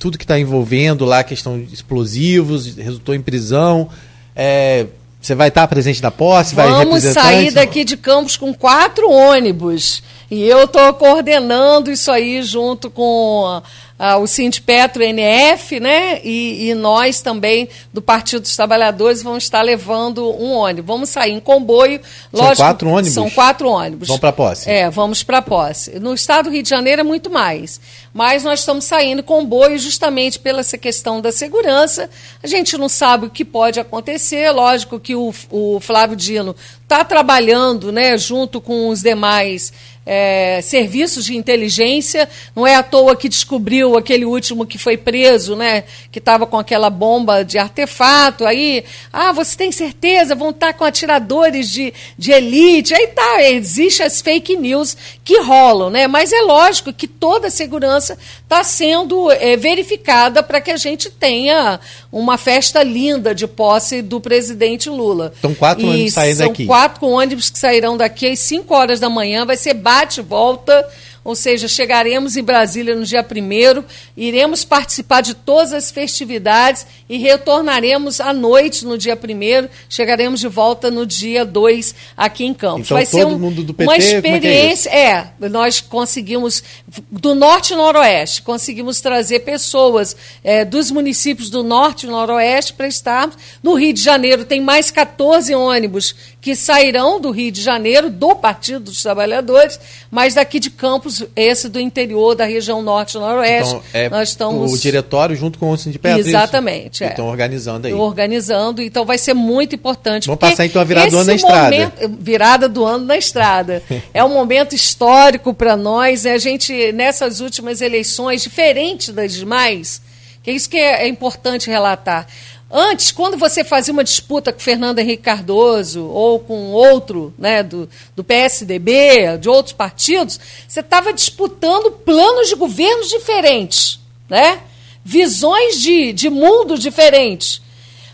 tudo 0.00 0.16
que 0.16 0.24
está 0.24 0.40
envolvendo 0.40 1.04
lá, 1.04 1.22
questão 1.22 1.60
de 1.60 1.74
explosivos, 1.74 2.74
resultou 2.74 3.14
em 3.14 3.20
prisão. 3.20 3.90
É, 4.34 4.86
você 5.20 5.34
vai 5.34 5.48
estar 5.48 5.68
presente 5.68 6.02
na 6.02 6.10
posse? 6.10 6.54
Vamos 6.54 7.02
sair 7.02 7.52
daqui 7.52 7.84
de 7.84 7.98
Campos 7.98 8.38
com 8.38 8.54
quatro 8.54 9.10
ônibus. 9.10 10.02
E 10.30 10.42
eu 10.42 10.64
estou 10.64 10.94
coordenando 10.94 11.90
isso 11.90 12.10
aí 12.10 12.42
junto 12.42 12.88
com 12.88 13.60
ah, 14.02 14.16
o 14.16 14.26
Sindipetro 14.26 15.02
NF, 15.02 15.78
né? 15.78 16.22
E, 16.24 16.70
e, 16.70 16.74
nós 16.74 17.20
também, 17.20 17.68
do 17.92 18.00
Partido 18.00 18.40
dos 18.40 18.56
Trabalhadores, 18.56 19.22
vamos 19.22 19.44
estar 19.44 19.60
levando 19.60 20.24
um 20.40 20.52
ônibus. 20.54 20.86
Vamos 20.86 21.10
sair 21.10 21.32
em 21.32 21.38
comboio. 21.38 22.00
Lógico, 22.32 22.56
são 22.56 22.64
quatro 22.64 22.88
ônibus? 22.88 23.12
São 23.12 23.30
quatro 23.30 23.68
ônibus. 23.68 24.08
Vamos 24.08 24.20
para 24.20 24.32
posse? 24.32 24.70
É, 24.70 24.88
vamos 24.88 25.22
para 25.22 25.42
posse. 25.42 26.00
No 26.00 26.14
estado 26.14 26.44
do 26.44 26.50
Rio 26.50 26.62
de 26.62 26.70
Janeiro 26.70 27.02
é 27.02 27.04
muito 27.04 27.28
mais. 27.28 27.78
Mas 28.14 28.42
nós 28.42 28.60
estamos 28.60 28.86
saindo 28.86 29.18
em 29.20 29.22
comboio 29.22 29.78
justamente 29.78 30.38
pela 30.38 30.60
essa 30.60 30.78
questão 30.78 31.20
da 31.20 31.30
segurança. 31.30 32.08
A 32.42 32.46
gente 32.46 32.78
não 32.78 32.88
sabe 32.88 33.26
o 33.26 33.30
que 33.30 33.44
pode 33.44 33.78
acontecer. 33.78 34.50
Lógico 34.50 34.98
que 34.98 35.14
o, 35.14 35.30
o 35.50 35.78
Flávio 35.78 36.16
Dino 36.16 36.56
está 36.82 37.04
trabalhando 37.04 37.92
né, 37.92 38.16
junto 38.16 38.62
com 38.62 38.88
os 38.88 39.02
demais 39.02 39.74
é, 40.12 40.60
serviços 40.60 41.24
de 41.24 41.36
inteligência. 41.36 42.28
Não 42.56 42.66
é 42.66 42.74
à 42.74 42.82
toa 42.82 43.14
que 43.14 43.28
descobriu 43.28 43.96
aquele 43.96 44.24
último 44.24 44.66
que 44.66 44.76
foi 44.76 44.96
preso, 44.96 45.54
né? 45.54 45.84
Que 46.10 46.18
estava 46.18 46.48
com 46.48 46.58
aquela 46.58 46.90
bomba 46.90 47.44
de 47.44 47.58
artefato. 47.58 48.44
Aí, 48.44 48.82
ah, 49.12 49.30
você 49.30 49.56
tem 49.56 49.70
certeza? 49.70 50.34
Vão 50.34 50.50
estar 50.50 50.72
tá 50.72 50.72
com 50.72 50.84
atiradores 50.84 51.70
de, 51.70 51.94
de 52.18 52.32
elite. 52.32 52.92
Aí 52.92 53.06
tá, 53.06 53.44
existe 53.44 54.02
as 54.02 54.20
fake 54.20 54.56
news 54.56 54.96
que 55.30 55.40
rolam, 55.42 55.90
né? 55.90 56.08
Mas 56.08 56.32
é 56.32 56.40
lógico 56.40 56.92
que 56.92 57.06
toda 57.06 57.46
a 57.46 57.50
segurança 57.50 58.18
está 58.42 58.64
sendo 58.64 59.30
é, 59.30 59.56
verificada 59.56 60.42
para 60.42 60.60
que 60.60 60.72
a 60.72 60.76
gente 60.76 61.08
tenha 61.08 61.78
uma 62.10 62.36
festa 62.36 62.82
linda 62.82 63.32
de 63.32 63.46
posse 63.46 64.02
do 64.02 64.20
presidente 64.20 64.90
Lula. 64.90 65.32
São 65.40 65.54
quatro 65.54 65.86
e 65.86 65.88
ônibus 65.88 66.14
saindo 66.14 66.38
daqui. 66.38 66.56
São 66.56 66.66
quatro 66.66 67.06
ônibus 67.06 67.48
que 67.48 67.58
sairão 67.60 67.96
daqui 67.96 68.26
às 68.26 68.40
5 68.40 68.74
horas 68.74 68.98
da 68.98 69.08
manhã. 69.08 69.46
Vai 69.46 69.56
ser 69.56 69.74
bate-volta 69.74 70.84
ou 71.22 71.34
seja, 71.34 71.68
chegaremos 71.68 72.36
em 72.36 72.42
Brasília 72.42 72.94
no 72.94 73.04
dia 73.04 73.24
1 73.24 73.84
iremos 74.16 74.64
participar 74.64 75.20
de 75.20 75.34
todas 75.34 75.72
as 75.72 75.90
festividades 75.90 76.86
e 77.08 77.18
retornaremos 77.18 78.20
à 78.20 78.32
noite 78.32 78.84
no 78.84 78.96
dia 78.96 79.14
1 79.14 79.68
chegaremos 79.88 80.40
de 80.40 80.48
volta 80.48 80.90
no 80.90 81.04
dia 81.04 81.44
2 81.44 81.94
aqui 82.16 82.44
em 82.44 82.54
Campos. 82.54 82.86
Então, 82.86 82.96
Vai 82.96 83.06
ser 83.06 83.26
um, 83.26 83.54
PT, 83.54 83.82
uma 83.82 83.96
experiência. 83.96 84.90
É, 84.90 85.32
é, 85.40 85.48
nós 85.48 85.80
conseguimos, 85.80 86.62
do 87.10 87.34
norte 87.34 87.72
e 87.72 87.76
noroeste, 87.76 88.42
conseguimos 88.42 89.00
trazer 89.00 89.40
pessoas 89.40 90.16
é, 90.42 90.64
dos 90.64 90.90
municípios 90.90 91.50
do 91.50 91.62
norte 91.62 92.06
e 92.06 92.08
noroeste 92.08 92.72
para 92.72 92.86
estarmos. 92.86 93.36
No 93.62 93.74
Rio 93.74 93.92
de 93.92 94.02
Janeiro 94.02 94.44
tem 94.44 94.60
mais 94.60 94.90
14 94.90 95.54
ônibus 95.54 96.14
que 96.40 96.56
sairão 96.56 97.20
do 97.20 97.30
Rio 97.30 97.52
de 97.52 97.60
Janeiro, 97.60 98.08
do 98.08 98.34
Partido 98.34 98.80
dos 98.80 99.02
Trabalhadores, 99.02 99.78
mas 100.10 100.34
daqui 100.34 100.58
de 100.58 100.70
Campos, 100.70 101.22
esse 101.36 101.68
do 101.68 101.78
interior 101.78 102.34
da 102.34 102.46
região 102.46 102.80
norte 102.80 103.16
e 103.16 103.20
noroeste. 103.20 103.74
Então, 103.74 103.82
é 103.92 104.08
nós 104.08 104.30
estamos... 104.30 104.72
O 104.72 104.78
diretório 104.78 105.36
junto 105.36 105.58
com 105.58 105.70
o 105.70 105.76
sindicato. 105.76 106.16
É 106.16 106.18
Exatamente. 106.18 107.04
É. 107.04 107.08
Estão 107.08 107.28
organizando 107.28 107.86
aí. 107.86 107.92
Organizando, 107.92 108.80
então 108.80 109.04
vai 109.04 109.18
ser 109.18 109.34
muito 109.34 109.74
importante. 109.74 110.26
Vamos 110.26 110.40
passar 110.40 110.64
então 110.64 110.80
a 110.80 110.84
virada 110.84 111.10
do 111.10 111.16
ano 111.18 111.26
na 111.26 111.34
estrada. 111.34 111.92
Virada 112.18 112.68
do 112.68 112.84
ano 112.86 113.04
na 113.04 113.16
estrada. 113.18 113.82
é 114.14 114.24
um 114.24 114.32
momento 114.32 114.74
histórico 114.74 115.52
para 115.52 115.76
nós. 115.76 116.24
A 116.24 116.38
gente, 116.38 116.92
nessas 116.92 117.40
últimas 117.40 117.82
eleições, 117.82 118.42
diferente 118.42 119.12
das 119.12 119.34
demais, 119.34 120.00
que 120.42 120.50
é 120.50 120.54
isso 120.54 120.70
que 120.70 120.78
é, 120.78 121.04
é 121.04 121.08
importante 121.08 121.68
relatar. 121.68 122.26
Antes, 122.70 123.10
quando 123.10 123.36
você 123.36 123.64
fazia 123.64 123.92
uma 123.92 124.04
disputa 124.04 124.52
com 124.52 124.60
Fernando 124.60 125.00
Henrique 125.00 125.24
Cardoso 125.24 126.06
ou 126.06 126.38
com 126.38 126.70
outro 126.70 127.34
né, 127.36 127.64
do, 127.64 127.88
do 128.14 128.22
PSDB, 128.22 129.38
de 129.38 129.48
outros 129.48 129.72
partidos, 129.72 130.38
você 130.68 130.78
estava 130.78 131.12
disputando 131.12 131.90
planos 131.90 132.48
de 132.48 132.54
governos 132.54 133.08
diferentes, 133.08 133.98
né? 134.28 134.60
visões 135.04 135.80
de, 135.80 136.12
de 136.12 136.30
mundo 136.30 136.78
diferentes. 136.78 137.60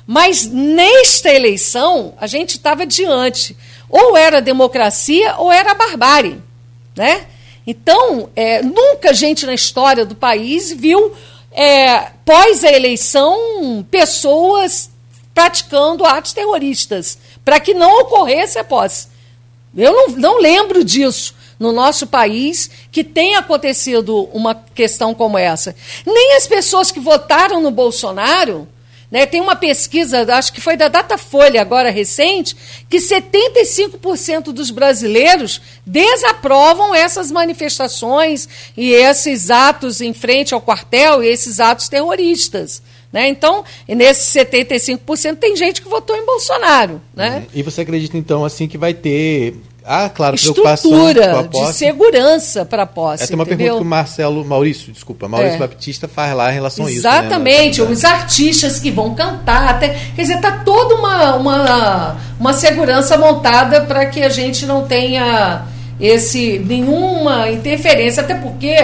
Mas 0.06 0.46
nesta 0.46 1.30
eleição, 1.30 2.14
a 2.18 2.26
gente 2.26 2.50
estava 2.50 2.86
diante. 2.86 3.54
Ou 3.90 4.16
era 4.16 4.40
democracia 4.40 5.34
ou 5.36 5.52
era 5.52 5.74
barbárie. 5.74 6.40
Né? 6.94 7.26
Então, 7.66 8.30
é, 8.34 8.62
nunca 8.62 9.10
a 9.10 9.12
gente 9.12 9.44
na 9.44 9.52
história 9.52 10.06
do 10.06 10.14
país 10.14 10.72
viu 10.72 11.12
é, 11.56 12.10
pós 12.24 12.62
a 12.62 12.70
eleição, 12.70 13.84
pessoas 13.90 14.90
praticando 15.34 16.04
atos 16.04 16.34
terroristas, 16.34 17.18
para 17.42 17.58
que 17.58 17.72
não 17.72 18.00
ocorresse 18.02 18.58
a 18.58 18.64
posse. 18.64 19.08
Eu 19.74 19.92
não, 19.92 20.08
não 20.08 20.40
lembro 20.40 20.84
disso 20.84 21.34
no 21.58 21.72
nosso 21.72 22.06
país 22.06 22.70
que 22.92 23.02
tenha 23.02 23.38
acontecido 23.38 24.28
uma 24.32 24.54
questão 24.54 25.14
como 25.14 25.38
essa. 25.38 25.74
Nem 26.06 26.36
as 26.36 26.46
pessoas 26.46 26.90
que 26.90 27.00
votaram 27.00 27.60
no 27.60 27.70
Bolsonaro 27.70 28.68
né? 29.10 29.26
Tem 29.26 29.40
uma 29.40 29.56
pesquisa, 29.56 30.26
acho 30.34 30.52
que 30.52 30.60
foi 30.60 30.76
da 30.76 30.88
Datafolha 30.88 31.60
agora 31.60 31.90
recente, 31.90 32.56
que 32.88 32.98
75% 32.98 34.52
dos 34.52 34.70
brasileiros 34.70 35.60
desaprovam 35.84 36.94
essas 36.94 37.30
manifestações 37.30 38.48
e 38.76 38.92
esses 38.92 39.50
atos 39.50 40.00
em 40.00 40.12
frente 40.12 40.54
ao 40.54 40.60
quartel 40.60 41.22
e 41.22 41.28
esses 41.28 41.60
atos 41.60 41.88
terroristas. 41.88 42.82
Né? 43.12 43.28
Então, 43.28 43.64
nesses 43.88 44.34
75% 44.34 45.36
tem 45.36 45.56
gente 45.56 45.80
que 45.80 45.88
votou 45.88 46.16
em 46.16 46.26
Bolsonaro. 46.26 47.00
Né? 47.14 47.46
E 47.54 47.62
você 47.62 47.82
acredita, 47.82 48.18
então, 48.18 48.44
assim, 48.44 48.66
que 48.66 48.76
vai 48.76 48.92
ter 48.92 49.54
ah, 49.88 50.08
claro, 50.08 50.34
estrutura 50.34 50.76
de 51.48 51.72
segurança 51.72 52.64
para 52.64 52.82
a 52.82 52.86
posse. 52.86 53.22
Essa 53.22 53.32
é 53.32 53.36
uma 53.36 53.44
entendeu? 53.44 53.58
pergunta 53.58 53.80
que 53.80 53.86
o 53.86 53.88
Marcelo, 53.88 54.44
Maurício, 54.44 54.92
desculpa, 54.92 55.28
Maurício 55.28 55.54
é. 55.54 55.58
Baptista 55.58 56.08
faz 56.08 56.34
lá 56.34 56.50
em 56.50 56.54
relação 56.54 56.88
Exatamente, 56.88 57.22
a 57.22 57.68
isso. 57.68 57.82
Exatamente, 57.82 57.82
né? 57.82 57.90
os 57.90 58.04
artistas 58.04 58.80
que 58.80 58.90
vão 58.90 59.14
cantar, 59.14 59.68
até, 59.68 59.90
quer 60.16 60.22
dizer, 60.22 60.34
está 60.34 60.58
toda 60.64 60.96
uma, 60.96 61.36
uma, 61.36 62.16
uma 62.40 62.52
segurança 62.52 63.16
montada 63.16 63.82
para 63.82 64.06
que 64.06 64.22
a 64.22 64.28
gente 64.28 64.66
não 64.66 64.84
tenha 64.86 65.66
esse 66.00 66.58
nenhuma 66.58 67.48
interferência, 67.48 68.22
até 68.22 68.34
porque 68.34 68.74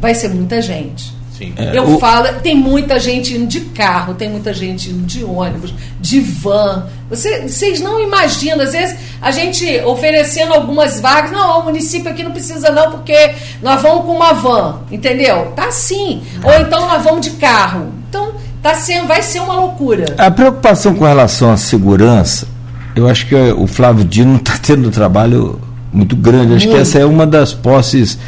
vai 0.00 0.14
ser 0.14 0.28
muita 0.28 0.62
gente. 0.62 1.15
Sim. 1.36 1.52
É, 1.56 1.76
eu 1.76 1.84
o... 1.84 1.98
falo, 1.98 2.28
tem 2.42 2.54
muita 2.54 2.98
gente 2.98 3.34
indo 3.34 3.46
de 3.46 3.60
carro, 3.60 4.14
tem 4.14 4.28
muita 4.28 4.54
gente 4.54 4.88
indo 4.88 5.04
de 5.04 5.22
ônibus, 5.22 5.74
de 6.00 6.20
van. 6.20 6.86
Você, 7.10 7.42
vocês 7.42 7.80
não 7.80 8.00
imaginam, 8.00 8.62
às 8.62 8.72
vezes 8.72 8.96
a 9.20 9.30
gente 9.30 9.80
oferecendo 9.84 10.54
algumas 10.54 10.98
vagas, 10.98 11.30
não, 11.30 11.60
o 11.60 11.64
município 11.64 12.10
aqui 12.10 12.22
não 12.22 12.30
precisa 12.30 12.70
não, 12.70 12.90
porque 12.90 13.34
nós 13.62 13.82
vamos 13.82 14.06
com 14.06 14.12
uma 14.12 14.32
van, 14.32 14.80
entendeu? 14.90 15.52
Tá 15.54 15.66
assim. 15.66 16.22
Ou 16.42 16.52
então 16.54 16.88
nós 16.88 17.04
vamos 17.04 17.20
de 17.20 17.32
carro. 17.32 17.92
Então, 18.08 18.32
tá 18.62 18.74
sendo, 18.74 19.06
vai 19.06 19.22
ser 19.22 19.40
uma 19.40 19.54
loucura. 19.54 20.06
A 20.16 20.30
preocupação 20.30 20.94
com 20.94 21.04
relação 21.04 21.52
à 21.52 21.56
segurança, 21.58 22.48
eu 22.94 23.06
acho 23.06 23.26
que 23.26 23.34
o 23.34 23.66
Flávio 23.66 24.06
Dino 24.06 24.36
está 24.36 24.56
tendo 24.62 24.88
um 24.88 24.90
trabalho 24.90 25.60
muito 25.92 26.16
grande. 26.16 26.54
Acho 26.54 26.66
muito. 26.66 26.76
que 26.76 26.82
essa 26.82 26.98
é 26.98 27.04
uma 27.04 27.26
das 27.26 27.52
posses, 27.52 28.18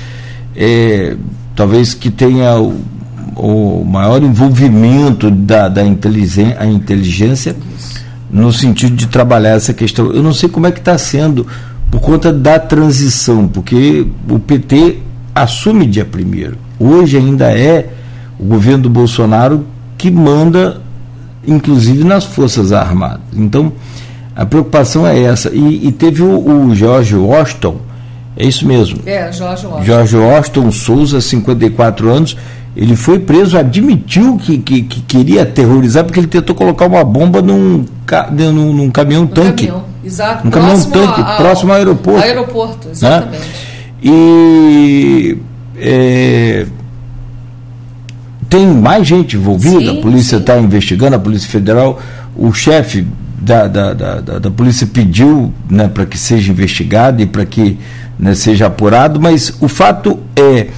é, 0.54 1.16
talvez 1.56 1.94
que 1.94 2.10
tenha 2.10 2.54
o 2.60 2.97
maior 3.84 4.22
envolvimento 4.22 5.30
da, 5.30 5.68
da 5.68 5.84
inteligência, 5.84 6.56
a 6.58 6.66
inteligência 6.66 7.56
no 8.30 8.52
sentido 8.52 8.94
de 8.94 9.06
trabalhar 9.06 9.50
essa 9.50 9.72
questão. 9.72 10.12
Eu 10.12 10.22
não 10.22 10.32
sei 10.32 10.48
como 10.48 10.66
é 10.66 10.72
que 10.72 10.78
está 10.78 10.98
sendo 10.98 11.46
por 11.90 12.00
conta 12.00 12.32
da 12.32 12.58
transição, 12.58 13.48
porque 13.48 14.06
o 14.28 14.38
PT 14.38 14.98
assume 15.34 15.86
dia 15.86 16.04
primeiro. 16.04 16.58
Hoje 16.78 17.16
ainda 17.16 17.50
é 17.56 17.90
o 18.38 18.44
governo 18.44 18.84
do 18.84 18.90
Bolsonaro 18.90 19.64
que 19.96 20.10
manda, 20.10 20.80
inclusive 21.46 22.04
nas 22.04 22.24
Forças 22.24 22.72
Armadas. 22.72 23.20
Então, 23.34 23.72
a 24.36 24.46
preocupação 24.46 25.06
é 25.06 25.20
essa. 25.20 25.50
E, 25.52 25.88
e 25.88 25.92
teve 25.92 26.22
o, 26.22 26.66
o 26.66 26.74
George 26.74 27.16
Washington, 27.16 27.80
é 28.36 28.46
isso 28.46 28.66
mesmo? 28.66 29.00
É, 29.04 29.32
George 29.32 29.66
Washington. 29.66 29.84
George 29.84 30.16
Washington 30.16 30.70
Souza, 30.70 31.20
54 31.20 32.08
anos, 32.08 32.36
ele 32.76 32.94
foi 32.94 33.18
preso, 33.18 33.58
admitiu 33.58 34.36
que, 34.36 34.58
que, 34.58 34.82
que, 34.82 35.00
queria 35.00 35.42
aterrorizar 35.42 36.04
porque 36.04 36.20
ele 36.20 36.26
tentou 36.28 36.54
colocar 36.54 36.86
uma 36.86 37.02
bomba 37.04 37.42
num, 37.42 37.84
num, 38.30 38.72
num 38.72 38.90
caminhão 38.90 39.26
tanque. 39.26 39.66
Caminhão, 39.66 39.84
exato. 40.04 40.44
Num 40.44 40.50
caminhão 40.50 40.80
tanque, 40.84 41.20
ao, 41.20 41.36
próximo 41.36 41.72
ao 41.72 41.78
aeroporto. 41.78 42.20
Aeroporto, 42.22 42.86
né? 42.86 42.92
exatamente. 42.92 43.42
Né? 43.42 43.48
E 44.00 45.38
é, 45.76 46.66
tem 48.48 48.66
mais 48.66 49.06
gente 49.06 49.36
envolvida, 49.36 49.80
sim, 49.80 49.98
a 49.98 50.02
polícia 50.02 50.36
está 50.36 50.58
investigando, 50.58 51.16
a 51.16 51.18
Polícia 51.18 51.50
Federal, 51.50 52.00
o 52.36 52.52
chefe 52.52 53.06
da, 53.40 53.66
da, 53.66 53.92
da, 53.94 54.20
da, 54.20 54.50
polícia 54.50 54.86
pediu 54.86 55.52
né, 55.70 55.88
para 55.88 56.06
que 56.06 56.18
seja 56.18 56.50
investigado 56.50 57.22
e 57.22 57.26
para 57.26 57.44
que 57.44 57.78
né, 58.18 58.34
seja 58.34 58.66
apurado, 58.66 59.20
mas 59.20 59.54
o 59.60 59.68
fato 59.68 60.18
é 60.34 60.68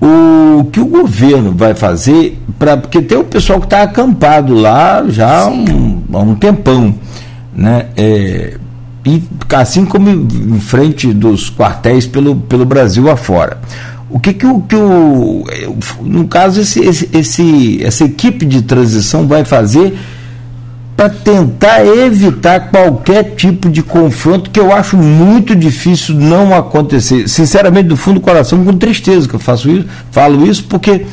o 0.00 0.64
que 0.64 0.80
o 0.80 0.86
governo 0.86 1.52
vai 1.52 1.74
fazer 1.74 2.38
para 2.58 2.76
porque 2.76 3.00
tem 3.00 3.18
o 3.18 3.24
pessoal 3.24 3.60
que 3.60 3.66
está 3.66 3.82
acampado 3.82 4.54
lá 4.54 5.04
já 5.08 5.42
há 5.42 5.48
um, 5.48 6.02
há 6.12 6.18
um 6.18 6.34
tempão 6.34 6.94
né 7.54 7.86
é, 7.96 8.56
e 9.04 9.22
assim 9.54 9.84
como 9.84 10.10
em 10.10 10.60
frente 10.60 11.12
dos 11.12 11.50
quartéis 11.50 12.06
pelo, 12.06 12.36
pelo 12.36 12.64
Brasil 12.64 13.10
afora 13.10 13.58
o, 14.10 14.16
o 14.16 14.20
que, 14.20 14.32
que, 14.32 14.46
o, 14.46 14.60
que 14.60 14.76
o. 14.76 15.44
No 16.02 16.26
caso, 16.26 16.60
esse, 16.60 16.80
esse, 16.80 17.10
esse, 17.12 17.84
essa 17.84 18.04
equipe 18.04 18.46
de 18.46 18.62
transição 18.62 19.26
vai 19.26 19.44
fazer 19.44 19.96
para 20.96 21.10
tentar 21.10 21.84
evitar 21.84 22.70
qualquer 22.70 23.34
tipo 23.34 23.68
de 23.68 23.82
confronto 23.82 24.50
que 24.50 24.58
eu 24.58 24.72
acho 24.72 24.96
muito 24.96 25.54
difícil 25.54 26.14
não 26.14 26.56
acontecer. 26.56 27.28
Sinceramente, 27.28 27.88
do 27.88 27.96
fundo 27.96 28.18
do 28.18 28.24
coração, 28.24 28.64
com 28.64 28.72
tristeza 28.72 29.28
que 29.28 29.34
eu 29.34 29.40
faço 29.40 29.68
isso, 29.68 29.86
falo 30.10 30.46
isso, 30.46 30.64
porque 30.64 31.06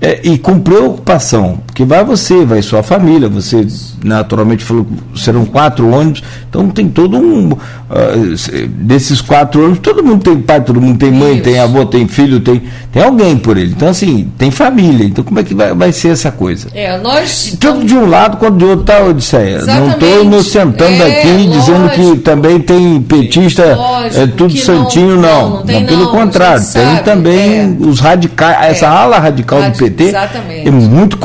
é, 0.00 0.20
e 0.24 0.36
com 0.36 0.58
preocupação, 0.58 1.60
porque 1.80 1.84
vai 1.84 2.04
você, 2.04 2.44
vai 2.44 2.60
sua 2.60 2.82
família, 2.82 3.26
você 3.26 3.66
naturalmente 4.04 4.62
falou 4.62 4.86
que 5.14 5.20
serão 5.20 5.46
quatro 5.46 5.88
ônibus, 5.88 6.22
então 6.48 6.68
tem 6.68 6.88
todo 6.88 7.16
um. 7.16 7.52
Uh, 7.52 8.68
desses 8.68 9.20
quatro 9.20 9.60
ônibus, 9.62 9.80
todo 9.80 10.04
mundo 10.04 10.22
tem 10.22 10.40
pai, 10.40 10.60
todo 10.60 10.80
mundo 10.80 10.98
tem 10.98 11.10
mãe, 11.10 11.34
Isso. 11.34 11.42
tem 11.42 11.58
avô, 11.58 11.84
tem 11.86 12.06
filho, 12.06 12.38
tem, 12.38 12.62
tem 12.92 13.02
alguém 13.02 13.36
por 13.36 13.56
ele. 13.56 13.72
Então, 13.72 13.88
assim, 13.88 14.30
tem 14.38 14.50
família. 14.50 15.04
Então, 15.04 15.24
como 15.24 15.40
é 15.40 15.42
que 15.42 15.54
vai, 15.54 15.74
vai 15.74 15.90
ser 15.90 16.08
essa 16.08 16.30
coisa? 16.30 16.68
É, 16.74 16.98
nós. 16.98 17.56
Tanto 17.58 17.84
de 17.84 17.94
um 17.94 18.08
lado 18.08 18.36
quanto 18.36 18.58
de 18.58 18.64
outro, 18.64 18.84
tá, 18.84 19.02
Odisseia? 19.02 19.56
Exatamente. 19.56 19.80
Não 19.80 19.90
estou 19.90 20.24
inocentando 20.24 21.02
é, 21.02 21.18
aqui, 21.18 21.28
lógico, 21.28 21.52
dizendo 21.52 21.90
que 21.90 22.18
também 22.20 22.60
tem 22.60 23.02
petista, 23.02 23.74
lógico, 23.74 24.20
é 24.20 24.26
tudo 24.26 24.56
santinho, 24.56 25.16
não. 25.16 25.20
Não, 25.20 25.50
não, 25.50 25.62
tem, 25.62 25.80
não 25.80 25.86
pelo 25.86 26.10
contrário, 26.10 26.62
tem 26.62 26.84
sabe, 26.84 27.04
também 27.04 27.58
é. 27.58 27.76
os 27.80 27.98
radicais, 27.98 28.70
essa 28.70 28.86
é. 28.86 28.88
ala 28.88 29.18
radical 29.18 29.62
do 29.62 29.76
PT 29.76 30.04
exatamente. 30.04 30.68
é 30.68 30.70
muito 30.70 31.16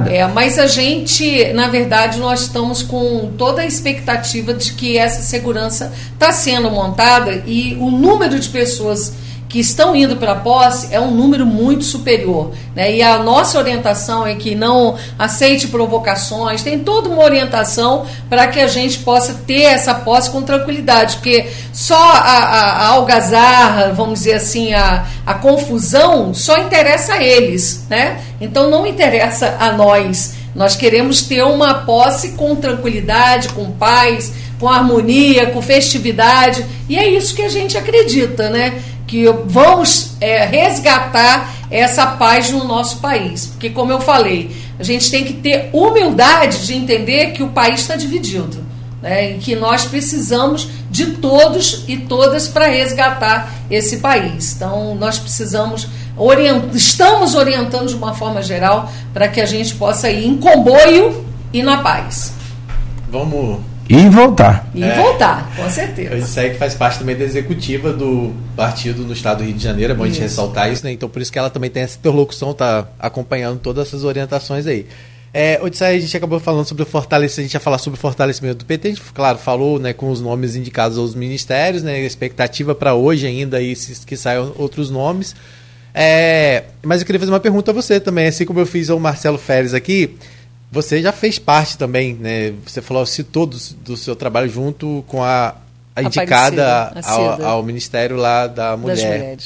complicada. 0.00 0.10
É, 0.10 0.26
mas 0.26 0.58
a 0.58 0.66
gente, 0.66 1.52
na 1.52 1.68
verdade, 1.68 2.18
nós 2.18 2.42
estamos 2.42 2.82
com 2.82 3.32
toda 3.36 3.62
a 3.62 3.66
expectativa 3.66 4.52
de 4.54 4.72
que 4.72 4.96
essa 4.96 5.22
segurança 5.22 5.92
está 6.12 6.32
sendo 6.32 6.70
montada 6.70 7.42
e 7.46 7.76
o 7.80 7.90
número 7.90 8.38
de 8.38 8.48
pessoas 8.48 9.12
que 9.50 9.58
estão 9.58 9.96
indo 9.96 10.14
para 10.14 10.32
a 10.32 10.36
posse 10.36 10.94
é 10.94 11.00
um 11.00 11.10
número 11.10 11.44
muito 11.44 11.82
superior. 11.82 12.52
Né? 12.74 12.94
E 12.94 13.02
a 13.02 13.18
nossa 13.18 13.58
orientação 13.58 14.24
é 14.24 14.36
que 14.36 14.54
não 14.54 14.96
aceite 15.18 15.66
provocações, 15.66 16.62
tem 16.62 16.78
toda 16.78 17.08
uma 17.08 17.24
orientação 17.24 18.06
para 18.28 18.46
que 18.46 18.60
a 18.60 18.68
gente 18.68 19.00
possa 19.00 19.34
ter 19.44 19.62
essa 19.62 19.92
posse 19.92 20.30
com 20.30 20.40
tranquilidade, 20.40 21.16
porque 21.16 21.50
só 21.72 22.00
a, 22.00 22.20
a, 22.20 22.60
a 22.60 22.86
algazarra, 22.90 23.92
vamos 23.92 24.20
dizer 24.20 24.34
assim, 24.34 24.72
a, 24.72 25.04
a 25.26 25.34
confusão 25.34 26.32
só 26.32 26.56
interessa 26.58 27.14
a 27.14 27.22
eles, 27.22 27.86
né? 27.90 28.20
Então 28.40 28.70
não 28.70 28.86
interessa 28.86 29.56
a 29.58 29.72
nós. 29.72 30.34
Nós 30.54 30.76
queremos 30.76 31.22
ter 31.22 31.42
uma 31.42 31.74
posse 31.74 32.30
com 32.30 32.54
tranquilidade, 32.54 33.48
com 33.48 33.72
paz, 33.72 34.32
com 34.60 34.68
harmonia, 34.68 35.46
com 35.46 35.62
festividade, 35.62 36.64
e 36.88 36.96
é 36.96 37.08
isso 37.08 37.34
que 37.34 37.42
a 37.42 37.48
gente 37.48 37.78
acredita, 37.78 38.50
né? 38.50 38.80
Que 39.10 39.26
vamos 39.44 40.12
é, 40.20 40.44
resgatar 40.44 41.52
essa 41.68 42.06
paz 42.06 42.48
no 42.52 42.62
nosso 42.62 42.98
país. 42.98 43.46
Porque, 43.46 43.68
como 43.70 43.90
eu 43.90 44.00
falei, 44.00 44.54
a 44.78 44.84
gente 44.84 45.10
tem 45.10 45.24
que 45.24 45.32
ter 45.32 45.68
humildade 45.72 46.64
de 46.64 46.74
entender 46.74 47.32
que 47.32 47.42
o 47.42 47.48
país 47.48 47.80
está 47.80 47.96
dividido. 47.96 48.64
Né, 49.02 49.32
e 49.32 49.38
que 49.38 49.56
nós 49.56 49.86
precisamos 49.86 50.68
de 50.90 51.12
todos 51.12 51.84
e 51.88 51.96
todas 51.96 52.46
para 52.46 52.66
resgatar 52.66 53.50
esse 53.68 53.96
país. 53.96 54.52
Então, 54.54 54.94
nós 54.94 55.18
precisamos 55.18 55.88
orient... 56.16 56.64
estamos 56.74 57.34
orientando 57.34 57.88
de 57.88 57.94
uma 57.94 58.12
forma 58.14 58.42
geral 58.42 58.92
para 59.12 59.26
que 59.26 59.40
a 59.40 59.46
gente 59.46 59.74
possa 59.74 60.08
ir 60.08 60.26
em 60.26 60.36
comboio 60.36 61.24
e 61.50 61.62
na 61.62 61.78
paz. 61.78 62.34
Vamos. 63.10 63.69
E 63.90 64.08
voltar. 64.08 64.70
E 64.72 64.84
é, 64.84 64.94
voltar, 64.94 65.52
com 65.56 65.68
certeza. 65.68 66.16
Isso 66.16 66.38
aí 66.38 66.50
que 66.50 66.56
faz 66.56 66.74
parte 66.74 67.00
também 67.00 67.16
da 67.16 67.24
executiva 67.24 67.92
do 67.92 68.32
partido 68.54 69.02
no 69.02 69.12
estado 69.12 69.38
do 69.38 69.44
Rio 69.44 69.52
de 69.54 69.64
Janeiro, 69.64 69.92
é 69.92 69.96
bom 69.96 70.06
isso. 70.06 70.12
a 70.12 70.14
gente 70.14 70.22
ressaltar 70.22 70.72
isso, 70.72 70.84
né? 70.84 70.92
Então 70.92 71.08
por 71.08 71.20
isso 71.20 71.32
que 71.32 71.38
ela 71.40 71.50
também 71.50 71.68
tem 71.68 71.82
essa 71.82 71.98
interlocução, 71.98 72.54
tá 72.54 72.86
acompanhando 73.00 73.58
todas 73.58 73.88
essas 73.88 74.04
orientações 74.04 74.64
aí. 74.68 74.86
É, 75.34 75.58
Odisseia, 75.60 75.96
a 75.96 76.00
gente 76.00 76.16
acabou 76.16 76.38
falando 76.38 76.66
sobre 76.66 76.84
o 76.84 76.86
fortalecimento, 76.86 77.40
a 77.40 77.42
gente 77.42 77.54
ia 77.54 77.60
falar 77.60 77.78
sobre 77.78 77.98
o 77.98 78.00
fortalecimento 78.00 78.58
do 78.58 78.64
PT, 78.64 78.86
a 78.86 78.90
gente, 78.92 79.02
claro, 79.12 79.38
falou 79.38 79.80
né, 79.80 79.92
com 79.92 80.08
os 80.08 80.20
nomes 80.20 80.54
indicados 80.54 80.96
aos 80.96 81.16
ministérios, 81.16 81.82
né, 81.82 81.96
a 81.96 82.00
expectativa 82.00 82.76
para 82.76 82.94
hoje 82.94 83.26
ainda 83.26 83.56
aí, 83.56 83.74
que 84.06 84.16
saiam 84.16 84.52
outros 84.56 84.88
nomes. 84.88 85.34
É, 85.92 86.64
mas 86.82 87.00
eu 87.00 87.06
queria 87.06 87.18
fazer 87.18 87.32
uma 87.32 87.40
pergunta 87.40 87.72
a 87.72 87.74
você 87.74 87.98
também, 87.98 88.28
assim 88.28 88.44
como 88.44 88.60
eu 88.60 88.66
fiz 88.66 88.88
ao 88.88 89.00
Marcelo 89.00 89.38
Férez 89.38 89.74
aqui. 89.74 90.16
Você 90.72 91.02
já 91.02 91.10
fez 91.10 91.38
parte 91.38 91.76
também, 91.76 92.14
né? 92.14 92.52
Você 92.64 92.80
falou, 92.80 93.04
citou 93.04 93.44
do, 93.44 93.58
do 93.82 93.96
seu 93.96 94.14
trabalho 94.14 94.48
junto 94.48 95.04
com 95.08 95.22
a, 95.22 95.56
a 95.96 96.02
indicada 96.02 96.92
ao, 97.04 97.42
ao, 97.44 97.62
Ministério 97.62 98.16
lá 98.16 98.46
da 98.46 98.76
Mulher. 98.76 99.36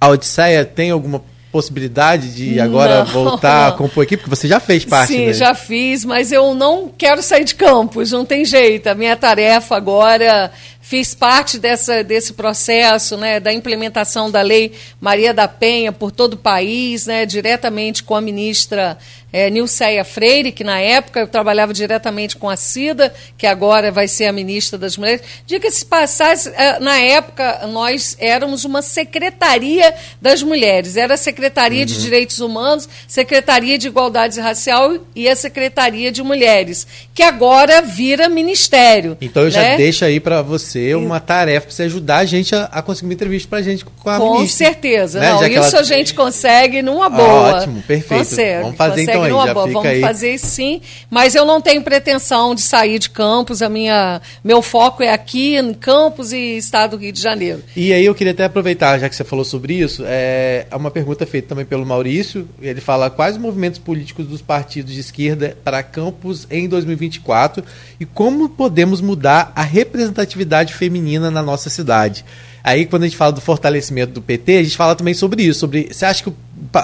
A 0.00 0.08
Odisseia 0.08 0.64
tem 0.64 0.90
alguma 0.90 1.22
possibilidade 1.52 2.34
de 2.34 2.58
agora 2.58 3.04
não. 3.04 3.12
voltar 3.12 3.68
a 3.68 3.72
compor 3.72 4.04
equipe? 4.04 4.22
Porque 4.22 4.34
você 4.34 4.48
já 4.48 4.58
fez 4.58 4.86
parte, 4.86 5.12
Sim, 5.12 5.26
né? 5.26 5.32
já 5.34 5.54
fiz, 5.54 6.02
mas 6.02 6.32
eu 6.32 6.54
não 6.54 6.88
quero 6.88 7.22
sair 7.22 7.44
de 7.44 7.54
campos, 7.54 8.10
não 8.10 8.24
tem 8.24 8.44
jeito. 8.44 8.86
A 8.86 8.94
minha 8.94 9.14
tarefa 9.16 9.76
agora 9.76 10.50
fiz 10.80 11.14
parte 11.14 11.58
dessa, 11.58 12.02
desse 12.02 12.32
processo 12.32 13.16
né, 13.16 13.38
da 13.38 13.52
implementação 13.52 14.30
da 14.30 14.40
Lei 14.40 14.72
Maria 15.00 15.34
da 15.34 15.46
Penha 15.46 15.92
por 15.92 16.10
todo 16.10 16.34
o 16.34 16.38
país, 16.38 17.06
né, 17.06 17.26
diretamente 17.26 18.02
com 18.02 18.14
a 18.14 18.20
ministra 18.20 18.96
é, 19.32 19.48
Nilceia 19.48 20.04
Freire, 20.04 20.52
que 20.52 20.62
na 20.62 20.78
época 20.78 21.20
eu 21.20 21.26
trabalhava 21.26 21.72
diretamente 21.72 22.36
com 22.36 22.50
a 22.50 22.56
Cida, 22.56 23.12
que 23.38 23.46
agora 23.46 23.90
vai 23.90 24.06
ser 24.06 24.26
a 24.26 24.32
ministra 24.32 24.78
das 24.78 24.96
Mulheres. 24.96 25.22
Diga-se 25.46 25.84
passar, 25.84 26.34
é, 26.54 26.78
na 26.78 26.98
época 26.98 27.66
nós 27.68 28.16
éramos 28.20 28.64
uma 28.64 28.82
secretaria 28.82 29.94
das 30.20 30.42
mulheres, 30.42 30.96
era 30.96 31.14
a 31.14 31.16
Secretaria 31.16 31.80
uhum. 31.80 31.86
de 31.86 32.00
Direitos 32.00 32.40
Humanos, 32.40 32.88
Secretaria 33.08 33.78
de 33.78 33.86
Igualdade 33.86 34.38
Racial 34.40 34.98
e 35.14 35.28
a 35.28 35.34
Secretaria 35.34 36.12
de 36.12 36.22
Mulheres, 36.22 36.86
que 37.14 37.22
agora 37.22 37.80
vira 37.80 38.28
ministério. 38.28 39.16
Então 39.20 39.44
eu 39.44 39.50
né? 39.50 39.52
já 39.52 39.76
deixo 39.76 40.04
aí 40.04 40.20
para 40.20 40.42
você 40.42 40.94
uma 40.94 41.20
tarefa 41.20 41.66
para 41.66 41.74
você 41.74 41.82
ajudar 41.84 42.18
a 42.18 42.24
gente 42.24 42.54
a, 42.54 42.64
a 42.64 42.82
conseguir 42.82 43.06
uma 43.06 43.14
entrevista 43.14 43.48
para 43.48 43.58
a 43.58 43.62
gente 43.62 43.84
com 43.84 44.10
a 44.10 44.18
com 44.18 44.34
ministra. 44.34 44.66
Com 44.66 44.72
certeza, 44.72 45.20
né? 45.20 45.32
não, 45.32 45.46
isso 45.46 45.76
ela... 45.76 45.80
a 45.80 45.82
gente 45.82 46.12
consegue 46.14 46.82
numa 46.82 47.08
boa. 47.08 47.56
ótimo, 47.56 47.82
perfeito. 47.82 48.18
Consegue, 48.18 48.62
Vamos 48.62 48.76
fazer 48.76 49.02
então 49.02 49.21
aí, 49.22 49.54
Vamos 49.54 49.86
aí. 49.86 50.00
fazer 50.00 50.38
sim, 50.38 50.80
mas 51.10 51.34
eu 51.34 51.44
não 51.44 51.60
tenho 51.60 51.82
pretensão 51.82 52.54
de 52.54 52.60
sair 52.60 52.98
de 52.98 53.10
Campos. 53.10 53.62
A 53.62 53.68
minha, 53.68 54.20
meu 54.42 54.62
foco 54.62 55.02
é 55.02 55.12
aqui 55.12 55.56
em 55.56 55.74
Campos 55.74 56.32
e 56.32 56.56
Estado 56.56 56.96
do 56.96 57.02
Rio 57.02 57.12
de 57.12 57.20
Janeiro. 57.20 57.62
E 57.76 57.92
aí 57.92 58.04
eu 58.04 58.14
queria 58.14 58.32
até 58.32 58.44
aproveitar, 58.44 58.98
já 58.98 59.08
que 59.08 59.16
você 59.16 59.24
falou 59.24 59.44
sobre 59.44 59.74
isso, 59.74 60.02
é 60.06 60.66
uma 60.72 60.90
pergunta 60.90 61.26
feita 61.26 61.48
também 61.48 61.64
pelo 61.64 61.86
Maurício. 61.86 62.48
Ele 62.60 62.80
fala 62.80 63.10
quais 63.10 63.36
movimentos 63.36 63.78
políticos 63.78 64.26
dos 64.26 64.42
partidos 64.42 64.92
de 64.92 65.00
esquerda 65.00 65.56
para 65.62 65.82
Campos 65.82 66.46
em 66.50 66.68
2024 66.68 67.64
e 68.00 68.06
como 68.06 68.48
podemos 68.48 69.00
mudar 69.00 69.52
a 69.54 69.62
representatividade 69.62 70.74
feminina 70.74 71.30
na 71.30 71.42
nossa 71.42 71.70
cidade. 71.70 72.24
Aí, 72.64 72.86
quando 72.86 73.02
a 73.02 73.06
gente 73.06 73.16
fala 73.16 73.32
do 73.32 73.40
fortalecimento 73.40 74.12
do 74.12 74.22
PT, 74.22 74.58
a 74.58 74.62
gente 74.62 74.76
fala 74.76 74.94
também 74.94 75.14
sobre 75.14 75.42
isso. 75.42 75.60
Sobre, 75.60 75.88
você 75.90 76.04
acha 76.04 76.22
que 76.22 76.28
o 76.28 76.36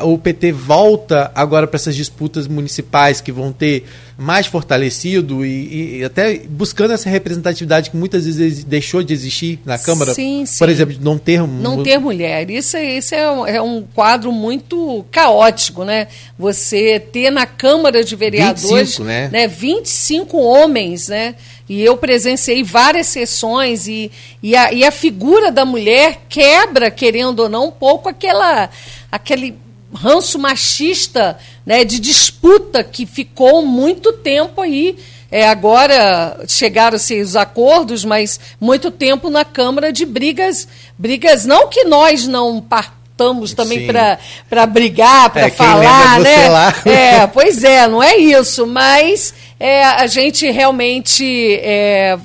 o 0.02 0.18
PT 0.18 0.52
volta 0.52 1.30
agora 1.34 1.66
para 1.66 1.76
essas 1.76 1.94
disputas 1.94 2.46
municipais 2.46 3.20
que 3.20 3.30
vão 3.30 3.52
ter 3.52 3.84
mais 4.18 4.48
fortalecido 4.48 5.46
e, 5.46 5.98
e, 5.98 6.04
até 6.04 6.38
buscando 6.38 6.92
essa 6.92 7.08
representatividade 7.08 7.90
que 7.90 7.96
muitas 7.96 8.24
vezes 8.24 8.64
deixou 8.64 9.00
de 9.00 9.14
existir 9.14 9.60
na 9.64 9.78
Câmara? 9.78 10.12
Sim, 10.12 10.44
sim. 10.44 10.58
Por 10.58 10.68
exemplo, 10.68 10.96
não 11.00 11.16
ter 11.16 11.46
não 11.46 11.84
ter 11.84 11.98
mulher. 11.98 12.50
Isso, 12.50 12.76
isso 12.76 13.14
é, 13.14 13.30
um, 13.30 13.46
é 13.46 13.62
um 13.62 13.84
quadro 13.94 14.32
muito 14.32 15.06
caótico, 15.12 15.84
né? 15.84 16.08
Você 16.36 16.98
ter 16.98 17.30
na 17.30 17.46
Câmara 17.46 18.02
de 18.02 18.16
Vereadores 18.16 18.96
25, 18.96 19.04
né? 19.04 19.28
Né, 19.28 19.46
25 19.46 20.36
homens, 20.36 21.06
né? 21.06 21.36
E 21.68 21.84
eu 21.84 21.96
presenciei 21.96 22.64
várias 22.64 23.06
sessões 23.06 23.86
e, 23.86 24.10
e, 24.42 24.56
a, 24.56 24.72
e 24.72 24.84
a 24.84 24.90
figura 24.90 25.52
da 25.52 25.64
mulher 25.64 26.22
quebra, 26.28 26.90
querendo 26.90 27.40
ou 27.40 27.48
não, 27.48 27.68
um 27.68 27.70
pouco 27.70 28.08
aquela, 28.08 28.68
aquele 29.12 29.54
ranço 29.92 30.38
machista, 30.38 31.38
né, 31.64 31.84
de 31.84 31.98
disputa 31.98 32.84
que 32.84 33.06
ficou 33.06 33.64
muito 33.64 34.12
tempo 34.12 34.60
aí. 34.60 34.96
É, 35.30 35.46
agora 35.46 36.42
chegaram-se 36.48 37.20
os 37.20 37.36
acordos, 37.36 38.04
mas 38.04 38.40
muito 38.58 38.90
tempo 38.90 39.28
na 39.28 39.44
Câmara 39.44 39.92
de 39.92 40.06
brigas, 40.06 40.66
brigas 40.96 41.44
não 41.44 41.68
que 41.68 41.84
nós 41.84 42.26
não 42.26 42.62
partamos 42.62 43.52
também 43.52 43.86
para 43.86 44.66
brigar, 44.66 45.28
para 45.28 45.48
é, 45.48 45.50
falar, 45.50 46.20
né? 46.20 46.48
Lá. 46.48 46.74
É, 46.86 47.26
pois 47.26 47.62
é, 47.62 47.86
não 47.86 48.02
é 48.02 48.16
isso, 48.16 48.66
mas 48.66 49.34
é, 49.60 49.84
a 49.84 50.06
gente 50.06 50.50
realmente 50.50 51.56
é, 51.62 52.18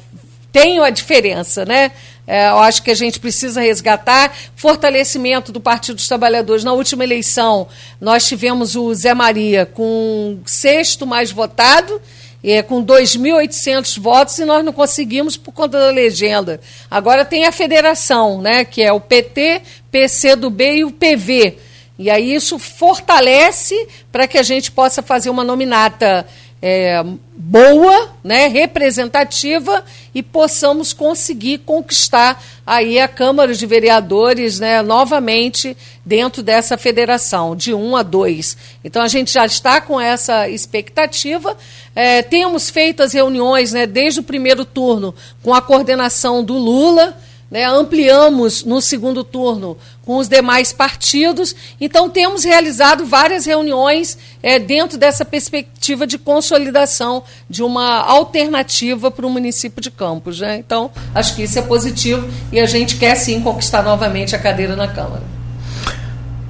tem 0.52 0.80
a 0.80 0.90
diferença, 0.90 1.66
né? 1.66 1.92
É, 2.26 2.48
eu 2.50 2.60
acho 2.60 2.82
que 2.84 2.92
a 2.92 2.96
gente 2.96 3.20
precisa 3.20 3.62
resgatar 3.62 4.34
fortalecimento 4.56 5.52
do 5.52 5.60
Partido 5.60 5.96
dos 5.96 6.08
Trabalhadores. 6.08 6.64
Na 6.64 6.74
última 6.74 7.04
eleição, 7.04 7.68
nós 8.00 8.26
tivemos 8.26 8.76
o 8.76 8.94
Zé 8.94 9.14
Maria 9.14 9.66
com 9.66 10.40
sexto 10.46 11.06
mais 11.06 11.32
votado 11.32 12.02
é, 12.44 12.62
com 12.62 12.84
2.800 12.84 14.00
votos 14.00 14.38
e 14.38 14.46
nós 14.46 14.66
não 14.66 14.74
conseguimos 14.74 15.38
por 15.38 15.54
conta 15.54 15.80
da 15.80 15.92
legenda. 15.92 16.60
Agora 16.92 17.24
tem 17.24 17.46
a 17.46 17.52
federação, 17.52 18.42
né, 18.42 18.66
que 18.66 18.82
é 18.82 18.92
o 18.92 19.00
PT, 19.00 19.62
PC 19.90 20.36
do 20.36 20.50
B 20.50 20.78
e 20.78 20.84
o 20.84 20.92
PV. 20.92 21.58
E 21.98 22.10
aí 22.10 22.34
isso 22.34 22.60
fortalece 22.60 23.88
para 24.12 24.28
que 24.28 24.38
a 24.38 24.44
gente 24.44 24.72
possa 24.72 25.02
fazer 25.02 25.30
uma 25.30 25.44
nominata 25.44 26.26
é, 26.66 27.04
boa, 27.36 28.14
né, 28.24 28.48
representativa 28.48 29.84
e 30.16 30.24
possamos 30.24 30.94
conseguir 30.94 31.58
conquistar 31.58 32.42
aí 32.66 33.02
a 33.02 33.08
Câmara 33.10 33.54
de 33.54 33.66
Vereadores 33.66 34.62
né, 34.62 34.82
novamente 34.82 35.76
dentro 36.06 36.42
dessa 36.42 36.78
federação, 36.78 37.54
de 37.54 37.74
um 37.74 37.98
a 37.98 38.02
dois. 38.02 38.56
Então 38.82 39.02
a 39.02 39.10
gente 39.10 39.34
já 39.34 39.46
está 39.46 39.82
com 39.82 40.00
essa 40.00 40.48
expectativa. 40.48 41.58
É, 41.94 42.22
temos 42.22 42.70
feito 42.70 43.04
as 43.04 43.12
reuniões 43.12 43.74
né, 43.74 43.86
desde 43.86 44.22
o 44.22 44.24
primeiro 44.24 44.64
turno 44.64 45.14
com 45.44 45.54
a 45.54 45.62
coordenação 45.62 46.42
do 46.42 46.54
Lula. 46.54 47.18
Né, 47.54 47.66
ampliamos 47.66 48.64
no 48.64 48.82
segundo 48.82 49.24
turno 49.24 49.78
com 50.04 50.18
os 50.18 50.28
demais 50.28 50.74
partidos. 50.74 51.56
Então, 51.80 52.10
temos 52.10 52.44
realizado 52.44 53.06
várias 53.06 53.46
reuniões 53.46 54.18
é, 54.42 54.58
dentro 54.58 54.98
dessa 54.98 55.24
perspectiva 55.24 56.08
de 56.08 56.18
consolidação 56.18 57.22
de 57.48 57.62
uma 57.62 58.00
alternativa 58.00 59.12
para 59.12 59.28
o 59.28 59.30
município 59.30 59.80
de 59.84 59.92
Campos. 59.92 60.40
Né? 60.40 60.58
Então, 60.58 60.90
acho 61.14 61.36
que 61.36 61.44
isso 61.44 61.60
é 61.60 61.62
positivo 61.62 62.28
e 62.52 62.60
a 62.60 62.66
gente 62.66 62.96
quer 62.96 63.14
sim 63.14 63.40
conquistar 63.40 63.84
novamente 63.84 64.36
a 64.36 64.40
cadeira 64.40 64.76
na 64.76 64.88
Câmara. 64.88 65.22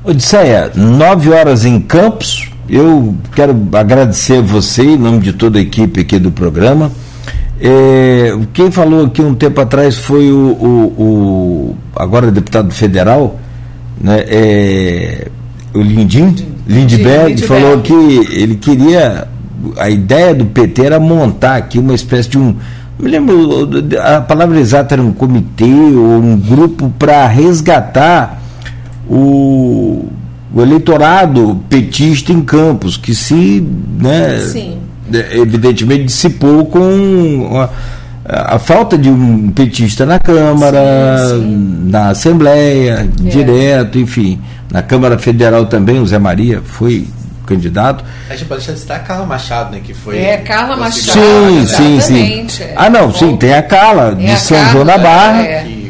Odisseia, 0.06 0.72
nove 0.74 1.32
horas 1.32 1.66
em 1.66 1.82
Campos. 1.82 2.50
Eu 2.70 3.14
quero 3.36 3.54
agradecer 3.74 4.42
você, 4.42 4.84
em 4.84 4.98
nome 4.98 5.20
de 5.20 5.34
toda 5.34 5.60
a 5.60 5.62
equipe 5.62 6.00
aqui 6.00 6.18
do 6.18 6.32
programa. 6.32 6.94
É, 7.60 8.38
quem 8.54 8.72
falou 8.72 9.06
aqui 9.06 9.22
um 9.22 9.34
tempo 9.36 9.62
atrás 9.62 9.98
foi 9.98 10.32
o, 10.32 10.36
o, 10.38 10.96
o 10.98 11.78
agora 11.96 12.32
deputado 12.32 12.74
federal, 12.74 13.40
né, 14.02 14.24
é, 14.28 15.28
o 15.74 15.82
Lindim, 15.82 16.36
Lindbergh, 16.68 17.42
falou 17.44 17.80
que 17.80 17.94
ele 17.94 18.56
queria, 18.56 19.28
a 19.78 19.90
ideia 19.90 20.34
do 20.34 20.46
PT 20.46 20.84
era 20.84 21.00
montar 21.00 21.56
aqui 21.56 21.80
uma 21.80 21.94
espécie 21.94 22.32
de 22.32 22.38
um, 22.38 22.56
me 23.00 23.10
lembro, 23.10 23.70
a 24.02 24.20
palavra 24.20 24.60
exata 24.60 24.96
era 24.96 25.02
um 25.02 25.14
comitê 25.14 25.64
ou 25.64 26.20
um 26.20 26.38
grupo 26.38 26.92
para 26.98 27.26
resgatar 27.28 28.42
o, 29.08 30.10
o, 30.54 30.62
eleitorado 30.62 31.62
petista 31.70 32.34
em 32.34 32.42
Campos, 32.42 32.98
que 32.98 33.16
se, 33.16 33.66
né, 34.00 34.40
Sim 34.40 34.84
evidentemente 35.12 36.06
dissipou 36.06 36.66
com 36.66 37.60
a, 38.26 38.56
a, 38.56 38.60
falta 38.60 38.98
de 38.98 39.10
um 39.10 39.50
petista 39.52 40.06
na 40.06 40.20
Câmara, 40.20 41.18
sim, 41.30 41.42
sim. 41.42 41.90
na 41.90 42.10
Assembleia, 42.10 43.10
é. 43.26 43.30
direto, 43.30 44.00
enfim. 44.00 44.40
Na 44.72 44.82
Câmara 44.82 45.18
Federal 45.20 45.66
também, 45.66 46.00
o 46.00 46.06
Zé 46.06 46.18
Maria 46.18 46.62
foi 46.64 47.08
candidato. 47.46 48.04
A 48.30 48.36
gente 48.36 48.48
pode 48.48 48.62
deixar 48.62 48.74
de 48.74 48.80
citar 48.80 49.04
Carla 49.04 49.26
Machado, 49.26 49.72
né? 49.72 49.82
Que 49.84 49.94
foi. 49.94 50.18
É, 50.18 50.38
Carla 50.38 50.78
Machado. 50.78 51.20
Sim, 51.20 51.68
sim, 51.68 52.00
sim. 52.00 52.64
Ah, 52.76 52.90
não, 52.90 53.14
sim, 53.14 53.36
tem 53.36 53.54
a 53.54 53.62
Carla, 53.62 54.16
de 54.16 54.38
São 54.40 54.58
Carla, 54.58 54.72
João 54.72 54.86
da 54.86 54.98
Barra. 54.98 55.44
É 55.44 55.83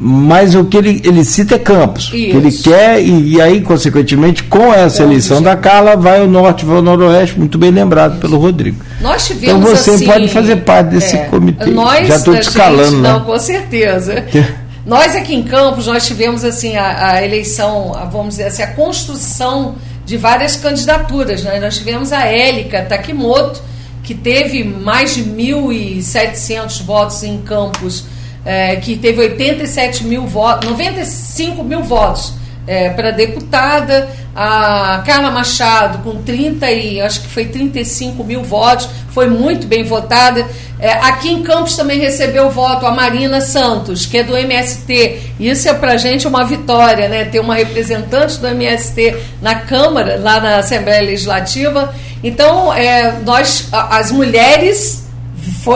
mas 0.00 0.54
o 0.54 0.64
que 0.64 0.76
ele, 0.76 1.02
ele 1.04 1.24
cita 1.24 1.56
é 1.56 1.58
Campos, 1.58 2.08
que 2.10 2.30
ele 2.30 2.52
quer, 2.52 3.02
e, 3.02 3.34
e, 3.34 3.40
aí, 3.40 3.60
consequentemente, 3.60 4.44
com 4.44 4.72
essa 4.72 5.02
eleição 5.02 5.42
da 5.42 5.56
Carla, 5.56 5.96
vai 5.96 6.22
o 6.22 6.28
norte, 6.28 6.64
vai 6.64 6.78
o 6.78 6.82
noroeste, 6.82 7.36
muito 7.36 7.58
bem 7.58 7.72
lembrado 7.72 8.12
Isso. 8.12 8.20
pelo 8.20 8.38
Rodrigo. 8.38 8.80
Nós 9.00 9.26
tivemos 9.26 9.60
então 9.60 9.76
você 9.76 9.90
assim, 9.90 10.06
pode 10.06 10.28
fazer 10.28 10.56
parte 10.56 10.90
desse 10.90 11.16
é, 11.16 11.24
comitê. 11.24 11.70
Nós, 11.70 12.06
Já 12.06 12.16
estou 12.16 12.34
te 12.36 12.42
escalando, 12.42 12.90
gente, 12.90 13.00
né? 13.00 13.12
Não, 13.12 13.24
com 13.24 13.38
certeza. 13.40 14.24
nós 14.86 15.16
aqui 15.16 15.34
em 15.34 15.42
Campos, 15.42 15.88
nós 15.88 16.06
tivemos 16.06 16.44
assim 16.44 16.76
a, 16.76 17.14
a, 17.14 17.24
eleição, 17.24 17.92
a, 17.96 18.04
vamos 18.04 18.36
dizer 18.36 18.44
assim, 18.44 18.62
a 18.62 18.68
construção 18.68 19.74
de 20.06 20.16
várias 20.16 20.54
candidaturas. 20.54 21.42
Né? 21.42 21.58
Nós 21.58 21.76
tivemos 21.76 22.12
a 22.12 22.24
Élica 22.24 22.82
Takimoto, 22.82 23.60
que 24.04 24.14
teve 24.14 24.62
mais 24.62 25.16
de 25.16 25.24
1.700 25.24 26.84
votos 26.84 27.24
em 27.24 27.38
Campos 27.38 28.04
é, 28.48 28.76
que 28.76 28.96
teve 28.96 29.20
87 29.20 30.04
mil 30.04 30.26
votos, 30.26 30.70
95 30.70 31.62
mil 31.62 31.82
votos 31.82 32.32
é, 32.66 32.88
para 32.88 33.10
deputada, 33.10 34.08
a 34.34 35.02
Carla 35.04 35.30
Machado 35.30 35.98
com 35.98 36.22
30 36.22 36.70
e 36.70 36.98
acho 36.98 37.20
que 37.20 37.28
foi 37.28 37.44
35 37.44 38.24
mil 38.24 38.42
votos, 38.42 38.88
foi 39.10 39.28
muito 39.28 39.66
bem 39.66 39.84
votada. 39.84 40.46
É, 40.80 40.92
aqui 40.92 41.30
em 41.30 41.42
Campos 41.42 41.76
também 41.76 41.98
recebeu 41.98 42.48
voto 42.48 42.86
a 42.86 42.90
Marina 42.90 43.42
Santos, 43.42 44.06
que 44.06 44.16
é 44.16 44.22
do 44.22 44.34
MST. 44.34 45.34
Isso 45.38 45.68
é 45.68 45.74
para 45.74 45.98
gente 45.98 46.26
uma 46.26 46.44
vitória, 46.44 47.06
né? 47.06 47.26
Ter 47.26 47.40
uma 47.40 47.54
representante 47.54 48.38
do 48.38 48.46
MST 48.46 49.14
na 49.42 49.56
Câmara, 49.56 50.18
lá 50.18 50.40
na 50.40 50.56
Assembleia 50.56 51.02
Legislativa. 51.02 51.94
Então, 52.24 52.72
é, 52.72 53.12
nós, 53.26 53.68
as 53.72 54.10
mulheres 54.10 55.06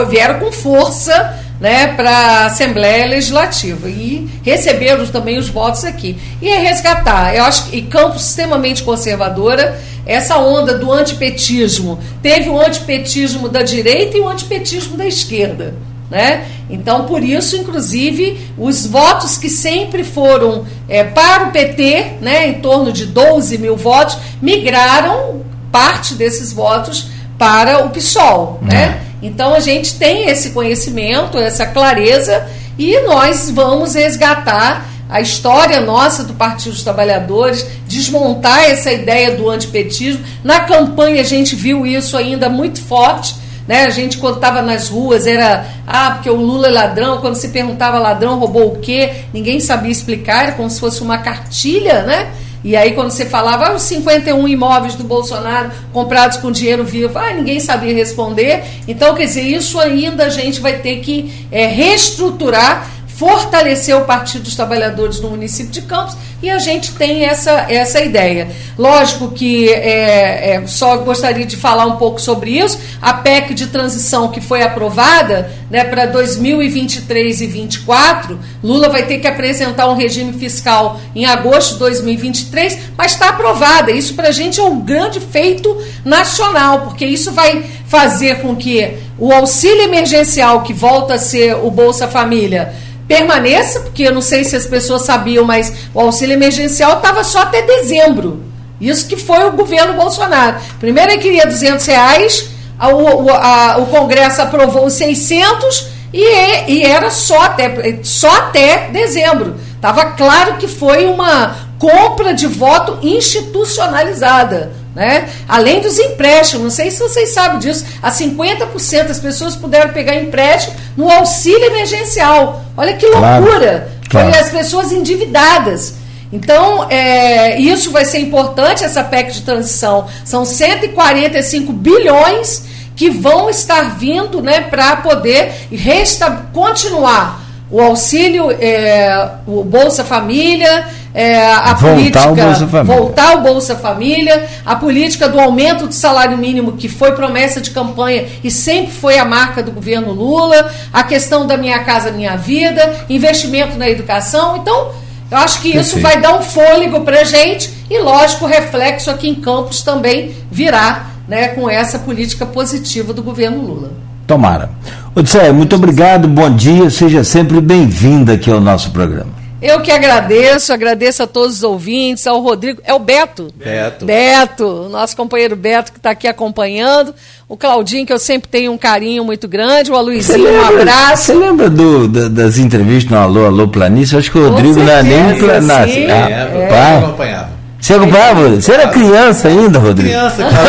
vieram 0.08 0.38
com 0.38 0.50
força 0.50 1.42
né, 1.62 1.94
para 1.94 2.10
a 2.10 2.46
Assembleia 2.46 3.06
Legislativa 3.06 3.88
e 3.88 4.28
receberam 4.42 5.06
também 5.06 5.38
os 5.38 5.48
votos 5.48 5.84
aqui. 5.84 6.18
E 6.40 6.48
é 6.48 6.58
resgatar, 6.58 7.36
eu 7.36 7.44
acho 7.44 7.66
que 7.66 7.76
e 7.76 7.82
Campos 7.82 8.26
extremamente 8.26 8.82
conservadora, 8.82 9.80
essa 10.04 10.38
onda 10.38 10.76
do 10.76 10.90
antipetismo. 10.90 12.00
Teve 12.20 12.48
o 12.50 12.60
antipetismo 12.60 13.48
da 13.48 13.62
direita 13.62 14.18
e 14.18 14.20
o 14.20 14.28
antipetismo 14.28 14.96
da 14.96 15.06
esquerda. 15.06 15.74
Né? 16.10 16.46
Então, 16.68 17.04
por 17.04 17.22
isso, 17.22 17.56
inclusive, 17.56 18.40
os 18.58 18.84
votos 18.84 19.38
que 19.38 19.48
sempre 19.48 20.02
foram 20.02 20.66
é, 20.88 21.04
para 21.04 21.44
o 21.44 21.50
PT, 21.52 22.14
né, 22.20 22.48
em 22.48 22.54
torno 22.54 22.92
de 22.92 23.06
12 23.06 23.56
mil 23.58 23.76
votos, 23.76 24.18
migraram 24.42 25.42
parte 25.70 26.14
desses 26.14 26.52
votos 26.52 27.06
para 27.38 27.86
o 27.86 27.90
PSOL. 27.90 28.58
Né? 28.62 29.00
Então 29.22 29.54
a 29.54 29.60
gente 29.60 29.94
tem 29.94 30.28
esse 30.28 30.50
conhecimento, 30.50 31.38
essa 31.38 31.64
clareza 31.66 32.46
e 32.76 32.98
nós 33.00 33.50
vamos 33.50 33.94
resgatar 33.94 34.88
a 35.08 35.20
história 35.20 35.80
nossa 35.80 36.24
do 36.24 36.32
Partido 36.32 36.72
dos 36.72 36.82
Trabalhadores, 36.82 37.66
desmontar 37.86 38.64
essa 38.64 38.90
ideia 38.90 39.36
do 39.36 39.48
antipetismo. 39.48 40.24
Na 40.42 40.60
campanha 40.60 41.20
a 41.20 41.24
gente 41.24 41.54
viu 41.54 41.86
isso 41.86 42.16
ainda 42.16 42.48
muito 42.48 42.80
forte. 42.80 43.36
Né? 43.68 43.84
A 43.84 43.90
gente, 43.90 44.18
quando 44.18 44.36
estava 44.36 44.60
nas 44.62 44.88
ruas, 44.88 45.26
era 45.26 45.66
ah, 45.86 46.12
porque 46.12 46.30
o 46.30 46.34
Lula 46.36 46.66
é 46.66 46.70
ladrão. 46.70 47.18
Quando 47.18 47.36
se 47.36 47.48
perguntava 47.48 47.98
ladrão, 47.98 48.38
roubou 48.38 48.72
o 48.72 48.78
quê? 48.78 49.12
Ninguém 49.32 49.60
sabia 49.60 49.92
explicar, 49.92 50.44
era 50.44 50.52
como 50.52 50.68
se 50.68 50.80
fosse 50.80 51.02
uma 51.02 51.18
cartilha, 51.18 52.02
né? 52.02 52.32
E 52.64 52.76
aí, 52.76 52.92
quando 52.92 53.10
você 53.10 53.26
falava 53.26 53.66
ah, 53.66 53.74
os 53.74 53.82
51 53.82 54.46
imóveis 54.46 54.94
do 54.94 55.04
Bolsonaro 55.04 55.70
comprados 55.92 56.36
com 56.36 56.52
dinheiro 56.52 56.84
vivo, 56.84 57.18
ah, 57.18 57.32
ninguém 57.32 57.58
sabia 57.58 57.92
responder. 57.92 58.62
Então, 58.86 59.14
quer 59.14 59.24
dizer, 59.24 59.42
isso 59.42 59.80
ainda 59.80 60.26
a 60.26 60.28
gente 60.28 60.60
vai 60.60 60.78
ter 60.78 61.00
que 61.00 61.46
é, 61.50 61.66
reestruturar 61.66 62.88
fortalecer 63.22 63.96
o 63.96 64.00
Partido 64.00 64.42
dos 64.42 64.56
Trabalhadores 64.56 65.20
no 65.20 65.30
município 65.30 65.70
de 65.70 65.82
Campos 65.82 66.16
e 66.42 66.50
a 66.50 66.58
gente 66.58 66.90
tem 66.94 67.24
essa, 67.24 67.66
essa 67.70 68.00
ideia. 68.00 68.50
Lógico 68.76 69.30
que 69.30 69.68
é, 69.68 70.54
é, 70.54 70.66
só 70.66 70.96
gostaria 70.96 71.46
de 71.46 71.56
falar 71.56 71.86
um 71.86 71.98
pouco 71.98 72.20
sobre 72.20 72.58
isso. 72.58 72.80
A 73.00 73.14
PEC 73.14 73.54
de 73.54 73.68
transição 73.68 74.26
que 74.26 74.40
foi 74.40 74.62
aprovada 74.62 75.52
né, 75.70 75.84
para 75.84 76.06
2023 76.06 77.42
e 77.42 77.46
2024, 77.46 78.40
Lula 78.60 78.88
vai 78.88 79.06
ter 79.06 79.18
que 79.18 79.28
apresentar 79.28 79.88
um 79.88 79.94
regime 79.94 80.32
fiscal 80.32 80.98
em 81.14 81.24
agosto 81.24 81.74
de 81.74 81.78
2023, 81.78 82.76
mas 82.98 83.12
está 83.12 83.28
aprovada. 83.28 83.92
Isso 83.92 84.14
para 84.14 84.30
a 84.30 84.32
gente 84.32 84.58
é 84.58 84.64
um 84.64 84.80
grande 84.80 85.20
feito 85.20 85.80
nacional, 86.04 86.80
porque 86.80 87.06
isso 87.06 87.30
vai 87.30 87.64
fazer 87.86 88.40
com 88.40 88.56
que 88.56 88.96
o 89.16 89.32
auxílio 89.32 89.82
emergencial, 89.82 90.62
que 90.62 90.72
volta 90.72 91.14
a 91.14 91.18
ser 91.18 91.54
o 91.54 91.70
Bolsa 91.70 92.08
Família, 92.08 92.74
permaneça, 93.06 93.80
porque 93.80 94.02
eu 94.02 94.14
não 94.14 94.20
sei 94.20 94.44
se 94.44 94.56
as 94.56 94.66
pessoas 94.66 95.02
sabiam, 95.02 95.44
mas 95.44 95.72
o 95.92 96.00
auxílio 96.00 96.34
emergencial 96.34 96.96
estava 96.96 97.24
só 97.24 97.42
até 97.42 97.62
dezembro. 97.62 98.42
Isso 98.80 99.06
que 99.06 99.16
foi 99.16 99.46
o 99.46 99.52
governo 99.52 99.94
Bolsonaro. 99.94 100.56
Primeiro 100.80 101.12
ele 101.12 101.22
queria 101.22 101.46
200 101.46 101.86
reais, 101.86 102.48
a, 102.78 102.88
o, 102.88 103.30
a, 103.30 103.76
o 103.78 103.86
Congresso 103.86 104.42
aprovou 104.42 104.86
os 104.86 104.94
600 104.94 105.86
e, 106.12 106.70
e 106.70 106.82
era 106.82 107.10
só 107.10 107.42
até, 107.42 108.00
só 108.02 108.30
até 108.36 108.88
dezembro. 108.90 109.56
Estava 109.74 110.06
claro 110.06 110.56
que 110.56 110.66
foi 110.66 111.06
uma 111.06 111.56
compra 111.78 112.34
de 112.34 112.46
voto 112.46 112.98
institucionalizada. 113.02 114.72
Né? 114.94 115.28
Além 115.48 115.80
dos 115.80 115.98
empréstimos, 115.98 116.62
não 116.64 116.70
sei 116.70 116.90
se 116.90 117.00
vocês 117.00 117.30
sabem 117.30 117.58
disso, 117.58 117.84
a 118.02 118.10
50% 118.10 119.04
das 119.04 119.18
pessoas 119.18 119.56
puderam 119.56 119.90
pegar 119.92 120.16
empréstimo 120.16 120.76
no 120.96 121.10
auxílio 121.10 121.64
emergencial. 121.64 122.62
Olha 122.76 122.94
que 122.94 123.06
loucura! 123.06 123.88
Claro, 124.08 124.30
claro. 124.30 124.44
as 124.44 124.50
pessoas 124.50 124.92
endividadas. 124.92 125.94
Então, 126.30 126.86
é, 126.90 127.58
isso 127.60 127.90
vai 127.90 128.04
ser 128.04 128.18
importante, 128.18 128.84
essa 128.84 129.04
PEC 129.04 129.32
de 129.32 129.42
transição. 129.42 130.06
São 130.24 130.44
145 130.44 131.72
bilhões 131.72 132.64
que 132.96 133.10
vão 133.10 133.50
estar 133.50 133.96
vindo 133.96 134.42
né, 134.42 134.62
para 134.62 134.96
poder 134.96 135.52
resta 135.70 136.48
continuar 136.52 137.42
o 137.70 137.80
auxílio, 137.80 138.50
é, 138.50 139.30
o 139.46 139.64
Bolsa 139.64 140.04
Família, 140.04 140.86
é, 141.14 141.52
a 141.52 141.74
voltar 141.74 142.28
política. 142.28 142.30
O 142.30 142.34
Bolsa 142.34 142.66
Família. 142.66 142.96
Voltar 142.96 143.36
Bolsa 143.36 143.76
Família, 143.76 144.48
a 144.64 144.76
política 144.76 145.28
do 145.28 145.38
aumento 145.38 145.86
do 145.86 145.94
salário 145.94 146.38
mínimo, 146.38 146.72
que 146.72 146.88
foi 146.88 147.12
promessa 147.12 147.60
de 147.60 147.70
campanha 147.70 148.26
e 148.42 148.50
sempre 148.50 148.92
foi 148.92 149.18
a 149.18 149.24
marca 149.24 149.62
do 149.62 149.70
governo 149.70 150.12
Lula, 150.12 150.70
a 150.92 151.02
questão 151.02 151.46
da 151.46 151.56
Minha 151.56 151.80
Casa 151.80 152.10
Minha 152.10 152.36
Vida, 152.36 153.04
investimento 153.08 153.78
na 153.78 153.88
educação. 153.88 154.56
Então, 154.56 154.90
eu 155.30 155.38
acho 155.38 155.60
que 155.60 155.68
isso 155.68 155.94
Perfeito. 155.94 156.02
vai 156.02 156.20
dar 156.20 156.38
um 156.38 156.42
fôlego 156.42 157.00
para 157.00 157.20
a 157.20 157.24
gente 157.24 157.72
e, 157.88 157.98
lógico, 157.98 158.44
o 158.44 158.48
reflexo 158.48 159.10
aqui 159.10 159.28
em 159.28 159.34
Campos 159.34 159.82
também 159.82 160.34
virá 160.50 161.06
né, 161.28 161.48
com 161.48 161.68
essa 161.68 161.98
política 161.98 162.44
positiva 162.44 163.12
do 163.12 163.22
governo 163.22 163.62
Lula. 163.62 163.92
Tomara. 164.26 164.70
Odisseia, 165.14 165.52
muito 165.52 165.76
obrigado, 165.76 166.26
bom 166.26 166.48
dia, 166.54 166.88
seja 166.88 167.22
sempre 167.22 167.60
bem-vinda 167.60 168.34
aqui 168.34 168.50
ao 168.50 168.60
nosso 168.60 168.90
programa. 168.90 169.41
Eu 169.62 169.80
que 169.80 169.92
agradeço, 169.92 170.72
agradeço 170.72 171.22
a 171.22 171.26
todos 171.26 171.58
os 171.58 171.62
ouvintes, 171.62 172.26
ao 172.26 172.40
Rodrigo, 172.40 172.82
é 172.84 172.92
o 172.92 172.98
Beto. 172.98 173.48
Beto. 173.54 174.04
Beto, 174.04 174.88
nosso 174.90 175.16
companheiro 175.16 175.54
Beto 175.54 175.92
que 175.92 175.98
está 175.98 176.10
aqui 176.10 176.26
acompanhando. 176.26 177.14
O 177.48 177.56
Claudinho, 177.56 178.04
que 178.04 178.12
eu 178.12 178.18
sempre 178.18 178.48
tenho 178.48 178.72
um 178.72 178.78
carinho 178.78 179.24
muito 179.24 179.46
grande. 179.46 179.90
O 179.90 179.94
Aloysio, 179.94 180.42
um 180.42 180.64
abraço. 180.64 181.24
Você 181.24 181.34
lembra 181.34 181.70
do, 181.70 182.08
da, 182.08 182.28
das 182.28 182.58
entrevistas 182.58 183.12
no 183.12 183.18
Alô, 183.18 183.44
Alô 183.44 183.68
Planície? 183.68 184.16
Acho 184.16 184.32
que 184.32 184.38
o 184.38 184.48
Rodrigo 184.48 184.80
não 184.80 184.92
é 184.92 185.02
nem 185.02 185.38
Planície. 185.38 186.10
Ah, 186.10 186.30
é, 186.30 186.68
é. 186.68 186.98
acompanhava. 186.98 187.61
Você 187.82 187.94
acompanhava? 187.94 188.48
Você 188.50 188.72
era 188.72 188.88
criança 188.88 189.48
ainda, 189.48 189.80
Rodrigo? 189.80 190.08
Criança, 190.08 190.44
cara. 190.44 190.68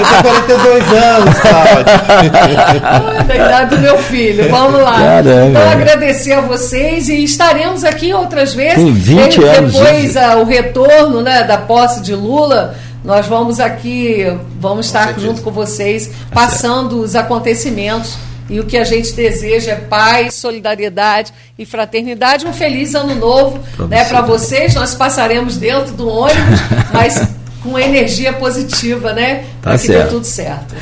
Eu 0.00 0.06
tenho 0.08 0.22
42 0.22 0.92
anos, 0.92 1.38
cara. 1.38 3.22
da 3.22 3.34
idade 3.36 3.76
do 3.76 3.80
meu 3.80 3.96
filho. 3.98 4.50
Vamos 4.50 4.80
lá. 4.80 4.98
Caramba. 4.98 5.50
Então, 5.50 5.70
agradecer 5.70 6.32
a 6.32 6.40
vocês 6.40 7.08
e 7.08 7.22
estaremos 7.22 7.84
aqui 7.84 8.12
outras 8.12 8.54
vezes. 8.54 8.74
Tem 8.74 8.92
20 8.92 9.38
depois, 9.38 9.58
anos. 9.58 9.72
Depois 9.72 10.16
a, 10.16 10.36
o 10.38 10.44
retorno 10.44 11.22
né, 11.22 11.44
da 11.44 11.58
posse 11.58 12.02
de 12.02 12.12
Lula. 12.12 12.74
Nós 13.04 13.26
vamos 13.26 13.60
aqui, 13.60 14.26
vamos 14.60 14.86
estar 14.86 15.18
junto 15.18 15.42
com 15.42 15.50
vocês, 15.50 16.06
tá 16.06 16.14
passando 16.32 17.00
os 17.00 17.16
acontecimentos 17.16 18.16
e 18.48 18.60
o 18.60 18.64
que 18.64 18.76
a 18.76 18.84
gente 18.84 19.12
deseja 19.12 19.72
é 19.72 19.76
paz, 19.76 20.34
solidariedade 20.34 21.32
e 21.58 21.64
fraternidade. 21.64 22.46
Um 22.46 22.52
feliz 22.52 22.94
ano 22.94 23.14
novo 23.14 23.60
para 23.76 23.86
né, 23.86 24.22
vocês. 24.26 24.74
Nós 24.74 24.94
passaremos 24.94 25.56
dentro 25.56 25.94
do 25.94 26.08
ônibus, 26.08 26.60
mas 26.92 27.28
com 27.62 27.78
energia 27.78 28.32
positiva, 28.32 29.12
né? 29.12 29.44
Tá 29.62 29.70
para 29.70 29.78
que 29.78 29.88
dê 29.88 30.04
tudo 30.04 30.24
certo. 30.24 30.74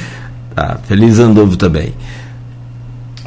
Tá, 0.54 0.78
feliz 0.86 1.18
ano 1.18 1.34
novo 1.34 1.56
também. 1.56 1.94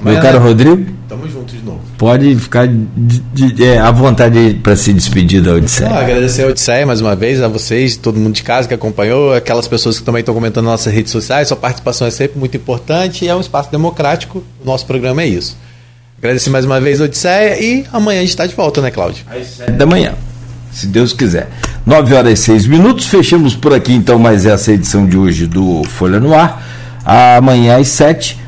Meu 0.02 0.20
caro 0.22 0.40
Rodrigo. 0.40 0.92
Tamo 1.08 1.30
junto 1.30 1.56
de 1.56 1.64
novo. 1.64 1.83
Pode 2.04 2.36
ficar 2.36 2.68
de, 2.68 3.22
de, 3.34 3.64
é, 3.64 3.80
à 3.80 3.90
vontade 3.90 4.60
para 4.62 4.76
se 4.76 4.92
despedir 4.92 5.42
da 5.42 5.54
Odisseia. 5.54 5.90
Ah, 5.90 6.02
agradecer 6.02 6.44
a 6.44 6.48
Odisseia 6.48 6.86
mais 6.86 7.00
uma 7.00 7.16
vez, 7.16 7.42
a 7.42 7.48
vocês, 7.48 7.96
todo 7.96 8.20
mundo 8.20 8.36
de 8.36 8.44
casa 8.44 8.68
que 8.68 8.74
acompanhou, 8.74 9.34
aquelas 9.34 9.70
pessoas 9.70 10.00
que 10.00 10.04
também 10.04 10.20
estão 10.20 10.36
comentando 10.36 10.66
nas 10.66 10.74
nossas 10.74 10.94
redes 10.94 11.14
sociais. 11.14 11.48
Sua 11.48 11.56
participação 11.56 12.06
é 12.06 12.12
sempre 12.12 12.38
muito 12.38 12.58
importante 12.58 13.24
e 13.24 13.30
é 13.30 13.34
um 13.34 13.40
espaço 13.40 13.72
democrático. 13.72 14.44
O 14.62 14.66
nosso 14.66 14.86
programa 14.86 15.22
é 15.22 15.28
isso. 15.28 15.56
Agradecer 16.18 16.50
mais 16.50 16.66
uma 16.66 16.82
vez 16.82 17.00
a 17.00 17.06
Odisseia 17.06 17.64
e 17.64 17.86
amanhã 17.94 18.18
a 18.18 18.22
gente 18.24 18.32
está 18.32 18.46
de 18.46 18.54
volta, 18.54 18.82
né, 18.82 18.92
Cláudio? 18.92 19.24
Às 19.30 19.48
sete 19.48 19.72
da 19.72 19.86
manhã, 19.86 20.14
se 20.74 20.88
Deus 20.88 21.14
quiser. 21.14 21.48
9 21.86 22.16
horas 22.16 22.38
e 22.38 22.44
6 22.44 22.68
minutos. 22.68 23.06
Fechamos 23.06 23.56
por 23.56 23.74
aqui 23.74 23.94
então 23.94 24.20
mais 24.20 24.46
essa 24.46 24.74
edição 24.74 25.06
de 25.06 25.18
hoje 25.18 25.48
do 25.48 25.86
Folha 25.86 26.20
no 26.20 26.36
Ar. 26.36 26.62
Amanhã 27.06 27.78
às 27.80 27.88
7 27.88 28.44